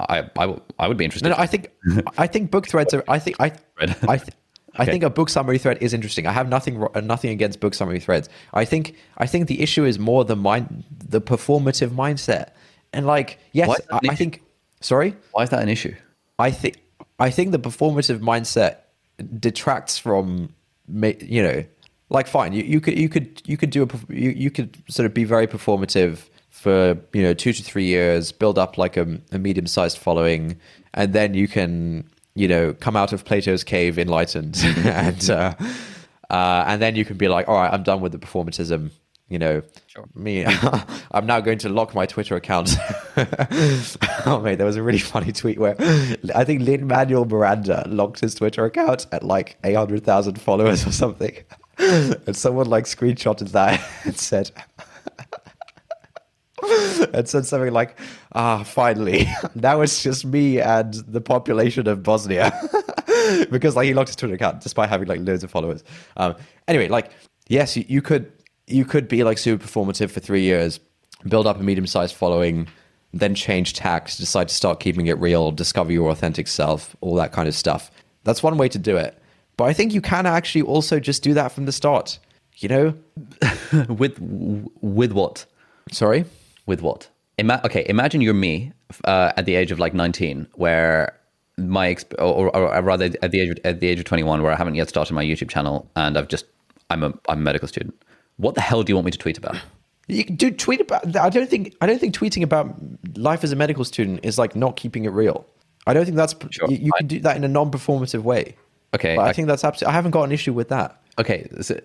I 0.00 0.30
I, 0.78 0.88
would 0.88 0.96
be 0.96 1.04
interested. 1.04 1.28
No, 1.28 1.36
no, 1.36 1.42
I 1.42 1.46
think 1.46 1.70
I 2.16 2.26
think 2.26 2.50
book 2.50 2.68
threads 2.68 2.94
are. 2.94 3.04
I 3.08 3.18
think 3.18 3.36
I 3.40 3.52
I, 3.78 3.86
th- 3.86 4.00
I 4.08 4.20
Okay. 4.80 4.92
think 4.92 5.02
a 5.02 5.10
book 5.10 5.28
summary 5.28 5.58
thread 5.58 5.78
is 5.80 5.92
interesting. 5.92 6.26
I 6.26 6.32
have 6.32 6.48
nothing 6.48 6.86
nothing 7.02 7.30
against 7.30 7.58
book 7.58 7.74
summary 7.74 7.98
threads. 7.98 8.28
I 8.54 8.64
think 8.64 8.94
I 9.16 9.26
think 9.26 9.48
the 9.48 9.60
issue 9.60 9.84
is 9.84 9.98
more 9.98 10.24
the 10.24 10.36
mind 10.36 10.84
the 11.08 11.20
performative 11.20 11.90
mindset 11.90 12.50
and 12.92 13.06
like 13.06 13.38
yes, 13.52 13.68
Why 13.68 13.74
is 13.74 13.86
that 13.90 14.00
I, 14.08 14.12
I 14.12 14.14
think. 14.14 14.42
Sorry, 14.80 15.16
Why 15.32 15.42
is 15.42 15.50
that 15.50 15.62
an 15.62 15.68
issue? 15.68 15.94
I 16.38 16.52
think 16.52 16.76
I 17.18 17.30
think 17.30 17.50
the 17.50 17.58
performative 17.58 18.20
mindset 18.20 18.76
detracts 19.40 19.98
from 19.98 20.54
you 20.92 21.42
know 21.42 21.64
like 22.10 22.26
fine 22.28 22.52
you, 22.52 22.62
you 22.62 22.80
could 22.80 22.96
you 22.96 23.08
could 23.08 23.42
you 23.44 23.56
could 23.56 23.70
do 23.70 23.82
a 23.82 24.12
you, 24.12 24.30
you 24.30 24.50
could 24.50 24.76
sort 24.88 25.04
of 25.06 25.12
be 25.12 25.24
very 25.24 25.46
performative 25.46 26.28
for 26.58 26.98
you 27.12 27.22
know 27.22 27.32
two 27.32 27.52
to 27.52 27.62
three 27.62 27.84
years 27.84 28.32
build 28.32 28.58
up 28.58 28.76
like 28.76 28.96
a, 28.96 29.18
a 29.30 29.38
medium 29.38 29.66
sized 29.66 29.96
following 29.96 30.58
and 30.94 31.12
then 31.12 31.32
you 31.32 31.46
can 31.46 32.08
you 32.34 32.48
know 32.48 32.74
come 32.74 32.96
out 32.96 33.12
of 33.12 33.24
Plato's 33.24 33.64
cave 33.64 33.98
enlightened. 33.98 34.58
And 34.84 35.30
uh, 35.30 35.54
uh, 36.30 36.64
and 36.66 36.82
then 36.82 36.96
you 36.96 37.04
can 37.04 37.16
be 37.16 37.28
like 37.28 37.48
all 37.48 37.54
right 37.54 37.72
I'm 37.72 37.84
done 37.84 38.00
with 38.00 38.12
the 38.12 38.18
performatism 38.18 38.90
you 39.28 39.38
know. 39.38 39.62
Me 40.14 40.46
i'm 41.10 41.26
now 41.26 41.40
going 41.40 41.58
to 41.58 41.68
lock 41.68 41.94
my 41.94 42.06
twitter 42.06 42.34
account. 42.36 42.76
Oh 44.26 44.40
mate 44.40 44.56
there 44.56 44.66
was 44.66 44.76
a 44.76 44.82
really 44.82 44.98
funny 44.98 45.32
tweet 45.32 45.58
where 45.58 45.76
i 46.34 46.44
think 46.44 46.62
lin 46.62 46.86
manuel 46.86 47.24
miranda 47.24 47.84
locked 47.88 48.20
his 48.20 48.34
twitter 48.34 48.64
account 48.64 49.06
at 49.12 49.22
like 49.22 49.56
800000 49.64 50.40
followers 50.40 50.86
or 50.86 50.92
something. 50.92 51.36
And 51.78 52.36
someone 52.36 52.66
like 52.66 52.84
screenshotted 52.84 53.52
that 53.52 53.80
and 54.04 54.18
said 54.18 54.50
and 57.12 57.28
said 57.28 57.46
something 57.46 57.72
like 57.72 57.98
ah 58.32 58.62
finally. 58.62 59.28
Now 59.54 59.80
it's 59.80 60.02
just 60.02 60.24
me 60.24 60.60
and 60.60 60.94
the 60.94 61.20
population 61.20 61.88
of 61.88 62.02
bosnia. 62.02 62.52
Because 63.50 63.76
like 63.76 63.86
he 63.86 63.92
locked 63.92 64.08
his 64.08 64.16
twitter 64.16 64.34
account 64.34 64.62
despite 64.62 64.88
having 64.88 65.06
like 65.06 65.20
loads 65.20 65.44
of 65.44 65.50
followers. 65.50 65.84
Um 66.16 66.34
anyway 66.66 66.88
like 66.88 67.10
yes 67.48 67.76
you, 67.76 67.84
you 67.86 68.00
could 68.00 68.32
you 68.66 68.84
could 68.84 69.06
be 69.06 69.22
like 69.22 69.38
super 69.38 69.66
performative 69.66 70.10
for 70.10 70.20
three 70.20 70.42
years 70.42 70.80
build 71.28 71.46
up 71.46 71.58
a 71.58 71.62
medium-sized 71.62 72.14
following 72.14 72.66
then 73.12 73.34
change 73.34 73.74
tax 73.74 74.16
decide 74.16 74.48
to 74.48 74.54
start 74.54 74.80
keeping 74.80 75.06
it 75.08 75.18
real 75.18 75.50
discover 75.50 75.92
your 75.92 76.10
authentic 76.10 76.48
self 76.48 76.96
all 77.00 77.14
that 77.16 77.32
kind 77.32 77.48
of 77.48 77.54
stuff. 77.54 77.90
That's 78.24 78.42
one 78.42 78.56
way 78.56 78.68
to 78.68 78.78
do 78.78 78.96
it. 78.96 79.20
But 79.56 79.64
i 79.64 79.72
think 79.72 79.92
you 79.92 80.00
can 80.00 80.24
actually 80.26 80.62
also 80.62 80.98
just 81.00 81.22
do 81.22 81.34
that 81.34 81.52
from 81.52 81.66
the 81.66 81.72
start. 81.72 82.18
You 82.56 82.68
know? 82.68 82.94
With 83.88 84.18
with 84.80 85.12
what? 85.12 85.46
sorry 85.92 86.24
With 86.68 86.82
what? 86.82 87.08
Ima- 87.38 87.60
okay, 87.64 87.84
imagine 87.88 88.20
you're 88.20 88.34
me 88.34 88.72
uh, 89.04 89.32
at 89.36 89.46
the 89.46 89.54
age 89.54 89.72
of 89.72 89.78
like 89.78 89.94
19, 89.94 90.46
where 90.54 91.18
my 91.56 91.92
exp- 91.92 92.14
or, 92.18 92.54
or, 92.54 92.74
or 92.74 92.82
rather 92.82 93.06
at 93.22 93.30
the 93.30 93.40
age 93.40 93.50
of, 93.50 93.58
at 93.64 93.80
the 93.80 93.88
age 93.88 93.98
of 93.98 94.04
21, 94.04 94.42
where 94.42 94.52
I 94.52 94.56
haven't 94.56 94.74
yet 94.74 94.88
started 94.88 95.14
my 95.14 95.24
YouTube 95.24 95.48
channel, 95.48 95.90
and 95.96 96.18
I've 96.18 96.28
just 96.28 96.44
I'm 96.90 97.02
a 97.02 97.12
I'm 97.28 97.38
a 97.38 97.42
medical 97.42 97.66
student. 97.68 97.94
What 98.36 98.54
the 98.54 98.60
hell 98.60 98.82
do 98.82 98.90
you 98.90 98.96
want 98.96 99.06
me 99.06 99.10
to 99.12 99.18
tweet 99.18 99.38
about? 99.38 99.56
You 100.08 100.24
can 100.24 100.36
do 100.36 100.50
tweet 100.50 100.80
about. 100.80 101.16
I 101.16 101.28
don't 101.28 101.48
think. 101.50 101.74
I 101.80 101.86
don't 101.86 101.98
think 101.98 102.14
tweeting 102.14 102.42
about 102.42 102.74
life 103.16 103.44
as 103.44 103.52
a 103.52 103.56
medical 103.56 103.84
student 103.84 104.20
is 104.22 104.38
like 104.38 104.54
not 104.56 104.76
keeping 104.76 105.04
it 105.04 105.10
real. 105.10 105.46
I 105.86 105.94
don't 105.94 106.04
think 106.04 106.16
that's. 106.16 106.34
Sure, 106.50 106.70
you, 106.70 106.76
you 106.78 106.90
I- 106.94 106.98
can 106.98 107.06
do 107.08 107.20
that 107.20 107.36
in 107.36 107.44
a 107.44 107.48
non-performative 107.48 108.22
way. 108.22 108.56
Okay, 108.94 109.16
But 109.16 109.22
I, 109.22 109.28
I- 109.28 109.32
think 109.32 109.48
that's 109.48 109.64
absolutely. 109.64 109.92
I 109.92 109.94
haven't 109.94 110.10
got 110.12 110.22
an 110.24 110.32
issue 110.32 110.52
with 110.52 110.68
that. 110.68 111.00
Okay, 111.18 111.48
so, 111.60 111.78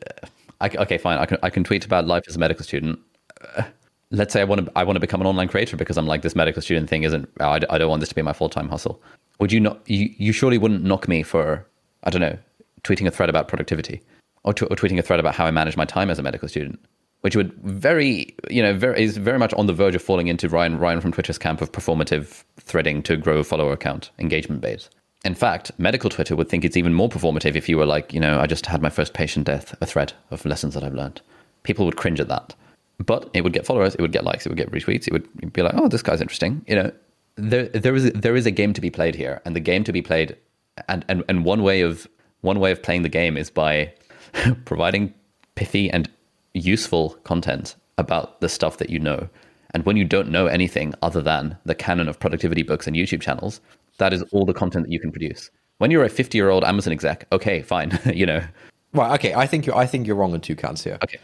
I, 0.61 0.69
okay, 0.69 0.97
fine. 0.97 1.17
I 1.19 1.25
can 1.25 1.37
I 1.43 1.49
can 1.49 1.63
tweet 1.63 1.85
about 1.85 2.05
life 2.07 2.23
as 2.27 2.35
a 2.35 2.39
medical 2.39 2.63
student. 2.65 2.99
Let's 4.13 4.31
say 4.31 4.41
I 4.41 4.43
want 4.45 4.65
to 4.65 4.71
I 4.75 4.83
want 4.83 4.95
to 4.95 5.01
become 5.01 5.21
an 5.21 5.27
online 5.27 5.47
creator 5.47 5.75
because 5.75 5.97
I'm 5.97 6.07
like 6.07 6.21
this 6.21 6.35
medical 6.35 6.61
student 6.61 6.89
thing 6.89 7.03
isn't. 7.03 7.27
I, 7.39 7.59
I 7.69 7.77
don't 7.77 7.89
want 7.89 7.99
this 7.99 8.09
to 8.09 8.15
be 8.15 8.21
my 8.21 8.31
full 8.31 8.47
time 8.47 8.69
hustle. 8.69 9.01
Would 9.39 9.51
you 9.51 9.59
not? 9.59 9.81
You, 9.87 10.13
you 10.17 10.31
surely 10.31 10.57
wouldn't 10.57 10.83
knock 10.83 11.07
me 11.07 11.23
for 11.23 11.65
I 12.03 12.09
don't 12.09 12.21
know 12.21 12.37
tweeting 12.83 13.07
a 13.07 13.11
thread 13.11 13.29
about 13.29 13.47
productivity 13.47 14.01
or, 14.43 14.53
tw- 14.53 14.63
or 14.63 14.75
tweeting 14.75 14.99
a 14.99 15.01
thread 15.01 15.19
about 15.19 15.35
how 15.35 15.45
I 15.45 15.51
manage 15.51 15.77
my 15.77 15.85
time 15.85 16.09
as 16.09 16.19
a 16.19 16.23
medical 16.23 16.47
student, 16.47 16.79
which 17.21 17.35
would 17.35 17.53
very 17.63 18.35
you 18.49 18.61
know 18.61 18.73
very 18.73 19.03
is 19.03 19.17
very 19.17 19.39
much 19.39 19.53
on 19.55 19.65
the 19.65 19.73
verge 19.73 19.95
of 19.95 20.01
falling 20.01 20.27
into 20.27 20.47
Ryan 20.47 20.77
Ryan 20.77 21.01
from 21.01 21.11
Twitter's 21.11 21.39
camp 21.39 21.61
of 21.61 21.71
performative 21.71 22.43
threading 22.59 23.01
to 23.03 23.17
grow 23.17 23.39
a 23.39 23.43
follower 23.43 23.73
account 23.73 24.11
engagement 24.19 24.61
base. 24.61 24.89
In 25.25 25.35
fact, 25.35 25.71
medical 25.77 26.09
Twitter 26.09 26.35
would 26.35 26.49
think 26.49 26.65
it's 26.65 26.75
even 26.75 26.93
more 26.93 27.07
performative 27.07 27.55
if 27.55 27.69
you 27.69 27.77
were 27.77 27.85
like, 27.85 28.13
you 28.13 28.19
know, 28.19 28.39
I 28.39 28.45
just 28.45 28.65
had 28.65 28.81
my 28.81 28.89
first 28.89 29.13
patient 29.13 29.45
death, 29.45 29.73
a 29.79 29.85
thread 29.85 30.11
of 30.31 30.45
lessons 30.45 30.73
that 30.73 30.83
I've 30.83 30.93
learned. 30.93 31.21
People 31.63 31.85
would 31.85 31.95
cringe 31.95 32.19
at 32.19 32.27
that. 32.27 32.53
But 32.99 33.29
it 33.33 33.41
would 33.41 33.53
get 33.53 33.65
followers, 33.65 33.95
it 33.95 34.01
would 34.01 34.11
get 34.11 34.23
likes, 34.23 34.45
it 34.45 34.49
would 34.49 34.57
get 34.57 34.71
retweets, 34.71 35.07
it 35.07 35.13
would 35.13 35.53
be 35.53 35.61
like, 35.61 35.73
oh, 35.75 35.87
this 35.87 36.03
guy's 36.03 36.21
interesting. 36.21 36.63
You 36.67 36.75
know, 36.75 36.91
there 37.35 37.67
there 37.69 37.95
is 37.95 38.11
there 38.11 38.35
is 38.35 38.45
a 38.45 38.51
game 38.51 38.73
to 38.73 38.81
be 38.81 38.89
played 38.89 39.15
here, 39.15 39.41
and 39.45 39.55
the 39.55 39.59
game 39.59 39.83
to 39.83 39.91
be 39.91 40.01
played, 40.01 40.37
and 40.87 41.03
and, 41.09 41.23
and 41.27 41.43
one 41.43 41.63
way 41.63 41.81
of 41.81 42.07
one 42.41 42.59
way 42.59 42.71
of 42.71 42.83
playing 42.83 43.01
the 43.01 43.09
game 43.09 43.35
is 43.37 43.49
by 43.49 43.91
providing 44.65 45.13
pithy 45.55 45.89
and 45.89 46.09
useful 46.53 47.11
content 47.23 47.75
about 47.97 48.41
the 48.41 48.49
stuff 48.49 48.77
that 48.77 48.89
you 48.89 48.99
know. 48.99 49.27
And 49.71 49.85
when 49.85 49.97
you 49.97 50.05
don't 50.05 50.29
know 50.29 50.45
anything 50.45 50.93
other 51.01 51.21
than 51.21 51.57
the 51.65 51.73
canon 51.73 52.07
of 52.07 52.19
productivity 52.19 52.61
books 52.61 52.85
and 52.85 52.95
YouTube 52.95 53.21
channels, 53.21 53.59
that 53.97 54.13
is 54.13 54.21
all 54.31 54.45
the 54.45 54.53
content 54.53 54.85
that 54.85 54.91
you 54.91 54.99
can 54.99 55.11
produce. 55.11 55.49
When 55.79 55.89
you're 55.89 56.03
a 56.03 56.09
50 56.09 56.37
year 56.37 56.51
old 56.51 56.63
Amazon 56.63 56.93
exec, 56.93 57.25
okay, 57.31 57.63
fine, 57.63 57.99
you 58.13 58.27
know, 58.27 58.43
Right. 58.93 59.13
Okay. 59.15 59.33
I 59.33 59.47
think 59.47 59.65
you're. 59.65 59.75
I 59.75 59.85
think 59.85 60.07
you're 60.07 60.15
wrong 60.15 60.33
on 60.33 60.41
two 60.41 60.55
counts 60.55 60.83
here. 60.83 60.97
Okay, 61.03 61.17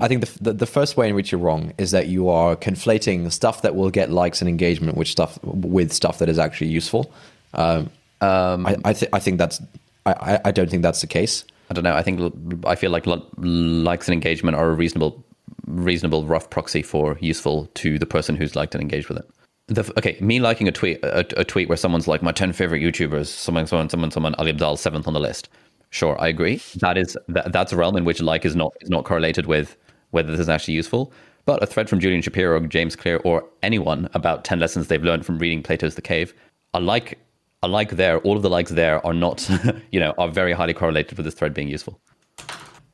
I 0.00 0.08
think 0.08 0.24
the, 0.24 0.38
the 0.44 0.52
the 0.52 0.66
first 0.66 0.96
way 0.96 1.08
in 1.08 1.14
which 1.14 1.32
you're 1.32 1.40
wrong 1.40 1.72
is 1.78 1.90
that 1.92 2.08
you 2.08 2.28
are 2.28 2.56
conflating 2.56 3.30
stuff 3.32 3.62
that 3.62 3.74
will 3.76 3.90
get 3.90 4.10
likes 4.10 4.40
and 4.42 4.48
engagement 4.48 4.96
with 4.96 5.08
stuff 5.08 5.38
with 5.42 5.92
stuff 5.92 6.18
that 6.18 6.28
is 6.28 6.38
actually 6.38 6.68
useful. 6.68 7.12
Um, 7.54 7.90
I 8.66 8.76
I, 8.84 8.92
th- 8.92 9.10
I 9.12 9.18
think 9.18 9.38
that's. 9.38 9.60
I, 10.04 10.12
I- 10.12 10.40
I 10.46 10.50
don't 10.52 10.70
think 10.70 10.82
that's 10.82 11.00
the 11.00 11.06
case. 11.06 11.44
I 11.70 11.74
don't 11.74 11.84
know. 11.84 11.94
I 11.94 12.02
think 12.02 12.20
I 12.64 12.74
feel 12.76 12.90
like 12.90 13.04
likes 13.38 14.08
and 14.08 14.12
engagement 14.14 14.56
are 14.56 14.70
a 14.70 14.74
reasonable, 14.74 15.24
reasonable 15.66 16.24
rough 16.24 16.48
proxy 16.48 16.82
for 16.82 17.18
useful 17.20 17.66
to 17.74 17.98
the 17.98 18.06
person 18.06 18.36
who's 18.36 18.54
liked 18.54 18.74
and 18.74 18.80
engaged 18.82 19.08
with 19.08 19.18
it. 19.18 19.28
The, 19.68 19.92
okay, 19.98 20.16
me 20.20 20.38
liking 20.38 20.68
a 20.68 20.72
tweet, 20.72 21.02
a, 21.02 21.26
a 21.40 21.44
tweet 21.44 21.68
where 21.68 21.76
someone's 21.76 22.06
like 22.06 22.22
my 22.22 22.30
ten 22.30 22.52
favorite 22.52 22.80
YouTubers, 22.82 23.26
someone, 23.26 23.66
someone, 23.66 23.88
someone, 23.90 24.12
someone, 24.12 24.34
Ali 24.36 24.52
Abdaal 24.52 24.78
seventh 24.78 25.08
on 25.08 25.12
the 25.14 25.18
list. 25.20 25.48
Sure, 25.96 26.20
I 26.20 26.28
agree. 26.28 26.60
That 26.80 26.98
is 26.98 27.16
that, 27.28 27.52
that's 27.52 27.72
a 27.72 27.76
realm 27.76 27.96
in 27.96 28.04
which 28.04 28.20
like 28.20 28.44
is 28.44 28.54
not 28.54 28.74
is 28.82 28.90
not 28.90 29.06
correlated 29.06 29.46
with 29.46 29.78
whether 30.10 30.30
this 30.30 30.40
is 30.40 30.48
actually 30.50 30.74
useful. 30.74 31.10
But 31.46 31.62
a 31.62 31.66
thread 31.66 31.88
from 31.88 32.00
Julian 32.00 32.20
Shapiro, 32.20 32.60
or 32.60 32.66
James 32.66 32.94
Clear, 32.94 33.18
or 33.24 33.48
anyone 33.62 34.10
about 34.12 34.44
ten 34.44 34.60
lessons 34.60 34.88
they've 34.88 35.02
learned 35.02 35.24
from 35.24 35.38
reading 35.38 35.62
Plato's 35.62 35.94
The 35.94 36.02
Cave, 36.02 36.34
a 36.74 36.80
like 36.80 37.18
a 37.62 37.68
like 37.68 37.92
there, 37.92 38.18
all 38.18 38.36
of 38.36 38.42
the 38.42 38.50
likes 38.50 38.72
there 38.72 39.04
are 39.06 39.14
not, 39.14 39.48
you 39.90 39.98
know, 39.98 40.12
are 40.18 40.28
very 40.28 40.52
highly 40.52 40.74
correlated 40.74 41.16
with 41.16 41.24
this 41.24 41.32
thread 41.32 41.54
being 41.54 41.68
useful. 41.68 41.98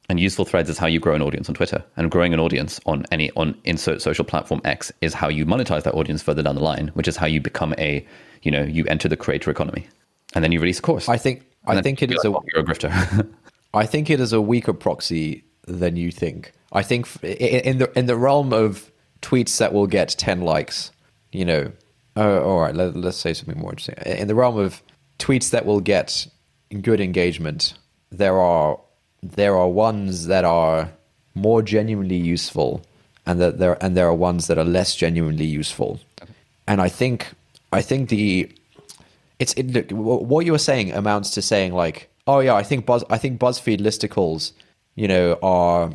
And 0.09 0.21
useful 0.21 0.45
threads 0.45 0.71
is 0.71 0.79
how 0.79 0.87
you 0.87 1.01
grow 1.01 1.17
an 1.17 1.23
audience 1.23 1.49
on 1.49 1.57
Twitter. 1.57 1.85
And 1.97 2.09
growing 2.09 2.33
an 2.33 2.39
audience 2.39 2.79
on 2.87 3.05
any 3.11 3.33
on 3.33 3.61
insert 3.65 4.01
social 4.01 4.25
platform 4.25 4.61
X 4.65 4.93
is 5.01 5.13
how 5.13 5.29
you 5.29 5.45
monetize 5.45 5.83
that 5.83 5.95
audience 5.95 6.23
further 6.23 6.45
down 6.45 6.55
the 6.55 6.63
line, 6.63 6.93
which 6.95 7.09
is 7.09 7.17
how 7.17 7.27
you 7.27 7.41
become 7.41 7.75
a, 7.79 8.07
you 8.43 8.53
know, 8.53 8.63
you 8.63 8.85
enter 8.87 9.09
the 9.09 9.17
creator 9.17 9.51
economy. 9.51 9.89
And 10.37 10.45
then 10.45 10.53
you 10.53 10.61
release 10.61 10.79
a 10.79 10.83
course. 10.83 11.09
I 11.09 11.17
think. 11.17 11.45
I 11.67 11.81
think 11.81 12.03
it 12.03 12.11
like, 12.11 12.25
a. 12.25 12.29
"Oh, 12.29 12.45
you're 12.53 12.63
a 12.63 12.65
grifter. 12.65 13.29
I 13.75 13.87
think 13.87 14.11
it 14.11 14.21
is 14.21 14.33
a 14.33 14.41
weaker 14.41 14.73
proxy 14.73 15.45
than 15.67 15.97
you 15.97 16.11
think. 16.11 16.53
I 16.73 16.83
think 16.83 17.09
in 17.23 17.79
the 17.79 17.99
in 17.99 18.07
the 18.07 18.17
realm 18.17 18.53
of 18.53 18.91
tweets 19.21 19.59
that 19.59 19.73
will 19.73 19.87
get 19.87 20.09
ten 20.11 20.41
likes, 20.43 20.91
you 21.31 21.45
know. 21.45 21.73
Uh, 22.15 22.43
all 22.43 22.61
right, 22.61 22.75
let, 22.75 22.95
let's 22.95 23.17
say 23.17 23.33
something 23.33 23.59
more 23.59 23.71
interesting. 23.71 23.95
In 24.05 24.29
the 24.29 24.35
realm 24.35 24.59
of 24.59 24.83
tweets 25.19 25.51
that 25.51 25.65
will 25.65 25.81
get 25.81 26.27
good 26.83 27.01
engagement, 27.01 27.75
there 28.11 28.39
are 28.39 28.79
there 29.23 29.57
are 29.57 29.69
ones 29.69 30.27
that 30.27 30.45
are 30.45 30.93
more 31.35 31.63
genuinely 31.63 32.17
useful, 32.17 32.85
and 33.25 33.41
that 33.41 33.59
there 33.59 33.83
and 33.83 33.97
there 33.97 34.07
are 34.07 34.15
ones 34.15 34.47
that 34.49 34.59
are 34.59 34.65
less 34.65 34.95
genuinely 34.95 35.47
useful. 35.47 36.01
And 36.67 36.81
I 36.81 36.89
think 36.89 37.29
I 37.73 37.81
think 37.83 38.09
the 38.09 38.51
it's 39.43 39.53
it, 39.55 39.67
look, 39.73 39.91
what 39.91 40.47
you 40.47 40.53
were 40.53 40.59
saying 40.71 40.93
amounts 40.93 41.31
to 41.31 41.43
saying 41.43 41.75
like, 41.75 42.09
oh 42.29 42.39
yeah, 42.39 42.55
I 42.55 42.63
think 42.63 42.87
Buzz, 42.87 43.03
I 43.11 43.19
think 43.19 43.41
BuzzFeed 43.41 43.81
listicles, 43.81 44.53
you 44.95 45.09
know, 45.09 45.37
are 45.43 45.91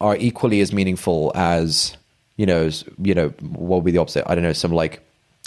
are 0.00 0.16
equally 0.16 0.60
as 0.60 0.72
meaningful 0.72 1.32
as 1.34 1.96
you 2.36 2.46
know, 2.46 2.66
s- 2.66 2.84
you 3.02 3.14
know, 3.14 3.28
what 3.40 3.76
would 3.78 3.84
be 3.84 3.90
the 3.90 3.98
opposite? 3.98 4.24
I 4.30 4.34
don't 4.34 4.44
know, 4.44 4.52
some 4.52 4.72
like 4.72 5.02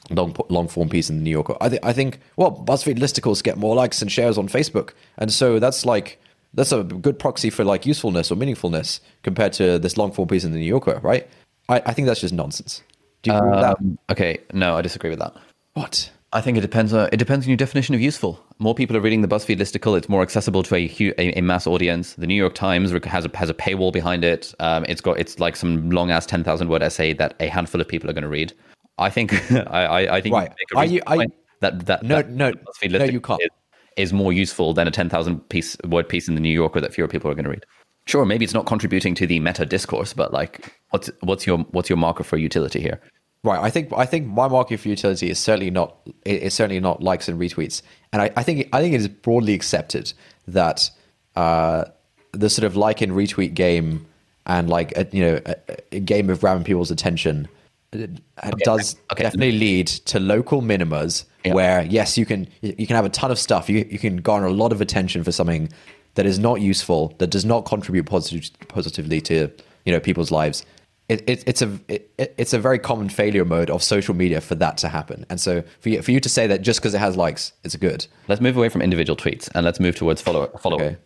long 0.10 0.36
long 0.50 0.68
form 0.68 0.90
piece 0.90 1.10
in 1.10 1.18
the 1.18 1.24
New 1.24 1.32
Yorker. 1.32 1.56
I 1.62 1.70
think 1.70 1.86
I 1.86 1.94
think 1.94 2.20
well, 2.36 2.52
BuzzFeed 2.52 3.00
listicles 3.00 3.42
get 3.42 3.58
more 3.58 3.74
likes 3.74 4.02
and 4.02 4.12
shares 4.12 4.38
on 4.38 4.50
Facebook, 4.50 4.92
and 5.18 5.32
so 5.32 5.58
that's 5.58 5.86
like 5.86 6.20
that's 6.54 6.74
a 6.74 6.84
good 6.84 7.18
proxy 7.20 7.50
for 7.50 7.64
like 7.64 7.86
usefulness 7.86 8.32
or 8.32 8.36
meaningfulness 8.36 9.00
compared 9.24 9.54
to 9.54 9.80
this 9.80 9.98
long 9.98 10.12
form 10.12 10.28
piece 10.28 10.44
in 10.44 10.52
the 10.52 10.60
New 10.60 10.66
Yorker, 10.76 11.00
right? 11.04 11.28
I, 11.70 11.82
I 11.86 11.94
think 11.94 12.06
that's 12.08 12.22
just 12.22 12.34
nonsense. 12.34 12.82
Do 13.24 13.32
you 13.32 13.38
agree 13.38 13.50
with 13.52 13.62
that? 13.62 13.78
Um, 13.80 13.98
okay, 14.10 14.40
no, 14.54 14.78
I 14.78 14.82
disagree 14.82 15.10
with 15.10 15.20
that. 15.20 15.34
What? 15.74 16.12
I 16.36 16.42
think 16.42 16.58
it 16.58 16.62
depends. 16.62 16.92
On, 16.94 17.08
it 17.14 17.18
depends 17.18 17.46
on 17.46 17.50
your 17.50 17.56
definition 17.58 17.96
of 17.96 18.02
useful. 18.02 18.44
More 18.60 18.76
people 18.76 18.98
are 18.98 19.00
reading 19.00 19.22
the 19.22 19.28
BuzzFeed 19.28 19.58
listicle. 19.58 19.98
It's 19.98 20.10
more 20.10 20.22
accessible 20.22 20.64
to 20.64 20.76
a, 20.76 21.14
a, 21.18 21.40
a 21.40 21.42
mass 21.42 21.66
audience. 21.66 22.14
The 22.16 22.28
New 22.28 22.36
York 22.36 22.54
Times 22.56 22.92
has 22.92 23.26
a 23.26 23.38
has 23.38 23.50
a 23.50 23.54
paywall 23.54 23.94
behind 23.94 24.26
it. 24.26 24.54
Um, 24.60 24.84
it's 24.90 25.00
got 25.00 25.18
it's 25.18 25.40
like 25.40 25.56
some 25.56 25.90
long 25.90 26.12
ass 26.12 26.26
ten 26.26 26.44
thousand 26.44 26.68
word 26.68 26.84
essay 26.84 27.14
that 27.14 27.36
a 27.40 27.48
handful 27.48 27.80
of 27.80 27.88
people 27.88 28.10
are 28.10 28.14
going 28.14 28.24
to 28.24 28.28
read. 28.30 28.52
I 28.98 29.10
think 29.10 29.34
I, 29.72 30.08
I, 30.18 30.22
think 30.22 30.36
Right. 30.36 30.50
make 30.50 30.72
a 30.74 30.78
Are 30.78 30.86
you- 30.86 31.02
are 31.08 31.16
you- 31.24 31.28
that 31.62 31.86
that 31.86 32.04
No, 32.04 32.16
that 32.18 32.30
no, 32.30 32.52
BuzzFeed 32.52 33.00
no, 33.00 33.06
you 33.06 33.22
can't. 33.22 33.42
Is, 33.42 33.50
is 33.96 34.14
more 34.14 34.34
useful 34.34 34.74
than 34.74 34.90
a 34.90 34.92
ten 34.92 35.08
thousand 35.08 35.40
piece 35.48 35.78
word 35.86 36.10
piece 36.10 36.28
in 36.28 36.36
the 36.36 36.42
New 36.42 36.50
Yorker 36.50 36.82
that 36.82 36.94
fewer 36.94 37.08
people 37.08 37.32
are 37.32 37.34
going 37.34 37.46
to 37.46 37.52
read. 37.52 37.66
Sure, 38.08 38.26
maybe 38.26 38.44
it's 38.44 38.54
not 38.54 38.66
contributing 38.66 39.16
to 39.16 39.26
the 39.26 39.40
meta 39.40 39.66
discourse, 39.66 40.14
but 40.14 40.34
like, 40.34 40.78
what's 40.90 41.10
what's 41.22 41.48
your 41.48 41.60
what's 41.72 41.90
your 41.90 41.98
marker 41.98 42.24
for 42.24 42.36
utility 42.38 42.82
here? 42.82 43.00
Right. 43.46 43.60
I 43.60 43.70
think 43.70 43.94
I 43.96 44.06
think 44.08 44.26
my 44.26 44.48
market 44.48 44.80
for 44.80 44.90
utility 44.90 45.30
is 45.30 45.38
certainly 45.38 45.70
not 45.70 45.96
it's 46.26 46.56
certainly 46.56 46.80
not 46.80 47.04
likes 47.04 47.30
and 47.30 47.40
retweets, 47.40 47.84
and 48.12 48.22
I, 48.24 48.32
I 48.36 48.42
think 48.42 48.68
I 48.74 48.82
think 48.82 48.96
it 48.96 49.02
is 49.02 49.08
broadly 49.08 49.54
accepted 49.54 50.14
that 50.48 50.90
uh, 51.36 51.86
the 52.32 52.50
sort 52.50 52.66
of 52.66 52.76
like 52.76 53.02
and 53.02 53.12
retweet 53.12 53.54
game 53.54 54.08
and 54.48 54.68
like 54.68 54.98
a, 54.98 55.08
you 55.12 55.24
know 55.24 55.42
a, 55.46 55.56
a 55.92 56.00
game 56.00 56.32
of 56.32 56.40
grabbing 56.40 56.64
people's 56.64 56.90
attention 56.90 57.48
uh, 57.94 58.52
does 58.64 58.96
okay. 59.12 59.24
definitely 59.24 59.58
lead 59.58 59.88
to 59.88 60.20
local 60.20 60.62
minimas 60.62 61.26
Yeah. 61.46 61.54
where 61.54 61.84
yes 61.84 62.18
you 62.18 62.26
can 62.26 62.48
you 62.62 62.88
can 62.88 62.96
have 62.96 63.06
a 63.06 63.10
ton 63.10 63.32
of 63.32 63.40
stuff 63.40 63.70
you 63.70 63.88
you 63.90 64.00
can 64.00 64.18
garner 64.18 64.48
a 64.48 64.54
lot 64.54 64.72
of 64.72 64.82
attention 64.82 65.24
for 65.24 65.32
something 65.32 65.70
that 66.16 66.26
is 66.26 66.40
not 66.40 66.62
useful 66.62 67.14
that 67.20 67.28
does 67.28 67.46
not 67.46 67.66
contribute 67.66 68.06
positive, 68.06 68.50
positively 68.68 69.22
to 69.22 69.50
you 69.86 69.94
know 69.94 70.00
people's 70.00 70.32
lives 70.32 70.66
it, 71.10 71.22
it, 71.30 71.44
it's 71.46 71.62
a 71.62 71.80
it, 71.88 72.12
it's 72.18 72.54
a 72.54 72.60
very 72.60 72.80
common 72.80 73.10
failure 73.10 73.46
mode 73.46 73.70
of 73.70 73.84
social 73.84 74.16
media 74.16 74.42
for 74.42 74.56
that 74.56 74.78
to 74.78 74.88
happen 74.88 75.26
and 75.30 75.40
so 75.40 75.64
for 75.80 75.90
you, 75.90 76.02
for 76.02 76.12
you 76.12 76.20
to 76.20 76.30
say 76.30 76.48
that 76.48 76.62
just 76.62 76.80
because 76.80 76.94
it 76.94 77.00
has 77.00 77.16
likes 77.16 77.54
it's 77.64 77.76
good 77.76 78.08
Let's 78.28 78.42
move 78.42 78.58
away 78.58 78.70
from 78.70 78.82
individual 78.82 79.16
tweets 79.16 79.50
and 79.54 79.66
let's 79.66 79.80
move 79.80 79.96
towards 79.96 80.22
follow 80.22 80.48
follow. 80.60 80.78
Okay. 80.78 80.98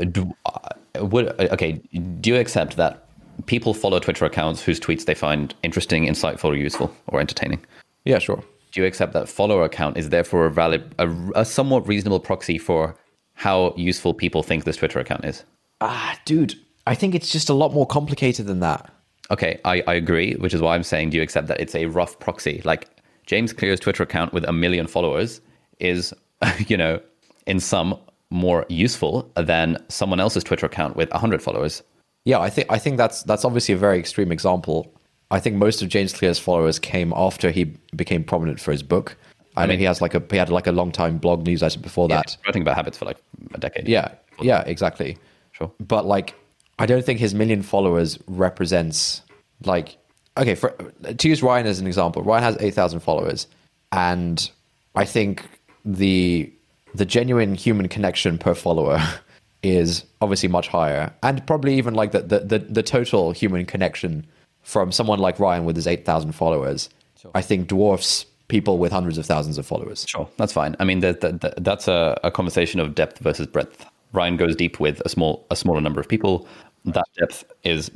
Uh, 0.00 0.04
Do, 0.04 0.34
uh, 0.46 1.04
would, 1.04 1.28
uh, 1.28 1.54
okay, 1.54 1.72
do 2.20 2.30
you 2.30 2.36
accept 2.36 2.76
that 2.76 3.08
people 3.46 3.74
follow 3.74 3.98
Twitter 3.98 4.24
accounts 4.24 4.62
whose 4.62 4.78
tweets 4.80 5.04
they 5.04 5.14
find 5.14 5.54
interesting, 5.62 6.06
insightful, 6.06 6.44
or 6.50 6.56
useful, 6.56 6.94
or 7.08 7.20
entertaining? 7.20 7.60
yeah 8.04 8.18
sure 8.18 8.42
Do 8.72 8.80
you 8.80 8.86
accept 8.86 9.12
that 9.12 9.28
follower 9.28 9.64
account 9.64 9.96
is 9.96 10.08
therefore 10.10 10.46
a 10.46 10.50
valid, 10.50 10.82
a, 10.98 11.08
a 11.34 11.44
somewhat 11.44 11.86
reasonable 11.88 12.20
proxy 12.20 12.58
for 12.58 12.94
how 13.34 13.74
useful 13.76 14.14
people 14.14 14.42
think 14.42 14.64
this 14.64 14.76
Twitter 14.76 15.00
account 15.00 15.24
is? 15.24 15.44
ah 15.80 16.18
dude 16.24 16.54
i 16.86 16.94
think 16.94 17.14
it's 17.14 17.30
just 17.30 17.48
a 17.48 17.54
lot 17.54 17.72
more 17.72 17.86
complicated 17.86 18.46
than 18.46 18.60
that 18.60 18.90
Okay, 19.30 19.60
I, 19.64 19.82
I 19.86 19.94
agree, 19.94 20.34
which 20.34 20.54
is 20.54 20.60
why 20.60 20.74
I'm 20.74 20.82
saying, 20.82 21.10
do 21.10 21.16
you 21.16 21.22
accept 21.22 21.48
that 21.48 21.60
it's 21.60 21.74
a 21.74 21.86
rough 21.86 22.18
proxy? 22.18 22.62
Like 22.64 22.88
James 23.26 23.52
Clear's 23.52 23.80
Twitter 23.80 24.02
account 24.02 24.32
with 24.32 24.44
a 24.44 24.52
million 24.52 24.86
followers 24.86 25.40
is, 25.80 26.14
you 26.66 26.76
know, 26.76 27.00
in 27.46 27.60
some 27.60 27.98
more 28.30 28.66
useful 28.68 29.30
than 29.36 29.76
someone 29.88 30.20
else's 30.20 30.44
Twitter 30.44 30.66
account 30.66 30.96
with 30.96 31.10
100 31.10 31.42
followers. 31.42 31.82
Yeah, 32.24 32.40
I 32.40 32.50
think 32.50 32.70
I 32.70 32.78
think 32.78 32.98
that's 32.98 33.22
that's 33.22 33.44
obviously 33.44 33.74
a 33.74 33.78
very 33.78 33.98
extreme 33.98 34.30
example. 34.30 34.92
I 35.30 35.40
think 35.40 35.56
most 35.56 35.82
of 35.82 35.88
James 35.88 36.12
Clear's 36.12 36.38
followers 36.38 36.78
came 36.78 37.12
after 37.16 37.50
he 37.50 37.64
became 37.96 38.24
prominent 38.24 38.60
for 38.60 38.72
his 38.72 38.82
book. 38.82 39.16
I, 39.56 39.66
mean, 39.66 39.78
he 39.78 39.84
has 39.86 40.00
like 40.00 40.14
a 40.14 40.22
he 40.30 40.36
had 40.36 40.50
like 40.50 40.66
a 40.66 40.72
long 40.72 40.92
time 40.92 41.18
blog 41.18 41.44
newsletter 41.44 41.80
before 41.80 42.06
that. 42.08 42.36
Writing 42.46 42.62
about 42.62 42.76
habits 42.76 42.98
for 42.98 43.06
like 43.06 43.18
a 43.54 43.58
decade. 43.58 43.88
Yeah, 43.88 44.12
yeah, 44.40 44.62
exactly. 44.66 45.18
Sure. 45.52 45.70
But 45.80 46.06
like, 46.06 46.34
I 46.78 46.86
don't 46.86 47.04
think 47.04 47.18
his 47.18 47.34
million 47.34 47.62
followers 47.62 48.18
represents 48.26 49.22
like 49.64 49.96
okay. 50.36 50.54
For 50.54 50.70
to 51.02 51.28
use 51.28 51.42
Ryan 51.42 51.66
as 51.66 51.80
an 51.80 51.86
example, 51.86 52.22
Ryan 52.22 52.42
has 52.44 52.56
eight 52.60 52.74
thousand 52.74 53.00
followers, 53.00 53.46
and 53.92 54.50
I 54.94 55.04
think 55.04 55.44
the 55.84 56.52
the 56.94 57.04
genuine 57.04 57.54
human 57.54 57.88
connection 57.88 58.38
per 58.38 58.54
follower 58.54 59.00
is 59.62 60.04
obviously 60.20 60.48
much 60.48 60.68
higher, 60.68 61.12
and 61.22 61.44
probably 61.46 61.74
even 61.76 61.94
like 61.94 62.12
the 62.12 62.20
the 62.20 62.40
the, 62.40 62.58
the 62.58 62.82
total 62.82 63.32
human 63.32 63.66
connection 63.66 64.26
from 64.62 64.92
someone 64.92 65.18
like 65.18 65.38
Ryan 65.40 65.64
with 65.64 65.76
his 65.76 65.86
eight 65.86 66.04
thousand 66.04 66.32
followers. 66.32 66.88
I 67.34 67.42
think 67.42 67.66
dwarfs 67.66 68.26
people 68.46 68.78
with 68.78 68.92
hundreds 68.92 69.18
of 69.18 69.26
thousands 69.26 69.58
of 69.58 69.66
followers. 69.66 70.06
Sure, 70.08 70.28
that's 70.36 70.52
fine. 70.52 70.74
I 70.80 70.84
mean, 70.84 71.00
that, 71.00 71.20
that, 71.20 71.62
that's 71.62 71.88
a, 71.88 72.18
a 72.24 72.30
conversation 72.30 72.80
of 72.80 72.94
depth 72.94 73.18
versus 73.18 73.46
breadth. 73.46 73.84
Ryan 74.12 74.36
goes 74.36 74.56
deep 74.56 74.80
with 74.80 75.00
a 75.04 75.08
small 75.08 75.46
a 75.50 75.56
smaller 75.56 75.80
number 75.80 76.00
of 76.00 76.08
people. 76.08 76.48
That 76.92 77.06
depth 77.18 77.44
is 77.64 77.90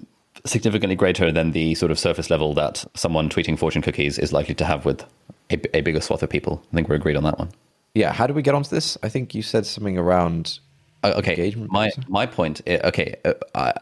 significantly 0.44 0.96
greater 0.96 1.30
than 1.30 1.52
the 1.52 1.74
sort 1.74 1.90
of 1.92 1.98
surface 1.98 2.30
level 2.30 2.54
that 2.54 2.84
someone 2.94 3.28
tweeting 3.28 3.58
fortune 3.58 3.82
cookies 3.82 4.18
is 4.18 4.32
likely 4.32 4.54
to 4.56 4.64
have 4.64 4.84
with 4.84 5.04
a, 5.50 5.76
a 5.76 5.80
bigger 5.82 6.00
swath 6.00 6.22
of 6.22 6.30
people. 6.30 6.62
I 6.72 6.76
think 6.76 6.88
we're 6.88 6.96
agreed 6.96 7.16
on 7.16 7.24
that 7.24 7.38
one. 7.38 7.50
Yeah. 7.94 8.12
How 8.12 8.26
do 8.26 8.34
we 8.34 8.42
get 8.42 8.54
onto 8.54 8.70
this? 8.70 8.96
I 9.02 9.08
think 9.08 9.34
you 9.34 9.42
said 9.42 9.66
something 9.66 9.98
around. 9.98 10.58
Uh, 11.04 11.14
okay, 11.16 11.32
Engagement 11.32 11.70
my 11.72 11.90
my 12.08 12.26
point. 12.26 12.60
i- 12.66 12.78
Okay, 12.84 13.16
uh, 13.24 13.32
I, 13.54 13.72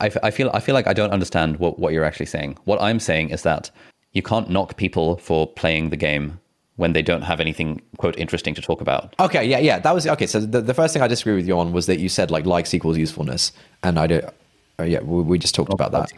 I 0.00 0.10
I 0.22 0.30
feel 0.30 0.50
I 0.52 0.60
feel 0.60 0.74
like 0.74 0.86
I 0.86 0.92
don't 0.92 1.10
understand 1.10 1.58
what 1.58 1.78
what 1.78 1.92
you're 1.94 2.04
actually 2.04 2.26
saying. 2.26 2.58
What 2.64 2.80
I'm 2.82 3.00
saying 3.00 3.30
is 3.30 3.42
that 3.42 3.70
you 4.12 4.22
can't 4.22 4.50
knock 4.50 4.76
people 4.76 5.16
for 5.16 5.46
playing 5.46 5.88
the 5.90 5.96
game 5.96 6.38
when 6.76 6.92
they 6.92 7.00
don't 7.02 7.22
have 7.22 7.40
anything 7.40 7.80
quote 7.96 8.16
interesting 8.18 8.54
to 8.54 8.60
talk 8.62 8.80
about. 8.82 9.14
Okay, 9.20 9.44
yeah, 9.46 9.58
yeah, 9.58 9.78
that 9.78 9.94
was 9.94 10.06
okay. 10.06 10.26
So 10.26 10.40
the, 10.40 10.60
the 10.60 10.74
first 10.74 10.92
thing 10.92 11.02
I 11.02 11.08
disagree 11.08 11.34
with 11.34 11.46
you 11.48 11.58
on 11.58 11.72
was 11.72 11.86
that 11.86 11.98
you 11.98 12.08
said 12.10 12.30
like 12.30 12.44
likes 12.44 12.74
equals 12.74 12.98
usefulness, 12.98 13.52
and 13.82 13.98
I 13.98 14.06
don't. 14.06 14.24
Yeah, 14.84 15.00
we, 15.00 15.22
we 15.22 15.38
just 15.38 15.54
talked 15.54 15.72
about 15.72 15.92
that. 15.92 16.12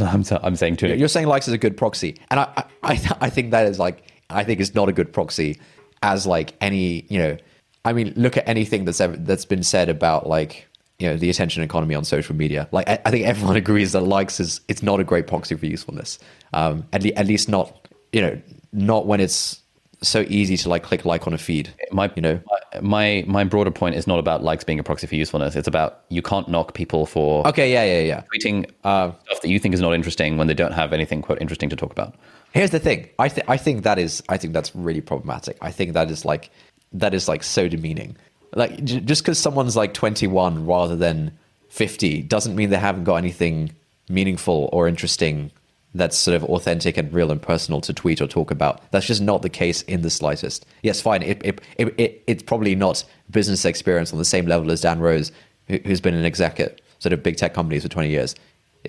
I'm, 0.00 0.24
I'm 0.42 0.56
saying 0.56 0.76
too. 0.76 0.88
You're 0.88 1.08
saying 1.08 1.26
likes 1.26 1.48
is 1.48 1.54
a 1.54 1.58
good 1.58 1.76
proxy, 1.76 2.16
and 2.30 2.40
I, 2.40 2.52
I, 2.56 2.64
I, 2.92 3.16
I 3.22 3.30
think 3.30 3.50
that 3.50 3.66
is 3.66 3.78
like 3.78 4.02
I 4.30 4.44
think 4.44 4.60
it's 4.60 4.74
not 4.74 4.88
a 4.88 4.92
good 4.92 5.12
proxy 5.12 5.60
as 6.02 6.26
like 6.26 6.54
any 6.60 7.06
you 7.08 7.18
know. 7.18 7.36
I 7.84 7.92
mean, 7.92 8.12
look 8.16 8.36
at 8.36 8.48
anything 8.48 8.84
that's 8.84 9.00
ever 9.00 9.16
that's 9.16 9.44
been 9.44 9.62
said 9.62 9.88
about 9.88 10.26
like 10.26 10.66
you 10.98 11.08
know 11.08 11.16
the 11.16 11.30
attention 11.30 11.62
economy 11.62 11.94
on 11.94 12.04
social 12.04 12.34
media. 12.34 12.68
Like 12.72 12.88
I, 12.88 12.98
I 13.04 13.10
think 13.10 13.26
everyone 13.26 13.56
agrees 13.64 13.92
that 13.92 14.00
likes 14.00 14.40
is 14.40 14.60
it's 14.68 14.82
not 14.82 15.00
a 15.00 15.04
great 15.04 15.26
proxy 15.26 15.54
for 15.54 15.66
usefulness. 15.66 16.18
Um, 16.52 16.86
at, 16.92 17.02
le- 17.02 17.12
at 17.12 17.26
least 17.26 17.48
not 17.48 17.88
you 18.12 18.20
know 18.20 18.40
not 18.72 19.06
when 19.06 19.20
it's 19.20 19.60
so 20.02 20.24
easy 20.28 20.56
to 20.58 20.68
like 20.68 20.82
click 20.82 21.04
like 21.04 21.26
on 21.26 21.32
a 21.32 21.38
feed. 21.38 21.72
my 21.90 22.10
you 22.16 22.22
know 22.22 22.40
my 22.82 23.24
my 23.26 23.44
broader 23.44 23.70
point 23.70 23.94
is 23.94 24.06
not 24.06 24.18
about 24.18 24.42
likes 24.42 24.64
being 24.64 24.78
a 24.78 24.82
proxy 24.82 25.06
for 25.06 25.14
usefulness. 25.14 25.56
It's 25.56 25.68
about 25.68 26.02
you 26.08 26.22
can't 26.22 26.48
knock 26.48 26.74
people 26.74 27.06
for 27.06 27.46
Okay, 27.48 27.72
yeah, 27.72 27.84
yeah, 27.84 28.00
yeah. 28.00 28.22
tweeting 28.34 28.70
uh, 28.84 29.12
stuff 29.26 29.40
that 29.42 29.48
you 29.48 29.58
think 29.58 29.74
is 29.74 29.80
not 29.80 29.94
interesting 29.94 30.36
when 30.36 30.46
they 30.46 30.54
don't 30.54 30.72
have 30.72 30.92
anything 30.92 31.22
quote 31.22 31.40
interesting 31.40 31.68
to 31.70 31.76
talk 31.76 31.92
about. 31.92 32.14
Here's 32.52 32.70
the 32.70 32.78
thing. 32.78 33.08
I 33.18 33.28
think 33.28 33.48
I 33.48 33.56
think 33.56 33.82
that 33.84 33.98
is 33.98 34.22
I 34.28 34.36
think 34.36 34.52
that's 34.52 34.74
really 34.74 35.00
problematic. 35.00 35.56
I 35.60 35.70
think 35.70 35.94
that 35.94 36.10
is 36.10 36.24
like 36.24 36.50
that 36.92 37.14
is 37.14 37.28
like 37.28 37.42
so 37.42 37.68
demeaning. 37.68 38.16
Like 38.54 38.82
j- 38.84 39.00
just 39.00 39.22
because 39.22 39.38
someone's 39.38 39.76
like 39.76 39.92
21 39.94 40.66
rather 40.66 40.96
than 40.96 41.36
50 41.68 42.22
doesn't 42.22 42.54
mean 42.56 42.70
they 42.70 42.76
haven't 42.76 43.04
got 43.04 43.16
anything 43.16 43.74
meaningful 44.08 44.68
or 44.72 44.86
interesting 44.88 45.50
that's 45.96 46.16
sort 46.16 46.34
of 46.34 46.44
authentic 46.44 46.96
and 46.96 47.12
real 47.12 47.30
and 47.30 47.40
personal 47.40 47.80
to 47.82 47.92
tweet 47.92 48.20
or 48.20 48.26
talk 48.26 48.50
about. 48.50 48.80
That's 48.90 49.06
just 49.06 49.22
not 49.22 49.42
the 49.42 49.48
case 49.48 49.82
in 49.82 50.02
the 50.02 50.10
slightest. 50.10 50.66
Yes, 50.82 51.00
fine. 51.00 51.22
It, 51.22 51.40
it, 51.44 51.60
it, 51.78 51.94
it, 51.98 52.24
it's 52.26 52.42
probably 52.42 52.74
not 52.74 53.04
business 53.30 53.64
experience 53.64 54.12
on 54.12 54.18
the 54.18 54.24
same 54.24 54.46
level 54.46 54.70
as 54.70 54.80
Dan 54.80 55.00
Rose, 55.00 55.32
who, 55.68 55.78
who's 55.84 56.00
been 56.00 56.14
an 56.14 56.24
exec 56.24 56.60
at 56.60 56.80
sort 56.98 57.12
of 57.12 57.22
big 57.22 57.36
tech 57.36 57.54
companies 57.54 57.82
for 57.82 57.88
20 57.88 58.10
years. 58.10 58.34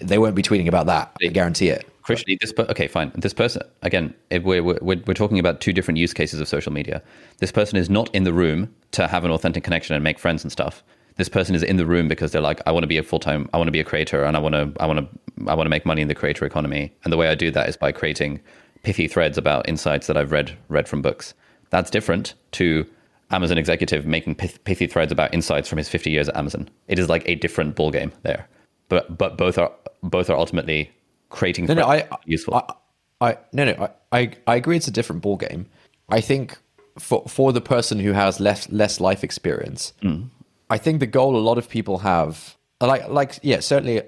They 0.02 0.18
won't 0.18 0.36
be 0.36 0.44
tweeting 0.44 0.68
about 0.68 0.86
that. 0.86 1.12
I 1.24 1.28
guarantee 1.28 1.70
it. 1.70 1.88
Crucially, 2.04 2.40
this 2.40 2.54
per- 2.54 2.64
okay, 2.64 2.88
fine. 2.88 3.12
This 3.16 3.34
person 3.34 3.64
again, 3.82 4.14
we're, 4.32 4.64
we're 4.64 4.78
we're 4.82 5.14
talking 5.14 5.40
about 5.40 5.60
two 5.60 5.74
different 5.74 5.98
use 5.98 6.14
cases 6.14 6.40
of 6.40 6.48
social 6.48 6.72
media. 6.72 7.02
This 7.40 7.52
person 7.52 7.78
is 7.78 7.90
not 7.90 8.14
in 8.16 8.24
the 8.24 8.32
room 8.32 8.74
to 8.92 9.08
have 9.08 9.26
an 9.26 9.32
authentic 9.32 9.66
connection 9.66 9.94
and 9.94 10.04
make 10.04 10.18
friends 10.18 10.42
and 10.44 10.52
stuff. 10.52 10.84
This 11.18 11.30
person 11.30 11.56
is 11.56 11.64
in 11.64 11.78
the 11.78 11.86
room 11.86 12.08
because 12.08 12.32
they're 12.32 12.42
like, 12.42 12.62
I 12.66 12.72
want 12.72 12.84
to 12.84 12.88
be 12.88 12.98
a 12.98 13.04
full 13.04 13.20
time, 13.20 13.50
I 13.54 13.58
want 13.58 13.68
to 13.68 13.72
be 13.72 13.80
a 13.80 13.84
creator, 13.84 14.24
and 14.24 14.38
I 14.38 14.40
want 14.40 14.54
to, 14.54 14.72
I 14.80 14.86
want 14.86 15.00
to, 15.00 15.50
I 15.50 15.56
want 15.56 15.66
to 15.66 15.70
make 15.70 15.86
money 15.86 16.02
in 16.02 16.08
the 16.08 16.16
creator 16.16 16.46
economy. 16.46 16.94
And 17.04 17.12
the 17.12 17.18
way 17.18 17.28
I 17.28 17.36
do 17.36 17.52
that 17.52 17.68
is 17.68 17.76
by 17.76 17.92
creating 17.92 18.40
pithy 18.84 19.08
threads 19.08 19.38
about 19.38 19.68
insights 19.68 20.08
that 20.08 20.18
I've 20.18 20.32
read 20.32 20.58
read 20.70 20.88
from 20.88 21.02
books. 21.02 21.34
That's 21.70 21.90
different 21.90 22.36
to 22.54 22.86
Amazon 23.32 23.58
executive 23.58 24.06
making 24.06 24.36
pith- 24.36 24.64
pithy 24.64 24.88
threads 24.88 25.12
about 25.12 25.34
insights 25.34 25.68
from 25.68 25.78
his 25.78 25.90
50 25.90 26.10
years 26.10 26.30
at 26.30 26.38
Amazon. 26.38 26.70
It 26.88 27.00
is 27.00 27.10
like 27.10 27.28
a 27.28 27.36
different 27.36 27.76
ballgame 27.76 28.12
there. 28.24 28.48
But 28.90 29.18
but 29.18 29.38
both 29.38 29.58
are 29.58 29.72
both 30.04 30.30
are 30.30 30.38
ultimately 30.38 30.92
creating 31.30 31.66
No, 31.66 31.74
no, 31.74 31.86
I, 31.86 32.08
useful. 32.26 32.56
I, 32.56 32.74
I, 33.20 33.38
no, 33.52 33.66
no, 33.66 33.90
I, 34.12 34.18
I, 34.18 34.32
I 34.46 34.56
agree. 34.56 34.78
It's 34.78 34.88
a 34.88 34.92
different 34.92 35.22
ball 35.22 35.38
game. 35.38 35.68
I 36.10 36.22
think 36.22 36.58
for 36.98 37.24
for 37.28 37.52
the 37.52 37.62
person 37.62 38.00
who 38.00 38.14
has 38.14 38.40
less 38.40 38.70
less 38.72 39.00
life 39.00 39.24
experience, 39.24 39.94
mm. 40.02 40.30
I 40.70 40.78
think 40.78 41.00
the 41.00 41.08
goal 41.08 41.38
a 41.38 41.40
lot 41.40 41.58
of 41.58 41.70
people 41.70 42.00
have, 42.00 42.56
like 42.82 43.08
like 43.10 43.40
yeah, 43.42 43.60
certainly 43.60 44.02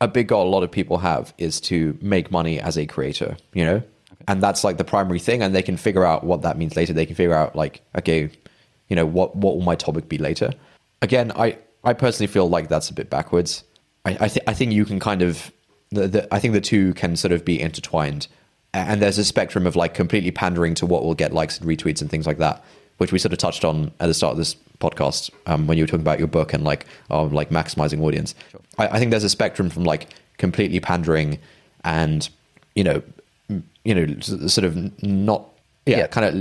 a 0.00 0.08
big 0.08 0.28
goal 0.28 0.48
a 0.48 0.50
lot 0.50 0.62
of 0.62 0.70
people 0.70 0.98
have 0.98 1.32
is 1.38 1.60
to 1.62 1.96
make 2.00 2.30
money 2.30 2.60
as 2.60 2.76
a 2.76 2.86
creator. 2.86 3.36
You 3.52 3.64
know, 3.64 3.82
and 4.26 4.42
that's 4.42 4.64
like 4.64 4.76
the 4.76 4.84
primary 4.84 5.18
thing, 5.20 5.42
and 5.42 5.54
they 5.54 5.62
can 5.62 5.76
figure 5.76 6.04
out 6.04 6.24
what 6.24 6.42
that 6.42 6.58
means 6.58 6.76
later. 6.76 6.92
They 6.92 7.06
can 7.06 7.16
figure 7.16 7.34
out 7.34 7.54
like 7.54 7.82
okay, 7.96 8.30
you 8.88 8.96
know, 8.96 9.06
what 9.06 9.36
what 9.36 9.56
will 9.56 9.64
my 9.64 9.76
topic 9.76 10.08
be 10.08 10.18
later. 10.18 10.52
Again, 11.02 11.32
I 11.36 11.58
I 11.84 11.92
personally 11.92 12.32
feel 12.32 12.48
like 12.48 12.68
that's 12.68 12.90
a 12.90 12.94
bit 12.94 13.10
backwards. 13.10 13.64
I 14.04 14.16
I, 14.20 14.28
th- 14.28 14.44
I 14.46 14.54
think 14.54 14.72
you 14.72 14.84
can 14.84 15.00
kind 15.00 15.22
of 15.22 15.52
the, 15.90 16.08
the, 16.08 16.34
I 16.34 16.40
think 16.40 16.54
the 16.54 16.60
two 16.60 16.94
can 16.94 17.16
sort 17.16 17.32
of 17.32 17.44
be 17.44 17.60
intertwined. 17.60 18.26
And 18.72 19.00
there's 19.00 19.18
a 19.18 19.24
spectrum 19.24 19.68
of 19.68 19.76
like 19.76 19.94
completely 19.94 20.32
pandering 20.32 20.74
to 20.76 20.86
what 20.86 21.04
will 21.04 21.14
get 21.14 21.32
likes 21.32 21.58
and 21.60 21.68
retweets 21.68 22.00
and 22.00 22.10
things 22.10 22.26
like 22.26 22.38
that, 22.38 22.64
which 22.98 23.12
we 23.12 23.20
sort 23.20 23.32
of 23.32 23.38
touched 23.38 23.64
on 23.64 23.92
at 24.00 24.08
the 24.08 24.14
start 24.14 24.32
of 24.32 24.38
this 24.38 24.56
podcast 24.90 25.30
um, 25.46 25.66
when 25.66 25.76
you 25.78 25.84
were 25.84 25.88
talking 25.88 26.00
about 26.08 26.18
your 26.18 26.28
book 26.28 26.52
and 26.54 26.64
like 26.64 26.86
um, 27.10 27.32
like 27.32 27.50
maximizing 27.50 28.00
audience. 28.02 28.34
I, 28.78 28.88
I 28.88 28.98
think 28.98 29.10
there's 29.10 29.24
a 29.24 29.30
spectrum 29.30 29.70
from 29.70 29.84
like 29.84 30.08
completely 30.38 30.80
pandering 30.80 31.38
and 31.84 32.28
you 32.74 32.84
know 32.84 33.02
you 33.84 33.94
know 33.94 34.06
sort 34.20 34.64
of 34.64 35.02
not 35.02 35.48
yeah, 35.86 35.98
Yeah. 35.98 36.06
kind 36.08 36.26
of 36.26 36.34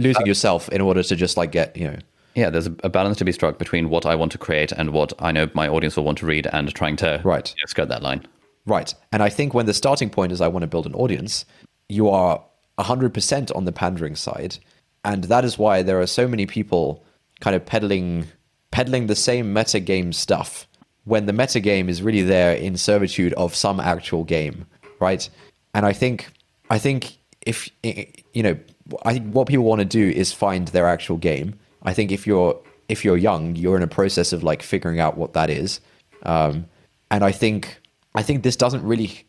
losing 0.00 0.26
yourself 0.26 0.68
in 0.70 0.80
order 0.80 1.02
to 1.02 1.16
just 1.16 1.36
like 1.36 1.52
get 1.52 1.76
you 1.76 1.86
know 1.88 1.96
yeah, 2.36 2.48
there's 2.48 2.68
a, 2.68 2.74
a 2.84 2.88
balance 2.88 3.18
to 3.18 3.24
be 3.24 3.32
struck 3.32 3.58
between 3.58 3.90
what 3.90 4.06
I 4.06 4.14
want 4.14 4.30
to 4.32 4.38
create 4.38 4.70
and 4.70 4.92
what 4.92 5.12
I 5.18 5.32
know 5.32 5.50
my 5.52 5.66
audience 5.66 5.96
will 5.96 6.04
want 6.04 6.18
to 6.18 6.26
read, 6.26 6.46
and 6.52 6.72
trying 6.72 6.94
to 6.98 7.20
Right. 7.24 7.48
you 7.56 7.62
know, 7.62 7.66
skirt 7.66 7.88
that 7.88 8.02
line. 8.02 8.24
Right. 8.66 8.94
And 9.10 9.20
I 9.20 9.28
think 9.30 9.52
when 9.52 9.66
the 9.66 9.74
starting 9.74 10.10
point 10.10 10.30
is 10.30 10.40
I 10.40 10.46
want 10.46 10.62
to 10.62 10.68
build 10.68 10.86
an 10.86 10.94
audience, 10.94 11.44
you 11.88 12.08
are 12.08 12.40
100% 12.78 13.56
on 13.56 13.64
the 13.64 13.72
pandering 13.72 14.14
side. 14.16 14.58
And 15.04 15.24
that 15.24 15.44
is 15.44 15.58
why 15.58 15.82
there 15.82 16.00
are 16.00 16.06
so 16.06 16.28
many 16.28 16.46
people 16.46 17.02
kind 17.40 17.56
of 17.56 17.64
peddling 17.64 18.26
peddling 18.70 19.06
the 19.06 19.16
same 19.16 19.52
metagame 19.54 20.14
stuff 20.14 20.68
when 21.04 21.26
the 21.26 21.32
metagame 21.32 21.88
is 21.88 22.02
really 22.02 22.22
there 22.22 22.54
in 22.54 22.76
servitude 22.76 23.32
of 23.34 23.54
some 23.54 23.80
actual 23.80 24.22
game, 24.22 24.66
right? 25.00 25.28
And 25.74 25.84
I 25.84 25.92
think 25.92 26.28
I 26.70 26.78
think 26.78 27.18
if 27.42 27.68
you 27.82 28.42
know, 28.42 28.56
I 29.04 29.14
think 29.14 29.32
what 29.32 29.48
people 29.48 29.64
want 29.64 29.80
to 29.80 29.84
do 29.84 30.08
is 30.08 30.32
find 30.32 30.68
their 30.68 30.86
actual 30.86 31.16
game. 31.16 31.58
I 31.82 31.94
think 31.94 32.12
if 32.12 32.26
you're 32.26 32.60
if 32.88 33.04
you're 33.04 33.16
young, 33.16 33.56
you're 33.56 33.76
in 33.76 33.82
a 33.82 33.88
process 33.88 34.32
of 34.32 34.42
like 34.42 34.62
figuring 34.62 35.00
out 35.00 35.16
what 35.16 35.32
that 35.32 35.48
is. 35.48 35.80
Um, 36.24 36.66
and 37.10 37.24
I 37.24 37.32
think 37.32 37.80
I 38.14 38.22
think 38.22 38.42
this 38.42 38.56
doesn't 38.56 38.84
really, 38.84 39.24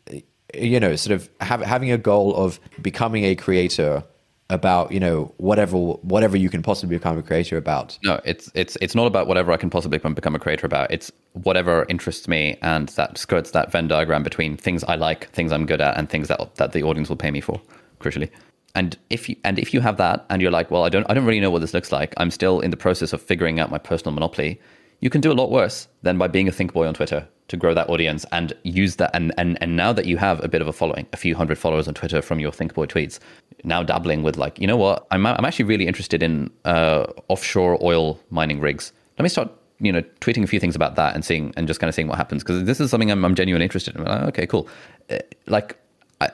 you 0.54 0.80
know, 0.80 0.96
sort 0.96 1.14
of 1.14 1.28
have, 1.40 1.60
having 1.62 1.92
a 1.92 1.98
goal 1.98 2.34
of 2.34 2.60
becoming 2.80 3.24
a 3.24 3.34
creator 3.34 4.04
about 4.52 4.92
you 4.92 5.00
know 5.00 5.32
whatever 5.38 5.76
whatever 5.76 6.36
you 6.36 6.48
can 6.50 6.62
possibly 6.62 6.96
become 6.96 7.18
a 7.18 7.22
creator 7.22 7.56
about. 7.56 7.98
No, 8.04 8.20
it's 8.24 8.50
it's 8.54 8.76
it's 8.80 8.94
not 8.94 9.06
about 9.06 9.26
whatever 9.26 9.50
I 9.50 9.56
can 9.56 9.70
possibly 9.70 9.98
become- 9.98 10.34
a 10.34 10.38
creator 10.38 10.66
about. 10.66 10.90
It's 10.92 11.10
whatever 11.32 11.86
interests 11.88 12.28
me, 12.28 12.58
and 12.62 12.88
that 12.90 13.18
skirts 13.18 13.50
that 13.52 13.72
Venn 13.72 13.88
diagram 13.88 14.22
between 14.22 14.56
things 14.56 14.84
I 14.84 14.94
like, 14.94 15.30
things 15.30 15.50
I'm 15.52 15.66
good 15.66 15.80
at, 15.80 15.96
and 15.96 16.08
things 16.08 16.28
that 16.28 16.54
that 16.56 16.72
the 16.72 16.82
audience 16.82 17.08
will 17.08 17.16
pay 17.16 17.30
me 17.30 17.40
for. 17.40 17.60
Crucially, 18.00 18.30
and 18.74 18.96
if 19.10 19.28
you 19.28 19.36
and 19.42 19.58
if 19.58 19.72
you 19.72 19.80
have 19.80 19.96
that, 19.96 20.26
and 20.30 20.42
you're 20.42 20.50
like, 20.50 20.70
well, 20.70 20.84
I 20.84 20.90
don't 20.90 21.06
I 21.10 21.14
don't 21.14 21.24
really 21.24 21.40
know 21.40 21.50
what 21.50 21.60
this 21.62 21.74
looks 21.74 21.90
like. 21.90 22.14
I'm 22.18 22.30
still 22.30 22.60
in 22.60 22.70
the 22.70 22.76
process 22.76 23.12
of 23.12 23.22
figuring 23.22 23.58
out 23.58 23.70
my 23.70 23.78
personal 23.78 24.12
monopoly. 24.12 24.60
You 25.02 25.10
can 25.10 25.20
do 25.20 25.32
a 25.32 25.34
lot 25.34 25.50
worse 25.50 25.88
than 26.02 26.16
by 26.16 26.28
being 26.28 26.46
a 26.46 26.52
think 26.52 26.72
boy 26.72 26.86
on 26.86 26.94
Twitter 26.94 27.26
to 27.48 27.56
grow 27.56 27.74
that 27.74 27.88
audience 27.90 28.24
and 28.30 28.52
use 28.62 28.96
that. 28.96 29.10
And 29.14 29.34
and 29.36 29.58
and 29.60 29.76
now 29.76 29.92
that 29.92 30.06
you 30.06 30.16
have 30.16 30.42
a 30.44 30.48
bit 30.48 30.62
of 30.62 30.68
a 30.68 30.72
following, 30.72 31.06
a 31.12 31.16
few 31.16 31.34
hundred 31.34 31.58
followers 31.58 31.88
on 31.88 31.94
Twitter 31.94 32.22
from 32.22 32.38
your 32.38 32.52
think 32.52 32.72
boy 32.72 32.86
tweets, 32.86 33.18
now 33.64 33.82
dabbling 33.82 34.22
with 34.22 34.36
like, 34.36 34.60
you 34.60 34.66
know 34.68 34.76
what, 34.76 35.04
I'm 35.10 35.26
I'm 35.26 35.44
actually 35.44 35.64
really 35.64 35.88
interested 35.88 36.22
in 36.22 36.50
uh, 36.64 37.06
offshore 37.26 37.84
oil 37.84 38.20
mining 38.30 38.60
rigs. 38.60 38.92
Let 39.18 39.24
me 39.24 39.28
start 39.28 39.50
you 39.80 39.90
know 39.90 40.02
tweeting 40.20 40.44
a 40.44 40.46
few 40.46 40.60
things 40.60 40.76
about 40.76 40.94
that 40.94 41.16
and 41.16 41.24
seeing 41.24 41.52
and 41.56 41.66
just 41.66 41.80
kind 41.80 41.88
of 41.88 41.96
seeing 41.96 42.06
what 42.06 42.16
happens 42.16 42.44
because 42.44 42.62
this 42.62 42.78
is 42.78 42.88
something 42.88 43.10
I'm, 43.10 43.24
I'm 43.24 43.34
genuinely 43.34 43.64
interested 43.64 43.96
in. 43.96 44.04
Like, 44.04 44.22
okay, 44.28 44.46
cool. 44.46 44.68
Uh, 45.10 45.18
Like 45.46 45.78
I, 46.20 46.30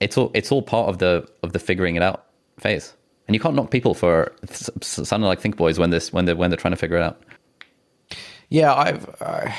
it's 0.00 0.18
all 0.18 0.32
it's 0.34 0.50
all 0.50 0.62
part 0.62 0.88
of 0.88 0.98
the 0.98 1.28
of 1.44 1.52
the 1.52 1.60
figuring 1.60 1.94
it 1.94 2.02
out 2.02 2.26
phase. 2.58 2.92
And 3.28 3.34
you 3.34 3.40
can't 3.40 3.54
knock 3.54 3.70
people 3.70 3.94
for 3.94 4.32
sounding 4.80 5.28
like 5.28 5.38
think 5.38 5.56
boys 5.56 5.78
when 5.78 5.90
this 5.90 6.12
when 6.12 6.24
they 6.24 6.34
when 6.34 6.50
they're 6.50 6.56
trying 6.56 6.72
to 6.72 6.76
figure 6.76 6.96
it 6.96 7.02
out. 7.02 7.22
Yeah, 8.50 8.74
I've 8.74 9.08
uh, 9.20 9.50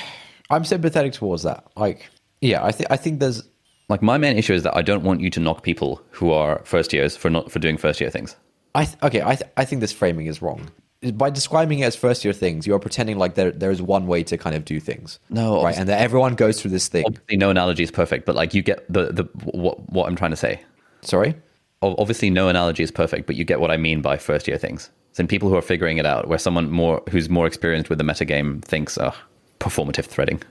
I'm 0.49 0.66
sympathetic 0.66 1.14
towards 1.14 1.44
that. 1.44 1.66
Like, 1.76 2.10
yeah, 2.41 2.64
I 2.64 2.72
think 2.72 2.91
I 2.91 2.98
think 2.98 3.20
there's 3.20 3.44
Like 3.88 4.02
my 4.02 4.18
main 4.18 4.38
issue 4.38 4.53
is 4.53 4.64
that 4.64 4.76
I 4.76 4.82
don't 4.82 5.03
want 5.03 5.22
you 5.22 5.30
to 5.32 5.40
knock 5.40 5.64
people 5.64 6.02
who 6.11 6.32
are 6.32 6.61
first 6.66 6.94
years 6.94 7.16
for 7.16 7.30
not 7.30 7.52
for 7.52 7.60
doing 7.60 7.78
first 7.78 8.02
year 8.02 8.10
things. 8.10 8.36
I 8.76 8.86
th- 8.86 8.98
okay. 9.03 9.22
I 9.22 9.36
th- 9.36 9.52
I 9.57 9.66
think 9.66 9.82
this 9.82 9.91
framing 9.91 10.28
is 10.28 10.41
wrong. 10.41 10.70
By 11.14 11.30
describing 11.30 11.80
it 11.80 11.86
as 11.86 11.95
first 11.95 12.26
year 12.26 12.34
things, 12.34 12.68
you 12.68 12.76
are 12.76 12.80
pretending 12.80 13.18
like 13.18 13.36
there 13.36 13.52
there 13.52 13.72
is 13.72 13.82
one 13.82 14.06
way 14.06 14.24
to 14.24 14.38
kind 14.38 14.56
of 14.56 14.66
do 14.66 14.80
things. 14.80 15.20
No, 15.30 15.64
right, 15.64 15.78
and 15.78 15.88
that 15.88 16.02
everyone 16.02 16.36
goes 16.36 16.61
through 16.61 16.72
this 16.72 16.88
thing. 16.88 17.06
Obviously, 17.06 17.38
no 17.38 17.49
analogy 17.49 17.84
is 17.84 17.91
perfect, 17.91 18.26
but 18.26 18.36
like 18.36 18.53
you 18.53 18.61
get 18.61 18.86
the 18.91 19.11
the 19.14 19.24
what 19.45 19.90
what 19.91 20.07
I'm 20.07 20.16
trying 20.16 20.32
to 20.32 20.38
say. 20.38 20.61
Sorry. 21.02 21.36
Obviously, 21.82 22.30
no 22.30 22.49
analogy 22.49 22.84
is 22.84 22.91
perfect, 22.91 23.26
but 23.26 23.38
you 23.38 23.45
get 23.45 23.61
what 23.61 23.72
I 23.72 23.78
mean 23.78 24.02
by 24.02 24.18
first 24.18 24.49
year 24.49 24.57
things. 24.57 24.90
In 25.18 25.27
people 25.27 25.49
who 25.49 25.57
are 25.57 25.61
figuring 25.61 25.98
it 25.98 26.06
out, 26.06 26.30
where 26.30 26.38
someone 26.38 26.72
more 26.72 27.03
who's 27.10 27.27
more 27.27 27.45
experienced 27.45 27.90
with 27.90 27.98
the 27.98 28.06
metagame 28.06 28.64
thinks, 28.64 28.98
oh, 28.98 29.14
performative 29.60 30.06
threading, 30.06 30.41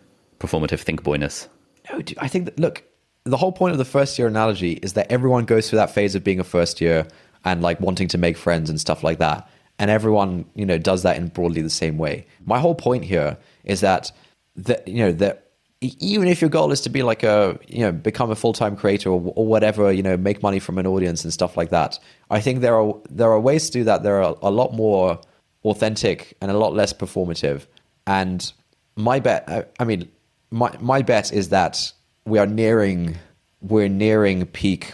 performative 0.41 0.81
think 0.81 1.03
boyness. 1.03 1.49
No, 1.91 2.03
dude, 2.03 2.19
I 2.19 2.29
think 2.29 2.45
that, 2.45 2.61
look, 2.61 2.83
the 3.25 3.39
whole 3.39 3.53
point 3.53 3.73
of 3.73 3.79
the 3.79 3.85
first 3.87 4.19
year 4.19 4.29
analogy 4.29 4.73
is 4.73 4.93
that 4.93 5.11
everyone 5.11 5.47
goes 5.47 5.69
through 5.69 5.79
that 5.79 5.91
phase 5.91 6.15
of 6.15 6.23
being 6.23 6.41
a 6.41 6.45
first 6.45 6.83
year 6.83 7.07
and 7.45 7.63
like 7.63 7.81
wanting 7.81 8.09
to 8.09 8.19
make 8.19 8.37
friends 8.37 8.69
and 8.69 8.81
stuff 8.81 9.03
like 9.03 9.19
that. 9.19 9.49
And 9.79 9.91
everyone, 9.91 10.45
you 10.55 10.67
know, 10.67 10.77
does 10.77 11.03
that 11.05 11.17
in 11.17 11.29
broadly 11.29 11.63
the 11.63 11.71
same 11.71 11.99
way. 11.99 12.27
My 12.45 12.59
whole 12.59 12.75
point 12.75 13.05
here 13.05 13.39
is 13.65 13.81
that 13.81 14.13
that 14.57 14.87
you 14.89 14.99
know 15.05 15.13
that 15.13 15.48
even 15.81 16.27
if 16.27 16.41
your 16.41 16.51
goal 16.51 16.73
is 16.73 16.81
to 16.81 16.89
be 16.89 17.03
like 17.03 17.23
a 17.23 17.59
you 17.69 17.81
know 17.81 17.93
become 17.93 18.31
a 18.31 18.35
full 18.35 18.53
time 18.53 18.77
creator 18.77 19.11
or, 19.11 19.33
or 19.37 19.47
whatever, 19.47 19.93
you 19.93 20.03
know, 20.03 20.17
make 20.17 20.43
money 20.43 20.59
from 20.59 20.79
an 20.79 20.87
audience 20.87 21.25
and 21.25 21.33
stuff 21.33 21.57
like 21.57 21.71
that. 21.71 21.99
I 22.31 22.41
think 22.41 22.61
there 22.61 22.77
are 22.77 22.95
there 23.11 23.31
are 23.31 23.41
ways 23.41 23.67
to 23.67 23.79
do 23.79 23.85
that. 23.85 24.03
There 24.03 24.23
are 24.23 24.37
a 24.43 24.51
lot 24.51 24.75
more 24.75 25.21
authentic 25.65 26.37
and 26.41 26.51
a 26.51 26.59
lot 26.59 26.75
less 26.75 26.93
performative. 26.93 27.67
And 28.07 28.53
my 28.97 29.21
bet, 29.21 29.45
I, 29.49 29.65
I 29.79 29.85
mean, 29.85 30.09
my 30.51 30.75
my 30.81 31.03
bet 31.03 31.33
is 31.33 31.51
that 31.51 31.93
we 32.25 32.39
are 32.39 32.47
nearing 32.47 33.17
we're 33.61 33.89
nearing 33.89 34.47
peak 34.47 34.93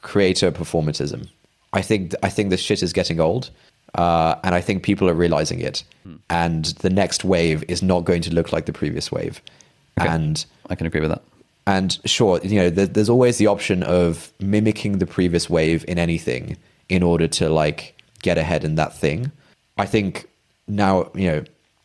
creator 0.00 0.50
performatism. 0.50 1.28
I 1.72 1.82
think 1.82 2.14
I 2.22 2.30
think 2.30 2.50
this 2.50 2.60
shit 2.60 2.82
is 2.82 2.92
getting 2.94 3.20
old, 3.20 3.50
uh, 3.94 4.36
and 4.42 4.54
I 4.54 4.60
think 4.62 4.82
people 4.82 5.08
are 5.08 5.14
realizing 5.14 5.60
it. 5.60 5.84
And 6.30 6.64
the 6.64 6.90
next 6.90 7.24
wave 7.24 7.62
is 7.68 7.82
not 7.82 8.04
going 8.04 8.22
to 8.22 8.34
look 8.34 8.52
like 8.52 8.66
the 8.66 8.72
previous 8.72 9.12
wave. 9.12 9.42
Okay. 10.00 10.08
And 10.08 10.44
I 10.70 10.74
can 10.74 10.86
agree 10.86 11.00
with 11.00 11.10
that. 11.10 11.22
and 11.66 11.98
sure, 12.04 12.40
you 12.42 12.56
know, 12.60 12.70
there, 12.70 12.86
there's 12.86 13.08
always 13.10 13.38
the 13.38 13.46
option 13.46 13.82
of 13.82 14.32
mimicking 14.40 14.98
the 14.98 15.06
previous 15.06 15.48
wave 15.50 15.84
in 15.86 15.98
anything 15.98 16.56
in 16.88 17.02
order 17.02 17.28
to 17.28 17.48
like 17.48 17.94
get 18.22 18.38
ahead 18.38 18.64
in 18.64 18.74
that 18.76 18.96
thing. 18.96 19.30
I 19.78 19.86
think 19.86 20.28
now, 20.66 21.10
you 21.14 21.28
know, 21.28 21.44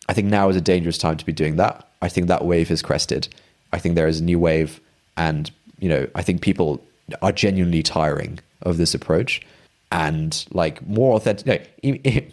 I 0.09 0.13
think 0.13 0.27
now 0.29 0.49
is 0.49 0.55
a 0.55 0.61
dangerous 0.61 0.97
time 0.97 1.17
to 1.17 1.25
be 1.25 1.34
doing 1.34 1.57
that. 1.57 1.88
I 2.01 2.09
think 2.09 2.27
that 2.27 2.45
wave 2.45 2.69
has 2.69 2.81
crested. 2.81 3.27
I 3.73 3.79
think 3.79 3.95
there 3.95 4.07
is 4.07 4.19
a 4.21 4.23
new 4.23 4.39
wave, 4.39 4.79
and 5.17 5.51
you 5.79 5.89
know, 5.89 6.07
I 6.15 6.21
think 6.21 6.41
people 6.41 6.81
are 7.21 7.31
genuinely 7.31 7.84
tiring 7.84 8.39
of 8.61 8.77
this 8.77 8.93
approach, 8.95 9.41
and 9.91 10.45
like 10.51 10.85
more 10.88 11.15
authentic. 11.15 11.69
E- 11.84 11.99
e- 12.03 12.27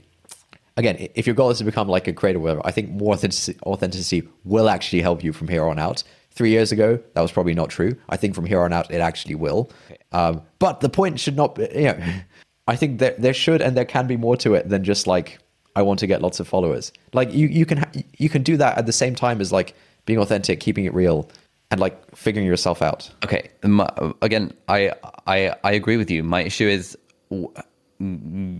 again, 0.77 1.09
if 1.15 1.27
your 1.27 1.35
goal 1.35 1.51
is 1.51 1.59
to 1.59 1.65
become 1.65 1.89
like 1.89 2.09
a 2.09 2.13
creator, 2.13 2.39
whatever, 2.39 2.63
I 2.65 2.71
think 2.71 2.91
more 2.91 3.15
authenticity, 3.15 3.59
authenticity 3.65 4.29
will 4.45 4.69
actually 4.69 5.03
help 5.03 5.23
you 5.23 5.33
from 5.33 5.49
here 5.49 5.65
on 5.65 5.79
out. 5.79 6.03
Three 6.31 6.51
years 6.51 6.73
ago, 6.73 7.01
that 7.15 7.21
was 7.21 7.31
probably 7.31 7.55
not 7.55 7.71
true. 7.71 7.97
I 8.09 8.17
think 8.17 8.35
from 8.35 8.45
here 8.45 8.61
on 8.63 8.73
out, 8.73 8.91
it 8.91 9.01
actually 9.01 9.37
will. 9.37 9.71
Um, 10.11 10.43
but 10.59 10.81
the 10.81 10.89
point 10.89 11.21
should 11.21 11.37
not 11.37 11.55
be, 11.55 11.69
you 11.75 11.85
know, 11.85 11.99
I 12.67 12.77
think 12.77 12.99
there, 12.99 13.15
there 13.19 13.35
should 13.35 13.63
and 13.63 13.77
there 13.77 13.85
can 13.85 14.07
be 14.07 14.17
more 14.17 14.37
to 14.39 14.55
it 14.55 14.69
than 14.69 14.83
just 14.83 15.07
like, 15.07 15.39
I 15.77 15.83
want 15.83 16.01
to 16.01 16.07
get 16.07 16.23
lots 16.23 16.41
of 16.41 16.49
followers. 16.49 16.93
Like 17.13 17.33
you, 17.33 17.47
you 17.47 17.67
can, 17.67 17.79
ha- 17.79 17.91
you 18.17 18.29
can 18.29 18.43
do 18.43 18.57
that 18.57 18.79
at 18.79 18.87
the 18.87 18.93
same 18.93 19.15
time 19.15 19.41
as 19.41 19.53
like 19.53 19.75
being 20.07 20.19
authentic, 20.19 20.61
keeping 20.61 20.87
it 20.87 20.95
real 20.95 21.31
and 21.71 21.81
like 21.81 22.17
figuring 22.17 22.47
yourself 22.47 22.83
out. 22.83 23.11
Okay. 23.25 23.51
My, 23.65 23.89
again, 24.23 24.53
I, 24.69 24.93
I 25.27 25.55
I 25.65 25.73
agree 25.73 25.97
with 25.97 26.11
you. 26.11 26.23
My 26.23 26.43
issue 26.43 26.69
is 26.69 26.97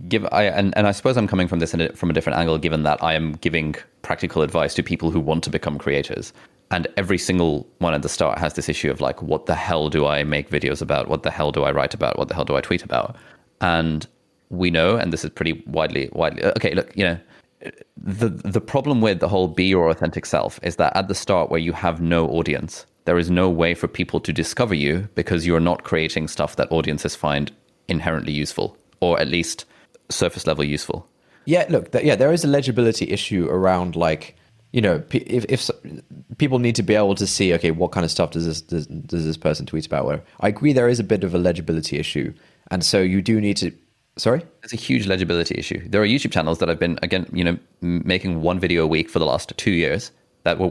give 0.07 0.25
I 0.31 0.43
and, 0.43 0.75
and 0.77 0.87
I 0.87 0.91
suppose 0.91 1.17
I'm 1.17 1.27
coming 1.27 1.47
from 1.47 1.59
this 1.59 1.73
a, 1.73 1.93
from 1.93 2.09
a 2.09 2.13
different 2.13 2.39
angle, 2.39 2.57
given 2.57 2.83
that 2.83 3.03
I 3.03 3.13
am 3.13 3.33
giving 3.33 3.75
practical 4.01 4.41
advice 4.41 4.73
to 4.75 4.83
people 4.83 5.11
who 5.11 5.19
want 5.19 5.43
to 5.45 5.49
become 5.49 5.77
creators. 5.77 6.33
And 6.71 6.87
every 6.97 7.17
single 7.17 7.67
one 7.77 7.93
at 7.93 8.01
the 8.01 8.09
start 8.09 8.39
has 8.39 8.55
this 8.55 8.69
issue 8.69 8.89
of 8.89 8.99
like, 8.99 9.21
what 9.21 9.45
the 9.45 9.53
hell 9.53 9.87
do 9.89 10.07
I 10.07 10.23
make 10.23 10.49
videos 10.49 10.81
about? 10.81 11.07
What 11.07 11.21
the 11.21 11.29
hell 11.29 11.51
do 11.51 11.63
I 11.63 11.71
write 11.71 11.93
about? 11.93 12.17
What 12.17 12.27
the 12.27 12.33
hell 12.33 12.45
do 12.45 12.55
I 12.55 12.61
tweet 12.61 12.83
about? 12.83 13.15
And 13.61 14.07
we 14.49 14.71
know, 14.71 14.95
and 14.95 15.13
this 15.13 15.23
is 15.23 15.29
pretty 15.31 15.63
widely 15.67 16.09
widely 16.13 16.43
uh, 16.43 16.51
okay. 16.51 16.73
Look, 16.73 16.95
you 16.95 17.03
know, 17.03 17.19
the 17.97 18.29
the 18.29 18.61
problem 18.61 19.01
with 19.01 19.19
the 19.19 19.27
whole 19.27 19.47
be 19.47 19.65
your 19.65 19.89
authentic 19.89 20.25
self 20.25 20.59
is 20.63 20.75
that 20.77 20.95
at 20.95 21.07
the 21.07 21.15
start 21.15 21.49
where 21.49 21.59
you 21.59 21.73
have 21.73 22.01
no 22.01 22.27
audience 22.27 22.85
there 23.05 23.17
is 23.19 23.29
no 23.29 23.49
way 23.49 23.73
for 23.73 23.87
people 23.87 24.19
to 24.19 24.33
discover 24.33 24.73
you 24.73 25.07
because 25.15 25.45
you're 25.45 25.59
not 25.59 25.83
creating 25.83 26.27
stuff 26.27 26.55
that 26.55 26.71
audiences 26.71 27.15
find 27.15 27.51
inherently 27.87 28.33
useful 28.33 28.77
or 28.99 29.19
at 29.19 29.27
least 29.27 29.65
surface 30.09 30.45
level 30.47 30.63
useful 30.63 31.07
Yeah, 31.45 31.65
look, 31.69 31.91
th- 31.91 32.03
yeah, 32.05 32.15
there 32.15 32.33
is 32.33 32.43
a 32.43 32.47
legibility 32.47 33.05
issue 33.11 33.47
around 33.49 33.95
like 33.95 34.35
you 34.71 34.81
know 34.81 34.99
p- 34.99 35.19
if 35.19 35.45
if 35.49 35.69
people 36.37 36.59
need 36.59 36.75
to 36.75 36.83
be 36.83 36.95
able 36.95 37.15
to 37.15 37.27
see 37.27 37.53
okay 37.53 37.71
what 37.71 37.91
kind 37.91 38.03
of 38.03 38.11
stuff 38.11 38.31
does 38.31 38.45
this 38.45 38.61
does, 38.61 38.87
does 38.87 39.23
this 39.25 39.37
person 39.37 39.65
tweet 39.65 39.85
about. 39.85 40.05
Where 40.05 40.21
I 40.41 40.47
agree 40.49 40.73
there 40.73 40.89
is 40.89 40.99
a 40.99 41.03
bit 41.03 41.23
of 41.23 41.33
a 41.35 41.37
legibility 41.37 41.97
issue, 41.99 42.33
and 42.71 42.83
so 42.83 43.01
you 43.01 43.21
do 43.21 43.39
need 43.41 43.57
to. 43.57 43.71
Sorry. 44.17 44.41
there's 44.61 44.71
a 44.71 44.77
huge 44.77 45.07
legibility 45.07 45.55
issue 45.59 45.89
there 45.89 46.01
are 46.01 46.05
youtube 46.07 46.31
channels 46.31 46.59
that 46.59 46.69
have 46.69 46.79
been 46.79 46.97
again 47.03 47.25
you 47.33 47.43
know 47.43 47.57
m- 47.83 48.01
making 48.05 48.41
one 48.41 48.59
video 48.61 48.81
a 48.81 48.87
week 48.87 49.09
for 49.09 49.19
the 49.19 49.25
last 49.25 49.51
two 49.57 49.71
years 49.71 50.09
that 50.43 50.57
will, 50.57 50.69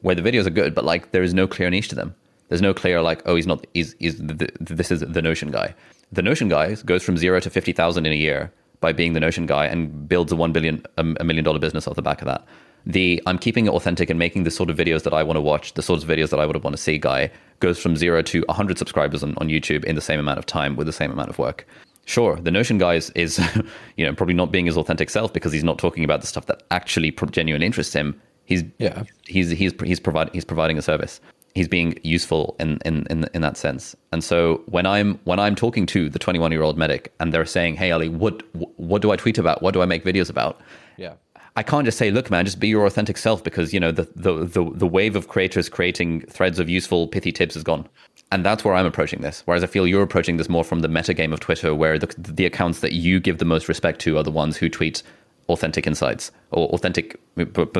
where 0.00 0.14
the 0.14 0.22
videos 0.22 0.46
are 0.46 0.54
good 0.62 0.74
but 0.74 0.86
like 0.86 1.10
there 1.12 1.22
is 1.22 1.34
no 1.34 1.46
clear 1.46 1.68
niche 1.68 1.88
to 1.88 1.94
them 1.94 2.14
there's 2.48 2.62
no 2.62 2.72
clear 2.72 3.02
like 3.02 3.20
oh 3.26 3.34
he's 3.36 3.46
not 3.46 3.66
he's, 3.74 3.94
he's 3.98 4.16
the, 4.16 4.48
this 4.58 4.90
is 4.90 5.00
the 5.00 5.20
notion 5.20 5.50
guy 5.50 5.74
the 6.12 6.22
notion 6.22 6.48
guy 6.48 6.74
goes 6.74 7.02
from 7.02 7.16
zero 7.16 7.40
to 7.40 7.50
50000 7.50 8.06
in 8.06 8.12
a 8.12 8.16
year 8.16 8.52
by 8.80 8.92
being 8.92 9.12
the 9.12 9.20
notion 9.20 9.46
guy 9.46 9.66
and 9.66 10.08
builds 10.08 10.32
a 10.32 10.36
1 10.36 10.52
billion 10.52 10.82
a 10.96 11.24
million 11.24 11.44
dollar 11.44 11.58
business 11.58 11.86
off 11.86 11.96
the 11.96 12.02
back 12.02 12.22
of 12.22 12.26
that 12.26 12.44
the 12.86 13.22
i'm 13.26 13.38
keeping 13.38 13.66
it 13.66 13.70
authentic 13.70 14.08
and 14.08 14.18
making 14.18 14.44
the 14.44 14.50
sort 14.50 14.70
of 14.70 14.76
videos 14.76 15.02
that 15.02 15.12
i 15.12 15.22
want 15.22 15.36
to 15.36 15.40
watch 15.40 15.74
the 15.74 15.82
sorts 15.82 16.04
of 16.04 16.08
videos 16.08 16.30
that 16.30 16.40
i 16.40 16.46
would 16.46 16.62
want 16.62 16.74
to 16.74 16.82
see 16.82 16.96
guy 16.96 17.30
goes 17.60 17.78
from 17.78 17.96
zero 17.96 18.22
to 18.22 18.44
100 18.46 18.78
subscribers 18.78 19.22
on, 19.22 19.34
on 19.38 19.48
youtube 19.48 19.84
in 19.84 19.94
the 19.96 20.00
same 20.00 20.20
amount 20.20 20.38
of 20.38 20.46
time 20.46 20.76
with 20.76 20.86
the 20.86 20.92
same 20.92 21.10
amount 21.10 21.28
of 21.28 21.38
work 21.38 21.66
Sure, 22.08 22.36
the 22.36 22.50
Notion 22.50 22.78
guy 22.78 22.94
is, 22.94 23.10
is, 23.10 23.38
you 23.98 24.06
know, 24.06 24.14
probably 24.14 24.32
not 24.32 24.50
being 24.50 24.64
his 24.64 24.78
authentic 24.78 25.10
self 25.10 25.30
because 25.30 25.52
he's 25.52 25.62
not 25.62 25.78
talking 25.78 26.04
about 26.04 26.22
the 26.22 26.26
stuff 26.26 26.46
that 26.46 26.62
actually 26.70 27.10
genuinely 27.30 27.66
interests 27.66 27.92
him. 27.92 28.18
He's 28.46 28.64
Yeah. 28.78 29.02
he's 29.26 29.50
he's 29.50 29.74
he's 29.84 30.00
providing 30.00 30.32
he's 30.32 30.46
providing 30.46 30.78
a 30.78 30.82
service. 30.82 31.20
He's 31.58 31.68
being 31.68 31.98
useful 32.04 32.54
in 32.60 32.78
in 32.84 33.06
in 33.10 33.28
in 33.34 33.40
that 33.42 33.56
sense. 33.56 33.96
And 34.12 34.22
so 34.22 34.62
when 34.66 34.86
I'm 34.86 35.18
when 35.24 35.40
I'm 35.40 35.56
talking 35.56 35.86
to 35.86 36.08
the 36.08 36.18
21 36.18 36.52
year 36.52 36.62
old 36.62 36.78
medic 36.78 37.12
and 37.18 37.32
they're 37.32 37.44
saying, 37.44 37.74
"Hey 37.76 37.90
Ali, 37.90 38.08
what 38.08 38.34
what 38.78 39.02
do 39.02 39.10
I 39.10 39.16
tweet 39.16 39.38
about? 39.38 39.60
What 39.60 39.74
do 39.74 39.82
I 39.82 39.86
make 39.86 40.04
videos 40.04 40.30
about?" 40.30 40.60
Yeah. 40.96 41.14
I 41.56 41.64
can't 41.64 41.84
just 41.84 41.98
say, 41.98 42.12
"Look, 42.12 42.30
man, 42.30 42.44
just 42.44 42.60
be 42.60 42.68
your 42.68 42.86
authentic 42.86 43.18
self," 43.18 43.42
because 43.42 43.74
you 43.74 43.80
know 43.80 43.90
the 43.90 44.06
the 44.14 44.32
the, 44.44 44.70
the 44.72 44.86
wave 44.86 45.16
of 45.16 45.26
creators 45.26 45.68
creating 45.68 46.20
threads 46.36 46.60
of 46.60 46.68
useful 46.68 47.08
pithy 47.08 47.32
tips 47.32 47.56
is 47.56 47.64
gone. 47.64 47.88
And 48.30 48.44
that's 48.46 48.64
where 48.64 48.74
I'm 48.74 48.86
approaching 48.86 49.22
this. 49.22 49.42
Whereas 49.46 49.64
I 49.64 49.66
feel 49.66 49.84
you're 49.84 50.04
approaching 50.04 50.36
this 50.36 50.48
more 50.48 50.62
from 50.62 50.80
the 50.80 50.88
metagame 50.88 51.32
of 51.32 51.40
Twitter, 51.40 51.74
where 51.74 51.98
the, 51.98 52.14
the 52.16 52.46
accounts 52.46 52.78
that 52.80 52.92
you 52.92 53.18
give 53.18 53.38
the 53.38 53.44
most 53.44 53.68
respect 53.68 54.00
to 54.02 54.18
are 54.18 54.22
the 54.22 54.30
ones 54.30 54.56
who 54.56 54.68
tweet 54.68 55.02
authentic 55.48 55.86
insights 55.86 56.30
or 56.50 56.68
authentic, 56.68 57.18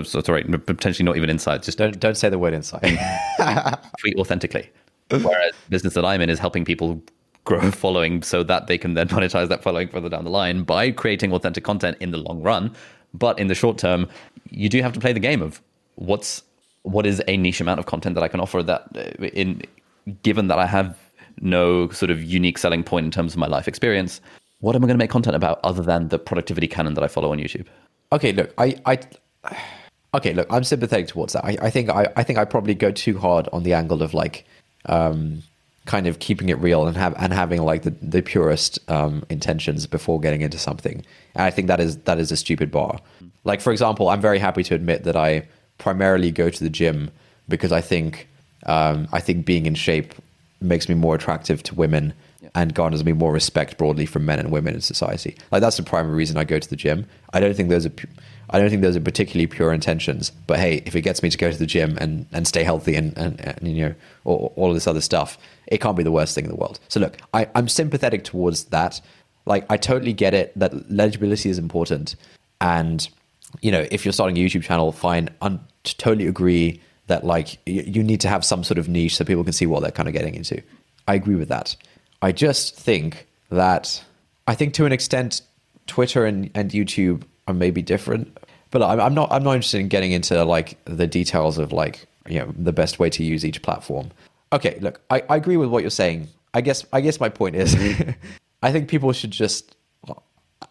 sorry, 0.05 0.45
potentially 0.45 1.05
not 1.05 1.17
even 1.17 1.31
insights, 1.31 1.67
just 1.67 1.79
Don't 1.79 1.99
don't 2.01 2.17
say 2.17 2.29
the 2.29 2.39
word 2.39 2.55
insight 2.55 2.83
tweet 4.01 4.17
authentically. 4.17 4.71
Whereas 5.11 5.25
the 5.25 5.71
business 5.71 5.95
that 5.95 6.05
I'm 6.05 6.21
in 6.21 6.31
is 6.31 6.39
helping 6.39 6.65
people 6.65 7.01
grow 7.45 7.61
a 7.61 7.73
following 7.73 8.23
so 8.23 8.43
that 8.43 8.67
they 8.67 8.77
can 8.77 8.95
then 8.95 9.09
monetize 9.09 9.49
that 9.49 9.63
following 9.63 9.89
further 9.89 10.09
down 10.09 10.25
the 10.25 10.31
line 10.31 10.63
by 10.65 10.91
creating 10.91 11.33
authentic 11.33 11.65
content 11.65 11.97
in 12.01 12.11
the 12.11 12.19
long 12.19 12.43
run. 12.43 12.75
But 13.15 13.39
in 13.39 13.47
the 13.47 13.55
short 13.55 13.79
term, 13.79 14.07
you 14.51 14.69
do 14.69 14.83
have 14.83 14.93
to 14.93 15.01
play 15.01 15.15
the 15.15 15.21
game 15.21 15.41
of 15.41 15.63
what's 15.95 16.43
what 16.83 17.07
is 17.07 17.23
a 17.27 17.37
niche 17.37 17.61
amount 17.61 17.81
of 17.81 17.87
content 17.87 18.15
that 18.15 18.23
I 18.23 18.29
can 18.29 18.41
offer 18.41 18.63
that 18.63 18.83
uh, 18.95 19.25
in 19.27 19.63
given 20.23 20.49
that 20.49 20.59
I 20.59 20.67
have 20.67 20.97
no 21.41 21.89
sort 21.91 22.11
of 22.11 22.23
unique 22.23 22.59
selling 22.59 22.83
point 22.83 23.05
in 23.05 23.11
terms 23.11 23.33
of 23.33 23.39
my 23.39 23.47
life 23.47 23.69
experience, 23.69 24.21
what 24.61 24.75
am 24.75 24.83
I 24.83 24.87
going 24.87 24.99
to 24.99 25.03
make 25.03 25.11
content 25.11 25.37
about 25.37 25.61
other 25.63 25.83
than 25.83 26.09
the 26.09 26.19
productivity 26.19 26.67
canon 26.67 26.95
that 26.95 27.05
I 27.05 27.09
follow 27.09 27.33
on 27.33 27.39
YouTube? 27.39 27.67
okay, 28.13 28.33
look, 28.33 28.53
I 28.59 28.77
I 28.87 28.99
okay, 30.15 30.33
look, 30.33 30.47
I'm 30.51 30.65
sympathetic 30.65 31.09
towards 31.09 31.33
that. 31.35 31.45
I, 31.45 31.57
I 31.63 31.71
think 31.71 31.91
I, 31.91 32.09
I 32.17 32.23
think 32.23 32.39
I 32.39 32.45
probably 32.45 32.75
go 32.75 32.91
too 32.91 33.19
hard 33.19 33.49
on 33.53 33.63
the 33.63 33.75
angle 33.75 34.03
of 34.03 34.15
like 34.15 34.47
um 34.87 35.43
kind 35.87 36.07
of 36.07 36.19
keeping 36.19 36.51
it 36.51 36.59
real 36.59 36.87
and 36.87 36.97
have 36.97 37.15
and 37.19 37.33
having 37.33 37.63
like 37.63 37.83
the, 37.83 37.91
the 38.03 38.23
purest 38.23 38.79
um 38.91 39.25
intentions 39.31 39.87
before 39.87 40.21
getting 40.21 40.41
into 40.41 40.59
something. 40.59 41.05
And 41.35 41.45
I 41.45 41.51
think 41.51 41.69
that 41.69 41.81
is 41.81 41.99
that 41.99 42.19
is 42.19 42.33
a 42.33 42.37
stupid 42.37 42.71
bar. 42.71 43.01
Like 43.45 43.61
for 43.61 43.73
example, 43.73 44.09
I'm 44.09 44.21
very 44.21 44.39
happy 44.39 44.63
to 44.65 44.75
admit 44.75 45.05
that 45.05 45.17
I 45.17 45.47
primarily 45.79 46.31
go 46.31 46.51
to 46.51 46.65
the 46.65 46.71
gym 46.71 47.11
because 47.49 47.73
I 47.73 47.81
think 47.81 48.29
um 48.67 49.09
I 49.13 49.21
think 49.21 49.47
being 49.47 49.67
in 49.67 49.75
shape 49.75 50.15
makes 50.61 50.89
me 50.89 50.95
more 50.95 51.15
attractive 51.15 51.63
to 51.63 51.75
women 51.75 52.13
and 52.55 52.75
garners 52.75 53.05
me 53.05 53.13
more 53.13 53.33
respect 53.33 53.79
broadly 53.79 54.07
from 54.07 54.25
men 54.25 54.39
and 54.39 54.51
women 54.53 54.75
in 54.75 54.81
society. 54.81 55.37
Like 55.51 55.61
that's 55.61 55.77
the 55.77 55.83
primary 55.83 56.15
reason 56.15 56.37
I 56.37 56.45
go 56.45 56.59
to 56.59 56.69
the 56.69 56.77
gym. 56.77 57.07
I 57.33 57.41
don't 57.41 57.55
think 57.55 57.69
those 57.69 57.87
are 57.87 57.93
I 58.51 58.59
don't 58.59 58.71
think 58.71 58.83
those 58.83 58.97
are 58.97 59.01
particularly 59.01 59.47
pure 59.47 59.73
intentions. 59.73 60.31
But 60.47 60.59
hey, 60.59 60.83
if 60.87 60.97
it 60.97 61.03
gets 61.03 61.23
me 61.23 61.31
to 61.31 61.37
go 61.37 61.51
to 61.51 61.59
the 61.59 61.67
gym 61.67 61.99
and, 62.01 62.27
and 62.33 62.47
stay 62.47 62.63
healthy 62.63 62.95
and, 62.95 63.17
and, 63.19 63.41
and 63.41 63.77
you 63.77 63.89
know 63.89 63.95
all, 64.25 64.53
all 64.57 64.69
of 64.69 64.75
this 64.75 64.87
other 64.87 65.01
stuff, 65.01 65.37
it 65.67 65.81
can't 65.81 65.97
be 65.97 66.03
the 66.03 66.13
worst 66.13 66.35
thing 66.35 66.45
in 66.45 66.51
the 66.51 66.57
world. 66.57 66.81
So 66.89 67.01
look, 67.01 67.19
I, 67.35 67.49
I'm 67.55 67.69
sympathetic 67.69 68.25
towards 68.25 68.65
that. 68.65 69.01
Like 69.45 69.67
I 69.71 69.77
totally 69.77 70.13
get 70.13 70.35
it 70.35 70.59
that 70.59 70.91
legibility 70.91 71.51
is 71.51 71.59
important, 71.59 72.17
and 72.61 73.09
you 73.63 73.73
know 73.73 73.87
if 73.91 74.05
you're 74.05 74.13
starting 74.13 74.37
a 74.37 74.41
YouTube 74.41 74.63
channel, 74.63 74.93
fine. 74.93 75.29
I 75.43 75.59
totally 75.85 76.27
agree 76.27 76.81
that 77.09 77.25
like 77.25 77.59
you 77.67 78.03
need 78.03 78.21
to 78.21 78.29
have 78.29 78.45
some 78.45 78.63
sort 78.63 78.79
of 78.79 78.89
niche 78.89 79.17
so 79.17 79.25
people 79.25 79.43
can 79.43 79.55
see 79.55 79.67
what 79.67 79.81
they're 79.81 79.91
kind 79.91 80.09
of 80.09 80.13
getting 80.13 80.35
into. 80.35 80.63
I 81.07 81.15
agree 81.15 81.37
with 81.37 81.49
that. 81.49 81.75
I 82.23 82.33
just 82.33 82.77
think 82.77 83.27
that 83.51 84.03
I 84.47 84.55
think 84.55 84.75
to 84.75 84.87
an 84.87 84.93
extent, 84.93 85.43
Twitter 85.87 86.25
and, 86.25 86.51
and 86.55 86.71
YouTube 86.71 87.23
are 87.47 87.55
maybe 87.55 87.83
different. 87.83 88.37
But 88.71 88.83
I'm, 88.83 89.01
I'm 89.01 89.15
not 89.15 89.33
I'm 89.33 89.43
not 89.43 89.55
interested 89.55 89.81
in 89.81 89.89
getting 89.89 90.13
into 90.13 90.45
like 90.45 90.83
the 90.85 91.07
details 91.07 91.59
of 91.59 91.73
like 91.73 92.07
you 92.29 92.39
know 92.39 92.53
the 92.57 92.73
best 92.73 92.99
way 92.99 93.09
to 93.11 93.25
use 93.25 93.45
each 93.45 93.63
platform. 93.63 94.11
Okay, 94.53 94.79
look, 94.81 95.01
I, 95.11 95.23
I 95.29 95.37
agree 95.37 95.57
with 95.57 95.69
what 95.69 95.83
you're 95.83 95.91
saying. 95.91 96.29
I 96.55 96.61
guess 96.61 96.85
I 96.93 97.01
guess 97.01 97.21
my 97.21 97.29
point 97.29 97.57
is 97.57 97.75
mm-hmm. 97.75 98.11
I 98.63 98.73
think 98.73 98.89
people 98.89 99.13
should 99.13 99.31
just 99.31 99.75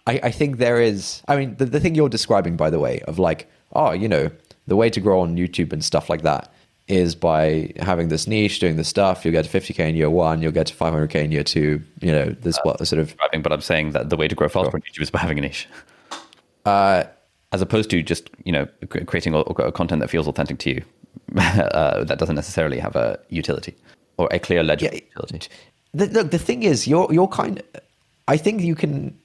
I, 0.06 0.20
I 0.24 0.32
think 0.32 0.58
there 0.58 0.82
is 0.82 1.22
I 1.28 1.36
mean 1.38 1.56
the, 1.58 1.66
the 1.66 1.80
thing 1.80 1.96
you're 1.96 2.10
describing 2.10 2.58
by 2.58 2.70
the 2.70 2.80
way 2.80 3.00
of 3.02 3.20
like, 3.20 3.50
oh, 3.74 3.92
you 3.92 4.08
know, 4.08 4.30
the 4.68 4.76
way 4.76 4.90
to 4.90 5.00
grow 5.00 5.22
on 5.22 5.38
YouTube 5.38 5.74
and 5.74 5.84
stuff 5.84 6.10
like 6.10 6.22
that 6.22 6.52
is 6.88 7.16
by 7.16 7.74
having 7.80 8.08
this 8.08 8.28
niche, 8.28 8.60
doing 8.60 8.78
this 8.78 8.88
stuff. 8.88 9.26
You'll 9.26 9.34
get 9.34 9.46
to 9.46 9.60
50k 9.60 9.90
in 9.90 9.96
year 9.96 10.10
one, 10.10 10.42
you'll 10.42 10.54
get 10.54 10.68
to 10.68 10.74
500k 10.74 11.16
in 11.16 11.32
year 11.32 11.44
two. 11.44 11.82
You 12.00 12.12
know, 12.12 12.26
this 12.42 12.58
what 12.64 12.86
sort 12.88 13.00
of. 13.00 13.16
But 13.42 13.52
I'm 13.52 13.62
saying 13.62 13.92
that 13.92 14.10
the 14.10 14.18
way 14.18 14.28
to 14.28 14.36
grow 14.36 14.48
fast 14.48 14.74
on 14.74 14.82
YouTube 14.82 15.02
is 15.02 15.12
by 15.12 15.20
having 15.20 15.38
a 15.38 15.42
niche, 15.42 15.68
uh, 16.66 17.04
as 17.52 17.62
opposed 17.62 17.90
to 17.92 18.02
just 18.02 18.30
you 18.46 18.52
know 18.52 18.68
creating 18.90 19.34
a, 19.34 19.72
content 19.72 20.02
that 20.02 20.10
feels 20.10 20.28
authentic 20.28 20.60
to 20.60 20.70
you. 20.70 20.84
uh, 21.38 22.04
that 22.06 22.20
doesn't 22.20 22.36
necessarily 22.36 22.80
have 22.80 22.96
a 22.96 23.20
utility 23.30 23.76
or 24.18 24.30
a 24.32 24.40
clear 24.40 24.64
legible 24.64 24.96
Yeah, 24.96 25.02
utility. 25.18 25.50
The, 25.94 26.08
look, 26.08 26.32
the 26.32 26.40
thing 26.40 26.64
is, 26.64 26.88
you're 26.88 27.08
you're 27.12 27.28
kind. 27.28 27.62
I 28.28 28.38
think 28.38 28.62
you 28.62 28.76
can. 28.76 29.18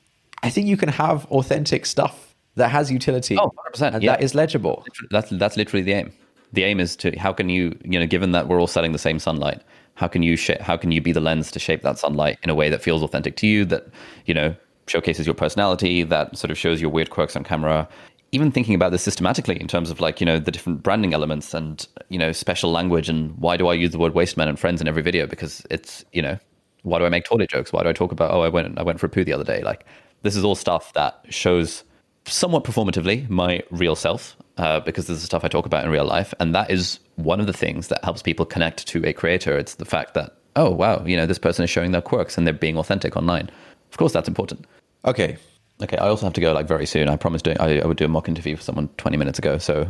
I 0.43 0.51
think 0.51 0.67
you 0.67 0.77
can 0.77 0.89
have 0.89 1.27
authentic 1.27 1.87
stuff 1.87 2.35
that 2.57 2.69
has 2.69 2.91
utility. 2.91 3.39
Oh, 3.39 3.53
100%, 3.73 3.95
and 3.95 4.03
yeah. 4.03 4.13
that 4.13 4.23
is 4.23 4.35
legible. 4.35 4.85
That's 5.11 5.31
that's 5.31 5.57
literally 5.57 5.83
the 5.83 5.93
aim. 5.93 6.13
The 6.53 6.65
aim 6.65 6.81
is 6.81 6.97
to 6.97 7.17
how 7.19 7.33
can 7.33 7.49
you 7.49 7.79
you 7.85 7.99
know 7.99 8.07
given 8.07 8.33
that 8.33 8.49
we're 8.49 8.61
all 8.61 8.67
setting 8.67 8.93
the 8.93 8.99
same 8.99 9.19
sunlight, 9.19 9.63
how 9.95 10.09
can 10.09 10.23
you 10.23 10.37
sh- 10.37 10.61
how 10.61 10.77
can 10.77 10.93
you 10.93 11.01
be 11.01 11.13
the 11.13 11.21
lens 11.21 11.51
to 11.53 11.59
shape 11.59 11.83
that 11.83 11.99
sunlight 11.99 12.39
in 12.43 12.51
a 12.51 12.55
way 12.55 12.69
that 12.69 12.83
feels 12.83 13.03
authentic 13.03 13.37
to 13.37 13.47
you 13.47 13.65
that 13.67 13.89
you 14.27 14.35
know 14.35 14.55
showcases 14.87 15.27
your 15.27 15.35
personality 15.35 16.03
that 16.03 16.37
sort 16.37 16.51
of 16.51 16.59
shows 16.59 16.81
your 16.81 16.91
weird 16.91 17.11
quirks 17.11 17.37
on 17.37 17.45
camera. 17.45 17.89
Even 18.35 18.51
thinking 18.51 18.75
about 18.75 18.93
this 18.93 19.03
systematically 19.03 19.61
in 19.61 19.69
terms 19.69 19.91
of 19.91 20.01
like 20.01 20.21
you 20.21 20.27
know 20.27 20.39
the 20.39 20.51
different 20.51 20.83
branding 20.83 21.13
elements 21.13 21.53
and 21.55 21.87
you 22.09 22.19
know 22.19 22.33
special 22.33 22.71
language 22.71 23.09
and 23.09 23.37
why 23.39 23.57
do 23.57 23.69
I 23.69 23.75
use 23.75 23.91
the 23.91 23.99
word 23.99 24.15
waste 24.15 24.37
man 24.37 24.49
and 24.49 24.59
friends 24.59 24.81
in 24.81 24.89
every 24.89 25.03
video 25.03 25.27
because 25.27 25.65
it's 25.71 26.05
you 26.13 26.23
know 26.23 26.39
why 26.83 26.99
do 26.99 27.05
I 27.05 27.09
make 27.09 27.25
toilet 27.25 27.51
jokes? 27.51 27.73
Why 27.73 27.83
do 27.83 27.89
I 27.89 27.93
talk 27.93 28.13
about 28.13 28.33
oh 28.33 28.41
I 28.41 28.49
went 28.49 28.79
I 28.79 28.83
went 28.83 29.01
for 29.01 29.07
a 29.07 29.09
poo 29.09 29.25
the 29.25 29.33
other 29.33 29.45
day? 29.45 29.63
Like 29.63 29.85
this 30.23 30.37
is 30.37 30.45
all 30.45 30.55
stuff 30.55 30.93
that 30.95 31.25
shows 31.29 31.85
somewhat 32.25 32.65
performatively 32.65 33.29
my 33.29 33.63
real 33.71 33.97
self 33.97 34.37
uh, 34.59 34.81
because 34.81 35.07
this 35.07 35.19
is 35.19 35.25
stuff 35.25 35.45
I 35.45 35.49
talk 35.49 35.67
about 35.67 35.85
in 35.85 35.91
real 35.91 36.05
life, 36.05 36.35
and 36.41 36.55
that 36.55 36.71
is 36.71 36.99
one 37.17 37.41
of 37.41 37.47
the 37.47 37.53
things 37.53 37.89
that 37.89 38.05
helps 38.05 38.23
people 38.23 38.47
connect 38.47 38.87
to 38.89 39.05
a 39.07 39.13
creator. 39.13 39.57
It's 39.57 39.75
the 39.75 39.85
fact 39.85 40.15
that 40.15 40.37
oh 40.57 40.71
wow, 40.71 41.05
you 41.05 41.17
know 41.17 41.27
this 41.27 41.39
person 41.39 41.65
is 41.65 41.71
showing 41.71 41.93
their 41.93 42.03
quirks 42.03 42.37
and 42.37 42.47
they're 42.47 42.55
being 42.55 42.77
authentic 42.77 43.17
online. 43.17 43.51
Of 43.91 43.99
course, 43.99 44.13
that's 44.13 44.29
important. 44.29 44.67
Okay. 45.05 45.37
Okay, 45.83 45.97
I 45.97 46.09
also 46.09 46.27
have 46.27 46.35
to 46.35 46.41
go 46.41 46.53
like 46.53 46.69
very 46.69 46.87
soon. 46.87 47.09
I 47.09 47.17
promised 47.17 47.45
doing 47.45 47.59
I, 47.59 47.81
I 47.81 47.87
would 47.87 47.97
do 47.97 48.05
a 48.05 48.09
mock 48.09 48.29
interview 48.29 48.57
for 48.57 48.63
someone 48.63 48.89
20 48.99 49.17
minutes 49.17 49.39
ago. 49.39 49.59
So 49.59 49.89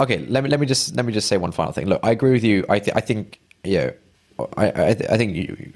Okay. 0.00 0.18
Let 0.26 0.42
me 0.42 0.50
let 0.50 0.60
me 0.60 0.66
just 0.66 0.96
let 0.96 1.04
me 1.04 1.12
just 1.12 1.28
say 1.28 1.36
one 1.36 1.52
final 1.52 1.72
thing. 1.72 1.86
Look, 1.86 2.00
I 2.02 2.10
agree 2.10 2.32
with 2.32 2.44
you. 2.44 2.64
I 2.68 2.78
th- 2.78 2.96
I 2.96 3.00
think 3.00 3.38
yeah. 3.64 3.92
I 4.56 4.68
I, 4.68 4.94
th- 4.94 5.10
I 5.10 5.16
think 5.18 5.36
you, 5.36 5.72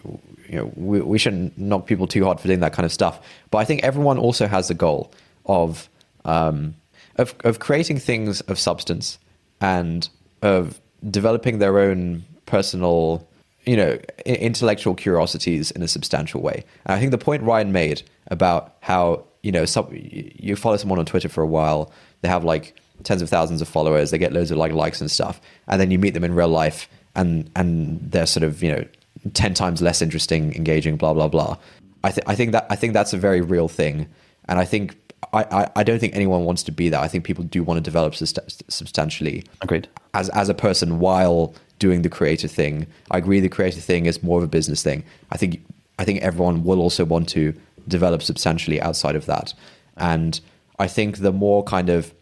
you 0.48 0.56
know 0.56 0.72
we, 0.76 1.00
we 1.00 1.18
shouldn't 1.18 1.56
knock 1.58 1.86
people 1.86 2.06
too 2.06 2.24
hard 2.24 2.40
for 2.40 2.48
doing 2.48 2.60
that 2.60 2.72
kind 2.72 2.86
of 2.86 2.92
stuff. 2.92 3.20
But 3.50 3.58
I 3.58 3.64
think 3.64 3.82
everyone 3.82 4.18
also 4.18 4.46
has 4.46 4.68
the 4.68 4.74
goal 4.74 5.12
of 5.44 5.88
um, 6.24 6.74
of 7.16 7.34
of 7.44 7.58
creating 7.58 7.98
things 7.98 8.40
of 8.42 8.58
substance 8.58 9.18
and 9.60 10.08
of 10.42 10.80
developing 11.10 11.58
their 11.58 11.78
own 11.78 12.24
personal 12.46 13.26
you 13.64 13.76
know 13.76 13.98
intellectual 14.26 14.94
curiosities 14.94 15.70
in 15.70 15.82
a 15.82 15.88
substantial 15.88 16.40
way. 16.40 16.64
And 16.86 16.96
I 16.96 16.98
think 16.98 17.10
the 17.10 17.18
point 17.18 17.42
Ryan 17.42 17.72
made 17.72 18.02
about 18.28 18.76
how 18.80 19.24
you 19.42 19.52
know 19.52 19.64
some, 19.64 19.88
you 19.92 20.56
follow 20.56 20.76
someone 20.76 20.98
on 20.98 21.06
Twitter 21.06 21.28
for 21.28 21.42
a 21.42 21.46
while, 21.46 21.92
they 22.22 22.28
have 22.28 22.44
like 22.44 22.76
tens 23.02 23.22
of 23.22 23.28
thousands 23.28 23.60
of 23.60 23.68
followers, 23.68 24.10
they 24.10 24.18
get 24.18 24.32
loads 24.32 24.50
of 24.50 24.58
like 24.58 24.72
likes 24.72 25.00
and 25.00 25.10
stuff, 25.10 25.40
and 25.68 25.80
then 25.80 25.90
you 25.90 25.98
meet 25.98 26.14
them 26.14 26.24
in 26.24 26.34
real 26.34 26.48
life 26.48 26.88
and 27.14 27.50
and 27.56 28.00
they're 28.10 28.26
sort 28.26 28.44
of 28.44 28.62
you 28.62 28.70
know 28.72 28.84
ten 29.32 29.54
times 29.54 29.80
less 29.80 30.02
interesting, 30.02 30.54
engaging, 30.54 30.96
blah 30.96 31.14
blah 31.14 31.28
blah. 31.28 31.56
I 32.02 32.10
think 32.10 32.28
I 32.28 32.34
think 32.34 32.52
that 32.52 32.66
I 32.70 32.76
think 32.76 32.92
that's 32.92 33.12
a 33.12 33.18
very 33.18 33.40
real 33.40 33.68
thing, 33.68 34.06
and 34.48 34.58
I 34.58 34.64
think 34.64 34.96
I, 35.32 35.70
I, 35.76 35.82
don't 35.82 35.98
think 35.98 36.14
anyone 36.14 36.44
wants 36.44 36.62
to 36.64 36.72
be 36.72 36.88
that. 36.88 37.00
I 37.00 37.08
think 37.08 37.24
people 37.24 37.44
do 37.44 37.62
want 37.62 37.78
to 37.78 37.80
develop 37.80 38.14
subst- 38.14 38.62
substantially 38.68 39.44
agreed. 39.60 39.88
as 40.12 40.28
as 40.30 40.48
a 40.48 40.54
person 40.54 40.98
while 40.98 41.54
doing 41.78 42.02
the 42.02 42.08
creative 42.08 42.50
thing. 42.50 42.86
I 43.10 43.18
agree 43.18 43.40
the 43.40 43.48
creative 43.48 43.82
thing 43.82 44.06
is 44.06 44.22
more 44.22 44.38
of 44.38 44.44
a 44.44 44.48
business 44.48 44.82
thing. 44.82 45.04
I 45.30 45.36
think 45.36 45.64
I 45.98 46.04
think 46.04 46.22
everyone 46.22 46.64
will 46.64 46.80
also 46.80 47.04
want 47.04 47.28
to 47.30 47.54
develop 47.88 48.22
substantially 48.22 48.80
outside 48.80 49.16
of 49.16 49.26
that. 49.26 49.54
And 49.96 50.40
I 50.78 50.88
think 50.88 51.18
the 51.18 51.32
more 51.32 51.62
kind 51.62 51.88
of 51.88 52.12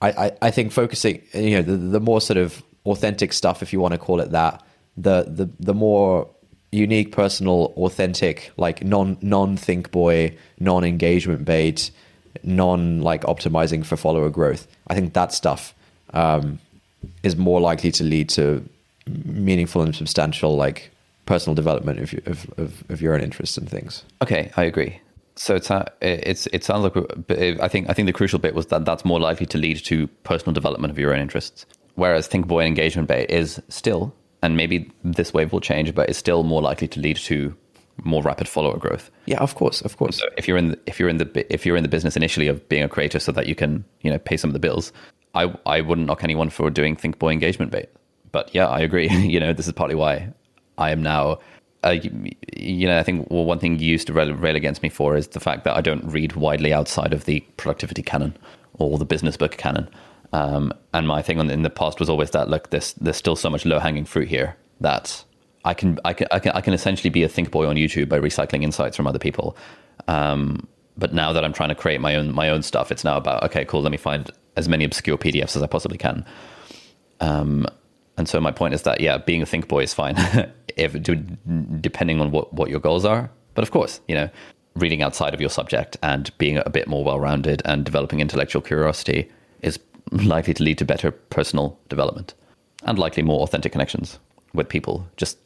I, 0.00 0.10
I, 0.10 0.32
I 0.42 0.50
think 0.50 0.72
focusing 0.72 1.22
you 1.32 1.56
know 1.56 1.62
the, 1.62 1.76
the 1.76 2.00
more 2.00 2.20
sort 2.20 2.36
of 2.36 2.62
authentic 2.86 3.32
stuff 3.32 3.62
if 3.62 3.72
you 3.72 3.80
want 3.80 3.92
to 3.92 3.98
call 3.98 4.20
it 4.20 4.30
that 4.30 4.62
the 4.96 5.24
the 5.28 5.50
the 5.58 5.74
more 5.74 6.28
unique 6.72 7.12
personal 7.12 7.72
authentic 7.76 8.52
like 8.56 8.84
non 8.84 9.16
non 9.22 9.56
think 9.56 9.90
boy 9.90 10.36
non 10.58 10.84
engagement 10.84 11.44
bait 11.44 11.90
non 12.42 13.00
like 13.02 13.22
optimizing 13.22 13.84
for 13.84 13.96
follower 13.96 14.30
growth. 14.30 14.66
I 14.88 14.94
think 14.94 15.14
that 15.14 15.32
stuff 15.32 15.74
um, 16.12 16.58
is 17.22 17.36
more 17.36 17.60
likely 17.60 17.90
to 17.92 18.04
lead 18.04 18.28
to 18.30 18.68
meaningful 19.06 19.82
and 19.82 19.94
substantial 19.94 20.56
like 20.56 20.90
personal 21.26 21.54
development 21.54 22.00
of, 22.00 22.26
of, 22.26 22.58
of, 22.58 22.84
of 22.90 23.00
your 23.00 23.14
own 23.14 23.20
interests 23.20 23.56
and 23.56 23.68
things. 23.68 24.04
Okay, 24.22 24.50
I 24.56 24.64
agree. 24.64 25.00
So 25.36 25.56
it's 25.56 25.70
uh, 25.70 25.84
it's 26.00 26.46
it 26.52 26.62
sounds 26.62 26.84
like 26.84 27.60
I 27.60 27.66
think 27.66 27.90
I 27.90 27.92
think 27.92 28.06
the 28.06 28.12
crucial 28.12 28.38
bit 28.38 28.54
was 28.54 28.66
that 28.66 28.84
that's 28.84 29.04
more 29.04 29.18
likely 29.18 29.46
to 29.46 29.58
lead 29.58 29.84
to 29.84 30.06
personal 30.22 30.52
development 30.52 30.92
of 30.92 30.98
your 30.98 31.12
own 31.12 31.18
interests, 31.18 31.66
whereas 31.96 32.28
Think 32.28 32.46
Boy 32.46 32.60
and 32.60 32.68
Engagement 32.68 33.08
Bait 33.08 33.28
is 33.30 33.60
still, 33.68 34.14
and 34.42 34.56
maybe 34.56 34.92
this 35.02 35.34
wave 35.34 35.52
will 35.52 35.60
change, 35.60 35.92
but 35.92 36.08
it's 36.08 36.18
still 36.18 36.44
more 36.44 36.62
likely 36.62 36.86
to 36.86 37.00
lead 37.00 37.16
to 37.16 37.56
more 38.02 38.22
rapid 38.22 38.48
follower 38.48 38.76
growth. 38.76 39.10
yeah 39.26 39.38
of 39.38 39.54
course 39.54 39.80
of 39.82 39.96
course 39.96 40.18
So 40.18 40.26
if 40.36 40.48
you're 40.48 40.56
in 40.58 40.68
the, 40.72 40.78
if 40.86 40.98
you're 40.98 41.08
in 41.08 41.18
the 41.18 41.54
if 41.54 41.64
you're 41.64 41.76
in 41.76 41.82
the 41.82 41.88
business 41.88 42.16
initially 42.16 42.48
of 42.48 42.68
being 42.68 42.82
a 42.82 42.88
creator 42.88 43.18
so 43.20 43.32
that 43.32 43.46
you 43.46 43.54
can 43.54 43.84
you 44.02 44.10
know 44.10 44.18
pay 44.18 44.36
some 44.36 44.50
of 44.50 44.52
the 44.54 44.58
bills, 44.60 44.92
I 45.34 45.54
I 45.66 45.80
wouldn't 45.80 46.06
knock 46.06 46.24
anyone 46.24 46.50
for 46.50 46.70
doing 46.70 46.96
Think 46.96 47.18
Boy 47.18 47.30
Engagement 47.32 47.70
Bait. 47.70 47.88
But 48.32 48.52
yeah, 48.54 48.66
I 48.66 48.80
agree. 48.80 49.08
you 49.34 49.38
know, 49.38 49.52
this 49.52 49.66
is 49.66 49.72
partly 49.72 49.94
why 49.94 50.32
I 50.78 50.90
am 50.90 51.02
now. 51.02 51.38
Uh, 51.84 51.96
you 52.56 52.86
know, 52.88 52.98
I 52.98 53.02
think 53.02 53.30
well, 53.30 53.44
one 53.44 53.58
thing 53.58 53.78
you 53.78 53.86
used 53.90 54.06
to 54.06 54.12
rail, 54.12 54.32
rail 54.32 54.56
against 54.56 54.82
me 54.82 54.88
for 54.88 55.16
is 55.16 55.28
the 55.28 55.40
fact 55.40 55.64
that 55.64 55.76
I 55.76 55.82
don't 55.82 56.04
read 56.06 56.34
widely 56.34 56.72
outside 56.72 57.12
of 57.12 57.26
the 57.26 57.40
productivity 57.58 58.02
canon 58.02 58.36
or 58.78 58.98
the 58.98 59.04
business 59.04 59.36
book 59.36 59.52
canon. 59.58 59.88
Um, 60.32 60.72
and 60.94 61.06
my 61.06 61.22
thing 61.22 61.38
on, 61.38 61.50
in 61.50 61.62
the 61.62 61.70
past 61.70 62.00
was 62.00 62.08
always 62.08 62.30
that 62.30 62.48
look, 62.48 62.70
there's 62.70 62.94
there's 62.94 63.16
still 63.18 63.36
so 63.36 63.50
much 63.50 63.64
low 63.66 63.78
hanging 63.78 64.04
fruit 64.04 64.28
here 64.28 64.56
that 64.80 65.24
I 65.64 65.74
can 65.74 65.98
I 66.04 66.12
can 66.12 66.26
I 66.30 66.38
can 66.38 66.52
I 66.52 66.60
can 66.60 66.74
essentially 66.74 67.10
be 67.10 67.22
a 67.22 67.28
think 67.28 67.50
boy 67.50 67.66
on 67.66 67.76
YouTube 67.76 68.08
by 68.08 68.18
recycling 68.18 68.62
insights 68.62 68.96
from 68.96 69.06
other 69.06 69.18
people. 69.18 69.56
Um, 70.08 70.66
but 70.96 71.12
now 71.12 71.32
that 71.32 71.44
I'm 71.44 71.52
trying 71.52 71.70
to 71.70 71.74
create 71.74 72.00
my 72.00 72.14
own 72.16 72.32
my 72.32 72.50
own 72.50 72.62
stuff, 72.62 72.92
it's 72.92 73.04
now 73.04 73.16
about 73.16 73.42
okay, 73.44 73.64
cool. 73.64 73.82
Let 73.82 73.90
me 73.90 73.96
find 73.96 74.30
as 74.56 74.68
many 74.68 74.84
obscure 74.84 75.18
PDFs 75.18 75.56
as 75.56 75.62
I 75.62 75.66
possibly 75.66 75.98
can. 75.98 76.24
Um, 77.20 77.66
and 78.16 78.28
so 78.28 78.40
my 78.40 78.52
point 78.52 78.74
is 78.74 78.82
that 78.82 79.00
yeah, 79.00 79.18
being 79.18 79.42
a 79.42 79.46
think 79.46 79.68
boy 79.68 79.82
is 79.82 79.94
fine 79.94 80.16
if 80.76 80.92
depending 81.80 82.20
on 82.20 82.30
what 82.30 82.52
what 82.52 82.70
your 82.70 82.80
goals 82.80 83.04
are. 83.04 83.30
But 83.54 83.62
of 83.62 83.70
course, 83.70 84.00
you 84.08 84.14
know, 84.14 84.28
reading 84.76 85.02
outside 85.02 85.34
of 85.34 85.40
your 85.40 85.50
subject 85.50 85.96
and 86.02 86.36
being 86.38 86.58
a 86.58 86.70
bit 86.70 86.88
more 86.88 87.04
well 87.04 87.18
rounded 87.18 87.62
and 87.64 87.84
developing 87.84 88.20
intellectual 88.20 88.62
curiosity 88.62 89.30
is 89.62 89.78
likely 90.12 90.54
to 90.54 90.62
lead 90.62 90.78
to 90.78 90.84
better 90.84 91.10
personal 91.10 91.78
development 91.88 92.34
and 92.82 92.98
likely 92.98 93.22
more 93.22 93.40
authentic 93.40 93.72
connections 93.72 94.18
with 94.52 94.68
people. 94.68 95.08
Just 95.16 95.38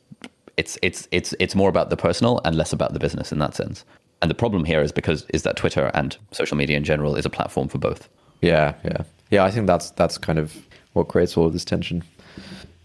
it's 0.59 0.77
it's 0.83 1.09
it's 1.13 1.35
it's 1.39 1.55
more 1.55 1.71
about 1.71 1.89
the 1.89 1.97
personal 1.97 2.41
and 2.45 2.57
less 2.57 2.73
about 2.73 2.93
the 2.93 2.99
business 2.99 3.33
in 3.33 3.39
that 3.39 3.55
sense. 3.55 3.85
And 4.21 4.31
the 4.31 4.35
problem 4.35 4.65
here 4.65 4.83
is 4.83 4.91
because 4.93 5.25
is 5.33 5.45
that 5.45 5.57
Twitter 5.57 5.91
and 5.95 6.17
social 6.33 6.57
media 6.57 6.77
in 6.77 6.85
general 6.85 7.15
is 7.15 7.25
a 7.25 7.31
platform 7.31 7.69
for 7.69 7.79
both. 7.79 8.09
Yeah, 8.43 8.75
yeah, 8.85 9.03
yeah. 9.31 9.45
I 9.45 9.51
think 9.53 9.69
that's 9.69 9.93
that's 9.93 10.19
kind 10.19 10.39
of 10.39 10.55
what 10.93 11.09
creates 11.09 11.37
all 11.37 11.47
of 11.47 11.53
this 11.53 11.65
tension. 11.65 12.03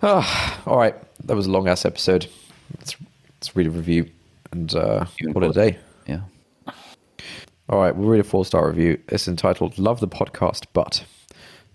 Ah, 0.03 0.61
all 0.67 0.77
right, 0.77 0.95
that 1.25 1.35
was 1.35 1.47
a 1.47 1.51
long 1.51 1.67
ass 1.67 1.83
episode. 1.83 2.27
let's 2.77 2.95
let's 3.35 3.55
read 3.55 3.67
a 3.67 3.71
review 3.71 4.09
and 4.51 4.73
uh, 4.75 5.05
what 5.33 5.43
a 5.43 5.51
day. 5.51 5.77
Yeah. 6.07 6.21
All 7.69 7.79
right, 7.79 7.95
we'll 7.95 8.09
read 8.09 8.21
a 8.21 8.23
four 8.23 8.45
star 8.45 8.67
review. 8.67 9.01
It's 9.09 9.27
entitled 9.27 9.79
"Love 9.79 9.99
the 9.99 10.07
podcast," 10.07 10.65
but 10.73 11.03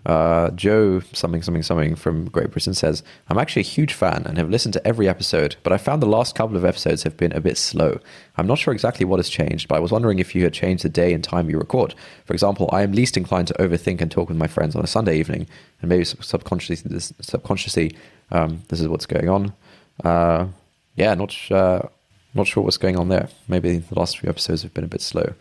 uh, 0.09 0.51
Joe 0.53 1.01
something 1.13 1.43
something 1.43 1.63
something 1.63 1.95
from 1.95 2.31
Great 2.31 2.51
Britain 2.51 2.73
says, 2.73 3.03
"I'm 3.29 3.39
actually 3.39 3.61
a 3.61 3.75
huge 3.77 3.93
fan 3.93 4.25
and 4.27 4.39
have 4.39 4.49
listened 4.49 4.73
to 4.73 4.87
every 4.87 5.07
episode, 5.07 5.57
but 5.63 5.73
I 5.73 5.77
found 5.77 6.01
the 6.01 6.07
last 6.07 6.35
couple 6.35 6.57
of 6.57 6.65
episodes 6.65 7.03
have 7.03 7.17
been 7.19 7.33
a 7.33 7.43
bit 7.43 7.59
slow. 7.59 8.01
I'm 8.39 8.47
not 8.47 8.59
sure 8.59 8.73
exactly 8.73 9.05
what 9.05 9.19
has 9.19 9.29
changed, 9.29 9.69
but 9.69 9.77
I 9.77 9.81
was 9.81 9.93
wondering 9.93 10.19
if 10.19 10.35
you 10.35 10.45
had 10.45 10.55
changed 10.55 10.83
the 10.83 10.89
day 10.89 11.13
and 11.13 11.23
time 11.23 11.51
you 11.51 11.59
record. 11.59 11.95
For 12.25 12.33
example, 12.33 12.71
I 12.73 12.81
am 12.83 12.93
least 12.93 13.19
inclined 13.19 13.49
to 13.49 13.55
overthink 13.55 14.01
and 14.01 14.11
talk 14.11 14.29
with 14.29 14.39
my 14.39 14.47
friends 14.47 14.75
on 14.75 14.83
a 14.83 14.87
Sunday 14.87 15.19
evening, 15.19 15.47
and 15.83 15.91
maybe 15.91 16.05
subconsciously, 16.05 16.89
this, 16.89 17.13
subconsciously, 17.21 17.95
um, 18.31 18.63
this 18.69 18.81
is 18.81 18.89
what's 18.89 19.07
going 19.07 19.29
on. 19.29 19.53
Uh, 20.03 20.47
yeah, 20.97 21.13
not 21.13 21.37
uh, 21.51 21.83
not 22.33 22.47
sure 22.47 22.63
what's 22.63 22.79
going 22.79 22.97
on 22.97 23.09
there. 23.09 23.29
Maybe 23.47 23.77
the 23.77 23.95
last 23.95 24.19
few 24.19 24.31
episodes 24.31 24.63
have 24.63 24.73
been 24.73 24.85
a 24.85 24.89
bit 24.89 25.03
slow." 25.03 25.35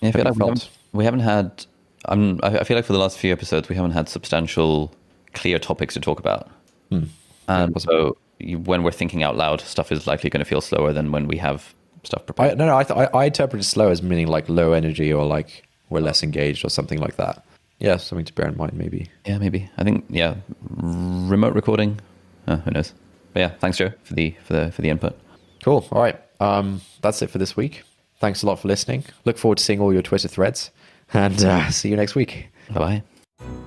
Yeah, 0.00 0.10
I 0.10 0.12
feel 0.12 0.24
like 0.24 0.36
we 0.36 0.40
haven't, 0.46 0.68
we 0.92 1.04
haven't 1.04 1.20
had. 1.20 1.66
Um, 2.06 2.40
I 2.42 2.58
I 2.58 2.64
feel 2.64 2.76
like 2.76 2.84
for 2.84 2.92
the 2.92 2.98
last 2.98 3.18
few 3.18 3.32
episodes 3.32 3.68
we 3.68 3.76
haven't 3.76 3.92
had 3.92 4.08
substantial, 4.08 4.92
clear 5.34 5.58
topics 5.58 5.94
to 5.94 6.00
talk 6.00 6.18
about, 6.18 6.48
and 6.90 7.08
possibly. 7.46 7.80
so 7.80 8.16
you, 8.38 8.58
when 8.58 8.82
we're 8.82 8.90
thinking 8.90 9.22
out 9.22 9.36
loud, 9.36 9.60
stuff 9.60 9.92
is 9.92 10.06
likely 10.06 10.30
going 10.30 10.40
to 10.44 10.48
feel 10.48 10.60
slower 10.60 10.92
than 10.92 11.12
when 11.12 11.28
we 11.28 11.36
have 11.36 11.74
stuff 12.04 12.22
I, 12.22 12.24
prepared. 12.24 12.58
no, 12.58 12.66
no, 12.66 12.76
I, 12.76 12.84
th- 12.84 12.98
I, 12.98 13.04
I 13.16 13.24
interpret 13.26 13.64
slow 13.64 13.90
as 13.90 14.02
meaning 14.02 14.26
like 14.26 14.48
low 14.48 14.72
energy 14.72 15.12
or 15.12 15.26
like 15.26 15.68
we're 15.90 16.00
less 16.00 16.22
engaged 16.22 16.64
or 16.64 16.70
something 16.70 16.98
like 16.98 17.16
that. 17.16 17.44
Yeah, 17.78 17.96
something 17.96 18.26
to 18.26 18.32
bear 18.34 18.46
in 18.48 18.56
mind, 18.56 18.74
maybe. 18.74 19.08
yeah, 19.26 19.38
maybe. 19.38 19.70
I 19.78 19.84
think 19.84 20.04
yeah, 20.08 20.36
remote 20.76 21.54
recording. 21.54 22.00
Uh, 22.46 22.56
who 22.56 22.70
knows? 22.72 22.94
But 23.32 23.40
yeah, 23.40 23.48
thanks 23.58 23.78
Joe 23.78 23.92
for 24.02 24.14
the 24.14 24.34
for 24.44 24.52
the 24.54 24.72
for 24.72 24.82
the 24.82 24.90
input. 24.90 25.18
Cool. 25.62 25.86
All 25.92 26.02
right. 26.02 26.20
Um, 26.40 26.80
that's 27.02 27.22
it 27.22 27.30
for 27.30 27.38
this 27.38 27.56
week. 27.56 27.82
Thanks 28.18 28.42
a 28.42 28.46
lot 28.46 28.58
for 28.58 28.68
listening. 28.68 29.04
Look 29.24 29.38
forward 29.38 29.58
to 29.58 29.64
seeing 29.64 29.80
all 29.80 29.92
your 29.92 30.02
Twitter 30.02 30.28
threads 30.28 30.70
and 31.12 31.44
uh, 31.44 31.70
see 31.70 31.88
you 31.88 31.96
next 31.96 32.14
week. 32.14 32.48
Bye 32.70 33.02
bye. 33.40 33.66